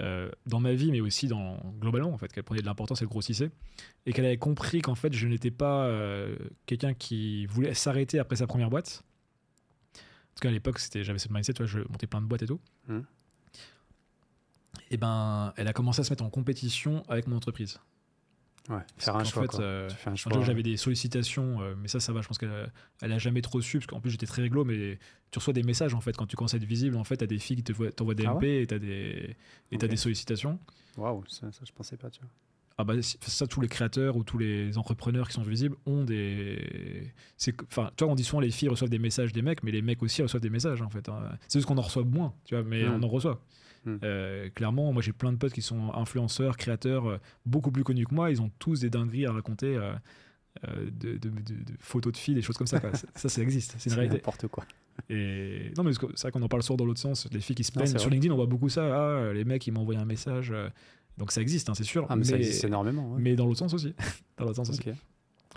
euh, 0.00 0.30
dans 0.46 0.60
ma 0.60 0.74
vie, 0.74 0.90
mais 0.92 1.00
aussi 1.00 1.26
dans, 1.28 1.58
globalement, 1.80 2.10
en 2.12 2.18
fait, 2.18 2.32
qu'elle 2.32 2.44
prenait 2.44 2.60
de 2.60 2.66
l'importance, 2.66 3.02
elle 3.02 3.08
grossissait. 3.08 3.50
Et 4.06 4.12
qu'elle 4.12 4.24
avait 4.24 4.38
compris 4.38 4.80
qu'en 4.80 4.94
fait, 4.94 5.12
je 5.12 5.26
n'étais 5.26 5.50
pas 5.50 5.86
euh, 5.86 6.36
quelqu'un 6.66 6.94
qui 6.94 7.46
voulait 7.46 7.74
s'arrêter 7.74 8.18
après 8.18 8.36
sa 8.36 8.46
première 8.46 8.70
boîte. 8.70 9.02
En 9.94 10.34
tout 10.36 10.42
cas, 10.42 10.48
à 10.48 10.52
l'époque, 10.52 10.78
c'était- 10.78 11.02
j'avais 11.04 11.18
cette 11.18 11.32
mindset, 11.32 11.52
tu 11.54 11.62
vois, 11.62 11.66
je 11.66 11.80
montais 11.80 12.06
plein 12.06 12.20
de 12.20 12.26
boîtes 12.26 12.42
et 12.42 12.46
tout. 12.46 12.60
Mhm. 12.86 13.04
Et 14.90 14.96
ben, 14.96 15.52
elle 15.56 15.68
a 15.68 15.72
commencé 15.72 16.00
à 16.00 16.04
se 16.04 16.10
mettre 16.10 16.24
en 16.24 16.30
compétition 16.30 17.02
avec 17.08 17.26
mon 17.26 17.36
entreprise. 17.36 17.78
Ouais, 18.68 18.80
faire 18.98 19.16
un 19.16 19.24
choix. 19.24 19.42
fait, 19.48 19.60
euh, 19.60 19.88
un 20.06 20.14
choix. 20.14 20.42
j'avais 20.42 20.62
des 20.62 20.76
sollicitations, 20.76 21.60
euh, 21.62 21.74
mais 21.80 21.88
ça, 21.88 22.00
ça 22.00 22.12
va. 22.12 22.20
Je 22.20 22.28
pense 22.28 22.36
qu'elle 22.38 22.70
elle 23.00 23.12
a 23.12 23.18
jamais 23.18 23.40
trop 23.40 23.60
su, 23.62 23.78
parce 23.78 23.86
qu'en 23.86 24.00
plus, 24.00 24.10
j'étais 24.10 24.26
très 24.26 24.42
réglo, 24.42 24.64
mais 24.64 24.98
tu 25.30 25.38
reçois 25.38 25.54
des 25.54 25.62
messages, 25.62 25.94
en 25.94 26.00
fait, 26.00 26.16
quand 26.16 26.26
tu 26.26 26.36
commences 26.36 26.54
à 26.54 26.58
être 26.58 26.64
visible. 26.64 26.96
En 26.96 27.04
fait, 27.04 27.16
t'as 27.16 27.26
des 27.26 27.38
filles 27.38 27.56
qui 27.56 27.62
te 27.64 27.72
voient- 27.72 27.90
t'envoient 27.92 28.14
des 28.14 28.26
Ah 28.26 28.34
MP 28.34 28.44
et 28.62 28.66
t'as 28.66 28.78
des, 28.78 29.36
et 29.72 29.78
t'as 29.78 29.86
Ok. 29.86 29.90
des 29.90 29.96
sollicitations. 29.96 30.58
Waouh, 30.98 31.24
ça, 31.28 31.50
ça, 31.52 31.60
je 31.66 31.72
pensais 31.72 31.96
pas, 31.96 32.10
tu 32.10 32.20
vois. 32.20 32.28
Ah 32.80 32.84
bah, 32.84 32.94
ça, 33.02 33.46
tous 33.48 33.60
les 33.60 33.66
créateurs 33.68 34.16
ou 34.16 34.22
tous 34.22 34.38
les 34.38 34.78
entrepreneurs 34.78 35.26
qui 35.26 35.34
sont 35.34 35.42
visibles 35.42 35.74
ont 35.86 36.04
des. 36.04 37.10
Enfin, 37.64 37.90
tu 37.96 38.04
vois, 38.04 38.12
on 38.12 38.16
dit 38.16 38.22
souvent 38.22 38.40
les 38.40 38.50
filles 38.50 38.68
reçoivent 38.68 38.90
des 38.90 38.98
messages 39.00 39.32
des 39.32 39.42
mecs, 39.42 39.62
mais 39.64 39.72
les 39.72 39.82
mecs 39.82 40.02
aussi 40.02 40.22
reçoivent 40.22 40.42
des 40.42 40.50
messages, 40.50 40.80
en 40.82 40.88
fait. 40.90 41.08
hein. 41.08 41.36
C'est 41.48 41.58
juste 41.58 41.66
qu'on 41.66 41.78
en 41.78 41.82
reçoit 41.82 42.04
moins, 42.04 42.34
tu 42.44 42.54
vois, 42.54 42.62
mais 42.64 42.84
Mm. 42.84 42.92
on 42.92 43.02
en 43.02 43.08
reçoit. 43.08 43.42
Mm. 43.84 43.96
Euh, 44.02 44.50
clairement, 44.50 44.92
moi 44.92 45.02
j'ai 45.02 45.12
plein 45.12 45.32
de 45.32 45.36
potes 45.38 45.52
qui 45.52 45.62
sont 45.62 45.92
influenceurs, 45.94 46.56
créateurs, 46.56 47.06
euh, 47.08 47.18
beaucoup 47.46 47.70
plus 47.70 47.84
connus 47.84 48.06
que 48.06 48.14
moi. 48.14 48.30
Ils 48.30 48.40
ont 48.42 48.50
tous 48.58 48.80
des 48.80 48.90
dingueries 48.90 49.26
à 49.26 49.32
raconter, 49.32 49.76
euh, 49.76 49.92
euh, 50.66 50.90
de, 50.90 51.12
de- 51.16 51.28
de- 51.28 51.30
de 51.30 51.72
photos 51.78 52.12
de 52.12 52.16
filles, 52.18 52.34
des 52.34 52.42
choses 52.42 52.56
comme 52.58 52.66
ça. 52.66 52.80
quoi. 52.80 52.94
ça, 52.94 53.06
ça, 53.14 53.28
ça 53.28 53.42
existe, 53.42 53.74
c'est 53.78 53.90
une 53.90 53.96
réalité. 53.96 54.16
n'importe 54.16 54.48
quoi. 54.48 54.64
Et 55.08 55.72
non, 55.76 55.84
mais 55.84 55.92
c'est 55.92 56.22
vrai 56.22 56.32
qu'on 56.32 56.42
en 56.42 56.48
parle 56.48 56.62
souvent 56.64 56.76
dans 56.78 56.84
l'autre 56.84 57.00
sens. 57.00 57.28
Les 57.30 57.40
filles 57.40 57.54
qui 57.56 57.62
se 57.64 57.70
plaignent 57.72 57.96
sur. 57.98 58.10
LinkedIn, 58.10 58.32
on 58.32 58.36
voit 58.36 58.46
beaucoup 58.46 58.68
ça. 58.68 58.82
Ah, 59.28 59.32
les 59.32 59.44
mecs, 59.44 59.64
ils 59.66 59.70
m'ont 59.72 59.82
envoyé 59.82 60.00
un 60.00 60.04
message. 60.04 60.52
Donc 61.18 61.30
ça 61.32 61.40
existe, 61.40 61.68
hein, 61.68 61.74
c'est 61.74 61.84
sûr. 61.84 62.06
Ah, 62.08 62.16
mais, 62.16 62.24
ça 62.24 62.36
existe 62.36 62.64
énormément. 62.64 63.12
ouais. 63.12 63.20
mais 63.20 63.36
dans 63.36 63.46
l'autre 63.46 63.58
sens 63.60 63.74
aussi. 63.74 63.94
dans 64.38 64.44
l'autre 64.44 64.56
sens 64.56 64.70
aussi. 64.70 64.82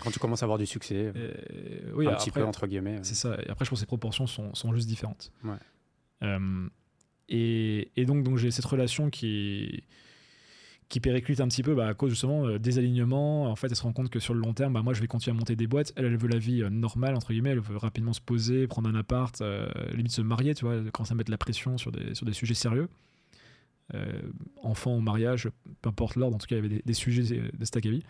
Quand 0.02 0.10
tu 0.10 0.18
commences 0.18 0.42
à 0.42 0.46
avoir 0.46 0.58
du 0.58 0.66
succès, 0.66 1.12
Euh, 1.14 1.32
oui, 1.94 2.06
un 2.08 2.14
petit 2.14 2.30
peu 2.30 2.42
entre 2.44 2.66
guillemets. 2.66 2.98
c'est 3.02 3.14
ça. 3.14 3.36
Et 3.44 3.50
après, 3.50 3.64
je 3.64 3.70
pense 3.70 3.80
que 3.80 3.84
les 3.84 3.86
proportions 3.88 4.26
sont, 4.26 4.54
sont 4.54 4.72
juste 4.74 4.88
différentes. 4.88 5.30
Ouais. 5.44 5.54
Euh, 6.24 6.68
et, 7.32 7.90
et 7.96 8.04
donc, 8.04 8.36
j'ai 8.36 8.50
cette 8.50 8.64
relation 8.64 9.10
qui 9.10 9.82
qui 10.92 11.00
périclite 11.00 11.40
un 11.40 11.48
petit 11.48 11.62
peu 11.62 11.74
bah, 11.74 11.88
à 11.88 11.94
cause 11.94 12.10
justement 12.10 12.46
euh, 12.46 12.58
des 12.58 12.76
alignements. 12.76 13.50
En 13.50 13.56
fait, 13.56 13.68
elle 13.68 13.76
se 13.76 13.82
rend 13.82 13.94
compte 13.94 14.10
que 14.10 14.18
sur 14.18 14.34
le 14.34 14.40
long 14.40 14.52
terme, 14.52 14.74
bah, 14.74 14.82
moi, 14.82 14.92
je 14.92 15.00
vais 15.00 15.06
continuer 15.06 15.34
à 15.34 15.38
monter 15.38 15.56
des 15.56 15.66
boîtes. 15.66 15.90
Elle, 15.96 16.04
elle 16.04 16.18
veut 16.18 16.28
la 16.28 16.36
vie 16.36 16.62
euh, 16.62 16.68
normale, 16.68 17.14
entre 17.14 17.32
guillemets. 17.32 17.48
Elle 17.48 17.60
veut 17.60 17.78
rapidement 17.78 18.12
se 18.12 18.20
poser, 18.20 18.66
prendre 18.66 18.90
un 18.90 18.94
appart, 18.94 19.40
euh, 19.40 19.70
limite 19.94 20.12
se 20.12 20.20
marier, 20.20 20.54
tu 20.54 20.66
vois, 20.66 20.82
commencer 20.92 21.12
à 21.12 21.14
mettre 21.14 21.30
la 21.30 21.38
pression 21.38 21.78
sur 21.78 21.92
des, 21.92 22.32
sujets 22.34 22.52
sérieux. 22.52 22.90
Euh, 23.94 24.20
enfant 24.62 24.94
ou 24.94 25.00
mariage, 25.00 25.48
peu 25.80 25.88
importe 25.88 26.16
l'ordre, 26.16 26.36
en 26.36 26.38
tout 26.38 26.46
cas, 26.46 26.56
il 26.56 26.62
y 26.62 26.66
avait 26.66 26.82
des, 26.84 26.94
sujets 26.94 27.40
de 27.54 27.64
Stackaby. 27.64 28.02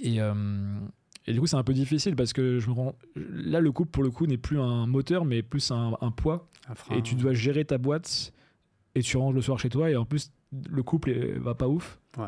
Et, 0.00 0.22
euh, 0.22 0.32
et 1.26 1.32
du 1.32 1.40
coup, 1.40 1.46
c'est 1.46 1.56
un 1.56 1.62
peu 1.62 1.72
difficile 1.72 2.16
parce 2.16 2.32
que 2.32 2.58
je 2.58 2.68
me 2.68 2.72
rends. 2.72 2.94
Là, 3.14 3.60
le 3.60 3.72
couple, 3.72 3.90
pour 3.90 4.02
le 4.02 4.10
coup, 4.10 4.26
n'est 4.26 4.38
plus 4.38 4.58
un 4.60 4.86
moteur, 4.86 5.24
mais 5.24 5.42
plus 5.42 5.70
un, 5.70 5.96
un 6.00 6.10
poids. 6.10 6.48
un. 6.68 6.96
Et 6.96 7.02
tu 7.02 7.14
dois 7.14 7.32
gérer 7.32 7.64
ta 7.64 7.78
boîte 7.78 8.32
et 8.94 9.02
tu 9.02 9.16
rentres 9.16 9.34
le 9.34 9.42
soir 9.42 9.58
chez 9.58 9.68
toi. 9.68 9.90
Et 9.90 9.96
en 9.96 10.04
plus, 10.04 10.32
le 10.68 10.82
couple 10.82 11.12
va 11.38 11.54
pas 11.54 11.68
ouf. 11.68 12.00
Ouais. 12.18 12.26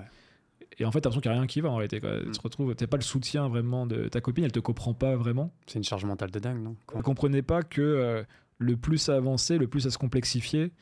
Et 0.78 0.84
en 0.84 0.90
fait, 0.90 1.01
t'as 1.01 1.09
l'impression 1.09 1.20
qu'il 1.20 1.30
n'y 1.30 1.36
a 1.36 1.40
rien 1.40 1.47
qui 1.47 1.61
va 1.61 1.70
en 1.70 1.76
réalité. 1.76 2.01
Quoi. 2.01 2.18
Mm. 2.18 2.24
Tu 2.26 2.30
te 2.32 2.42
retrouves, 2.42 2.74
t'as 2.74 2.86
pas 2.86 2.97
le 2.97 3.03
soutien 3.03 3.49
vraiment 3.49 3.86
de 3.86 4.09
ta 4.09 4.20
copine, 4.20 4.45
elle 4.45 4.53
te 4.53 4.61
comprend 4.61 4.95
pas 4.95 5.16
vraiment. 5.16 5.53
C'est 5.66 5.78
une 5.78 5.84
charge 5.84 6.05
mentale 6.05 6.30
de 6.30 6.38
dingue, 6.38 6.62
non? 6.62 6.76
Elle 6.95 7.03
comprenait 7.03 7.42
pas 7.42 7.62
que 7.62 7.80
euh, 7.80 8.22
le 8.59 8.76
plus 8.76 8.99
ça 8.99 9.16
avançait, 9.16 9.59
le 9.59 9.68
plus 9.68 9.80
ça 9.82 9.90
se 9.90 9.99
complexifiait. 9.99 10.72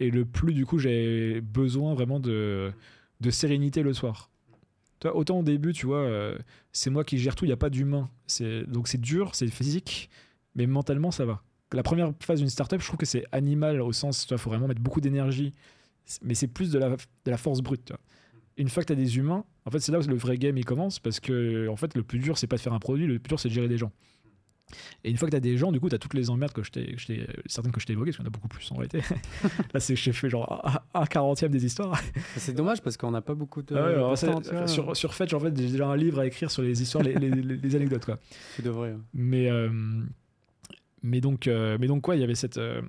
Et 0.00 0.10
le 0.10 0.24
plus, 0.24 0.52
du 0.52 0.64
coup, 0.64 0.78
j'ai 0.78 1.40
besoin 1.40 1.94
vraiment 1.94 2.20
de, 2.20 2.72
de 3.20 3.30
sérénité 3.30 3.82
le 3.82 3.92
soir. 3.92 4.30
Toi, 5.00 5.16
autant 5.16 5.38
au 5.38 5.42
début, 5.42 5.72
tu 5.72 5.86
vois, 5.86 5.98
euh, 5.98 6.36
c'est 6.72 6.90
moi 6.90 7.04
qui 7.04 7.18
gère 7.18 7.34
tout, 7.34 7.44
il 7.44 7.48
n'y 7.48 7.52
a 7.52 7.58
pas 7.58 7.70
d'humain. 7.70 8.10
Donc 8.66 8.88
c'est 8.88 9.00
dur, 9.00 9.34
c'est 9.34 9.46
physique, 9.48 10.10
mais 10.54 10.66
mentalement, 10.66 11.10
ça 11.10 11.24
va. 11.24 11.42
La 11.72 11.82
première 11.82 12.12
phase 12.20 12.40
d'une 12.40 12.48
startup, 12.48 12.80
je 12.80 12.86
trouve 12.86 12.98
que 12.98 13.06
c'est 13.06 13.24
animal 13.30 13.80
au 13.80 13.92
sens, 13.92 14.26
il 14.30 14.38
faut 14.38 14.50
vraiment 14.50 14.66
mettre 14.66 14.80
beaucoup 14.80 15.00
d'énergie, 15.00 15.54
mais 16.22 16.34
c'est 16.34 16.48
plus 16.48 16.70
de 16.70 16.78
la, 16.78 17.36
force 17.36 17.60
brute. 17.60 17.92
Une 18.56 18.68
fois 18.68 18.82
que 18.82 18.88
tu 18.88 18.92
as 18.92 18.96
des 18.96 19.18
humains, 19.18 19.44
en 19.66 19.70
fait, 19.70 19.78
c'est 19.78 19.92
là 19.92 20.00
où 20.00 20.02
le 20.02 20.16
vrai 20.16 20.38
game 20.38 20.56
il 20.56 20.64
commence, 20.64 20.98
parce 20.98 21.20
que 21.20 21.68
en 21.68 21.76
fait, 21.76 21.94
le 21.94 22.02
plus 22.02 22.18
dur, 22.18 22.38
c'est 22.38 22.46
pas 22.46 22.56
de 22.56 22.60
faire 22.60 22.72
un 22.72 22.78
produit, 22.78 23.06
le 23.06 23.18
plus 23.18 23.28
dur, 23.28 23.38
c'est 23.38 23.48
de 23.48 23.54
gérer 23.54 23.68
des 23.68 23.78
gens. 23.78 23.92
Et 25.04 25.10
une 25.10 25.16
fois 25.16 25.26
que 25.28 25.30
tu 25.30 25.36
as 25.36 25.40
des 25.40 25.56
gens, 25.56 25.72
du 25.72 25.80
coup, 25.80 25.88
tu 25.88 25.94
as 25.94 25.98
toutes 25.98 26.14
les 26.14 26.30
emmerdes 26.30 26.52
que 26.52 26.62
je 26.62 26.70
t'ai, 26.70 26.94
t'ai- 27.06 27.26
certaines 27.46 27.72
que 27.72 27.80
je 27.80 27.86
t'ai 27.86 27.94
évoquées, 27.94 28.10
parce 28.10 28.16
qu'il 28.18 28.24
y 28.24 28.28
en 28.28 28.30
a 28.30 28.32
beaucoup 28.32 28.48
plus 28.48 28.70
en 28.72 28.76
réalité. 28.76 29.00
Là, 29.74 29.80
c'est, 29.80 29.96
j'ai 29.96 30.12
fait 30.12 30.28
genre 30.28 30.60
un, 30.94 31.00
un 31.00 31.06
quarantième 31.06 31.50
des 31.50 31.64
histoires. 31.64 32.00
C'est 32.36 32.54
dommage 32.54 32.82
parce 32.82 32.96
qu'on 32.96 33.10
n'a 33.10 33.22
pas 33.22 33.34
beaucoup 33.34 33.62
de, 33.62 33.74
Ah 33.74 33.86
ouais, 33.86 33.94
de 33.94 34.26
temps, 34.50 34.66
sur, 34.66 34.96
sur 34.96 35.14
Fetch, 35.14 35.32
en 35.34 35.40
fait, 35.40 35.56
j'ai 35.56 35.68
déjà 35.70 35.86
un 35.86 35.96
livre 35.96 36.18
à 36.20 36.26
écrire 36.26 36.50
sur 36.50 36.62
les 36.62 36.82
histoires, 36.82 37.02
les, 37.04 37.14
les- 37.14 37.30
les- 37.30 37.56
les 37.56 37.76
anecdotes, 37.76 38.04
quoi. 38.04 38.18
Tu 38.56 38.62
devrais. 38.62 38.92
ouais. 38.92 38.98
Mais, 39.14 39.50
euh, 39.50 39.70
mais 41.02 41.20
donc, 41.20 41.46
euh, 41.46 41.78
mais 41.80 41.86
donc 41.86 42.02
quoi, 42.02 42.16
il 42.16 42.20
y 42.20 42.24
avait 42.24 42.34
cette, 42.34 42.58
euh, 42.58 42.82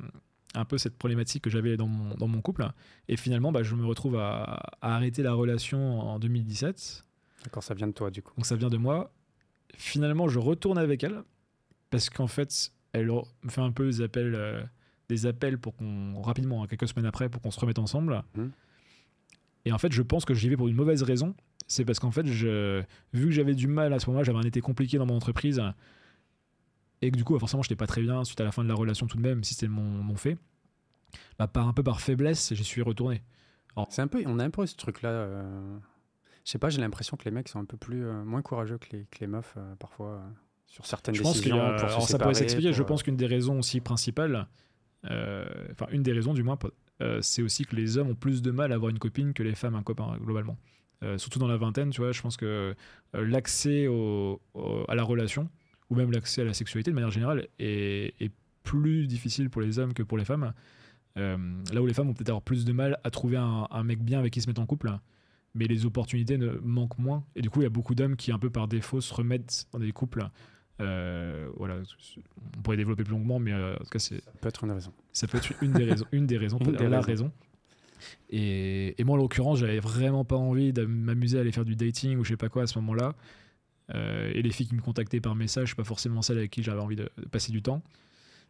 un 0.55 0.65
peu 0.65 0.77
cette 0.77 0.97
problématique 0.97 1.43
que 1.43 1.49
j'avais 1.49 1.77
dans 1.77 1.87
mon, 1.87 2.15
dans 2.15 2.27
mon 2.27 2.41
couple. 2.41 2.67
Et 3.07 3.17
finalement, 3.17 3.51
bah, 3.51 3.63
je 3.63 3.75
me 3.75 3.85
retrouve 3.85 4.17
à, 4.17 4.59
à 4.81 4.95
arrêter 4.95 5.21
la 5.23 5.33
relation 5.33 5.99
en 5.99 6.19
2017. 6.19 7.03
D'accord, 7.43 7.63
ça 7.63 7.73
vient 7.73 7.87
de 7.87 7.93
toi 7.93 8.09
du 8.11 8.21
coup. 8.21 8.33
Donc 8.35 8.45
ça 8.45 8.55
vient 8.55 8.69
de 8.69 8.77
moi. 8.77 9.11
Finalement, 9.77 10.27
je 10.27 10.39
retourne 10.39 10.77
avec 10.77 11.03
elle 11.03 11.21
parce 11.89 12.09
qu'en 12.09 12.27
fait, 12.27 12.71
elle 12.93 13.07
me 13.07 13.49
fait 13.49 13.61
un 13.61 13.71
peu 13.71 13.85
des 13.85 14.01
appels, 14.01 14.35
euh, 14.35 14.63
des 15.09 15.25
appels 15.25 15.57
pour 15.57 15.75
qu'on 15.75 16.21
rapidement, 16.21 16.63
hein, 16.63 16.67
quelques 16.67 16.87
semaines 16.87 17.05
après, 17.05 17.29
pour 17.29 17.41
qu'on 17.41 17.51
se 17.51 17.59
remette 17.59 17.79
ensemble. 17.79 18.23
Mhm. 18.35 18.51
Et 19.65 19.71
en 19.71 19.77
fait, 19.77 19.91
je 19.91 20.01
pense 20.01 20.25
que 20.25 20.33
j'y 20.33 20.49
vais 20.49 20.57
pour 20.57 20.67
une 20.67 20.75
mauvaise 20.75 21.03
raison. 21.03 21.35
C'est 21.67 21.85
parce 21.85 21.99
qu'en 21.99 22.11
fait, 22.11 22.25
je, 22.25 22.81
vu 23.13 23.25
que 23.25 23.31
j'avais 23.31 23.53
du 23.53 23.67
mal 23.67 23.93
à 23.93 23.99
ce 23.99 24.07
moment-là, 24.07 24.23
j'avais 24.23 24.39
un 24.39 24.43
été 24.43 24.61
compliqué 24.61 24.97
dans 24.97 25.05
mon 25.05 25.15
entreprise 25.15 25.61
et 27.01 27.11
que 27.11 27.17
du 27.17 27.23
coup, 27.23 27.37
forcément, 27.39 27.61
je 27.63 27.67
n'étais 27.67 27.75
pas 27.75 27.87
très 27.87 28.01
bien 28.01 28.23
suite 28.23 28.41
à 28.41 28.43
la 28.43 28.51
fin 28.51 28.63
de 28.63 28.69
la 28.69 28.75
relation 28.75 29.05
tout 29.07 29.17
de 29.17 29.21
même, 29.21 29.43
si 29.43 29.53
c'était 29.53 29.67
mon, 29.67 29.83
mon 29.83 30.15
fait. 30.15 30.37
Bah, 31.37 31.47
par 31.47 31.67
un 31.67 31.73
peu 31.73 31.83
par 31.83 32.01
faiblesse, 32.01 32.53
j'y 32.53 32.63
suis 32.63 32.81
retourné. 32.81 33.21
C'est 33.89 34.01
un 34.01 34.07
peu, 34.07 34.21
on 34.25 34.39
a 34.39 34.43
un 34.43 34.49
peu 34.49 34.65
ce 34.65 34.75
truc-là. 34.75 35.09
euh, 35.09 35.77
Je 36.43 36.51
sais 36.51 36.57
pas, 36.57 36.69
j'ai 36.69 36.81
l'impression 36.81 37.15
que 37.15 37.23
les 37.25 37.31
mecs 37.31 37.47
sont 37.47 37.59
un 37.59 37.65
peu 37.65 37.77
plus 37.77 38.05
euh, 38.05 38.23
moins 38.25 38.41
courageux 38.41 38.77
que 38.77 38.87
les, 38.91 39.05
que 39.05 39.19
les 39.21 39.27
meufs 39.27 39.53
euh, 39.57 39.75
parfois 39.75 40.21
sur 40.69 40.85
certaines 40.85 41.15
Je 41.15 41.21
pense 41.21 41.33
a, 41.59 41.71
pour 41.73 41.89
se 42.03 42.11
ça 42.11 42.17
pourrait 42.19 42.33
s'expliquer. 42.35 42.69
pour, 42.69 42.77
Je 42.77 42.83
euh, 42.83 42.85
pense 42.85 43.03
qu'une 43.03 43.17
des 43.17 43.25
raisons 43.25 43.59
aussi 43.59 43.81
principales, 43.81 44.47
euh, 45.09 45.45
enfin 45.71 45.87
une 45.91 46.03
des 46.03 46.13
raisons 46.13 46.33
du 46.33 46.43
moins, 46.43 46.57
euh, 47.01 47.19
c'est 47.21 47.41
aussi 47.41 47.65
que 47.65 47.75
les 47.75 47.97
hommes 47.97 48.09
ont 48.09 48.15
plus 48.15 48.41
de 48.41 48.51
mal 48.51 48.71
à 48.71 48.75
avoir 48.75 48.89
une 48.89 48.99
copine 48.99 49.33
que 49.33 49.43
les 49.43 49.55
femmes 49.55 49.75
un 49.75 49.83
copain 49.83 50.17
globalement. 50.23 50.57
Euh, 51.03 51.17
surtout 51.17 51.39
dans 51.39 51.47
la 51.47 51.57
vingtaine, 51.57 51.91
tu 51.91 52.01
vois, 52.01 52.11
je 52.11 52.21
pense 52.21 52.35
que 52.37 52.45
euh, 53.15 53.25
l'accès 53.25 53.87
au- 53.87 54.41
au- 54.53 54.85
à 54.87 54.95
la 54.95 55.03
relation 55.03 55.49
ou 55.89 55.95
même 55.95 56.11
l'accès 56.11 56.41
à 56.41 56.45
la 56.45 56.53
sexualité 56.53 56.91
de 56.91 56.95
manière 56.95 57.09
générale 57.11 57.47
est, 57.57 58.13
est 58.21 58.31
plus 58.63 59.07
difficile 59.07 59.49
pour 59.49 59.61
les 59.61 59.79
hommes 59.79 59.93
que 59.93 60.03
pour 60.03 60.17
les 60.17 60.25
femmes. 60.25 60.53
Euh, 61.17 61.37
là 61.73 61.81
où 61.81 61.85
les 61.87 61.93
femmes 61.93 62.07
vont 62.07 62.13
peut-être 62.13 62.29
avoir 62.29 62.43
plus 62.43 62.65
de 62.65 62.73
mal 62.73 62.99
à 63.03 63.09
trouver 63.09 63.37
un, 63.37 63.67
un 63.71 63.83
mec 63.83 64.03
bien 64.03 64.19
avec 64.19 64.33
qui 64.33 64.41
se 64.41 64.47
mettre 64.47 64.61
en 64.61 64.65
couple, 64.65 64.91
mais 65.55 65.65
les 65.65 65.85
opportunités 65.85 66.37
ne 66.37 66.59
manquent 66.61 66.99
moins. 66.99 67.23
Et 67.35 67.41
du 67.41 67.49
coup, 67.49 67.61
il 67.61 67.63
y 67.63 67.67
a 67.67 67.69
beaucoup 67.71 67.95
d'hommes 67.95 68.15
qui, 68.15 68.31
un 68.31 68.37
peu 68.37 68.49
par 68.51 68.67
défaut, 68.67 69.01
se 69.01 69.13
remettent 69.13 69.65
dans 69.71 69.79
des 69.79 69.91
couples 69.91 70.27
Euh, 70.81 71.49
voilà, 71.57 71.75
on 72.57 72.61
pourrait 72.61 72.77
développer 72.77 73.03
plus 73.03 73.11
longuement, 73.13 73.39
mais 73.39 73.51
euh, 73.53 73.75
en 73.75 73.83
tout 73.83 73.89
cas, 73.89 73.99
c'est, 73.99 74.23
Ça 74.23 74.31
peut 74.39 74.47
être 74.47 74.63
une 74.63 74.71
raison. 74.71 74.93
ça 75.11 75.27
peut 75.27 75.37
être 75.37 75.51
une 75.61 75.73
des 75.73 75.83
raisons, 75.83 76.05
une 76.11 76.25
des 76.25 76.37
raisons, 76.37 76.57
Une 76.59 76.65
peut-être 76.67 76.79
des 76.79 76.87
la 76.87 77.01
raisons. 77.01 77.25
raison. 77.25 77.31
Et, 78.29 78.99
et 78.99 79.03
moi, 79.03 79.15
en 79.17 79.21
l'occurrence, 79.21 79.59
j'avais 79.59 79.79
vraiment 79.79 80.23
pas 80.23 80.35
envie 80.37 80.71
de 80.73 80.85
m'amuser 80.85 81.37
à 81.37 81.41
aller 81.41 81.51
faire 81.51 81.65
du 81.65 81.75
dating 81.75 82.17
ou 82.17 82.23
je 82.23 82.29
sais 82.29 82.37
pas 82.37 82.49
quoi 82.49 82.63
à 82.63 82.67
ce 82.67 82.77
moment-là. 82.79 83.13
Euh, 83.93 84.31
et 84.33 84.41
les 84.41 84.51
filles 84.51 84.67
qui 84.67 84.75
me 84.75 84.81
contactaient 84.81 85.19
par 85.19 85.35
message, 85.35 85.75
pas 85.75 85.83
forcément 85.83 86.21
celles 86.21 86.37
avec 86.37 86.51
qui 86.51 86.61
j'avais 86.63 86.79
envie 86.79 86.95
de, 86.95 87.09
de 87.17 87.25
passer 87.27 87.51
du 87.51 87.61
temps. 87.61 87.81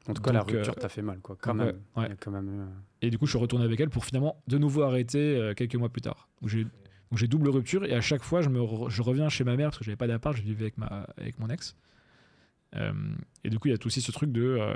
En 0.08 0.14
tout 0.14 0.22
cas, 0.22 0.32
la 0.32 0.42
rupture 0.42 0.76
t'a 0.76 0.90
fait 0.90 1.02
mal, 1.02 1.20
quoi. 1.20 1.38
Quand 1.42 1.54
même. 1.54 1.76
ouais. 1.96 2.06
Il 2.06 2.10
y 2.10 2.12
a 2.12 2.16
quand 2.16 2.32
même 2.32 2.48
eu, 2.50 2.66
Et 3.06 3.10
du 3.10 3.18
coup, 3.18 3.26
je 3.26 3.32
suis 3.32 3.40
retourné 3.40 3.66
avec 3.66 3.80
elle 3.80 3.90
pour 3.90 4.06
finalement 4.06 4.42
de 4.48 4.58
nouveau 4.58 4.82
arrêter 4.84 5.52
quelques 5.56 5.76
mois 5.76 5.90
plus 5.90 6.02
tard. 6.02 6.28
Donc 6.42 6.50
j'ai 6.50 6.64
donc 6.64 7.18
j'ai 7.18 7.28
double 7.28 7.50
rupture 7.50 7.86
et 7.86 7.94
à 7.96 8.02
chaque 8.02 8.22
fois, 8.22 8.42
je, 8.42 8.50
me 8.50 8.60
re- 8.60 8.90
je 8.90 9.02
reviens 9.02 9.30
chez 9.30 9.44
ma 9.44 9.56
mère 9.56 9.70
parce 9.70 9.80
que 9.80 9.84
j'avais 9.84 9.96
pas 9.98 10.06
d'appart, 10.06 10.36
je 10.38 10.44
vivais 10.44 10.66
avec, 10.66 10.78
ma, 10.78 11.08
avec 11.18 11.40
mon 11.40 11.48
ex. 11.50 11.76
Euh, 12.76 12.92
et 13.44 13.50
du 13.50 13.58
coup, 13.60 13.68
il 13.68 13.72
y 13.72 13.74
a 13.74 13.78
aussi 13.86 14.02
ce 14.02 14.12
truc 14.12 14.32
de 14.32 14.44
euh, 14.44 14.74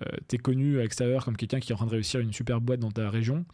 euh, 0.00 0.04
t'es 0.28 0.38
connu 0.38 0.78
à 0.78 0.82
l'extérieur 0.82 1.24
comme 1.24 1.36
quelqu'un 1.36 1.60
qui 1.60 1.72
est 1.72 1.74
en 1.74 1.76
train 1.78 1.86
de 1.86 1.90
réussir 1.90 2.20
une 2.20 2.32
super 2.32 2.60
boîte 2.60 2.80
dans 2.80 2.90
ta 2.92 3.10
région. 3.10 3.44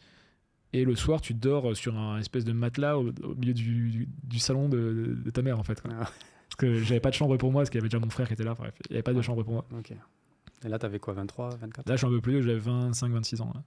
Et 0.75 0.85
le 0.85 0.95
soir, 0.95 1.21
tu 1.23 1.33
dors 1.35 1.75
sur 1.77 1.97
un 1.97 2.19
espèce 2.19 2.45
de 2.45 2.53
matelas 2.53 2.99
au, 2.99 3.09
au 3.23 3.35
milieu 3.35 3.55
du, 3.55 3.91
du- 3.91 4.09
du 4.23 4.39
salon 4.39 4.69
de, 4.69 5.17
de 5.25 5.31
ta 5.31 5.41
mère, 5.43 5.59
en 5.59 5.63
fait. 5.63 5.81
quoi. 5.81 5.91
Ah. 5.95 6.05
Parce 6.05 6.57
que 6.59 6.79
j'avais 6.83 7.01
pas 7.01 7.09
de 7.11 7.15
chambre 7.15 7.37
pour 7.39 7.51
moi, 7.53 7.63
parce 7.63 7.71
qu'il 7.71 7.79
y 7.79 7.81
avait 7.83 7.89
déjà 7.89 7.99
mon 7.99 8.11
frère 8.11 8.27
qui 8.27 8.35
était 8.35 8.45
là. 8.45 8.55
Bref, 8.55 8.75
il 8.89 8.93
y 8.93 8.95
avait 8.97 9.03
pas 9.03 9.15
de 9.15 9.23
chambre 9.23 9.43
pour 9.43 9.53
moi. 9.55 9.67
Ok. 9.77 9.93
Et 10.65 10.69
là, 10.69 10.79
t'avais 10.79 10.99
quoi 10.99 11.15
23, 11.15 11.57
24 11.57 11.89
Là, 11.89 11.95
je 11.95 11.99
suis 11.99 12.07
un 12.07 12.11
peu 12.11 12.21
plus 12.21 12.33
vieux, 12.33 12.43
j'avais 12.43 12.59
25, 12.59 13.11
26 13.13 13.41
ans. 13.41 13.53
là. 13.55 13.63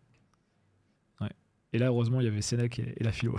Ouais. 1.22 1.32
Et 1.74 1.80
là, 1.80 1.88
heureusement, 1.88 2.20
il 2.22 2.26
y 2.26 2.28
avait 2.28 2.42
Sénèque 2.42 2.80
et, 2.80 2.94
et 2.98 3.04
la 3.04 3.12
philo. 3.12 3.36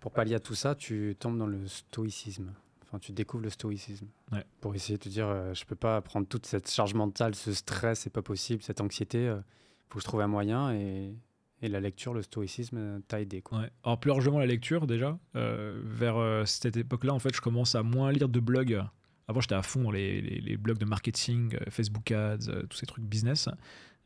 Pour 0.00 0.12
pallier 0.12 0.34
à 0.36 0.40
tout 0.40 0.54
ça, 0.54 0.74
tu 0.76 1.16
tombes 1.18 1.38
dans 1.38 1.46
le 1.48 1.66
stoïcisme. 1.66 2.52
Enfin, 2.94 3.00
tu 3.00 3.12
découvres 3.12 3.42
le 3.42 3.50
stoïcisme. 3.50 4.06
Ouais. 4.30 4.44
Pour 4.60 4.72
essayer 4.76 4.96
de 4.98 5.02
te 5.02 5.08
dire, 5.08 5.26
euh, 5.26 5.52
je 5.52 5.64
peux 5.64 5.74
pas 5.74 6.00
prendre 6.00 6.28
toute 6.28 6.46
cette 6.46 6.70
charge 6.70 6.94
mentale, 6.94 7.34
ce 7.34 7.52
stress, 7.52 8.00
c'est 8.00 8.10
pas 8.12 8.22
possible, 8.22 8.62
cette 8.62 8.80
anxiété. 8.80 9.24
Il 9.24 9.42
faut 9.88 9.94
que 9.98 10.00
je 10.02 10.04
trouve 10.06 10.20
un 10.20 10.28
moyen. 10.28 10.72
Et, 10.72 11.12
et 11.60 11.68
la 11.68 11.80
lecture, 11.80 12.14
le 12.14 12.22
stoïcisme, 12.22 12.76
euh, 12.78 12.98
t'a 13.08 13.20
aidé. 13.20 13.42
Quoi. 13.42 13.58
Ouais. 13.62 13.70
Alors, 13.82 13.98
plus 13.98 14.10
largement, 14.10 14.38
la 14.38 14.46
lecture, 14.46 14.86
déjà. 14.86 15.18
Euh, 15.34 15.80
vers 15.84 16.16
euh, 16.18 16.44
cette 16.44 16.76
époque-là, 16.76 17.12
en 17.12 17.18
fait, 17.18 17.34
je 17.34 17.40
commence 17.40 17.74
à 17.74 17.82
moins 17.82 18.12
lire 18.12 18.28
de 18.28 18.38
blogs. 18.38 18.80
Avant, 19.26 19.40
j'étais 19.40 19.54
à 19.56 19.62
fond 19.62 19.82
dans 19.82 19.90
les, 19.90 20.20
les- 20.20 20.40
les 20.40 20.56
blogs 20.56 20.78
de 20.78 20.84
marketing, 20.84 21.56
euh, 21.56 21.70
Facebook 21.70 22.12
Ads, 22.12 22.48
euh, 22.48 22.62
tous 22.68 22.76
ces 22.76 22.86
trucs 22.86 23.04
business. 23.04 23.48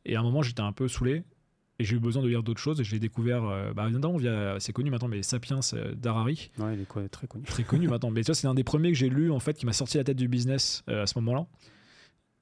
Et 0.06 0.16
à 0.16 0.20
un 0.20 0.22
moment, 0.22 0.40
j'étais 0.40 0.62
un 0.62 0.72
peu 0.72 0.88
saoulé. 0.88 1.24
Et 1.80 1.84
j'ai 1.84 1.96
eu 1.96 2.00
besoin 2.00 2.22
de 2.22 2.28
lire 2.28 2.42
d'autres 2.42 2.60
choses. 2.60 2.80
Et 2.80 2.84
j'ai 2.84 2.98
découvert, 2.98 3.44
euh, 3.44 3.72
bah, 3.72 3.88
notamment 3.88 4.16
via, 4.16 4.56
c'est 4.58 4.72
connu 4.72 4.90
maintenant, 4.90 5.08
mais 5.08 5.22
Sapiens 5.22 5.60
euh, 5.74 5.94
d'Harari. 5.94 6.50
Ouais, 6.58 6.74
il 6.74 6.80
est 6.80 6.88
quoi, 6.88 7.08
très 7.08 7.26
connu. 7.26 7.44
très 7.44 7.62
connu 7.62 7.86
maintenant. 7.88 8.10
Mais 8.10 8.22
tu 8.22 8.26
vois, 8.26 8.34
c'est 8.34 8.48
un 8.48 8.54
des 8.54 8.64
premiers 8.64 8.90
que 8.90 8.98
j'ai 8.98 9.08
lu, 9.08 9.30
en 9.30 9.38
fait, 9.38 9.56
qui 9.56 9.66
m'a 9.66 9.72
sorti 9.72 9.96
la 9.96 10.04
tête 10.04 10.16
du 10.16 10.28
business 10.28 10.82
euh, 10.88 11.02
à 11.02 11.06
ce 11.06 11.18
moment-là. 11.18 11.46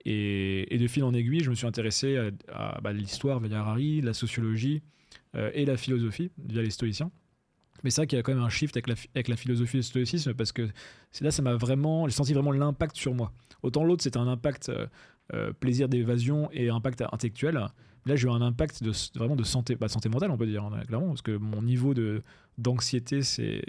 Et, 0.05 0.74
et 0.74 0.78
de 0.78 0.87
fil 0.87 1.03
en 1.05 1.12
aiguille, 1.12 1.41
je 1.41 1.51
me 1.51 1.55
suis 1.55 1.66
intéressé 1.66 2.16
à, 2.16 2.30
à, 2.53 2.80
bah, 2.80 2.93
l'histoire 2.93 3.41
via 3.41 3.59
Harari, 3.59 4.01
la 4.01 4.14
sociologie 4.14 4.82
euh, 5.34 5.51
et 5.53 5.64
la 5.64 5.76
philosophie 5.76 6.30
via 6.39 6.62
les 6.62 6.70
stoïciens. 6.70 7.11
Mais 7.84 7.91
c'est 7.91 8.01
vrai 8.01 8.07
qu'il 8.07 8.16
y 8.16 8.20
a 8.20 8.22
quand 8.22 8.32
même 8.32 8.43
un 8.43 8.49
shift 8.49 8.76
avec 8.76 8.87
la, 8.87 8.95
avec 9.14 9.28
la 9.28 9.37
philosophie 9.37 9.76
et 9.76 9.80
le 9.80 9.82
stoïcisme 9.82 10.32
parce 10.32 10.53
que 10.53 10.68
c'est 11.11 11.24
là, 11.24 11.30
ça 11.30 11.43
m'a 11.43 11.55
vraiment, 11.55 12.09
j'ai 12.09 12.14
senti 12.14 12.32
vraiment 12.32 12.53
l'impact 12.53 12.97
sur 12.97 13.14
moi. 13.14 13.32
Autant 13.62 13.84
l'autre, 13.84 14.03
c'était 14.03 14.18
un 14.18 14.28
impact 14.28 14.70
euh, 15.34 15.53
plaisir 15.53 15.89
d'évasion 15.89 16.49
et 16.53 16.70
impact 16.70 17.03
intellectuel. 17.12 17.66
Là, 18.07 18.16
j'ai 18.16 18.28
eu 18.28 18.30
un 18.30 18.40
impact 18.40 18.82
de, 18.82 18.92
vraiment 19.16 19.36
de 19.36 19.42
santé, 19.42 19.74
bah, 19.74 19.86
de 19.86 19.92
santé 19.92 20.09
mentale, 20.09 20.30
on 20.30 20.38
peut 20.38 20.46
dire, 20.46 20.64
hein, 20.64 20.80
clairement, 20.86 21.09
parce 21.09 21.22
que 21.22 21.36
mon 21.36 21.61
niveau 21.61 21.92
de, 21.92 22.22
d'anxiété 22.57 23.22
s'est, 23.22 23.64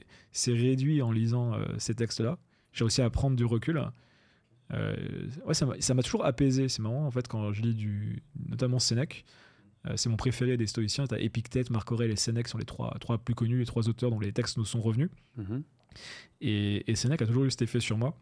réduit 0.45 1.01
en 1.01 1.11
lisant 1.11 1.53
euh, 1.53 1.65
ces 1.79 1.95
textes-là. 1.95 2.37
J'ai 2.71 2.83
réussi 2.83 3.01
à 3.01 3.09
prendre 3.09 3.35
du 3.35 3.45
recul. 3.45 3.81
Euh, 4.73 4.95
ouais, 5.45 5.53
ça 5.53 5.65
m'a, 5.65 6.03
toujours 6.03 6.25
apaisé. 6.25 6.69
C'est 6.69 6.81
marrant, 6.81 7.05
en 7.05 7.11
fait, 7.11 7.27
quand 7.27 7.51
je 7.51 7.63
lis 7.63 7.73
du, 7.73 8.23
notamment 8.47 8.79
Sénèque. 8.79 9.25
Euh, 9.87 9.93
c'est 9.95 10.09
mon 10.09 10.17
préféré 10.17 10.57
des 10.57 10.67
stoïciens. 10.67 11.07
T'as 11.07 11.17
Épictète, 11.17 11.69
Marc 11.69 11.91
Aurèle 11.91 12.11
et 12.11 12.15
Sénèque 12.15 12.47
sont 12.47 12.57
les 12.57 12.65
trois, 12.65 12.95
trois 12.99 13.17
plus 13.17 13.35
connus, 13.35 13.59
les 13.59 13.65
trois 13.65 13.89
auteurs 13.89 14.11
dont 14.11 14.19
les 14.19 14.33
textes 14.33 14.57
nous 14.57 14.65
sont 14.65 14.81
revenus. 14.81 15.09
Mhm. 15.37 15.63
Et, 16.41 16.91
et 16.91 16.95
Sénèque 16.95 17.23
a 17.23 17.25
toujours 17.25 17.45
eu 17.45 17.51
cet 17.51 17.63
effet 17.63 17.79
sur 17.79 17.97
moi. 17.97 18.15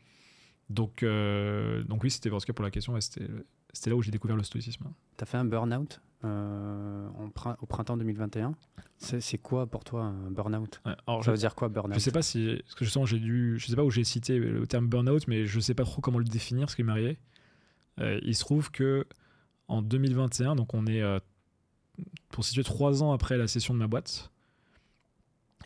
Donc, 0.69 1.03
euh, 1.03 1.83
donc 1.83 2.03
oui, 2.03 2.11
c'était 2.11 2.29
parce 2.29 2.45
que 2.45 2.51
pour 2.51 2.63
la 2.63 2.71
question, 2.71 2.93
ouais, 2.93 3.01
c'était, 3.01 3.27
c'était 3.75 3.89
là 3.89 3.97
où 3.97 4.01
j'ai 4.01 4.11
découvert 4.11 4.37
le 4.37 4.43
stoïcisme. 4.43 4.85
T'as 5.17 5.25
fait 5.25 5.37
un 5.37 5.43
burn-out 5.43 5.99
euh, 6.23 7.07
au 7.59 7.65
printemps 7.65 7.97
2021. 7.97 8.55
C'est, 8.97 9.37
quoi 9.37 9.67
pour 9.67 9.83
toi 9.83 10.03
un 10.03 10.31
burn-out? 10.31 10.81
Ouais, 10.85 10.95
Ça 11.21 11.31
veut 11.31 11.37
dire 11.37 11.53
quoi 11.55 11.67
burn-out? 11.67 11.93
Je 11.93 11.99
sais 11.99 12.11
pas 12.11 12.21
si, 12.21 12.55
parce 12.63 12.75
que 12.75 12.85
justement 12.85 13.05
j'ai 13.05 13.19
dû, 13.19 13.59
je 13.59 13.67
sais 13.67 13.75
pas 13.75 13.83
où 13.83 13.91
j'ai 13.91 14.05
cité 14.05 14.39
le 14.39 14.65
terme 14.65 14.87
burn-out, 14.87 15.27
mais 15.27 15.45
je 15.45 15.59
sais 15.59 15.73
pas 15.73 15.83
trop 15.83 16.01
comment 16.01 16.19
le 16.19 16.25
définir, 16.25 16.69
ce 16.69 16.77
qui 16.77 16.83
m'est 16.83 16.93
arrivé. 16.93 17.19
Euh, 17.99 18.19
il 18.23 18.33
se 18.33 18.39
trouve 18.39 18.71
que 18.71 19.05
en 19.67 19.81
2021, 19.81 20.55
donc 20.55 20.73
on 20.73 20.87
est 20.87 21.01
euh, 21.01 21.19
pour 22.29 22.45
situer 22.45 22.63
trois 22.63 23.03
ans 23.03 23.11
après 23.11 23.37
la 23.37 23.47
session 23.47 23.73
de 23.73 23.79
ma 23.79 23.87
boîte, 23.87 24.31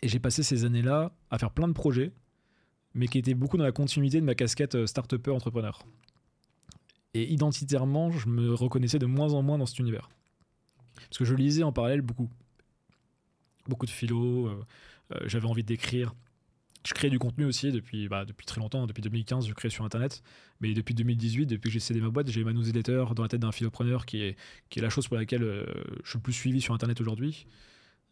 et 0.01 0.07
j'ai 0.07 0.19
passé 0.19 0.41
ces 0.41 0.65
années-là 0.65 1.11
à 1.29 1.37
faire 1.37 1.51
plein 1.51 1.67
de 1.67 1.73
projets, 1.73 2.11
mais 2.95 3.07
qui 3.07 3.19
étaient 3.19 3.35
beaucoup 3.35 3.57
dans 3.57 3.63
la 3.63 3.71
continuité 3.71 4.19
de 4.19 4.25
ma 4.25 4.33
casquette 4.33 4.73
euh, 4.73 4.87
start-upper 4.87 5.31
entrepreneur. 5.31 5.83
Et 7.13 7.31
identitairement, 7.31 8.11
je 8.11 8.29
me 8.29 8.53
reconnaissais 8.53 8.99
de 8.99 9.05
moins 9.05 9.33
en 9.33 9.41
moins 9.41 9.57
dans 9.57 9.65
cet 9.65 9.79
univers, 9.79 10.09
parce 10.95 11.17
que 11.17 11.25
je 11.25 11.33
lisais 11.33 11.63
en 11.63 11.71
parallèle 11.71 12.01
beaucoup, 12.01 12.29
beaucoup 13.67 13.85
de 13.85 13.91
philo. 13.91 14.47
euh, 14.47 14.65
euh, 15.13 15.19
j'avais 15.25 15.47
envie 15.47 15.63
d'écrire. 15.63 16.13
Je 16.87 16.93
crée 16.93 17.09
du 17.09 17.19
contenu 17.19 17.45
aussi 17.45 17.71
depuis, 17.71 18.07
bah, 18.07 18.25
depuis 18.25 18.45
très 18.45 18.61
longtemps. 18.61 18.87
Depuis 18.87 19.01
2015, 19.01 19.47
je 19.47 19.53
crée 19.53 19.69
sur 19.69 19.83
Internet. 19.83 20.23
Mais 20.61 20.73
depuis 20.73 20.93
2018, 20.93 21.45
depuis 21.45 21.69
que 21.69 21.73
j'ai 21.73 21.79
cédé 21.79 21.99
ma 21.99 22.09
boîte, 22.09 22.29
j'ai 22.29 22.43
ma 22.43 22.53
newsletter 22.53 23.05
dans 23.15 23.23
la 23.23 23.29
tête 23.29 23.41
d'un 23.41 23.51
philopreneur 23.51 24.05
qui 24.05 24.21
est, 24.21 24.37
la 24.77 24.89
chose 24.89 25.07
pour 25.07 25.17
laquelle 25.17 25.43
euh, 25.43 25.65
je 26.03 26.11
suis 26.11 26.17
le 26.17 26.23
plus 26.23 26.33
suivi 26.33 26.61
sur 26.61 26.73
Internet 26.73 27.01
aujourd'hui. 27.01 27.47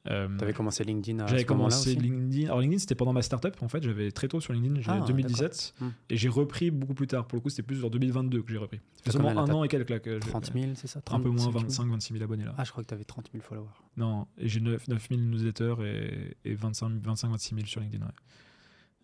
Euh, 0.10 0.28
T'avais 0.38 0.54
commencé 0.54 0.84
LinkedIn 0.84 1.20
à 1.24 1.28
j'avais 1.28 1.44
commencé 1.44 1.94
LinkedIn. 1.96 2.46
Alors 2.48 2.62
LinkedIn, 2.62 2.80
c'était 2.80 2.96
pendant 2.96 3.12
ma 3.14 3.22
startup 3.22 3.62
en 3.62 3.68
fait. 3.68 3.84
J'avais 3.84 4.12
très 4.12 4.28
tôt 4.28 4.40
sur 4.40 4.54
LinkedIn, 4.54 4.80
j'ai 4.82 4.90
Ah, 4.90 5.02
2017. 5.06 5.74
d'accord. 5.80 5.90
Hmm. 5.90 5.94
Et 6.10 6.16
j'ai 6.18 6.30
repris 6.30 6.72
beaucoup 6.72 6.94
plus 6.94 7.08
tard. 7.08 7.28
Pour 7.28 7.36
le 7.38 7.42
coup, 7.42 7.50
c'était 7.50 7.64
plus 7.64 7.84
en 7.84 7.90
2022 7.90 8.42
que 8.44 8.52
j'ai 8.52 8.58
repris. 8.58 8.80
T'as 9.04 9.12
seulement 9.12 9.30
un 9.30 9.50
an 9.52 9.64
et 9.64 9.68
quelques 9.68 9.90
là 9.90 10.00
que 10.00 10.14
j'ai- 10.14 10.30
30 10.30 10.52
000, 10.54 10.66
c'est 10.76 10.88
ça? 10.88 11.02
Un 11.12 11.20
peu 11.20 11.30
moins, 11.30 11.38
35 11.52 11.52
000? 11.60 11.62
25, 11.70 11.88
26 11.92 12.14
000 12.14 12.24
abonnés 12.24 12.46
là. 12.46 12.56
Ah, 12.58 12.64
je 12.64 12.72
crois 12.72 12.84
que 12.84 12.90
t'avais 12.90 13.04
30 13.04 13.30
000 13.34 13.44
followers. 13.44 13.68
Non, 13.98 14.28
et 14.38 14.48
j'ai 14.48 14.62
9, 14.62 14.88
9 14.88 15.08
000 15.10 15.22
newsletters 15.22 15.76
et, 15.84 16.38
et 16.52 16.56
25, 16.56 16.92
25, 17.02 17.30
26 17.30 17.56
000 17.56 17.68
sur 17.68 17.82
LinkedIn. 17.82 18.06
ouais. 18.06 18.12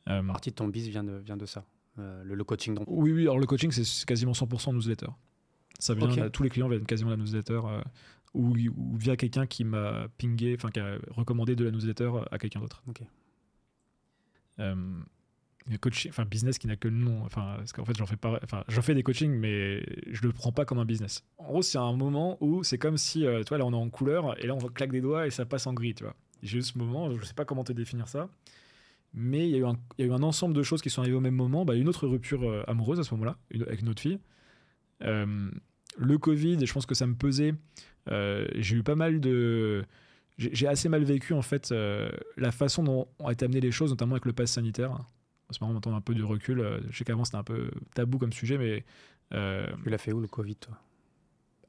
Euh, 0.09 0.23
partie 0.23 0.49
de 0.51 0.55
ton 0.55 0.67
biz 0.67 0.87
vient 0.89 1.03
de, 1.03 1.13
vient 1.17 1.37
de 1.37 1.45
ça. 1.45 1.65
Euh, 1.99 2.23
le, 2.23 2.35
le 2.35 2.43
coaching 2.43 2.75
dont 2.75 2.83
oui, 2.87 3.11
oui, 3.11 3.21
alors 3.23 3.39
le 3.39 3.45
coaching, 3.45 3.71
c'est 3.71 3.83
c'est 3.83 4.05
quasiment 4.05 4.31
100% 4.33 4.73
newsletter. 4.73 5.07
Ça 5.79 5.93
vient, 5.95 6.07
là, 6.15 6.29
tous 6.29 6.43
les 6.43 6.49
clients 6.49 6.69
viennent 6.69 6.85
quasiment 6.85 7.09
de 7.11 7.15
la 7.15 7.21
newsletter 7.21 7.59
euh, 7.65 7.81
ou, 8.34 8.53
ou 8.75 8.97
via 8.97 9.15
quelqu'un 9.15 9.45
qui 9.45 9.63
m'a 9.63 10.07
pingé, 10.17 10.55
enfin 10.57 10.69
qui 10.69 10.79
a 10.79 10.97
recommandé 11.11 11.55
de 11.55 11.63
la 11.65 11.71
newsletter 11.71 12.11
à 12.31 12.38
quelqu'un 12.39 12.59
d'autre. 12.59 12.84
Ok. 12.88 13.01
Euh, 14.59 14.75
coaching, 15.79 16.11
enfin 16.11 16.25
business 16.25 16.57
qui 16.57 16.67
n'a 16.67 16.75
que 16.75 16.88
le 16.88 16.97
nom, 16.97 17.23
enfin 17.25 17.55
parce 17.57 17.71
qu'en 17.73 17.86
fait 17.86 17.95
j'en 17.97 18.05
fais 18.05 18.17
pas, 18.17 18.39
enfin 18.43 18.63
j'en 18.67 18.81
fais 18.81 18.93
des 18.93 19.01
coachings 19.03 19.31
mais 19.34 19.84
je 20.11 20.21
le 20.23 20.31
prends 20.31 20.51
pas 20.51 20.65
comme 20.65 20.77
un 20.79 20.86
business. 20.86 21.23
En 21.38 21.45
gros 21.45 21.61
c'est 21.61 21.77
un 21.77 21.93
moment 21.95 22.38
où 22.41 22.63
c'est 22.63 22.77
comme 22.77 22.97
si, 22.97 23.25
euh, 23.25 23.43
tu 23.43 23.49
vois 23.49 23.57
là 23.57 23.65
on 23.65 23.71
est 23.71 23.75
en 23.75 23.89
couleur 23.89 24.38
et 24.43 24.47
là 24.47 24.55
on 24.55 24.59
claque 24.59 24.91
des 24.91 25.01
doigts 25.01 25.25
et 25.25 25.31
ça 25.31 25.45
passe 25.45 25.65
en 25.65 25.73
gris, 25.73 25.95
tu 25.95 26.03
vois. 26.03 26.15
J'ai 26.43 26.57
eu 26.59 26.61
ce 26.61 26.77
moment, 26.77 27.09
je 27.15 27.23
sais 27.23 27.34
pas 27.34 27.45
comment 27.45 27.63
te 27.63 27.71
définir 27.71 28.07
ça, 28.09 28.29
mais 29.13 29.47
il 29.47 29.51
y, 29.51 29.55
a 29.55 29.59
eu 29.59 29.65
un- 29.65 29.77
il 29.97 30.05
y 30.05 30.09
a 30.09 30.11
eu 30.11 30.13
un 30.13 30.23
ensemble 30.23 30.53
de 30.53 30.61
choses 30.63 30.81
qui 30.81 30.89
sont 30.89 31.01
arrivées 31.01 31.15
au 31.15 31.21
même 31.21 31.36
moment. 31.36 31.63
Bah, 31.65 31.75
une 31.75 31.88
autre 31.88 32.07
rupture 32.07 32.43
euh, 32.43 32.63
amoureuse 32.67 32.99
à 32.99 33.03
ce 33.03 33.13
moment-là, 33.13 33.38
avec 33.67 33.79
une 33.81 33.89
autre 33.89 34.01
fille. 34.01 34.19
Euh, 35.03 35.49
le 35.97 36.17
Covid, 36.17 36.65
je 36.65 36.73
pense 36.73 36.86
que 36.86 36.95
ça 36.95 37.07
me 37.07 37.15
pesait. 37.15 37.53
Euh, 38.09 38.47
j'ai 38.55 38.75
eu 38.77 38.83
pas 38.83 38.95
mal 38.95 39.19
de. 39.19 39.83
J'ai 40.37 40.67
assez 40.67 40.89
mal 40.89 41.03
vécu 41.03 41.33
en 41.33 41.41
fait 41.43 41.71
euh, 41.71 42.09
la 42.37 42.51
façon 42.51 42.83
dont 42.83 43.07
ont 43.19 43.29
été 43.29 43.45
amenées 43.45 43.61
les 43.61 43.71
choses, 43.71 43.91
notamment 43.91 44.13
avec 44.15 44.25
le 44.25 44.33
pass 44.33 44.51
sanitaire. 44.51 44.91
En 44.91 45.53
ce 45.53 45.63
moment, 45.63 45.79
on 45.85 45.93
a 45.93 45.95
un 45.95 46.01
peu 46.01 46.15
du 46.15 46.23
recul. 46.23 46.59
Euh, 46.59 46.79
Je 46.89 46.97
sais 46.97 47.03
qu'avant 47.03 47.23
c'était 47.23 47.37
un 47.37 47.43
peu 47.43 47.69
tabou 47.93 48.17
comme 48.17 48.33
sujet, 48.33 48.57
mais 48.57 48.83
euh, 49.33 49.67
Tu 49.83 49.89
l'as 49.89 49.97
fait 49.99 50.11
où 50.11 50.19
le 50.19 50.27
Covid, 50.27 50.55
toi? 50.55 50.77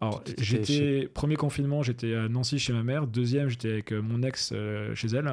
alors, 0.01 0.23
j'étais 0.39 0.65
chez- 0.65 1.09
premier 1.09 1.37
confinement, 1.37 1.83
j'étais 1.83 2.15
à 2.15 2.29
Nancy 2.29 2.59
chez 2.59 2.73
ma 2.73 2.83
mère. 2.83 3.07
Deuxième, 3.07 3.49
j'étais 3.49 3.71
avec 3.73 3.93
mon 3.93 4.23
ex 4.23 4.53
chez 4.95 5.09
elle. 5.09 5.33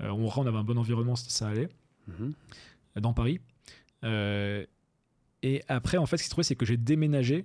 On, 0.00 0.28
on 0.36 0.46
avait 0.46 0.58
un 0.58 0.62
bon 0.64 0.76
environnement, 0.78 1.16
ça- 1.16 1.30
ça 1.30 1.48
allait, 1.48 1.68
Mhm. 2.08 2.32
dans 3.00 3.12
Paris. 3.14 3.40
Et 5.42 5.62
après, 5.68 5.96
en 5.98 6.06
fait, 6.06 6.16
ce 6.16 6.22
qui 6.22 6.26
se 6.26 6.30
trouvait, 6.30 6.44
c'est 6.44 6.56
que 6.56 6.66
j'ai 6.66 6.76
déménagé 6.76 7.44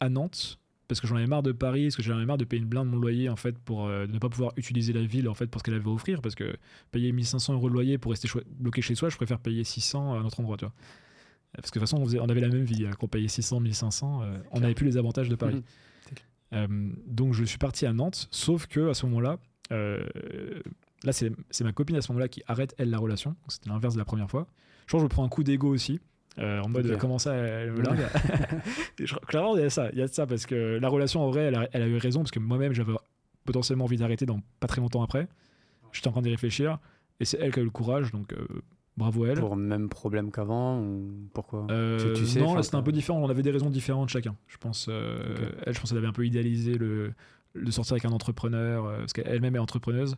à 0.00 0.08
Nantes 0.08 0.58
parce 0.88 1.00
que 1.00 1.06
j'en 1.06 1.16
avais 1.16 1.26
marre 1.26 1.42
de 1.42 1.52
Paris, 1.52 1.84
parce 1.84 1.96
que 1.96 2.02
j'en 2.02 2.16
avais 2.16 2.26
marre 2.26 2.38
de 2.38 2.44
payer 2.44 2.62
une 2.62 2.68
blinde 2.68 2.88
mon 2.88 2.98
loyer 2.98 3.28
en 3.28 3.36
fait 3.36 3.58
pour 3.58 3.86
euh, 3.86 4.06
ne 4.06 4.18
pas 4.18 4.28
pouvoir 4.28 4.52
utiliser 4.56 4.92
la 4.92 5.02
ville 5.02 5.28
en 5.28 5.34
fait 5.34 5.46
pour 5.46 5.60
ce 5.60 5.64
qu'elle 5.64 5.74
avait 5.74 5.88
à 5.88 5.92
offrir 5.92 6.20
parce 6.20 6.34
que 6.34 6.56
payer 6.90 7.12
1500 7.12 7.54
euros 7.54 7.68
de 7.68 7.74
loyer 7.74 7.98
pour 7.98 8.10
rester 8.12 8.28
bloqué 8.58 8.82
chez 8.82 8.94
soi, 8.94 9.08
je 9.08 9.16
préfère 9.16 9.38
payer 9.38 9.64
600 9.64 10.14
à 10.14 10.18
un 10.18 10.24
autre 10.24 10.40
endroit, 10.40 10.56
tu 10.56 10.64
vois. 10.66 10.74
Parce 11.56 11.70
que 11.70 11.78
de 11.78 11.84
toute 11.84 11.88
façon, 11.90 12.02
on, 12.02 12.04
faisait- 12.04 12.20
on 12.20 12.28
avait 12.28 12.40
la 12.40 12.48
même 12.48 12.64
vie, 12.64 12.84
hein, 12.86 12.90
qu'on 12.98 13.06
payait 13.08 13.28
600, 13.28 13.60
1500, 13.60 14.22
euh, 14.22 14.38
on 14.50 14.60
n'avait 14.60 14.74
plus 14.74 14.86
les 14.86 14.96
avantages 14.96 15.28
de 15.28 15.36
Paris. 15.36 15.54
Mhm. 15.56 15.62
Euh, 16.52 16.92
donc 17.06 17.32
je 17.34 17.44
suis 17.44 17.58
parti 17.58 17.86
à 17.86 17.92
Nantes, 17.92 18.28
sauf 18.30 18.66
que 18.66 18.90
à 18.90 18.94
ce 18.94 19.06
moment-là, 19.06 19.38
euh, 19.72 20.04
là 21.02 21.12
c'est 21.12 21.32
ma 21.62 21.72
copine 21.72 21.96
à 21.96 22.02
ce 22.02 22.12
moment-là 22.12 22.28
qui 22.28 22.42
arrête 22.46 22.74
elle 22.78 22.90
la 22.90 22.98
relation. 22.98 23.34
C'était 23.48 23.70
l'inverse 23.70 23.94
de 23.94 23.98
la 23.98 24.04
première 24.04 24.30
fois. 24.30 24.46
Je 24.86 24.92
pense 24.92 25.00
que 25.00 25.04
je 25.06 25.08
prends 25.08 25.24
un 25.24 25.28
coup 25.28 25.42
d'ego 25.42 25.68
aussi. 25.72 26.00
Euh, 26.40 26.60
en 26.62 26.68
mode 26.68 26.90
Ok. 26.90 26.98
comment 26.98 27.18
ça 27.18 27.32
elle 27.34 27.70
me 27.72 27.80
largue 27.80 28.08
clairement 29.28 29.56
il 29.56 29.62
y 29.62 29.64
a 29.64 29.70
ça 29.70 29.88
il 29.92 29.98
y 29.98 30.02
a 30.02 30.08
ça 30.08 30.26
parce 30.26 30.46
que 30.46 30.78
la 30.80 30.88
relation 30.88 31.22
en 31.22 31.30
vrai 31.30 31.42
elle 31.44 31.54
a, 31.54 31.68
elle 31.72 31.82
a 31.82 31.86
eu 31.86 31.96
raison 31.96 32.20
parce 32.20 32.32
que 32.32 32.40
moi-même 32.40 32.72
j'avais 32.72 32.92
potentiellement 33.44 33.84
envie 33.84 33.98
d'arrêter 33.98 34.26
dans 34.26 34.40
pas 34.58 34.66
très 34.66 34.80
longtemps 34.80 35.02
après 35.02 35.28
j'étais 35.92 36.08
en 36.08 36.12
train 36.12 36.22
d'y 36.22 36.30
réfléchir 36.30 36.78
et 37.20 37.24
c'est 37.24 37.38
elle 37.40 37.52
qui 37.52 37.60
a 37.60 37.62
eu 37.62 37.66
le 37.66 37.70
courage 37.70 38.10
donc 38.10 38.32
euh, 38.32 38.46
bravo 38.96 39.24
à 39.24 39.28
elle 39.28 39.38
Pour 39.38 39.54
même 39.54 39.88
problème 39.88 40.32
qu'avant 40.32 40.80
ou 40.80 41.28
pourquoi? 41.32 41.68
Euh, 41.70 42.14
Tu- 42.14 42.22
tu 42.22 42.26
sais, 42.26 42.40
non 42.40 42.54
là 42.56 42.64
c'était 42.64 42.76
un 42.76 42.82
peu 42.82 42.90
différent 42.90 43.18
on 43.20 43.28
avait 43.28 43.42
des 43.42 43.52
raisons 43.52 43.70
différentes 43.70 44.08
chacun 44.08 44.34
je 44.48 44.56
pense 44.56 44.86
euh, 44.88 45.16
Ok. 45.36 45.54
elle 45.66 45.74
je 45.74 45.78
pense 45.80 45.90
qu'elle 45.90 45.98
avait 45.98 46.08
un 46.08 46.12
peu 46.12 46.26
idéalisé 46.26 46.74
le 46.76 47.14
sortir 47.70 47.92
avec 47.92 48.06
un 48.06 48.10
entrepreneur 48.12 48.86
euh, 48.86 48.98
parce 48.98 49.12
qu'elle-même 49.12 49.54
est 49.54 49.60
entrepreneuse 49.60 50.16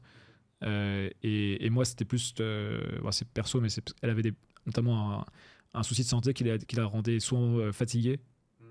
Euh, 0.63 1.11
et, 1.23 1.67
et 1.67 1.69
moi 1.69 1.85
c'était 1.85 2.07
plus 2.07 2.35
euh, 2.41 2.81
bon, 3.03 3.11
c'est 3.13 3.29
perso 3.29 3.61
mais 3.61 3.69
elle 4.01 4.09
avait 4.09 4.23
des, 4.23 4.33
notamment 4.65 5.13
un, 5.21 5.25
un 5.77 5.83
souci 5.83 6.03
de 6.03 6.09
santé 6.09 6.35
qui 6.35 6.45
la, 6.45 6.59
qui 6.59 6.77
la 6.77 6.87
rendait 6.87 7.21
souvent 7.21 7.59
euh, 7.59 7.73
fatiguée. 7.73 8.19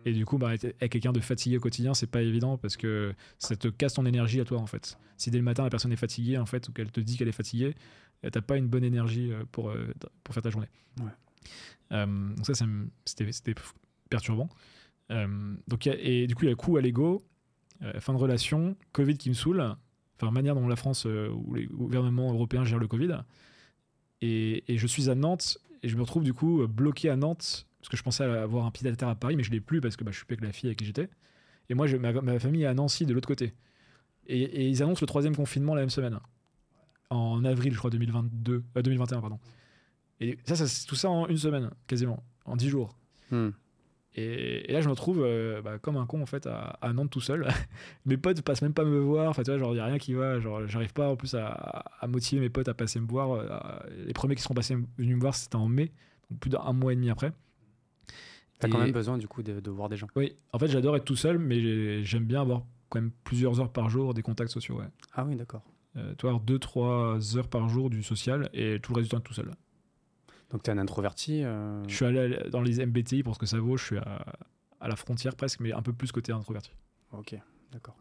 Et 0.08 0.14
du 0.14 0.26
coup 0.26 0.38
bah, 0.38 0.54
être 0.54 0.78
quelqu'un 0.90 1.14
de 1.14 1.20
fatigué 1.20 1.58
au 1.58 1.60
quotidien 1.60 1.96
c'est 1.96 2.12
pas 2.12 2.22
évident 2.22 2.58
parce 2.58 2.78
que 2.78 3.14
ça 3.40 3.56
te 3.56 3.68
casse 3.70 3.94
ton 3.94 4.06
énergie 4.06 4.40
à 4.40 4.46
toi 4.46 4.60
en 4.60 4.68
fait. 4.68 5.00
Si 5.18 5.32
dès 5.32 5.40
le 5.40 5.44
matin 5.44 5.64
la 5.64 5.72
personne 5.72 5.92
est 5.92 5.96
fatiguée 5.96 6.38
en 6.38 6.46
fait 6.46 6.70
ou 6.70 6.74
qu'elle 6.74 6.92
te 6.92 7.00
dit 7.00 7.18
qu'elle 7.18 7.28
est 7.28 7.32
fatiguée 7.32 7.74
euh, 8.24 8.30
t'as 8.30 8.42
pas 8.42 8.58
une 8.58 8.68
bonne 8.68 8.84
énergie 8.84 9.32
euh, 9.32 9.44
pour, 9.52 9.74
pour 10.24 10.34
faire 10.34 10.44
ta 10.44 10.52
journée. 10.52 10.70
Ouais. 11.00 11.12
Euh, 11.92 12.06
donc 12.06 12.46
ça, 12.46 12.54
c'était 13.06 13.56
perturbant. 14.10 14.50
Euh, 15.12 15.56
donc 15.68 15.88
et 15.88 16.26
du 16.26 16.34
coup 16.34 16.44
il 16.44 16.46
y 16.46 16.50
a 16.50 16.52
le 16.52 16.56
coup 16.56 16.78
à 16.78 16.82
l'ego 16.82 17.22
euh, 17.84 18.00
fin 18.00 18.12
de 18.12 18.18
relation 18.18 18.76
Covid 18.92 19.18
qui 19.18 19.30
me 19.30 19.36
saoule. 19.36 19.76
Enfin 20.18 20.32
manière 20.32 20.56
dont 20.56 20.68
la 20.68 20.78
France 20.78 21.06
ou 21.06 21.54
les 21.54 21.66
gouvernements 21.66 22.32
européens 22.34 22.64
gèrent 22.64 22.80
le 22.80 22.88
Covid 22.88 23.18
et, 24.22 24.64
je 24.68 24.88
suis 24.88 25.10
à 25.10 25.16
Nantes 25.16 25.58
et 25.84 25.90
je 25.90 25.96
me 25.96 26.02
retrouve 26.02 26.24
du 26.24 26.34
coup 26.34 26.62
euh, 26.62 26.68
bloqué 26.68 27.10
à 27.10 27.16
Nantes 27.16 27.68
parce 27.80 27.90
que 27.90 27.98
je 27.98 28.04
pensais 28.04 28.24
avoir 28.24 28.66
un 28.66 28.72
pied 28.72 28.92
terre 28.96 29.10
à 29.10 29.16
Paris 29.16 29.36
mais 29.36 29.44
je 29.44 29.52
l'ai 29.52 29.60
plus 29.60 29.82
parce 29.82 29.96
que 29.96 30.04
bah, 30.04 30.12
je 30.12 30.18
suis 30.18 30.26
avec 30.28 30.42
la 30.42 30.52
fille 30.52 30.70
avec 30.70 30.80
qui 30.80 30.86
j'étais. 30.86 31.10
Et 31.70 31.74
moi 31.74 31.88
ma, 32.00 32.40
famille 32.40 32.64
est 32.64 32.68
à 32.68 32.74
Nancy 32.74 33.06
de 33.06 33.14
l'autre 33.14 33.28
côté. 33.28 33.54
Et, 34.28 34.68
ils 34.68 34.82
annoncent 34.82 35.02
le 35.02 35.08
troisième 35.08 35.36
confinement 35.36 35.76
la 35.76 35.82
même 35.82 35.90
semaine. 35.90 36.20
En 37.10 37.44
avril 37.46 37.74
je 37.74 37.78
crois 37.78 37.92
2022 37.92 38.64
euh, 38.78 38.82
2021 38.82 39.22
pardon. 39.22 39.40
Et 40.22 40.38
ça, 40.46 40.56
ça 40.56 40.68
c'est 40.68 40.88
tout 40.88 40.96
ça 40.96 41.10
en 41.10 41.28
une 41.28 41.38
semaine 41.38 41.72
quasiment 41.88 42.24
en 42.46 42.56
dix 42.56 42.70
jours. 42.70 42.96
Hmm. 43.32 43.50
Et, 44.16 44.70
et 44.70 44.74
là, 44.74 44.82
je 44.82 44.86
me 44.88 44.92
retrouve 44.92 45.22
euh, 45.24 45.62
bah, 45.62 45.78
comme 45.80 45.98
un 45.98 46.06
con 46.06 46.22
en 46.22 46.26
fait 46.26 46.48
à, 46.48 46.78
à 46.82 46.94
Nantes 46.94 47.10
tout 47.12 47.22
seul. 47.22 47.48
mes 48.06 48.18
potes 48.18 48.42
passent 48.42 48.62
même 48.62 48.74
pas 48.74 48.86
me 48.86 49.00
voir. 49.00 49.30
Enfin, 49.30 49.44
tu 49.44 49.52
vois, 49.52 49.58
genre, 49.60 49.74
il 49.74 49.78
y 49.78 49.80
a 49.82 49.86
rien 49.86 49.98
qui 49.98 50.14
va. 50.14 50.40
Genre, 50.40 50.66
j'arrive 50.68 50.94
pas 50.94 51.10
en 51.10 51.16
plus 51.16 51.36
à, 51.36 51.48
à 52.00 52.08
motiver 52.08 52.40
mes 52.42 52.50
potes 52.50 52.68
à 52.70 52.74
passer 52.74 53.00
me 53.00 53.08
voir. 53.08 53.32
Euh, 53.34 53.80
Les 54.06 54.14
premiers 54.14 54.36
qui 54.36 54.42
sont 54.42 54.54
passés 54.54 54.76
venus 54.98 55.16
me 55.16 55.22
voir, 55.22 55.36
c'était 55.36 55.58
en 55.58 55.68
mai, 55.68 55.92
donc 56.32 56.40
plus 56.40 56.50
d'un 56.50 56.72
mois 56.74 56.94
et 56.94 56.96
demi 56.96 57.10
après. 57.10 57.34
T'as 58.60 58.70
quand 58.70 58.78
Et- 58.80 58.84
même 58.84 58.92
besoin 58.94 59.18
du 59.18 59.28
coup 59.28 59.44
de, 59.44 59.60
de 59.60 59.70
voir 59.70 59.90
des 59.90 59.98
gens. 59.98 60.08
Oui, 60.16 60.34
en 60.54 60.60
fait, 60.60 60.68
j'adore 60.68 60.96
être 60.96 61.04
tout 61.06 61.18
seul, 61.18 61.38
mais 61.38 61.60
j'ai- 61.60 62.04
j'aime 62.04 62.24
bien 62.26 62.42
avoir 62.42 62.62
quand 62.90 63.02
même 63.02 63.12
plusieurs 63.26 63.60
heures 63.60 63.72
par 63.72 63.90
jour 63.90 64.14
des 64.14 64.22
contacts 64.22 64.52
sociaux. 64.52 64.78
Ouais. 64.80 64.88
Ah 65.14 65.26
oui, 65.26 65.36
d'accord. 65.36 65.64
Euh, 65.98 66.14
tu 66.18 66.22
vois, 66.22 66.32
avoir 66.32 66.44
deux, 66.44 66.60
trois 66.60 67.38
heures 67.38 67.48
par 67.50 67.68
jour 67.70 67.90
du 67.90 68.02
social 68.04 68.50
et 68.54 68.80
tout 68.82 68.94
le 68.94 68.98
reste 69.00 69.10
du 69.12 69.16
temps 69.18 69.22
tout 69.22 69.34
seul. 69.34 69.52
Donc 70.56 70.64
t'es 70.64 70.72
un 70.72 70.78
introverti. 70.78 71.44
euh, 71.44 71.84
Je 71.86 71.94
suis 71.94 72.06
allé 72.06 72.40
dans 72.50 72.62
les 72.62 72.86
MBTI 72.86 73.24
pour 73.24 73.34
ce 73.36 73.40
que 73.40 73.46
ça 73.46 73.60
vaut. 73.60 73.76
Je 73.76 73.84
suis 73.84 73.98
à, 73.98 74.26
à 74.80 74.88
la 74.88 74.96
frontière 74.96 75.36
presque, 75.36 75.60
mais 75.60 75.74
un 75.74 75.82
peu 75.82 75.92
plus 75.92 76.14
côté 76.14 76.32
introverti. 76.32 76.72
Ok, 77.12 77.36
d'accord. 77.74 77.98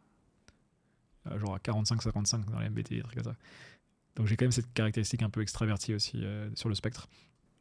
Euh, 1.27 1.37
genre 1.41 1.57
à 1.57 1.59
45-55 1.59 2.45
dans 2.53 2.61
les 2.61 2.69
MBTI, 2.71 3.01
trucs 3.03 3.17
comme 3.17 3.25
ça. 3.25 3.35
Donc 4.15 4.29
j'ai 4.29 4.37
quand 4.37 4.45
même 4.45 4.53
cette 4.53 4.73
caractéristique 4.73 5.23
un 5.25 5.31
peu 5.31 5.41
extravertie 5.43 5.95
aussi 5.95 6.21
euh, 6.23 6.49
sur 6.55 6.69
le 6.69 6.77
spectre. 6.77 7.09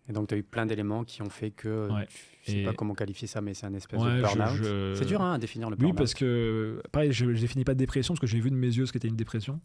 Et 0.08 0.14
donc 0.14 0.28
tu 0.28 0.36
as 0.36 0.38
eu 0.38 0.44
plein 0.44 0.68
d'éléments 0.68 1.04
qui 1.06 1.24
ont 1.24 1.30
fait 1.32 1.50
que 1.50 1.90
Ouais. 1.92 2.06
tu- 2.06 2.18
je 2.44 2.52
sais 2.52 2.58
Et- 2.60 2.64
pas 2.64 2.74
comment 2.74 2.94
qualifier 2.94 3.28
ça, 3.28 3.42
mais 3.42 3.56
c'est 3.56 3.66
un 3.66 3.74
espèce 3.74 4.00
Ouais, 4.00 4.12
de 4.12 4.18
je- 4.18 4.22
burn-out. 4.22 4.56
je- 4.62 4.94
C'est 4.96 5.06
dur 5.06 5.24
hein, 5.24 5.34
à 5.34 5.38
définir 5.40 5.72
le 5.72 5.76
Oui, 5.78 5.80
burn-out. 5.86 5.98
parce 5.98 6.14
que, 6.14 6.84
pareil, 6.92 7.12
je 7.12 7.26
ne 7.26 7.34
définis 7.34 7.64
pas 7.64 7.74
de 7.74 7.80
dépression 7.80 8.14
parce 8.14 8.20
que 8.22 8.28
j'ai 8.28 8.40
vu 8.42 8.52
de 8.52 8.56
mes 8.56 8.68
yeux 8.68 8.86
ce 8.86 8.94
qu'était 8.94 9.08
une 9.08 9.16
dépression. 9.16 9.60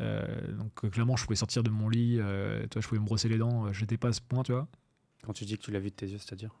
Euh, 0.00 0.52
donc 0.52 0.84
euh, 0.84 0.90
clairement, 0.90 1.16
je 1.16 1.24
pouvais 1.24 1.36
sortir 1.36 1.62
de 1.62 1.70
mon 1.70 1.88
lit, 1.88 2.18
euh, 2.20 2.62
tu 2.62 2.74
vois, 2.74 2.82
je 2.82 2.88
pouvais 2.88 3.00
me 3.00 3.06
brosser 3.06 3.28
les 3.28 3.38
dents, 3.38 3.72
j'étais 3.72 3.96
pas 3.96 4.08
à 4.08 4.12
ce 4.12 4.20
point, 4.20 4.42
tu 4.42 4.52
vois. 4.52 4.68
Quand 5.24 5.32
tu 5.32 5.44
dis 5.44 5.58
que 5.58 5.62
tu 5.62 5.70
l'as 5.72 5.80
vu 5.80 5.90
de 5.90 5.94
tes 5.94 6.06
yeux, 6.06 6.18
c'est-à-dire? 6.18 6.54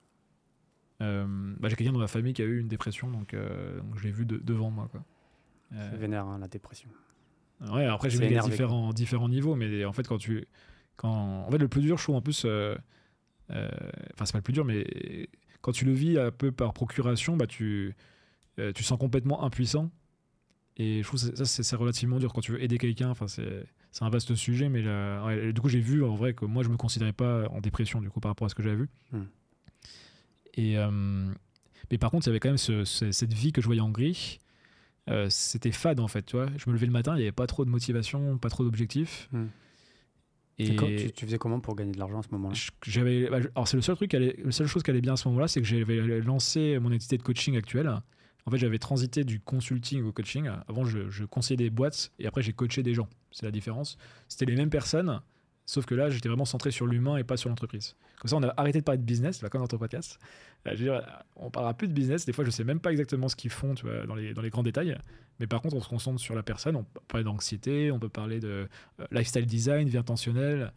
Bah, 1.00 1.68
j'ai 1.68 1.76
quelqu'un 1.76 1.92
dans 1.92 2.00
ma 2.00 2.08
famille 2.08 2.32
qui 2.32 2.42
a 2.42 2.44
eu 2.44 2.58
une 2.58 2.68
dépression, 2.68 3.10
donc, 3.10 3.34
donc 3.34 3.96
je 3.96 4.02
l'ai 4.02 4.10
vu 4.10 4.26
de- 4.26 4.38
devant 4.38 4.70
moi. 4.70 4.88
Quoi. 4.90 5.04
C'est 5.70 5.96
vénère, 5.96 6.26
hein, 6.26 6.38
la 6.38 6.48
dépression. 6.48 6.88
Ouais, 7.60 7.84
après 7.86 8.08
j'ai 8.10 8.18
vu 8.18 8.28
les 8.28 8.40
différents, 8.40 8.92
différents 8.92 9.28
niveaux, 9.28 9.56
mais 9.56 9.84
en 9.84 9.92
fait 9.92 10.06
quand 10.06 10.18
tu, 10.18 10.46
quand, 10.96 11.44
en 11.46 11.50
fait 11.50 11.58
le 11.58 11.68
plus 11.68 11.82
dur, 11.82 11.98
je 11.98 12.02
trouve 12.04 12.16
en 12.16 12.22
plus, 12.22 12.44
euh, 12.44 12.76
euh, 13.50 13.68
enfin 14.14 14.24
c'est 14.24 14.32
pas 14.32 14.38
le 14.38 14.42
plus 14.42 14.52
dur, 14.52 14.64
mais 14.64 15.28
quand 15.60 15.72
tu 15.72 15.84
le 15.84 15.92
vis 15.92 16.18
un 16.18 16.30
peu 16.30 16.52
par 16.52 16.72
procuration, 16.72 17.36
bah 17.36 17.46
tu, 17.46 17.94
euh, 18.60 18.72
tu 18.72 18.84
sens 18.84 18.98
complètement 18.98 19.42
impuissant. 19.44 19.90
Et 20.80 21.02
je 21.02 21.06
trouve 21.08 21.20
que 21.30 21.44
ça 21.44 21.62
c'est 21.62 21.76
relativement 21.76 22.18
dur 22.18 22.32
quand 22.32 22.40
tu 22.40 22.52
veux 22.52 22.62
aider 22.62 22.78
quelqu'un. 22.78 23.10
Enfin 23.10 23.26
c'est, 23.26 23.64
un 24.00 24.10
vaste 24.10 24.34
sujet, 24.36 24.68
mais 24.68 24.80
là, 24.82 25.24
ouais, 25.26 25.52
du 25.52 25.60
coup 25.60 25.68
j'ai 25.68 25.80
vu 25.80 26.04
en 26.04 26.14
vrai 26.14 26.34
que 26.34 26.44
moi 26.44 26.62
je 26.62 26.68
me 26.68 26.76
considérais 26.76 27.12
pas 27.12 27.48
en 27.48 27.60
dépression 27.60 28.00
du 28.00 28.10
coup 28.10 28.20
par 28.20 28.30
rapport 28.30 28.46
à 28.46 28.48
ce 28.48 28.54
que 28.54 28.62
j'avais 28.62 28.76
vu. 28.76 28.88
Hmm. 29.12 29.24
Et 30.54 30.78
euh, 30.78 30.90
mais 31.90 31.98
par 31.98 32.10
contre 32.10 32.26
il 32.26 32.30
y 32.30 32.32
avait 32.32 32.40
quand 32.40 32.48
même 32.50 32.58
ce- 32.58 32.84
ce- 32.84 33.10
cette 33.12 33.32
vie 33.34 33.52
que 33.52 33.60
je 33.60 33.66
voyais 33.66 33.80
en 33.80 33.90
gris. 33.90 34.38
Euh, 35.10 35.26
c'était 35.30 35.72
fade 35.72 36.00
en 36.00 36.08
fait, 36.08 36.22
tu 36.26 36.36
vois. 36.36 36.46
Je 36.58 36.68
me 36.68 36.74
levais 36.74 36.86
le 36.86 36.92
matin, 36.92 37.14
il 37.14 37.18
n'y 37.18 37.22
avait 37.22 37.32
pas 37.32 37.46
trop 37.46 37.64
de 37.64 37.70
motivation, 37.70 38.36
pas 38.38 38.50
trop 38.50 38.62
d'objectifs. 38.62 39.28
Hmm. 39.32 39.46
Et 40.60 40.74
quand- 40.76 40.86
tu, 40.86 41.10
tu 41.12 41.24
faisais 41.24 41.38
comment 41.38 41.60
pour 41.60 41.74
gagner 41.76 41.92
de 41.92 41.98
l'argent 41.98 42.18
à 42.18 42.22
ce 42.22 42.28
moment-là? 42.32 42.54
J'avais, 42.84 43.28
bah, 43.30 43.38
alors 43.54 43.66
c'est 43.68 43.76
le 43.76 43.82
seul 43.82 43.94
truc, 43.96 44.12
la 44.12 44.50
seule 44.52 44.66
chose 44.66 44.82
qui 44.82 44.90
allait 44.90 45.00
bien 45.00 45.12
à 45.14 45.16
ce 45.16 45.26
moment-là, 45.28 45.46
c'est 45.48 45.60
que 45.62 45.66
j'avais 45.66 46.20
lancé 46.20 46.78
mon 46.80 46.92
entité 46.92 47.16
de 47.16 47.22
coaching 47.22 47.56
actuelle. 47.56 47.90
En 48.48 48.50
fait, 48.50 48.56
j'avais 48.56 48.78
transité 48.78 49.24
du 49.24 49.40
consulting 49.40 50.02
au 50.04 50.10
coaching. 50.10 50.48
Avant, 50.68 50.86
je, 50.86 51.24
conseillais 51.26 51.58
des 51.58 51.68
boîtes 51.68 52.12
et 52.18 52.26
après, 52.26 52.40
j'ai 52.40 52.54
coaché 52.54 52.82
des 52.82 52.94
gens. 52.94 53.06
C'est 53.30 53.44
la 53.44 53.52
différence. 53.52 53.98
C'était 54.26 54.46
les 54.46 54.56
mêmes 54.56 54.70
personnes, 54.70 55.20
sauf 55.66 55.84
que 55.84 55.94
là, 55.94 56.08
j'étais 56.08 56.30
vraiment 56.30 56.46
centré 56.46 56.70
sur 56.70 56.86
l'humain 56.86 57.18
et 57.18 57.24
pas 57.24 57.36
sur 57.36 57.50
l'entreprise. 57.50 57.94
Comme 58.18 58.30
ça, 58.30 58.36
on 58.36 58.42
a 58.42 58.54
arrêté 58.56 58.78
de 58.78 58.84
parler 58.84 59.00
de 59.00 59.04
business, 59.04 59.42
là, 59.42 59.50
comme 59.50 59.60
dans 59.60 59.66
ton 59.66 59.76
podcast. 59.76 60.18
Euh, 60.66 60.70
je 60.76 60.86
on 61.36 61.50
parlera 61.50 61.74
plus 61.74 61.88
de 61.88 61.92
business. 61.92 62.24
Des 62.24 62.32
fois, 62.32 62.42
je 62.42 62.48
sais 62.48 62.64
même 62.64 62.80
pas 62.80 62.90
exactement 62.90 63.28
ce 63.28 63.36
qu'ils 63.36 63.50
font 63.50 63.74
dans, 64.06 64.14
les, 64.14 64.50
grands 64.50 64.62
détails. 64.62 64.96
Mais 65.40 65.46
par 65.46 65.60
contre, 65.60 65.76
on 65.76 65.82
se 65.82 65.88
concentre 65.90 66.18
sur 66.18 66.34
la 66.34 66.42
personne. 66.42 66.74
On 66.74 66.84
peut 66.84 67.00
parler 67.06 67.24
d'anxiété, 67.24 67.92
on 67.92 67.98
peut 67.98 68.08
parler 68.08 68.40
de 68.40 68.66
euh, 68.98 69.06
lifestyle 69.10 69.44
design, 69.44 69.90
vie 69.90 69.98
intentionnelle, 69.98 70.72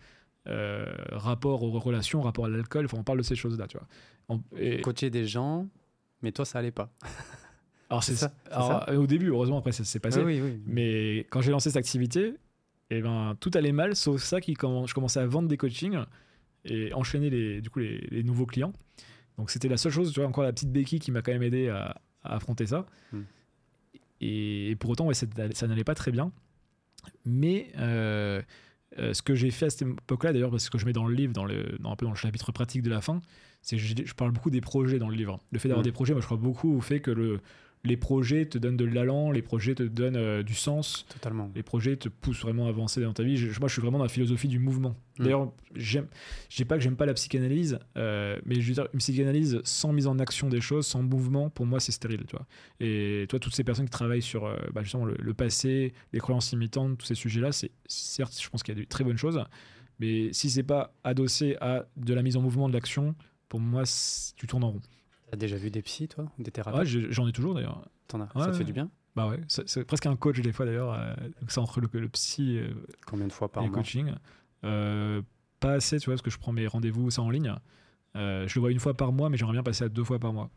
euh, 0.49 0.93
rapport 1.11 1.63
aux 1.63 1.79
relations, 1.79 2.21
rapport 2.21 2.43
à 2.43 2.49
l'alcool. 2.49 2.83
Enfin, 2.83 2.97
on 2.97 3.03
parle 3.05 3.19
de 3.19 3.23
ces 3.23 3.37
choses-là, 3.37 3.67
tu 3.67 3.77
vois. 3.77 4.81
Coacher 4.81 5.09
des 5.09 5.25
gens, 5.25 5.69
mais 6.21 6.33
toi 6.33 6.43
ça 6.43 6.59
allait 6.59 6.71
pas. 6.71 6.91
alors, 7.91 8.03
c'est 8.03 8.15
ça, 8.15 8.33
alors, 8.49 8.87
Au 8.97 9.05
début, 9.05 9.27
heureusement, 9.27 9.57
après, 9.59 9.73
ça 9.73 9.83
s'est 9.83 9.99
passé. 9.99 10.21
oui, 10.21 10.41
oui. 10.41 10.61
Mais 10.65 11.27
quand 11.29 11.41
j'ai 11.41 11.51
lancé 11.51 11.69
cette 11.69 11.77
activité, 11.77 12.33
eh 12.89 13.01
ben, 13.01 13.35
tout 13.39 13.51
allait 13.53 13.71
mal, 13.73 13.95
sauf 13.95 14.21
ça, 14.21 14.41
qui, 14.41 14.53
quand 14.53 14.85
je 14.87 14.93
commençais 14.93 15.19
à 15.19 15.25
vendre 15.25 15.47
des 15.47 15.57
coachings 15.57 15.99
et 16.65 16.93
enchaîner 16.93 17.29
les, 17.29 17.61
du 17.61 17.69
coup, 17.69 17.79
les, 17.79 17.99
les 18.09 18.23
nouveaux 18.23 18.45
clients. 18.45 18.73
Donc 19.37 19.49
c'était 19.49 19.67
la 19.67 19.77
seule 19.77 19.91
chose, 19.91 20.11
tu 20.13 20.19
vois, 20.19 20.29
encore 20.29 20.43
la 20.43 20.51
petite 20.53 20.71
béquille 20.71 20.99
qui 20.99 21.11
m'a 21.11 21.21
quand 21.21 21.31
même 21.31 21.43
aidé 21.43 21.69
à, 21.69 21.99
à 22.23 22.35
affronter 22.35 22.65
ça. 22.65 22.85
Hmm. 23.11 23.21
Et, 24.21 24.75
pour 24.79 24.89
autant, 24.91 25.07
ouais, 25.07 25.13
ça, 25.13 25.25
ça 25.53 25.67
n'allait 25.67 25.83
pas 25.83 25.95
très 25.95 26.11
bien. 26.11 26.31
Mais 27.25 27.71
euh, 27.77 28.41
euh, 28.99 29.13
ce 29.13 29.21
que 29.21 29.35
j'ai 29.35 29.51
fait 29.51 29.65
à 29.65 29.69
cette 29.69 29.81
époque-là, 29.81 30.33
d'ailleurs, 30.33 30.51
parce 30.51 30.69
que 30.69 30.77
je 30.77 30.85
mets 30.85 30.93
dans 30.93 31.07
le 31.07 31.15
livre, 31.15 31.33
dans 31.33 31.45
le, 31.45 31.77
dans, 31.79 31.91
un 31.91 31.95
peu 31.95 32.05
dans 32.05 32.11
le 32.11 32.17
chapitre 32.17 32.51
pratique 32.51 32.83
de 32.83 32.89
la 32.89 33.01
fin, 33.01 33.19
c'est 33.61 33.77
que 33.77 33.81
je, 33.81 33.95
je 34.05 34.13
parle 34.13 34.31
beaucoup 34.31 34.49
des 34.51 34.61
projets 34.61 34.99
dans 34.99 35.09
le 35.09 35.15
livre. 35.15 35.39
Le 35.51 35.59
fait 35.59 35.67
d'avoir 35.69 35.81
Hmm. 35.81 35.85
des 35.85 35.91
projets, 35.91 36.13
moi 36.13 36.21
je 36.21 36.25
crois 36.27 36.37
beaucoup 36.37 36.75
au 36.75 36.81
fait 36.81 36.99
que 36.99 37.11
le, 37.11 37.39
les 37.83 37.97
projets 37.97 38.45
te 38.45 38.57
donnent 38.59 38.77
de 38.77 38.85
l'allant, 38.85 39.31
les 39.31 39.41
projets 39.41 39.73
te 39.73 39.81
donnent 39.81 40.15
euh, 40.15 40.43
du 40.43 40.53
sens, 40.53 41.05
Totalement. 41.09 41.51
les 41.55 41.63
projets 41.63 41.95
te 41.97 42.09
poussent 42.09 42.41
vraiment 42.41 42.67
à 42.67 42.69
avancer 42.69 43.01
dans 43.01 43.11
ta 43.13 43.23
vie. 43.23 43.37
Je- 43.37 43.59
moi, 43.59 43.67
je 43.67 43.73
suis 43.73 43.81
vraiment 43.81 43.97
dans 43.97 44.03
la 44.03 44.09
philosophie 44.09 44.47
du 44.47 44.59
mouvement. 44.59 44.95
Mm. 45.17 45.23
D'ailleurs, 45.23 45.51
j'aime, 45.75 46.07
je 46.49 46.57
dis 46.57 46.65
pas 46.65 46.77
que 46.77 46.83
j'aime 46.83 46.95
pas 46.95 47.07
la 47.07 47.15
psychanalyse, 47.15 47.79
euh, 47.97 48.39
mais 48.45 48.61
je 48.61 48.67
veux 48.67 48.73
dire, 48.75 48.87
une 48.93 48.99
psychanalyse 48.99 49.61
sans 49.63 49.93
mise 49.93 50.05
en 50.05 50.19
action 50.19 50.47
des 50.47 50.61
choses, 50.61 50.85
sans 50.85 51.01
mouvement, 51.01 51.49
pour 51.49 51.65
moi, 51.65 51.79
c'est 51.79 51.91
stérile, 51.91 52.23
tu 52.27 52.35
vois. 52.35 52.45
Et 52.79 53.25
toi, 53.29 53.39
toutes 53.39 53.55
ces 53.55 53.63
personnes 53.63 53.85
qui 53.85 53.91
travaillent 53.91 54.21
sur 54.21 54.45
euh, 54.45 54.55
bah, 54.73 54.83
justement 54.83 55.05
le, 55.05 55.15
le 55.19 55.33
passé, 55.33 55.93
les 56.13 56.19
croyances 56.19 56.51
limitantes, 56.51 56.99
tous 56.99 57.05
ces 57.07 57.15
sujets-là, 57.15 57.51
c'est 57.51 57.71
certes, 57.87 58.37
je 58.39 58.47
pense 58.49 58.61
qu'il 58.61 58.75
y 58.75 58.77
a 58.77 58.81
de 58.81 58.87
très 58.87 59.03
bonnes 59.03 59.17
choses, 59.17 59.43
mais 59.99 60.31
si 60.33 60.51
c'est 60.51 60.61
pas 60.63 60.93
adossé 61.03 61.57
à 61.61 61.85
de 61.97 62.13
la 62.13 62.21
mise 62.21 62.37
en 62.37 62.41
mouvement, 62.41 62.69
de 62.69 62.73
l'action, 62.73 63.15
pour 63.49 63.59
moi, 63.59 63.83
tu 64.35 64.45
tournes 64.47 64.63
en 64.63 64.71
rond. 64.71 64.81
T'as 65.31 65.37
déjà 65.37 65.55
vu 65.55 65.71
des 65.71 65.81
psys, 65.81 66.09
toi? 66.09 66.25
Des 66.37 66.51
thérapeutes? 66.51 66.85
J'en 66.87 67.25
ai 67.25 67.31
toujours 67.31 67.53
d'ailleurs. 67.55 67.87
T'en 68.09 68.19
as? 68.19 68.25
Ouais, 68.35 68.43
Ça 68.43 68.51
te 68.51 68.57
fait 68.57 68.63
du 68.65 68.73
bien? 68.73 68.91
Bah 69.15 69.27
ouais, 69.29 69.39
c'est 69.47 69.67
c'est 69.67 69.83
presque 69.85 70.05
un 70.05 70.15
coach 70.17 70.39
des 70.41 70.51
fois 70.51 70.65
d'ailleurs. 70.65 70.93
euh, 70.93 71.13
ça 71.47 71.61
entre 71.61 71.79
le, 71.81 71.87
le 71.93 72.09
psy, 72.09 72.59
Combien 73.07 73.27
de 73.27 73.31
fois 73.33 73.49
par 73.51 73.63
et 73.63 73.67
mois? 73.69 73.77
coaching. 73.77 74.13
Euh, 74.65 75.21
pas 75.61 75.73
assez, 75.73 75.99
tu 75.99 76.05
vois, 76.05 76.13
parce 76.15 76.21
que 76.21 76.29
je 76.29 76.37
prends 76.37 76.51
mes 76.51 76.67
rendez-vous 76.67 77.09
ça 77.11 77.21
en 77.21 77.29
ligne. 77.29 77.53
Euh, 78.17 78.45
je 78.47 78.55
le 78.55 78.59
vois 78.59 78.71
une 78.71 78.79
fois 78.79 78.93
par 78.93 79.11
mois, 79.13 79.29
mais 79.29 79.37
j'aimerais 79.37 79.53
bien 79.53 79.63
passer 79.63 79.85
à 79.85 79.89
deux 79.89 80.03
fois 80.03 80.19
par 80.19 80.33
mois. 80.33 80.49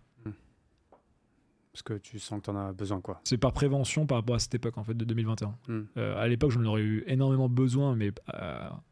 Parce 1.72 1.83
que 1.83 1.95
tu 1.95 2.20
sens 2.20 2.39
que 2.41 2.45
t'en 2.47 2.57
as 2.57 2.72
besoin, 2.72 3.01
quoi. 3.01 3.20
C'est 3.25 3.37
par 3.39 3.53
prévention 3.53 4.07
par 4.07 4.18
rapport 4.18 4.37
à 4.37 4.39
cette 4.39 4.55
époque 4.55 4.79
en 4.79 4.85
fait 4.85 4.95
de 4.95 5.05
2021. 5.05 5.57
Hmm. 5.66 5.83
Euh, 5.97 6.16
à 6.16 6.29
l'époque, 6.29 6.53
j'en 6.53 6.64
aurais 6.64 6.83
eu 6.83 7.03
énormément 7.09 7.49
besoin, 7.49 7.97
mais 7.97 8.12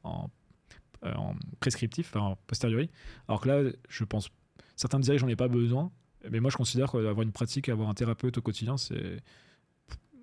en- 0.03 0.29
en 1.05 1.35
prescriptif, 1.61 2.17
en 2.17 2.37
posteriori. 2.49 2.91
Alors 3.29 3.41
que 3.41 3.49
là, 3.49 3.71
je 3.89 4.05
pense, 4.05 4.31
certains 4.83 5.01
diraient 5.01 5.17
que 5.17 5.21
j'en 5.23 5.29
ai 5.29 5.37
pas 5.37 5.49
besoin, 5.49 5.91
mais 6.31 6.41
moi 6.41 6.51
je 6.51 6.57
considère 6.57 6.91
qu'avoir 6.93 7.23
une 7.23 7.33
pratique, 7.33 7.69
avoir 7.69 7.89
un 7.89 7.95
thérapeute 7.95 8.37
au 8.39 8.43
quotidien, 8.43 8.77
c'est. 8.77 9.23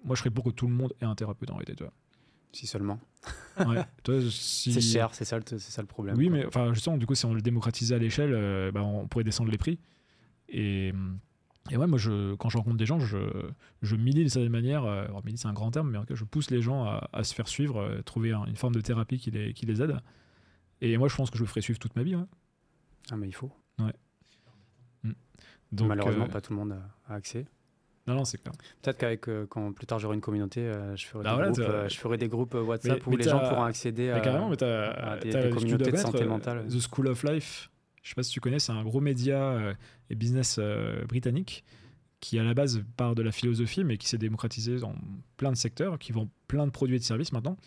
Moi 0.06 0.16
je 0.16 0.20
serais 0.22 0.30
pour 0.30 0.44
que 0.46 0.50
tout 0.52 0.68
le 0.68 0.74
monde 0.74 0.94
ait 1.02 1.06
un 1.06 1.16
thérapeute 1.16 1.50
en 1.52 1.56
réalité, 1.56 1.76
tu 1.76 1.84
vois. 1.84 1.94
Si 2.52 2.66
seulement. 2.68 3.00
Ouais, 3.60 3.84
toi, 4.04 4.20
si- 4.30 4.72
C'est 4.74 4.82
cher, 4.82 5.14
c'est 5.14 5.26
ça, 5.26 5.38
le- 5.38 5.44
c'est 5.48 5.60
ça 5.60 5.82
le 5.82 5.88
problème. 5.88 6.16
Oui, 6.18 6.28
quoi. 6.30 6.38
mais 6.38 6.46
enfin, 6.46 6.74
justement, 6.74 6.98
du 6.98 7.06
coup, 7.06 7.16
si 7.16 7.26
on 7.26 7.34
le 7.34 7.42
démocratisait 7.42 7.96
à 7.96 8.00
l'échelle, 8.00 8.32
euh, 8.34 8.72
bah, 8.72 8.82
on 8.84 9.08
pourrait 9.08 9.24
descendre 9.24 9.52
les 9.52 9.58
prix. 9.58 9.78
Et, 10.48 10.92
et 11.70 11.78
ouais, 11.78 11.86
moi, 11.86 12.00
je, 12.00 12.34
quand 12.36 12.50
je 12.50 12.58
rencontre 12.58 12.78
des 12.78 12.88
gens, 12.88 13.00
je, 13.00 13.18
je 13.84 13.96
milite 13.96 14.16
d'une 14.22 14.30
certaine 14.30 14.52
manière. 14.52 14.84
euh, 14.86 15.04
alors, 15.06 15.24
milite, 15.24 15.40
c'est 15.42 15.48
un 15.48 15.54
grand 15.54 15.70
terme, 15.70 15.92
mais 15.92 15.98
en 16.00 16.02
tout 16.02 16.08
cas, 16.08 16.16
je 16.16 16.24
pousse 16.24 16.50
les 16.50 16.62
gens 16.62 16.86
à, 16.86 17.08
à 17.14 17.24
se 17.24 17.36
faire 17.36 17.48
suivre, 17.48 17.78
euh, 17.82 18.02
trouver 18.02 18.32
un- 18.32 18.46
une 18.46 18.56
forme 18.56 18.74
de 18.74 18.82
thérapie 18.82 19.20
qui 19.20 19.30
les, 19.30 19.54
qui 19.54 19.66
les 19.68 19.82
aide. 19.84 19.98
Et 20.82 20.98
moi, 20.98 21.08
je 21.08 21.16
pense 21.16 21.30
que 21.30 21.38
je 21.38 21.44
le 21.44 21.48
ferai 21.48 21.62
suivre 21.62 21.78
toute 21.78 21.96
ma 21.96 22.02
vie. 22.04 22.16
ouais. 22.16 22.26
Ah, 23.12 23.16
mais 23.18 23.28
il 23.28 23.34
faut. 23.36 23.52
Donc, 25.72 25.88
Malheureusement, 25.90 26.26
euh, 26.26 26.30
pas 26.30 26.42
tout 26.42 26.54
le 26.54 26.60
monde 26.60 26.74
a, 27.08 27.14
accès. 27.14 27.46
non, 28.08 28.16
non, 28.16 28.26
c'est 28.26 28.38
clair. 28.40 28.54
Peut-être 28.82 28.98
qu'avec 28.98 29.28
euh, 29.30 29.46
quand 29.48 29.72
plus 29.72 29.86
tard 29.86 30.00
j'aurai 30.00 30.16
une 30.16 30.22
communauté, 30.22 30.62
euh, 30.62 30.96
je, 30.96 31.06
ferai 31.06 31.24
Bah 31.24 31.36
voilà, 31.36 31.52
groupes, 31.52 31.60
euh, 31.68 31.88
je 31.90 31.98
ferai 31.98 32.18
des 32.18 32.28
groupes 32.28 32.56
WhatsApp 32.56 32.98
Mais- 33.00 33.08
où 33.08 33.10
mais 33.12 33.18
les 33.24 33.30
gens 33.30 33.40
pourront 33.40 33.64
accéder 33.64 34.06
Mais 34.08 34.12
à. 34.14 34.20
carrément, 34.22 34.50
mais 34.50 34.58
t'as, 34.58 34.90
à 34.92 35.18
des- 35.18 35.50
communautés 35.52 35.92
de 35.92 35.98
santé 35.98 36.26
mentale. 36.26 36.66
The 36.68 36.80
School 36.80 37.08
of 37.08 37.24
Life. 37.24 37.70
Je 38.02 38.10
sais 38.10 38.16
pas 38.16 38.24
si 38.24 38.32
tu 38.32 38.40
connais, 38.40 38.60
c'est 38.60 38.72
un 38.72 38.84
gros 38.84 39.02
média 39.02 39.76
et 40.10 40.16
business 40.16 40.60
britannique 41.08 41.64
qui 42.22 42.38
à 42.40 42.44
la 42.44 42.54
base 42.54 42.84
part 42.98 43.14
de 43.16 43.22
la 43.22 43.32
philosophie, 43.32 43.84
mais 43.84 43.98
qui 43.98 44.08
s'est 44.10 44.18
démocratisé 44.18 44.78
dans 44.80 44.94
plein 45.38 45.52
de 45.52 45.58
secteurs, 45.58 46.00
qui 46.00 46.12
vend 46.12 46.28
plein 46.48 46.66
de 46.66 46.72
produits 46.72 46.96
et 46.96 47.00
de 47.00 47.04
services 47.04 47.32
maintenant. 47.32 47.58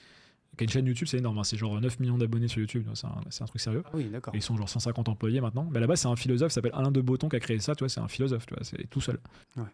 Qui 0.56 0.62
a 0.62 0.64
une 0.64 0.70
chaîne 0.70 0.86
YouTube, 0.86 1.08
c'est 1.08 1.16
énorme, 1.16 1.38
hein, 1.38 1.44
c'est 1.44 1.56
genre 1.56 1.80
9 1.80 1.98
millions 2.00 2.18
d'abonnés 2.18 2.48
sur 2.48 2.60
YouTube, 2.60 2.86
c'est 2.94 3.06
un, 3.06 3.46
truc 3.46 3.60
sérieux. 3.60 3.82
Ah 3.86 3.90
oui, 3.94 4.04
d'accord. 4.10 4.34
Ils 4.36 4.42
sont 4.42 4.56
genre 4.56 4.68
150 4.68 5.08
employés 5.08 5.40
maintenant. 5.40 5.66
Mais 5.72 5.86
base, 5.86 6.00
c'est 6.00 6.08
un 6.08 6.16
philosophe 6.16 6.48
qui 6.48 6.54
s'appelle 6.54 6.74
Alain 6.74 6.90
de 6.90 7.00
Botton 7.00 7.30
qui 7.30 7.36
a 7.36 7.40
créé 7.40 7.58
ça, 7.58 7.74
tu 7.74 7.80
vois, 7.80 7.88
c'est 7.88 8.00
un 8.00 8.08
philosophe, 8.08 8.44
tu 8.46 8.54
vois, 8.54 8.62
c'est 8.62 8.86
tout 8.90 9.00
seul. 9.00 9.18
Ouais. 9.56 9.64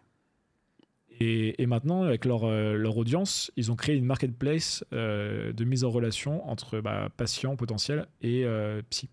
Et, 1.19 1.61
et 1.61 1.65
maintenant, 1.65 2.03
avec 2.03 2.23
leur, 2.23 2.45
euh, 2.45 2.75
leur 2.75 2.95
audience, 2.95 3.51
ils 3.57 3.71
ont 3.71 3.75
créé 3.75 3.97
une 3.97 4.05
marketplace 4.05 4.85
euh, 4.93 5.51
de 5.51 5.65
mise 5.65 5.83
en 5.83 5.89
relation 5.89 6.49
entre 6.49 6.79
bah, 6.79 7.09
patients 7.17 7.57
potentiels 7.57 8.07
et 8.21 8.45
euh, 8.45 8.81
psy. 8.89 9.09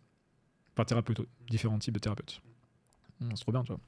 Enfin, 0.75 0.85
thérapeutes, 0.85 1.23
différents 1.51 1.79
types 1.79 1.95
de 1.95 1.99
thérapeutes. 1.99 2.41
Hum, 3.21 3.31
c'est 3.35 3.43
trop 3.43 3.51
bien, 3.51 3.63
tu 3.63 3.73
vois. 3.73 3.81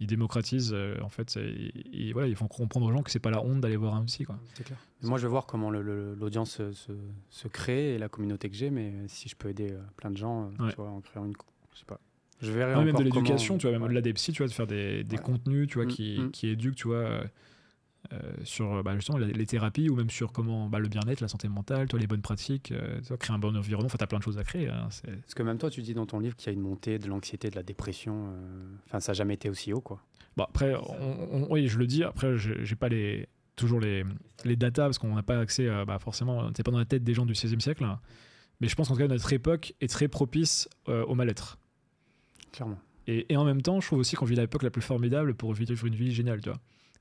Ils 0.00 0.06
démocratisent, 0.08 0.72
euh, 0.74 0.96
en 1.02 1.08
fait, 1.08 1.36
et, 1.36 2.08
et 2.08 2.12
voilà, 2.12 2.26
ils 2.28 2.34
font 2.34 2.48
comprendre 2.48 2.86
aux 2.86 2.92
gens 2.92 3.02
que 3.02 3.10
c'est 3.10 3.20
pas 3.20 3.30
la 3.30 3.40
honte 3.42 3.60
d'aller 3.60 3.76
voir 3.76 3.94
un 3.94 4.04
psy, 4.04 4.24
quoi. 4.24 4.36
C'est 4.54 4.64
clair. 4.64 4.78
Moi, 5.02 5.18
je 5.18 5.22
vais 5.26 5.30
voir 5.30 5.46
comment 5.46 5.70
le- 5.70 5.82
le- 5.82 6.14
l'audience 6.14 6.50
se, 6.50 6.72
se- 6.72 6.92
se 7.30 7.46
crée 7.48 7.94
et 7.94 7.98
la 7.98 8.08
communauté 8.08 8.50
que 8.50 8.56
j'ai, 8.56 8.70
mais 8.70 8.92
si 9.06 9.28
je 9.28 9.36
peux 9.36 9.48
aider 9.50 9.70
euh, 9.70 9.78
plein 9.96 10.10
de 10.10 10.16
gens, 10.16 10.46
euh, 10.58 10.64
Ouais. 10.64 10.70
tu 10.70 10.76
vois, 10.76 10.88
en 10.90 11.00
créant 11.00 11.24
une. 11.24 11.32
Je 11.72 11.78
sais 11.78 11.84
pas. 11.86 12.00
Je 12.42 12.50
verrai 12.50 12.74
Ouais, 12.74 12.84
même 12.84 12.96
de 12.96 13.02
l'éducation, 13.04 13.54
comment- 13.54 13.58
tu 13.58 13.66
vois, 13.66 13.72
même 13.72 13.82
Ouais. 13.82 13.86
au-delà 13.86 14.00
des 14.00 14.12
psys, 14.14 14.32
tu 14.32 14.38
vois, 14.42 14.48
de 14.48 14.52
faire 14.52 14.66
des, 14.66 15.04
des 15.04 15.16
Ouais. 15.16 15.22
contenus, 15.22 15.68
tu 15.68 15.74
vois, 15.74 15.84
Mm, 15.84 15.88
qui, 15.88 16.18
mm. 16.20 16.30
qui 16.32 16.48
éduquent, 16.48 16.74
tu 16.76 16.88
vois, 16.88 17.20
sur 18.44 18.82
bah, 18.84 18.94
justement 18.94 19.18
les, 19.18 19.32
les 19.32 19.46
thérapies 19.46 19.88
ou 19.88 19.96
même 19.96 20.10
sur 20.10 20.32
comment 20.32 20.68
bah, 20.68 20.78
le 20.78 20.88
bien-être, 20.88 21.20
la 21.20 21.28
santé 21.28 21.48
mentale, 21.48 21.88
toi, 21.88 21.98
les 21.98 22.06
bonnes 22.06 22.22
pratiques, 22.22 22.72
euh, 22.72 23.00
tu 23.00 23.08
vois, 23.08 23.16
créer 23.16 23.34
un 23.34 23.38
bon 23.38 23.56
environnement. 23.56 23.86
Enfin, 23.86 23.98
t'as 23.98 24.06
plein 24.06 24.18
de 24.18 24.22
choses 24.24 24.38
à 24.38 24.44
créer. 24.44 24.68
hein, 24.68 24.88
c'est- 24.90 25.10
Parce 25.10 25.34
que 25.34 25.42
même 25.42 25.58
toi, 25.58 25.70
tu 25.70 25.82
dis 25.82 25.94
dans 25.94 26.06
ton 26.06 26.18
livre 26.20 26.36
qu'il 26.36 26.46
y 26.46 26.50
a 26.50 26.52
une 26.52 26.60
montée 26.62 26.98
de 26.98 27.08
l'anxiété, 27.08 27.50
de 27.50 27.56
la 27.56 27.62
dépression. 27.62 28.28
euh, 28.28 28.76
Enfin, 28.86 29.00
ça 29.00 29.12
n'a 29.12 29.14
jamais 29.14 29.34
été 29.34 29.48
aussi 29.50 29.72
haut, 29.72 29.80
quoi. 29.80 30.00
Bon, 30.36 30.44
après, 30.44 30.74
on- 30.74 31.34
on- 31.44 31.46
oui, 31.52 31.68
je 31.68 31.78
le 31.78 31.86
dis. 31.86 32.02
Après, 32.04 32.36
j'ai 32.36 32.76
pas 32.76 32.88
les 32.88 33.28
toujours 33.56 33.78
les, 33.78 34.04
les 34.44 34.56
datas 34.56 34.84
parce 34.86 34.98
qu'on 34.98 35.14
n'a 35.14 35.22
pas 35.22 35.38
accès, 35.38 35.68
à, 35.68 35.84
bah, 35.84 35.98
forcément, 36.00 36.50
t'es 36.50 36.64
pas 36.64 36.72
dans 36.72 36.78
la 36.78 36.84
tête 36.84 37.04
des 37.04 37.14
gens 37.14 37.24
du 37.24 37.34
16e 37.36 37.60
siècle. 37.60 37.84
hein. 37.84 38.00
Mais 38.60 38.66
je 38.68 38.74
pense 38.74 38.88
qu'en 38.88 38.94
tout 38.94 39.00
cas, 39.00 39.06
notre 39.08 39.32
époque 39.32 39.74
est 39.80 39.86
très 39.88 40.08
propice 40.08 40.68
euh, 40.88 41.04
au 41.04 41.14
mal-être. 41.14 41.58
Clairement. 42.52 42.78
Et, 43.06 43.32
et 43.32 43.36
en 43.36 43.44
même 43.44 43.62
temps, 43.62 43.80
je 43.80 43.86
trouve 43.86 43.98
aussi 44.00 44.16
qu'on 44.16 44.24
vit 44.24 44.34
l'époque 44.36 44.62
la 44.62 44.70
plus 44.70 44.82
formidable 44.82 45.34
pour 45.34 45.52
vivre 45.52 45.86
une 45.86 45.94
vie 45.94 46.12
géniale, 46.12 46.40
tu 46.40 46.48
vois. 46.48 46.58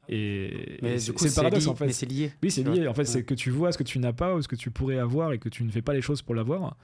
Et, 0.09 0.79
Mais 0.81 0.99
c'est 0.99 1.11
le 1.11 1.33
paradoxe 1.35 1.65
lié- 1.65 1.69
en 1.69 1.75
fait. 1.75 1.85
Mais 1.87 1.91
c'est 1.93 2.05
lié. 2.05 2.31
Oui, 2.43 2.51
c'est 2.51 2.63
lié. 2.63 2.87
En 2.87 2.93
fait, 2.93 3.05
c'est 3.05 3.23
que 3.23 3.33
tu 3.33 3.49
vois 3.51 3.71
ce 3.71 3.77
que 3.77 3.83
tu 3.83 3.99
n'as 3.99 4.13
pas 4.13 4.35
ou 4.35 4.41
ce 4.41 4.47
que 4.47 4.55
tu 4.55 4.69
pourrais 4.71 4.97
avoir 4.97 5.31
et 5.33 5.39
que 5.39 5.49
tu 5.49 5.63
ne 5.63 5.71
fais 5.71 5.81
pas 5.81 5.93
les 5.93 6.01
choses 6.01 6.21
pour 6.21 6.35
l'avoir. 6.35 6.75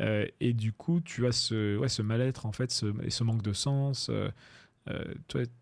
Euh, 0.00 0.26
et 0.40 0.52
du 0.52 0.72
coup, 0.72 1.00
tu 1.00 1.26
as 1.26 1.32
ce, 1.32 1.76
ouais, 1.76 1.88
ce 1.88 2.02
mal-être, 2.02 2.46
en 2.46 2.52
fait, 2.52 2.70
ce, 2.70 2.86
et 3.04 3.10
ce 3.10 3.24
manque 3.24 3.42
de 3.42 3.52
sens. 3.52 4.08
euh, 4.10 4.30
euh, 4.88 5.14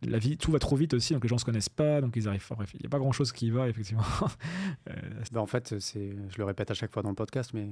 la 0.07 0.19
vie, 0.19 0.37
tout 0.37 0.53
va 0.53 0.59
trop 0.59 0.77
vite 0.77 0.93
aussi, 0.95 1.13
donc 1.15 1.23
les 1.25 1.29
gens 1.29 1.39
se 1.39 1.45
connaissent 1.47 1.69
pas, 1.71 2.01
donc 2.03 2.15
ils 2.17 2.29
arrivent. 2.29 2.47
Bref, 2.51 2.71
il 2.75 2.81
n'y 2.81 2.87
a 2.87 2.91
pas 2.91 2.99
grand-chose 2.99 3.33
qui 3.33 3.51
va, 3.51 3.69
effectivement. 3.69 4.05
Euh, 4.91 4.93
Bah, 5.33 5.41
en 5.41 5.47
fait, 5.47 5.81
c'est, 5.81 6.11
je 6.29 6.39
le 6.39 6.45
répète 6.45 6.71
à 6.71 6.75
chaque 6.75 6.93
fois 6.93 7.03
dans 7.03 7.09
le 7.09 7.15
podcast, 7.17 7.53
mais 7.55 7.69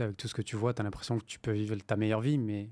avec 0.00 0.16
tout 0.16 0.26
ce 0.28 0.34
que 0.34 0.42
tu 0.42 0.56
vois, 0.56 0.72
tu 0.74 0.80
as 0.80 0.84
l'impression 0.84 1.18
que 1.18 1.24
tu 1.24 1.38
peux 1.38 1.52
vivre 1.52 1.76
ta 1.86 1.96
meilleure 1.96 2.20
vie, 2.22 2.38
mais 2.38 2.70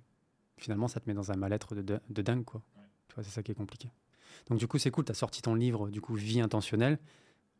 finalement, 0.56 0.88
ça 0.88 0.98
te 1.00 1.08
met 1.08 1.14
dans 1.14 1.30
un 1.30 1.36
mal-être 1.36 1.74
de, 1.74 1.82
de- 1.82 2.00
de 2.10 2.22
dingue. 2.22 2.44
Quoi. 2.44 2.62
Tu 3.08 3.14
vois, 3.14 3.22
c'est 3.24 3.30
ça 3.30 3.42
qui 3.42 3.52
est 3.52 3.54
compliqué. 3.54 3.88
Donc, 4.48 4.58
du 4.58 4.66
coup, 4.66 4.78
c'est 4.78 4.90
cool, 4.90 5.04
tu 5.04 5.12
as 5.12 5.14
sorti 5.14 5.42
ton 5.42 5.54
livre, 5.54 5.88
du 5.90 6.00
coup, 6.00 6.14
Vie 6.14 6.40
intentionnelle. 6.40 6.98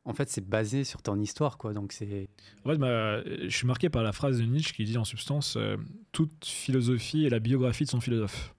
En 0.07 0.13
fait, 0.13 0.29
c'est 0.29 0.47
basé 0.47 0.85
sur 0.85 1.01
ton 1.01 1.19
histoire. 1.19 1.57
Quoi. 1.57 1.73
Donc, 1.73 1.93
c'est. 1.93 2.29
En 2.65 2.71
fait, 2.71 2.77
bah, 2.77 3.23
je 3.25 3.49
suis 3.49 3.67
marqué 3.67 3.89
par 3.89 4.03
la 4.03 4.13
phrase 4.13 4.39
de 4.39 4.45
Nietzsche 4.45 4.75
qui 4.75 4.85
dit 4.85 4.99
en 4.99 5.05
substance 5.05 5.57
euh, 5.57 5.77
toute 6.13 6.45
philosophie 6.45 7.25
est 7.25 7.31
la 7.31 7.39
biographie 7.39 7.85
de 7.85 7.91
son 7.91 8.01
philosophe. 8.01 8.55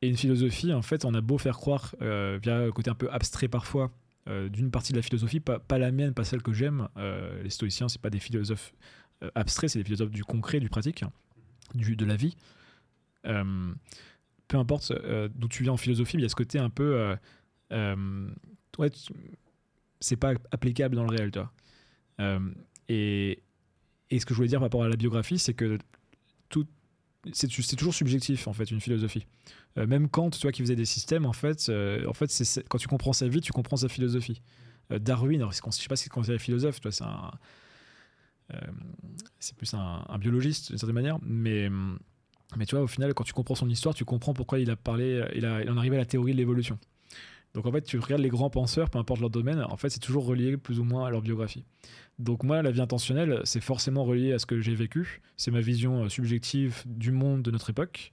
Et 0.00 0.08
une 0.08 0.16
philosophie, 0.16 0.72
en 0.72 0.80
fait, 0.80 1.04
on 1.04 1.12
a 1.12 1.20
beau 1.20 1.36
faire 1.36 1.58
croire, 1.58 1.94
euh, 2.00 2.38
via 2.40 2.64
le 2.64 2.72
côté 2.72 2.88
un 2.88 2.94
peu 2.94 3.10
abstrait 3.10 3.48
parfois, 3.48 3.90
euh, 4.28 4.48
d'une 4.48 4.70
partie 4.70 4.92
de 4.92 4.98
la 4.98 5.02
philosophie, 5.02 5.40
pas, 5.40 5.58
pas 5.58 5.76
la 5.76 5.90
mienne, 5.90 6.14
pas 6.14 6.24
celle 6.24 6.42
que 6.42 6.52
j'aime. 6.52 6.88
les 7.42 7.50
stoïciens, 7.50 7.88
c'est 7.88 8.00
pas 8.00 8.10
des 8.10 8.20
philosophes 8.20 8.72
abstraits, 9.34 9.70
c'est 9.70 9.80
des 9.80 9.84
philosophes 9.84 10.10
du 10.10 10.24
concret, 10.24 10.60
du 10.60 10.68
pratique, 10.68 11.04
du, 11.74 11.96
de 11.96 12.04
la 12.04 12.16
vie. 12.16 12.36
Peu 14.48 14.56
importe 14.56 14.90
euh, 14.90 15.28
d'où 15.34 15.46
tu 15.46 15.62
viens 15.62 15.72
en 15.72 15.76
philosophie, 15.76 16.16
il 16.16 16.22
y 16.22 16.24
a 16.24 16.28
ce 16.28 16.34
côté 16.34 16.58
un 16.58 16.70
peu. 16.70 16.96
euh, 16.96 17.16
euh, 17.72 18.30
ouais, 18.78 18.90
c'est 20.00 20.16
pas 20.16 20.32
applicable 20.50 20.96
dans 20.96 21.04
le 21.04 21.10
réel. 21.10 21.30
Euh, 22.20 22.40
et, 22.88 23.42
et 24.10 24.18
ce 24.18 24.26
que 24.26 24.32
je 24.32 24.36
voulais 24.36 24.48
dire 24.48 24.58
par 24.58 24.66
rapport 24.66 24.82
à 24.82 24.88
la 24.88 24.96
biographie, 24.96 25.38
c'est 25.38 25.54
que 25.54 25.78
tout, 26.48 26.66
c'est, 27.32 27.48
toujours 27.76 27.94
subjectif 27.94 28.48
en 28.48 28.54
fait 28.54 28.70
une 28.70 28.80
philosophie. 28.80 29.26
Même 29.76 30.08
Kant, 30.08 30.30
tu 30.30 30.40
vois, 30.42 30.50
qui 30.50 30.62
faisait 30.62 30.74
des 30.74 30.86
systèmes, 30.86 31.24
en 31.24 31.32
fait, 31.32 31.70
en 32.08 32.12
fait, 32.14 32.30
c'est, 32.30 32.66
quand 32.68 32.78
tu 32.78 32.88
comprends 32.88 33.12
sa 33.12 33.28
vie, 33.28 33.40
tu 33.40 33.52
comprends 33.52 33.76
sa 33.76 33.88
philosophie. 33.88 34.42
Darwin, 34.90 35.40
alors 35.40 35.52
je 35.52 35.58
sais 35.58 35.88
pas 35.88 35.94
si 35.94 36.04
c'est 36.04 36.10
considéré 36.10 36.38
philosophe, 36.38 36.80
tu 36.80 36.88
vois, 36.88 36.92
c'est 36.92 37.04
un, 37.04 37.30
c'est 39.38 39.56
plus 39.56 39.72
un, 39.74 40.04
un 40.08 40.18
biologiste 40.18 40.70
d'une 40.70 40.78
certaine 40.78 40.94
manière, 40.94 41.18
mais 41.22 41.68
mais 42.56 42.66
tu 42.66 42.74
vois, 42.74 42.84
au 42.84 42.88
final, 42.88 43.14
quand 43.14 43.24
tu 43.24 43.32
comprends 43.32 43.54
son 43.54 43.68
histoire, 43.68 43.94
tu 43.94 44.04
comprends 44.04 44.34
pourquoi 44.34 44.58
il 44.58 44.70
a 44.70 44.76
parlé, 44.76 45.22
il, 45.34 45.44
a, 45.44 45.62
il 45.62 45.70
en 45.70 45.76
à 45.76 45.88
la 45.88 46.06
théorie 46.06 46.32
de 46.32 46.38
l'évolution. 46.38 46.78
Donc 47.54 47.66
en 47.66 47.72
fait, 47.72 47.82
tu 47.82 47.98
regardes 47.98 48.22
les 48.22 48.28
grands 48.28 48.50
penseurs, 48.50 48.90
peu 48.90 48.98
importe 48.98 49.20
leur 49.20 49.30
domaine, 49.30 49.60
en 49.62 49.76
fait, 49.76 49.88
c'est 49.90 50.00
toujours 50.00 50.26
relié 50.26 50.56
plus 50.56 50.78
ou 50.80 50.84
moins 50.84 51.06
à 51.06 51.10
leur 51.10 51.22
biographie. 51.22 51.64
Donc 52.18 52.42
moi, 52.42 52.62
la 52.62 52.70
vie 52.70 52.80
intentionnelle, 52.80 53.40
c'est 53.44 53.60
forcément 53.60 54.04
relié 54.04 54.32
à 54.32 54.38
ce 54.38 54.46
que 54.46 54.60
j'ai 54.60 54.74
vécu. 54.74 55.20
C'est 55.36 55.50
ma 55.50 55.60
vision 55.60 56.04
euh, 56.04 56.08
subjective 56.08 56.82
du 56.86 57.12
monde 57.12 57.42
de 57.42 57.50
notre 57.50 57.70
époque. 57.70 58.12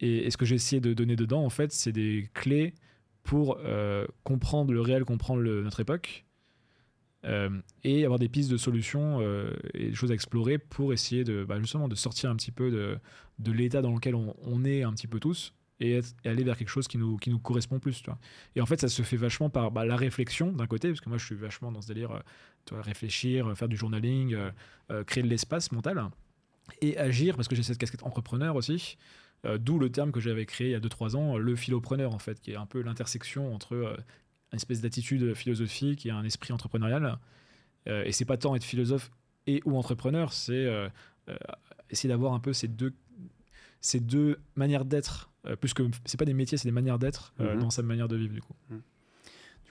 Et, 0.00 0.30
ce 0.30 0.36
que 0.36 0.44
j'ai 0.44 0.56
essayé 0.56 0.80
de 0.80 0.94
donner 0.94 1.14
dedans, 1.16 1.44
en 1.44 1.50
fait, 1.50 1.72
c'est 1.72 1.92
des 1.92 2.28
clés 2.34 2.74
pour 3.22 3.58
euh, 3.60 4.06
comprendre 4.24 4.72
le 4.72 4.80
réel, 4.80 5.04
comprendre 5.04 5.42
notre 5.42 5.80
époque, 5.80 6.24
et 7.24 8.04
avoir 8.04 8.18
des 8.18 8.28
pistes 8.28 8.50
de 8.50 8.56
solutions 8.56 9.18
euh, 9.20 9.52
et 9.74 9.90
des 9.90 9.94
choses 9.94 10.10
à 10.10 10.14
explorer 10.14 10.58
pour 10.58 10.92
essayer 10.92 11.24
de 11.24 11.44
bah, 11.44 11.58
justement 11.60 11.88
de 11.88 11.94
sortir 11.94 12.30
un 12.30 12.36
petit 12.36 12.50
peu 12.50 12.70
de, 12.70 12.98
de 13.38 13.52
l'état 13.52 13.82
dans 13.82 13.92
lequel 13.92 14.14
on, 14.14 14.64
est 14.64 14.82
un 14.82 14.92
petit 14.92 15.06
peu 15.06 15.20
tous 15.20 15.54
et, 15.80 16.00
aller 16.24 16.44
vers 16.44 16.56
quelque 16.56 16.68
chose 16.68 16.88
qui 16.88 16.98
nous, 16.98 17.16
qui 17.16 17.30
nous 17.30 17.38
correspond 17.38 17.78
plus. 17.78 18.02
Tu 18.02 18.06
vois. 18.06 18.18
Et 18.56 18.60
en 18.60 18.66
fait, 18.66 18.80
ça 18.80 18.88
se 18.88 19.02
fait 19.02 19.16
vachement 19.16 19.50
par 19.50 19.70
bah, 19.70 19.84
la 19.84 19.96
réflexion 19.96 20.52
d'un 20.52 20.66
côté, 20.66 20.88
parce 20.88 21.00
que 21.00 21.08
moi 21.08 21.18
je 21.18 21.24
suis 21.24 21.34
vachement 21.34 21.70
dans 21.70 21.80
ce 21.80 21.88
délire, 21.88 22.12
euh, 22.12 22.80
réfléchir, 22.80 23.48
euh, 23.48 23.54
faire 23.54 23.68
du 23.68 23.76
journaling, 23.76 24.34
euh, 24.34 24.50
euh, 24.90 25.04
créer 25.04 25.22
de 25.22 25.28
l'espace 25.28 25.72
mental, 25.72 26.08
et 26.80 26.96
agir, 26.98 27.36
parce 27.36 27.48
que 27.48 27.54
j'ai 27.54 27.62
cette 27.62 27.78
casquette 27.78 28.04
entrepreneur 28.04 28.56
aussi, 28.56 28.96
euh, 29.44 29.58
d'où 29.58 29.78
le 29.78 29.90
terme 29.90 30.12
que 30.12 30.20
j'avais 30.20 30.46
créé 30.46 30.68
il 30.68 30.70
y 30.70 30.74
a 30.74 30.80
2-3 30.80 31.16
ans, 31.16 31.36
euh, 31.36 31.38
le 31.38 31.56
philopreneur 31.56 32.14
en 32.14 32.18
fait, 32.18 32.40
qui 32.40 32.52
est 32.52 32.56
un 32.56 32.66
peu 32.66 32.80
l'intersection 32.80 33.52
entre 33.52 33.74
euh, 33.74 33.96
une 34.52 34.56
espèce 34.56 34.80
d'attitude 34.80 35.34
philosophique 35.34 36.06
et 36.06 36.10
un 36.10 36.24
esprit 36.24 36.52
entrepreneurial. 36.52 37.18
Euh, 37.88 38.04
et 38.04 38.12
c'est 38.12 38.24
pas 38.24 38.36
tant 38.36 38.54
être 38.54 38.64
philosophe 38.64 39.10
et 39.46 39.60
ou 39.64 39.76
entrepreneur, 39.76 40.32
c'est 40.32 40.52
euh, 40.66 40.88
euh, 41.28 41.36
essayer 41.90 42.08
d'avoir 42.08 42.32
un 42.34 42.38
peu 42.38 42.52
ces 42.52 42.68
deux, 42.68 42.92
ces 43.80 43.98
deux 43.98 44.38
manières 44.54 44.84
d'être, 44.84 45.30
euh, 45.46 45.56
plus 45.56 45.74
que 45.74 45.82
c'est 46.04 46.16
pas 46.18 46.24
des 46.24 46.34
métiers, 46.34 46.58
c'est 46.58 46.68
des 46.68 46.72
manières 46.72 46.98
d'être 46.98 47.32
Mhm. 47.38 47.58
dans 47.58 47.70
sa 47.70 47.82
manière 47.82 48.06
de 48.08 48.16
vivre 48.16 48.34
du 48.34 48.40
coup. 48.40 48.54
Du 48.70 48.76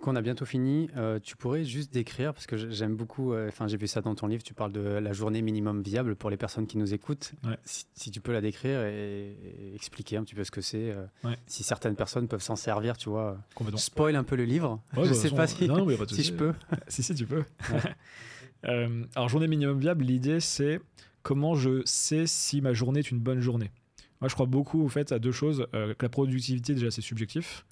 coup, 0.02 0.10
on 0.10 0.16
a 0.16 0.22
bientôt 0.22 0.46
fini. 0.46 0.90
Euh, 0.98 1.20
tu 1.22 1.38
pourrais 1.38 1.64
juste 1.64 1.94
décrire, 1.94 2.34
parce 2.34 2.48
que 2.48 2.58
j'aime 2.58 2.96
beaucoup, 2.96 3.34
euh, 3.34 3.48
enfin, 3.48 3.68
j'ai 3.68 3.78
vu 3.78 3.88
ça 3.88 4.02
dans 4.02 4.16
ton 4.16 4.28
livre, 4.28 4.44
tu 4.44 4.54
parles 4.54 4.72
de 4.74 4.82
la 4.82 5.14
journée 5.14 5.42
minimum 5.42 5.82
viable 5.82 6.16
pour 6.16 6.30
les 6.30 6.38
personnes 6.38 6.68
qui 6.68 6.78
nous 6.78 6.94
écoutent. 6.94 7.32
Ouais. 7.46 7.58
Si, 7.64 7.86
si 7.94 8.12
tu 8.12 8.20
peux 8.20 8.34
la 8.34 8.42
décrire 8.42 8.82
et, 8.82 9.32
et 9.32 9.76
expliquer 9.76 10.18
un 10.18 10.24
petit 10.24 10.36
peu 10.36 10.44
ce 10.44 10.52
que 10.52 10.62
c'est, 10.62 10.92
euh, 10.92 11.06
Ouais. 11.24 11.38
si 11.46 11.64
certaines 11.64 11.96
personnes 11.96 12.28
peuvent 12.28 12.42
s'en 12.42 12.56
servir, 12.56 12.98
tu 12.98 13.10
vois. 13.10 13.38
Spoil 13.76 14.16
un 14.16 14.24
peu 14.24 14.36
le 14.36 14.46
livre. 14.46 14.82
Ouais, 14.98 15.06
je 15.06 15.10
bah, 15.10 15.16
sais 15.16 15.30
pas 15.30 15.48
si, 15.48 15.68
non, 15.68 15.86
pas 15.86 16.06
si 16.10 16.24
je 16.24 16.34
peux. 16.34 16.54
si, 16.88 17.04
si, 17.04 17.16
tu 17.16 17.26
peux. 17.26 17.44
Alors, 18.64 19.30
journée 19.30 19.48
minimum 19.48 19.80
viable, 19.80 20.04
l'idée, 20.04 20.40
c'est 20.40 20.82
comment 21.24 21.56
je 21.56 21.82
sais 21.86 22.26
si 22.28 22.62
ma 22.62 22.74
journée 22.74 23.00
est 23.00 23.12
une 23.12 23.20
bonne 23.20 23.40
journée 23.40 23.72
Moi, 24.20 24.28
je 24.30 24.34
crois 24.34 24.46
beaucoup 24.46 24.84
au 24.84 24.90
fait 24.90 25.12
à 25.12 25.20
deux 25.20 25.32
choses. 25.32 25.68
Que 25.72 25.96
la 26.00 26.10
productivité, 26.10 26.74
déjà, 26.74 26.92
c'est 26.92 27.02
subjectif. 27.02 27.66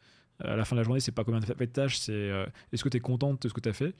Euh, 0.43 0.53
à 0.53 0.55
la 0.55 0.65
fin 0.65 0.75
de 0.75 0.81
la 0.81 0.83
journée, 0.83 0.99
c'est 0.99 1.11
pas 1.11 1.23
combien 1.23 1.39
tu 1.39 1.51
as 1.51 1.55
fait 1.55 1.67
de 1.67 1.71
tâches, 1.71 1.97
c'est 1.97 2.11
euh, 2.13 2.45
est-ce 2.71 2.83
que 2.83 2.89
tu 2.89 2.97
es 2.97 2.99
contente 2.99 3.41
de 3.41 3.49
ce 3.49 3.53
que 3.53 3.61
tu 3.61 3.69
as 3.69 3.73
fait? 3.73 3.95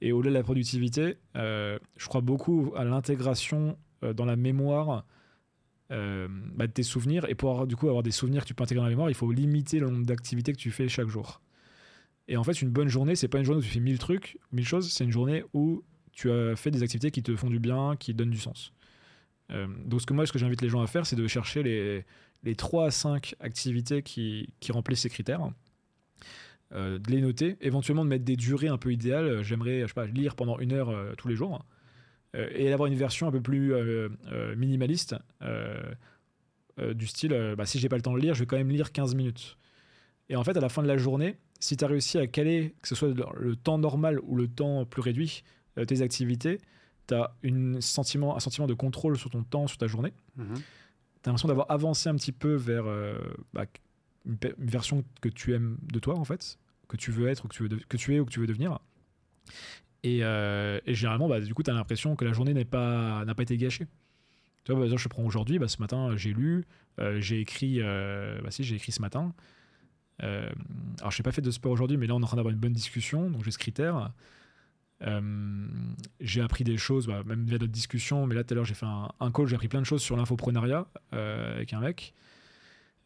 Et 0.00 0.12
au-delà 0.12 0.30
de 0.30 0.36
la 0.36 0.42
productivité, 0.42 1.18
je 1.34 2.08
crois 2.08 2.22
beaucoup 2.22 2.72
à 2.76 2.84
l'intégration 2.84 3.78
dans 4.02 4.24
la 4.24 4.34
mémoire 4.34 5.04
bah, 5.90 6.66
de 6.66 6.72
tes 6.72 6.82
souvenirs. 6.82 7.24
Et 7.28 7.36
pour 7.36 7.50
avoir, 7.50 7.66
du 7.68 7.76
coup 7.76 7.86
avoir 7.86 8.02
des 8.02 8.10
souvenirs 8.10 8.42
que 8.42 8.48
tu 8.48 8.54
peux 8.54 8.64
intégrer 8.64 8.80
dans 8.80 8.86
la 8.86 8.90
mémoire, 8.90 9.10
il 9.10 9.14
faut 9.14 9.30
limiter 9.30 9.78
le 9.78 9.90
nombre 9.90 10.04
d'activités 10.04 10.52
que 10.52 10.58
tu 10.58 10.72
fais 10.72 10.88
chaque 10.88 11.06
jour. 11.06 11.40
Et 12.28 12.36
en 12.36 12.44
fait, 12.44 12.62
une 12.62 12.70
bonne 12.70 12.88
journée, 12.88 13.14
c'est 13.14 13.28
pas 13.28 13.38
une 13.38 13.44
journée 13.44 13.60
où 13.60 13.64
tu 13.64 13.70
fais 13.70 13.80
mille 13.80 13.98
trucs, 13.98 14.38
mille 14.52 14.66
choses, 14.66 14.90
c'est 14.90 15.04
une 15.04 15.12
journée 15.12 15.44
où 15.52 15.84
tu 16.12 16.30
as 16.30 16.56
fait 16.56 16.70
des 16.70 16.82
activités 16.82 17.10
qui 17.10 17.22
te 17.22 17.34
font 17.34 17.50
du 17.50 17.58
bien, 17.58 17.96
qui 17.96 18.14
donnent 18.14 18.30
du 18.30 18.38
sens. 18.38 18.72
Euh, 19.50 19.66
donc, 19.84 20.00
ce 20.00 20.06
que 20.06 20.14
moi, 20.14 20.26
ce 20.26 20.32
que 20.32 20.38
j'invite 20.38 20.62
les 20.62 20.68
gens 20.68 20.80
à 20.80 20.86
faire, 20.86 21.04
c'est 21.04 21.16
de 21.16 21.26
chercher 21.26 21.62
les, 21.62 22.04
les 22.42 22.54
3 22.54 22.86
à 22.86 22.90
5 22.90 23.34
activités 23.40 24.02
qui 24.02 24.48
remplissent 24.70 25.00
ces 25.00 25.10
critères, 25.10 25.50
euh, 26.74 26.98
de 26.98 27.10
les 27.10 27.20
noter, 27.20 27.56
éventuellement 27.60 28.04
de 28.04 28.10
mettre 28.10 28.24
des 28.24 28.36
durées 28.36 28.68
un 28.68 28.78
peu 28.78 28.92
idéales. 28.92 29.42
J'aimerais, 29.42 29.82
je 29.82 29.86
sais 29.88 29.94
pas, 29.94 30.06
lire 30.06 30.34
pendant 30.34 30.58
une 30.58 30.72
heure 30.72 30.90
euh, 30.90 31.12
tous 31.16 31.28
les 31.28 31.36
jours, 31.36 31.64
et 32.34 32.70
d'avoir 32.70 32.86
une 32.86 32.94
version 32.94 33.28
un 33.28 33.30
peu 33.30 33.42
plus 33.42 33.74
minimaliste, 34.56 35.14
du 36.78 37.06
style, 37.06 37.54
bah, 37.58 37.66
si 37.66 37.78
j'ai 37.78 37.90
pas 37.90 37.96
le 37.96 38.02
temps 38.02 38.14
de 38.14 38.20
lire, 38.20 38.32
je 38.32 38.40
vais 38.40 38.46
quand 38.46 38.56
même 38.56 38.70
lire 38.70 38.90
15 38.90 39.14
minutes. 39.14 39.58
Et 40.30 40.36
en 40.36 40.42
fait, 40.42 40.56
à 40.56 40.60
la 40.60 40.70
fin 40.70 40.82
de 40.82 40.88
la 40.88 40.96
journée, 40.96 41.36
si 41.60 41.76
tu 41.76 41.84
as 41.84 41.88
réussi 41.88 42.16
à 42.16 42.26
caler, 42.26 42.74
que 42.80 42.88
ce 42.88 42.94
soit 42.94 43.12
le 43.36 43.54
temps 43.54 43.76
normal 43.76 44.18
ou 44.22 44.34
le 44.34 44.48
temps 44.48 44.86
plus 44.86 45.02
réduit, 45.02 45.44
euh, 45.78 45.84
tes 45.84 46.02
activités, 46.02 46.58
tu 47.06 47.14
as 47.14 47.34
une 47.42 47.80
sentiment, 47.80 48.36
un 48.36 48.40
sentiment 48.40 48.66
de 48.66 48.74
contrôle 48.74 49.16
sur 49.16 49.30
ton 49.30 49.42
temps, 49.42 49.66
sur 49.66 49.78
ta 49.78 49.86
journée. 49.86 50.12
Mhm. 50.36 50.54
Tu 50.54 50.60
as 50.60 51.26
l'impression 51.26 51.48
d'avoir 51.48 51.70
avancé 51.70 52.08
un 52.08 52.14
petit 52.14 52.32
peu 52.32 52.54
vers 52.54 52.86
euh, 52.86 53.18
bah, 53.52 53.66
une, 54.26 54.36
version 54.58 55.04
que 55.20 55.28
tu 55.28 55.54
aimes 55.54 55.78
de 55.82 55.98
toi, 55.98 56.16
en 56.18 56.24
fait, 56.24 56.58
que 56.92 57.02
tu 57.02 57.10
veux 57.10 57.28
être, 57.28 57.44
ou 57.44 57.48
que 57.48 57.54
tu, 57.54 57.62
veux 57.62 57.78
que 57.88 57.96
tu 57.96 58.14
es 58.14 58.20
ou 58.20 58.24
que 58.24 58.30
tu 58.30 58.40
veux 58.40 58.46
devenir. 58.46 58.78
Et, 60.02 60.24
euh, 60.24 60.80
généralement, 60.86 61.28
bah, 61.28 61.40
du 61.40 61.54
coup, 61.54 61.62
tu 61.62 61.70
as 61.70 61.74
l'impression 61.74 62.16
que 62.16 62.24
la 62.24 62.32
journée 62.32 62.54
n'a 62.54 62.64
pas, 62.64 63.24
pas 63.24 63.42
été 63.42 63.56
gâchée. 63.56 63.86
Tu 64.64 64.72
vois, 64.72 64.86
bah, 64.86 64.96
je 64.96 65.08
prends 65.08 65.24
aujourd'hui, 65.24 65.58
bah, 65.58 65.68
ce 65.68 65.78
matin, 65.80 66.16
j'ai 66.16 66.32
lu, 66.32 66.64
j'ai 67.18 67.40
écrit, 67.40 67.80
bah, 67.80 68.50
si, 68.50 68.64
j'ai 68.64 68.76
écrit 68.76 68.92
ce 68.92 69.00
matin. 69.00 69.34
alors, 70.20 71.10
je 71.10 71.20
n'ai 71.20 71.24
pas 71.24 71.32
fait 71.32 71.42
de 71.42 71.50
sport 71.50 71.72
aujourd'hui, 71.72 71.96
mais 71.96 72.06
là, 72.06 72.14
on 72.14 72.20
est 72.20 72.24
en 72.24 72.26
train 72.26 72.36
d'avoir 72.36 72.52
une 72.52 72.60
bonne 72.60 72.72
discussion, 72.72 73.30
donc 73.30 73.44
j'ai 73.44 73.50
ce 73.50 73.58
critère. 73.58 74.12
Euh, 75.06 75.66
j'ai 76.20 76.40
appris 76.40 76.64
des 76.64 76.76
choses, 76.76 77.06
bah, 77.06 77.22
même 77.26 77.44
via 77.44 77.58
d'autres 77.58 77.72
discussions, 77.72 78.26
mais 78.26 78.34
là 78.34 78.44
tout 78.44 78.54
à 78.54 78.56
l'heure 78.56 78.64
j'ai 78.64 78.74
fait 78.74 78.86
un, 78.86 79.30
call, 79.32 79.46
j'ai 79.46 79.54
appris 79.54 79.68
plein 79.68 79.80
de 79.80 79.86
choses 79.86 80.02
sur 80.02 80.16
l'infoprenariat 80.16 80.86
euh, 81.12 81.56
avec 81.56 81.72
un 81.72 81.80
mec. 81.80 82.14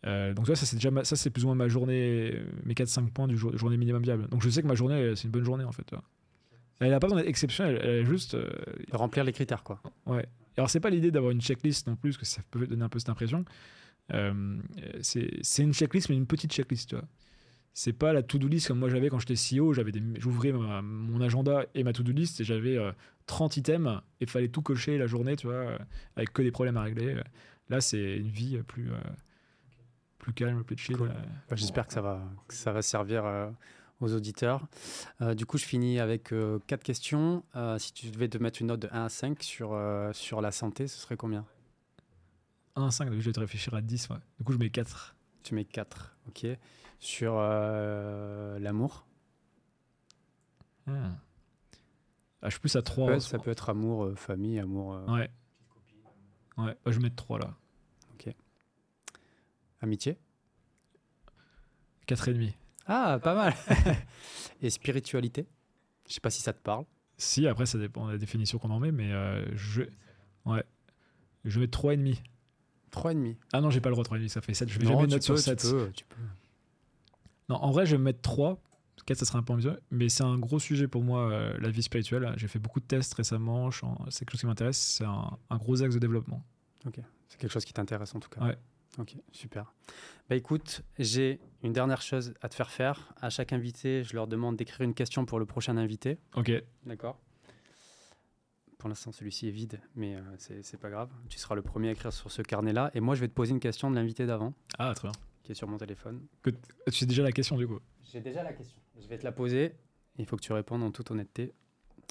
Euh, 0.07 0.35
donc 0.35 0.47
ça, 0.47 0.55
c'est 0.55 0.77
déjà 0.77 0.91
ça 1.05 1.17
c'est 1.17 1.31
plus 1.31 1.45
ou 1.45 1.49
moins 1.49 1.57
ma 1.57 1.69
journée, 1.69 2.35
mes 2.65 2.75
4-5 2.75 3.11
points 3.11 3.29
du 3.29 3.37
jour, 3.37 3.57
journée 3.57 3.77
minimum 3.77 4.03
viable. 4.03 4.29
Donc 4.29 4.43
je 4.43 4.49
sais 4.49 4.63
que 4.63 4.67
ma 4.67 4.75
journée 4.75 5.15
c'est 5.17 5.25
une 5.25 5.31
bonne 5.31 5.45
journée 5.45 5.65
en 5.65 5.73
fait. 5.73 5.91
Elle 6.81 6.91
n'a 6.91 7.01
pas 7.01 7.07
besoin 7.07 7.21
d'être 7.21 7.29
exceptionnelle, 7.29 7.81
elle, 7.83 7.91
est 7.91 8.05
juste 8.05 8.37
remplir 8.93 9.25
les 9.25 9.33
critères 9.33 9.63
quoi. 9.63 9.81
Ouais. 10.05 10.27
Alors 10.57 10.71
c'est 10.71 10.81
pas 10.81 10.91
l'idée 10.91 11.11
d'avoir 11.11 11.33
une 11.33 11.41
checklist 11.41 11.87
non 11.87 11.97
plus, 11.97 12.11
parce 12.11 12.19
que 12.19 12.27
ça 12.27 12.43
peut 12.51 12.67
donner 12.67 12.85
un 12.85 12.89
peu 12.89 12.99
cette 12.99 13.09
impression. 13.09 13.45
c'est 15.01 15.63
une 15.63 15.73
checklist 15.73 16.09
mais 16.11 16.17
une 16.17 16.27
petite 16.27 16.53
checklist, 16.53 16.91
tu 16.91 16.97
vois 16.97 17.07
c'est 17.79 17.93
pas 17.93 18.15
la 18.15 18.23
to-do 18.23 18.49
list 18.49 18.69
comme 18.69 18.79
moi 18.79 18.89
j'avais 18.89 19.11
quand 19.11 19.19
j'étais 19.19 19.35
CEO. 19.35 19.75
J'ouvrais 20.19 20.51
mon 20.51 21.21
agenda 21.21 21.67
et 21.75 21.85
ma 21.85 21.93
to-do 21.93 22.11
list 22.11 22.41
et 22.41 22.45
j'avais 22.45 22.79
30 23.27 23.53
euh, 23.53 23.61
items 23.61 24.01
et 24.19 24.25
il 24.25 24.31
fallait 24.31 24.49
tout 24.49 24.63
cocher 24.63 24.97
la 24.97 25.07
journée, 25.07 25.37
tu 25.37 25.47
vois, 25.47 25.57
euh, 25.57 25.79
avec 26.17 26.33
que 26.33 26.41
des 26.41 26.51
problèmes 26.51 26.79
à 26.79 26.83
régler. 26.83 27.21
Là, 27.69 27.83
c'est 27.83 28.17
une 28.17 28.31
vie 28.31 28.57
plus, 28.67 28.91
euh, 28.91 28.97
plus 30.27 30.35
calme, 30.35 30.65
plus 30.65 30.77
chill. 30.77 30.97
Bah, 30.97 31.57
j'espère 31.57 31.87
que 31.87 31.93
ça 31.93 32.01
va, 32.01 32.21
ça 32.49 32.73
va 32.73 32.83
servir 32.83 33.25
aux 34.01 34.13
auditeurs. 34.13 34.67
du 35.37 35.47
coup, 35.47 35.59
je 35.59 35.65
finis 35.65 36.01
avec 36.01 36.35
quatre 36.67 36.83
questions. 36.83 37.45
si 37.79 37.93
tu 37.93 38.11
devais 38.11 38.29
te 38.29 38.39
mettre 38.39 38.61
une 38.61 38.69
note 38.69 38.81
de 38.81 38.89
1 38.93 39.05
à 39.05 39.09
5 39.09 39.43
sur, 39.43 39.79
sur 40.13 40.41
la 40.41 40.51
santé, 40.51 40.89
ce 40.89 40.99
serait 40.99 41.17
combien? 41.17 41.45
1 42.75 42.87
à 42.87 42.91
5, 42.91 43.13
je 43.13 43.19
vais 43.19 43.33
te 43.33 43.41
réfléchir 43.41 43.75
à 43.75 43.81
10. 43.81 44.09
Du 44.39 44.45
coup, 44.45 44.53
je 44.53 44.59
mets 44.59 44.71
4. 44.71 45.17
Tu 45.43 45.55
mets 45.55 45.65
4, 45.65 46.17
ok 46.29 46.47
sur 46.99 47.35
euh, 47.37 48.59
l'amour? 48.59 49.07
Hmm. 50.87 51.15
Ah, 52.43 52.49
je 52.49 52.51
suis 52.51 52.61
plus 52.61 52.77
à 52.77 52.83
3. 52.83 53.21
ça 53.21 53.39
peut 53.39 53.51
être 53.51 53.71
amour, 53.71 54.05
euh, 54.05 54.15
famille, 54.15 54.59
amour. 54.59 54.95
Euh, 54.95 55.07
ouais. 55.07 55.31
Ouais, 56.59 56.77
je 56.87 56.93
vais 56.93 57.01
mettre 57.01 57.17
3 57.17 57.39
là. 57.41 57.55
Amitié 59.81 60.19
4,5. 62.09 62.55
Ah, 62.87 63.19
pas 63.23 63.35
mal. 63.35 63.55
Et 64.63 64.71
spiritualité? 64.71 65.47
Je 66.09 66.15
sais 66.15 66.21
pas 66.21 66.31
si 66.31 66.41
ça 66.41 66.53
te 66.53 66.61
parle. 66.61 66.85
Si, 67.19 67.47
après, 67.47 67.67
ça 67.67 67.79
dépend 67.79 68.07
de 68.07 68.13
la 68.13 68.19
définition 68.19 68.59
qu'on 68.59 68.71
en 68.71 68.79
met, 68.79 68.93
mais 68.93 69.11
je. 69.55 69.83
Ouais. 70.45 70.63
Je 71.45 71.59
vais 71.59 71.67
mettre 71.67 71.83
3,5. 71.83 72.23
3,5. 72.93 73.37
Ah 73.53 73.61
non, 73.61 73.71
j'ai 73.71 73.81
pas 73.81 73.89
le 73.89 73.97
droit 73.97 74.05
3,5, 74.05 74.29
ça 74.29 74.41
fait 74.41 74.55
7. 74.55 74.69
Je 74.69 74.79
vais 74.79 74.87
jamais 74.87 75.07
mettre 75.07 75.25
sur 75.25 75.39
7. 75.39 75.59
Tu 75.59 75.71
peux, 75.71 75.91
tu 75.93 76.05
peux. 76.05 76.17
Non, 77.49 77.57
en 77.57 77.71
vrai, 77.71 77.87
je 77.87 77.97
vais 77.97 78.03
mettre 78.03 78.21
3. 78.23 78.61
4, 79.05 79.19
ça 79.19 79.25
serait 79.25 79.39
un 79.39 79.43
peu 79.43 79.55
mieux. 79.55 79.81
Mais 79.91 80.09
c'est 80.09 80.25
un 80.25 80.39
gros 80.39 80.59
sujet 80.59 80.89
pour 80.89 81.03
moi, 81.03 81.31
euh, 81.31 81.57
la 81.61 81.71
vie 81.71 81.83
spirituelle. 81.83 82.33
J'ai 82.37 82.49
fait 82.49 82.59
beaucoup 82.59 82.81
de 82.81 82.87
tests 82.87 83.15
récemment. 83.15 83.71
C'est 83.71 84.21
quelque 84.21 84.33
chose 84.33 84.41
qui 84.41 84.47
m'intéresse. 84.47 84.79
C'est 84.79 85.05
un, 85.05 85.57
gros 85.59 85.83
axe 85.83 85.95
de 85.95 86.01
développement. 86.01 86.43
Ok. 86.87 87.01
C'est 87.29 87.39
quelque 87.39 87.53
chose 87.53 87.65
qui 87.65 87.73
t'intéresse 87.73 88.15
en 88.15 88.21
tout 88.21 88.29
cas. 88.29 88.45
Ouais. 88.45 88.57
Ok, 88.99 89.17
super. 89.33 89.75
Bah 90.29 90.37
écoute, 90.37 90.83
j'ai 90.99 91.41
une 91.63 91.73
dernière 91.73 92.01
chose 92.01 92.35
à 92.41 92.49
te 92.49 92.55
faire 92.55 92.71
faire. 92.71 93.13
À 93.21 93.31
chaque 93.31 93.53
invité, 93.53 94.03
je 94.05 94.15
leur 94.15 94.27
demande 94.27 94.57
d'écrire 94.57 94.83
une 94.83 94.95
question 94.95 95.27
pour 95.27 95.39
le 95.39 95.47
prochain 95.47 95.77
invité. 95.77 96.19
Ok. 96.35 96.51
D'accord. 96.85 97.21
Pour 98.79 98.89
l'instant, 98.89 99.13
celui-ci 99.13 99.49
est 99.49 99.53
vide, 99.53 99.81
mais 99.95 100.17
euh, 100.17 100.21
c'est 100.39 100.81
pas 100.81 100.91
grave. 100.91 101.11
Tu 101.29 101.39
seras 101.39 101.55
le 101.55 101.63
premier 101.63 101.89
à 101.89 101.93
écrire 101.93 102.13
sur 102.13 102.31
ce 102.31 102.43
carnet-là. 102.43 102.91
Et 102.95 103.01
moi, 103.01 103.15
je 103.15 103.21
vais 103.21 103.29
te 103.29 103.35
poser 103.35 103.53
une 103.53 103.61
question 103.61 103.91
de 103.91 103.97
l'invité 103.97 104.27
d'avant. 104.27 104.53
Ah, 104.79 104.93
très 104.95 105.09
bien 105.09 105.19
qui 105.47 105.53
est 105.53 105.55
sur 105.55 105.69
mon 105.69 105.79
téléphone. 105.79 106.27
Que 106.43 106.51
tu 106.51 106.93
sais 106.93 107.07
déjà 107.07 107.23
la 107.23 107.31
question 107.31 107.57
du 107.57 107.69
coup? 107.69 107.79
J'ai 108.03 108.21
déjà 108.21 108.43
la 108.43 108.53
question. 108.53 108.79
Je 109.01 109.07
vais 109.07 109.17
te 109.17 109.25
la 109.25 109.31
poser. 109.31 109.77
Il 110.19 110.27
faut 110.27 110.37
que 110.37 110.43
tu 110.43 110.53
répondes 110.53 110.83
en 110.83 110.91
toute 110.91 111.11
honnêteté. 111.13 111.55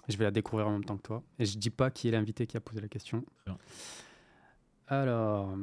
Je 0.08 0.16
vais 0.18 0.24
la 0.24 0.32
découvrir 0.32 0.68
en 0.68 0.72
même 0.72 0.86
temps 0.86 0.96
que 0.96 1.02
toi. 1.02 1.24
Et 1.38 1.46
je 1.46 1.58
dis 1.58 1.70
pas 1.70 1.92
qui 1.92 2.08
est 2.08 2.12
l'invité 2.12 2.48
qui 2.48 2.56
a 2.56 2.62
posé 2.62 2.80
la 2.80 2.88
question. 2.88 3.26
Alors. 4.88 5.54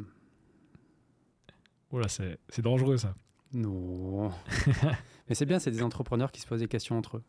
Oula, 1.92 2.08
c'est 2.08 2.38
dangereux 2.60 2.96
ça. 2.96 3.14
Non. 3.52 4.30
Mais 5.28 5.34
c'est 5.34 5.44
bien, 5.44 5.58
c'est 5.58 5.70
des 5.70 5.82
entrepreneurs 5.82 6.32
qui 6.32 6.40
se 6.40 6.46
posent 6.46 6.60
des 6.60 6.68
questions 6.68 6.96
entre 6.96 7.18
eux. 7.18 7.22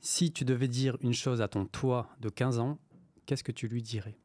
Si 0.00 0.32
tu 0.32 0.44
devais 0.44 0.68
dire 0.68 0.96
une 1.00 1.14
chose 1.14 1.40
à 1.40 1.48
ton 1.48 1.64
toi 1.64 2.10
de 2.20 2.28
15 2.28 2.58
ans, 2.58 2.78
qu'est-ce 3.26 3.44
que 3.44 3.52
tu 3.52 3.68
lui 3.68 3.82
dirais? 3.82 4.18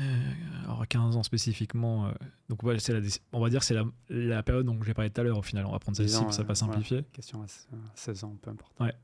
Euh, 0.00 0.32
alors 0.64 0.86
15 0.86 1.16
ans 1.16 1.22
spécifiquement. 1.22 2.06
Euh, 2.06 2.12
donc 2.48 2.62
ouais, 2.62 2.76
la, 2.76 3.00
on 3.32 3.40
va 3.40 3.50
dire 3.50 3.60
que 3.60 3.66
c'est 3.66 3.74
la, 3.74 3.84
la, 4.08 4.42
période 4.44 4.64
dont 4.64 4.80
j'ai 4.82 4.94
parlé 4.94 5.10
tout 5.10 5.20
à 5.20 5.24
l'heure 5.24 5.38
au 5.38 5.42
final. 5.42 5.66
On 5.66 5.72
va 5.72 5.78
prendre 5.78 5.96
celle-ci, 5.96 6.22
ça 6.30 6.42
va 6.42 6.54
simplifier. 6.54 7.04
Question 7.12 7.42
à 7.42 7.46
16 7.94 8.24
ans, 8.24 8.36
peu 8.40 8.50
importe. 8.50 8.78
Ouais. 8.80 8.94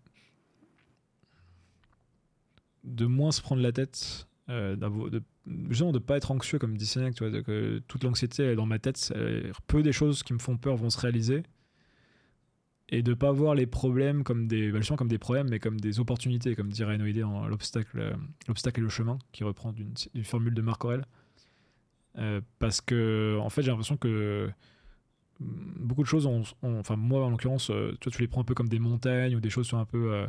De 2.85 3.07
moins 3.07 3.33
se 3.33 3.41
prendre 3.41 3.63
la 3.63 3.73
tête, 3.73 4.29
euh, 4.51 4.77
de, 4.77 5.23
justement 5.69 5.93
pas 6.01 6.17
être 6.17 6.31
anxieux 6.31 6.59
comme 6.59 6.77
dit 6.77 6.87
Sénèque, 6.87 7.15
tu 7.15 7.29
vois, 7.29 7.43
que 7.43 7.83
toute 7.89 8.05
l'anxiété 8.05 8.45
est 8.45 8.57
dans 8.57 8.67
ma 8.67 8.79
tête, 8.79 9.13
peu 9.67 9.83
des 9.83 9.93
choses 9.93 10.23
qui 10.23 10.33
me 10.33 10.39
font 10.39 10.57
peur 10.57 10.77
vont 10.77 10.91
se 10.91 10.99
réaliser. 10.99 11.43
Et 12.91 13.03
de 13.03 13.15
pas 13.15 13.33
voir 13.33 13.55
les 13.55 13.67
problèmes 13.67 14.25
comme 14.25 14.47
des 14.47 14.71
bah, 14.71 14.81
comme 14.97 15.09
des 15.09 15.19
problèmes 15.19 15.49
mais 15.49 15.59
comme 15.59 15.81
des 15.81 16.01
opportunités 16.01 16.55
comme 16.55 16.69
dirait 16.69 16.99
Noédé 16.99 17.23
dans 17.23 17.47
l'obstacle 17.49 17.99
euh, 17.99 18.13
l'obstacle 18.47 18.81
et 18.81 18.83
le 18.83 18.91
chemin 18.91 19.19
qui 19.33 19.43
reprend 19.43 19.73
d'une 19.73 20.25
formule 20.25 20.53
de 20.53 20.61
Marc 20.61 20.85
Aurel 20.85 21.07
euh, 22.19 22.43
parce 22.59 22.83
que 22.83 23.39
en 23.41 23.49
fait 23.49 23.63
j'ai 23.63 23.71
l'impression 23.71 23.97
que 23.97 24.51
mm, 25.41 25.47
beaucoup 25.81 26.03
de 26.03 26.09
choses 26.09 26.29
enfin 26.63 26.97
moi 26.97 27.25
en 27.25 27.31
l'occurrence 27.31 27.71
euh, 27.71 27.97
tu, 28.01 28.11
tu 28.11 28.21
les 28.21 28.29
prends 28.29 28.43
un 28.43 28.45
peu 28.45 28.55
comme 28.55 28.69
des 28.69 28.79
montagnes 28.79 29.35
ou 29.35 29.41
des 29.41 29.51
choses 29.51 29.67
sont 29.67 29.79
un 29.79 29.87
peu 29.87 30.27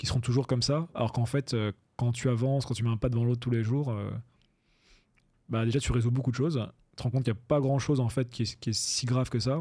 qui 0.00 0.06
seront 0.06 0.20
toujours 0.20 0.46
comme 0.46 0.62
ça 0.62 0.88
alors 0.94 1.12
qu'en 1.12 1.26
fait 1.26 1.54
quand 1.96 2.10
tu 2.10 2.28
avances 2.28 2.64
quand 2.66 2.74
tu 2.74 2.82
mets 2.82 2.90
un 2.90 2.96
pas 2.96 3.10
devant 3.10 3.24
l'autre 3.24 3.40
tous 3.40 3.50
les 3.50 3.62
jours 3.62 3.94
bah 5.48 5.64
déjà 5.64 5.78
tu 5.78 5.92
résous 5.92 6.10
beaucoup 6.10 6.30
de 6.30 6.36
choses 6.36 6.66
tu 6.90 6.96
te 6.96 7.02
rends 7.02 7.10
compte 7.10 7.24
qu'il 7.24 7.32
n'y 7.32 7.38
a 7.38 7.42
pas 7.46 7.60
grand 7.60 7.78
chose 7.78 8.00
en 8.00 8.08
fait 8.08 8.30
qui 8.30 8.42
est, 8.42 8.72
si 8.72 9.06
grave 9.06 9.28
que 9.28 9.38
ça 9.38 9.60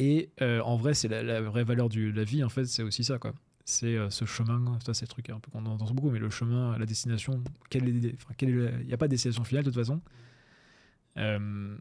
et 0.00 0.30
euh, 0.40 0.62
en 0.62 0.76
vrai, 0.76 0.94
c'est 0.94 1.08
la, 1.08 1.42
vraie 1.42 1.62
valeur 1.62 1.90
de 1.90 2.10
la 2.10 2.24
vie, 2.24 2.42
en 2.42 2.48
fait, 2.48 2.64
c'est 2.64 2.82
aussi 2.82 3.04
ça, 3.04 3.18
quoi. 3.18 3.34
C'est 3.66 3.98
euh, 3.98 4.08
ce 4.08 4.24
chemin, 4.24 4.78
ça 4.82 4.94
c'est 4.94 5.04
le 5.04 5.08
truc 5.08 5.28
un 5.28 5.38
peu 5.38 5.50
qu'on 5.50 5.66
entend 5.66 5.92
beaucoup, 5.92 6.10
mais 6.10 6.18
le 6.18 6.30
chemin, 6.30 6.78
la 6.78 6.86
destination, 6.86 7.44
quelle 7.68 7.86
est, 7.86 7.90
il 7.90 8.86
n'y 8.86 8.94
a 8.94 8.96
pas 8.96 9.08
de 9.08 9.10
destination 9.10 9.44
finale 9.44 9.64
de 9.64 9.68
toute 9.68 9.78
façon. 9.78 10.00
Euh, 11.18 11.76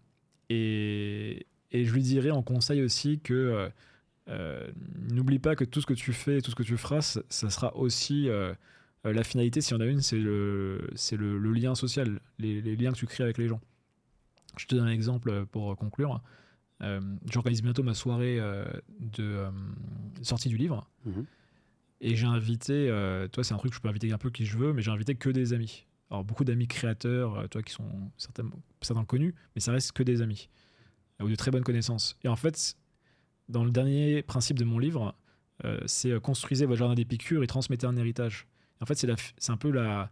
et, 0.49 1.47
et, 1.71 1.85
je 1.85 1.93
lui 1.93 2.01
dirais 2.01 2.29
en 2.29 2.43
conseil 2.43 2.81
aussi 2.81 3.21
que 3.21 3.71
n'oublie 5.11 5.39
pas 5.39 5.55
que 5.55 5.63
tout 5.63 5.81
ce 5.81 5.85
que 5.85 5.93
tu 5.93 6.13
fais, 6.13 6.41
tout 6.41 6.51
ce 6.51 6.55
que 6.55 6.63
tu 6.63 6.77
feras, 6.77 7.01
ça, 7.01 7.21
ça 7.29 7.49
sera 7.49 7.75
aussi 7.75 8.29
la 9.03 9.23
finalité, 9.23 9.61
s'il 9.61 9.75
y 9.75 9.77
en 9.77 9.81
a 9.81 9.85
une, 9.85 10.01
c'est 10.01 10.19
le, 10.19 10.89
c'est 10.95 11.17
le, 11.17 11.37
lien 11.51 11.75
social, 11.75 12.19
les, 12.37 12.61
les, 12.61 12.75
liens 12.75 12.91
que 12.91 12.97
tu 12.97 13.07
crées 13.07 13.23
avec 13.23 13.37
les 13.37 13.47
gens. 13.47 13.61
Je 14.57 14.65
te 14.65 14.75
donne 14.75 14.87
un 14.87 14.91
exemple 14.91 15.45
pour 15.47 15.75
conclure. 15.77 16.21
J'organise 17.31 17.61
bientôt 17.61 17.83
ma 17.83 17.93
soirée 17.93 18.39
de 18.99 19.45
sortie 20.21 20.49
du 20.49 20.57
livre. 20.57 20.87
Mhm. 21.05 21.25
Et 22.01 22.15
j'ai 22.15 22.27
invité, 22.27 22.87
toi 23.31 23.43
c'est 23.43 23.53
un 23.53 23.57
truc 23.57 23.71
que 23.71 23.75
je 23.75 23.81
peux 23.81 23.89
inviter 23.89 24.11
un 24.11 24.17
peu 24.17 24.29
qui 24.29 24.45
je 24.45 24.57
veux, 24.57 24.73
mais 24.73 24.81
j'ai 24.81 24.91
invité 24.91 25.15
que 25.15 25.29
des 25.29 25.53
amis. 25.53 25.85
Alors 26.11 26.23
beaucoup 26.23 26.43
d'amis 26.43 26.67
créateurs, 26.67 27.47
toi 27.49 27.61
qui 27.61 27.73
sont 27.73 28.11
certains, 28.17 28.49
certains 28.81 29.05
connus, 29.05 29.35
mais 29.55 29.61
ça 29.61 29.71
reste 29.71 29.91
que 29.91 30.03
des 30.03 30.21
amis 30.21 30.49
ou 31.21 31.27
de 31.29 31.35
très 31.35 31.51
bonnes 31.51 31.63
connaissances. 31.63 32.17
Et 32.23 32.27
en 32.27 32.35
fait, 32.35 32.75
dans 33.49 33.63
le 33.63 33.71
dernier 33.71 34.21
principe 34.21 34.57
de 34.57 34.65
mon 34.65 34.79
livre, 34.79 35.15
euh, 35.65 35.79
c'est 35.85 36.11
euh, 36.11 36.19
construisez 36.19 36.65
votre 36.65 36.79
jardin 36.79 36.95
d'épicure 36.95 37.43
et 37.43 37.47
transmettez 37.47 37.85
un 37.85 37.97
héritage. 37.97 38.47
en 38.81 38.85
fait, 38.85 39.05
c'est 39.37 39.51
un 39.51 39.57
peu 39.57 39.71
la, 39.71 40.11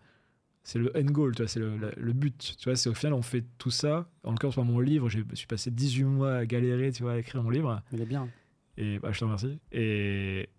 c'est 0.63 0.79
le 0.79 0.91
end 0.97 1.05
goal, 1.05 1.35
tu 1.35 1.43
vois, 1.43 1.47
c'est 1.47 1.59
le, 1.59 1.77
le, 1.95 2.13
but. 2.13 2.55
Tu 2.57 2.65
vois, 2.65 2.75
c'est 2.75 2.89
au 2.89 2.93
final, 2.93 3.13
on 3.13 3.21
fait 3.21 3.45
tout 3.57 3.71
ça. 3.71 4.09
En 4.23 4.31
l'occurrence, 4.31 4.55
pour 4.55 4.65
mon 4.65 4.79
livre, 4.79 5.07
je 5.09 5.21
suis 5.33 5.47
passé 5.47 5.71
18 5.71 6.03
mois 6.03 6.35
à 6.35 6.45
galérer, 6.45 6.91
tu 6.91 7.03
vois, 7.03 7.13
à 7.13 7.17
écrire 7.17 7.41
mon 7.43 7.49
livre. 7.49 7.81
Il 7.93 8.01
est 8.01 8.05
bien. 8.05 8.27
Et 8.75 8.99
bah, 8.99 9.11
je 9.11 9.19
te 9.19 9.23
remercie. 9.23 9.57
Et, 9.71 10.49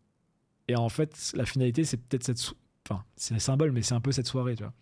et 0.66 0.76
en 0.76 0.88
fait, 0.88 1.32
la 1.34 1.44
finalité, 1.44 1.84
c'est 1.84 1.98
peut-être 1.98 2.24
cette. 2.24 2.54
Enfin, 2.88 3.04
c'est 3.16 3.34
un 3.34 3.38
symbole, 3.38 3.72
mais 3.72 3.82
c'est 3.82 3.94
un 3.94 4.00
peu 4.00 4.12
cette 4.12 4.26
soirée, 4.26 4.56
tu 4.56 4.62
vois 4.62 4.72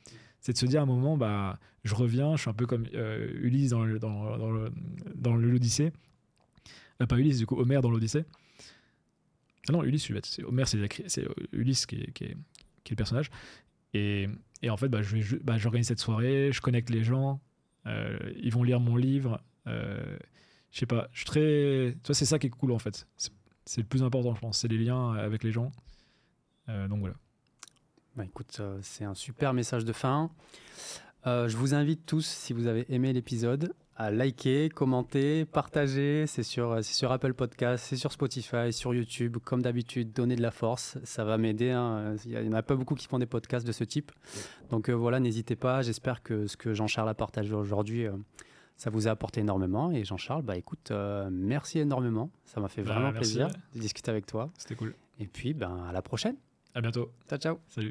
c'est 0.47 0.52
de 0.52 0.59
se 0.59 0.66
dire 0.66 0.81
à 0.81 0.82
un 0.85 0.86
moment, 0.86 1.16
bah, 1.16 1.59
je 1.82 1.94
reviens, 1.94 2.36
je 2.36 2.43
suis 2.43 2.51
un 2.51 2.55
peu 2.55 2.66
comme 2.66 2.86
euh, 2.94 3.28
Ulysse 3.35 3.70
dans, 3.70 3.85
le, 3.85 3.98
dans, 3.98 4.36
dans, 4.39 4.51
le, 4.52 4.70
dans 5.16 5.35
l'Odyssée. 5.35 5.93
Euh, 7.02 7.06
pas 7.06 7.18
Ulysse, 7.18 7.39
du 7.39 7.47
coup, 7.47 7.56
Homer 7.56 7.81
dans 7.81 7.90
l'Odyssée. 7.90 8.24
Ah 9.68 9.73
non, 9.73 9.82
Ulysse, 9.82 10.10
c'est 10.24 10.44
Homer, 10.44 10.64
c'est, 10.66 11.09
c'est 11.09 11.27
Ulysse 11.52 11.86
qui 11.86 11.97
est, 11.97 12.36
le 12.90 12.97
personnage. 12.97 13.31
Et, 13.94 14.28
en 14.68 14.77
fait, 14.77 14.89
bah, 14.89 15.02
je 15.02 15.36
bah, 15.36 15.59
j'organise 15.59 15.89
cette 15.89 16.01
soirée, 16.01 16.51
je 16.52 16.60
connecte 16.60 16.90
les 16.90 17.02
gens, 17.02 17.40
euh, 17.86 18.18
ils 18.36 18.52
vont 18.52 18.62
lire 18.62 18.81
mon 18.81 18.97
livre. 18.97 19.43
Euh, 19.66 20.18
je 20.70 20.78
sais 20.78 20.86
pas, 20.86 21.09
je 21.12 21.18
suis 21.18 21.27
très. 21.27 21.94
Tu 22.02 22.06
vois, 22.06 22.14
c'est 22.14 22.27
ça 22.27 22.39
qui 22.39 22.47
est 22.48 22.51
cool 22.51 22.73
en 22.73 22.78
fait. 22.78 23.06
C'est, 23.16 23.81
le 23.81 23.86
plus 23.86 24.02
important, 24.02 24.35
je 24.35 24.40
pense. 24.40 24.59
C'est 24.59 24.68
les 24.68 24.78
liens 24.78 25.14
avec 25.14 25.43
les 25.43 25.52
gens. 25.52 25.73
donc 26.68 27.01
voilà. 27.01 27.16
Bah, 28.16 28.24
écoute, 28.24 28.56
euh, 28.60 28.78
c'est 28.81 29.05
un 29.05 29.14
super 29.14 29.52
message 29.52 29.85
de 29.85 29.93
fin. 29.93 30.31
Euh, 31.27 31.48
je 31.48 31.56
vous 31.59 31.74
invite 31.74 32.06
tous, 32.06 32.24
si 32.24 32.55
vous 32.55 32.66
avez 32.66 32.86
aimé 32.89 33.12
l'épisode, 33.12 33.74
à 33.97 34.10
liker, 34.10 34.68
commenter, 34.68 35.44
partager. 35.47 36.27
C'est 36.27 36.43
sur, 36.43 36.73
euh, 36.73 36.82
sur 36.82 37.12
Apple 37.12 37.35
Podcast, 37.35 37.85
c'est 37.89 37.97
sur 37.97 38.12
Spotify, 38.12 38.73
sur 38.73 38.94
YouTube. 38.94 39.39
Comme 39.44 39.62
d'habitude, 39.62 40.12
donner 40.12 40.36
de 40.36 40.43
la 40.43 40.51
force. 40.51 40.98
Ça 41.05 41.24
va 41.24 41.39
m'aider. 41.39 41.70
Hein. 41.70 42.16
Il 42.27 42.39
n'y 42.39 42.48
en 42.48 42.52
a 42.52 42.62
pas 42.62 42.77
beaucoup 42.77 42.94
qui 42.94 43.06
font 43.06 43.18
des 43.18 43.27
podcasts 43.27 43.66
de 43.66 43.73
ce 43.73 43.85
type. 43.85 44.12
Donc 44.70 44.90
voilà, 44.90 45.18
n'hésitez 45.18 45.56
pas. 45.56 45.82
J'espère 45.82 46.23
que 46.23 46.47
ce 46.47 46.56
que 46.56 46.74
Jean-Charles 46.74 47.09
a 47.09 47.14
partagé 47.14 47.55
aujourd'hui, 47.55 48.06
ça 48.77 48.90
vous 48.90 49.09
a 49.09 49.10
apporté 49.10 49.40
énormément. 49.40 49.90
Et 49.90 50.05
Jean-Charles, 50.05 50.43
bah, 50.43 50.56
écoute, 50.56 50.93
merci 51.31 51.78
énormément. 51.78 52.31
Ça 52.44 52.60
m'a 52.60 52.68
fait 52.68 52.82
bah, 52.82 52.94
vraiment 52.94 53.12
plaisir 53.12 53.48
de 53.74 53.81
discuter 53.81 54.10
avec 54.10 54.27
toi. 54.27 54.51
C'était 54.59 54.74
cool. 54.74 54.94
Et 55.18 55.27
puis, 55.27 55.55
ben, 55.55 55.86
à 55.89 55.93
la 55.93 56.02
prochaine. 56.02 56.36
À 56.74 56.82
bientôt. 56.82 57.10
Ciao, 57.28 57.39
ciao. 57.39 57.59
Salut. 57.68 57.85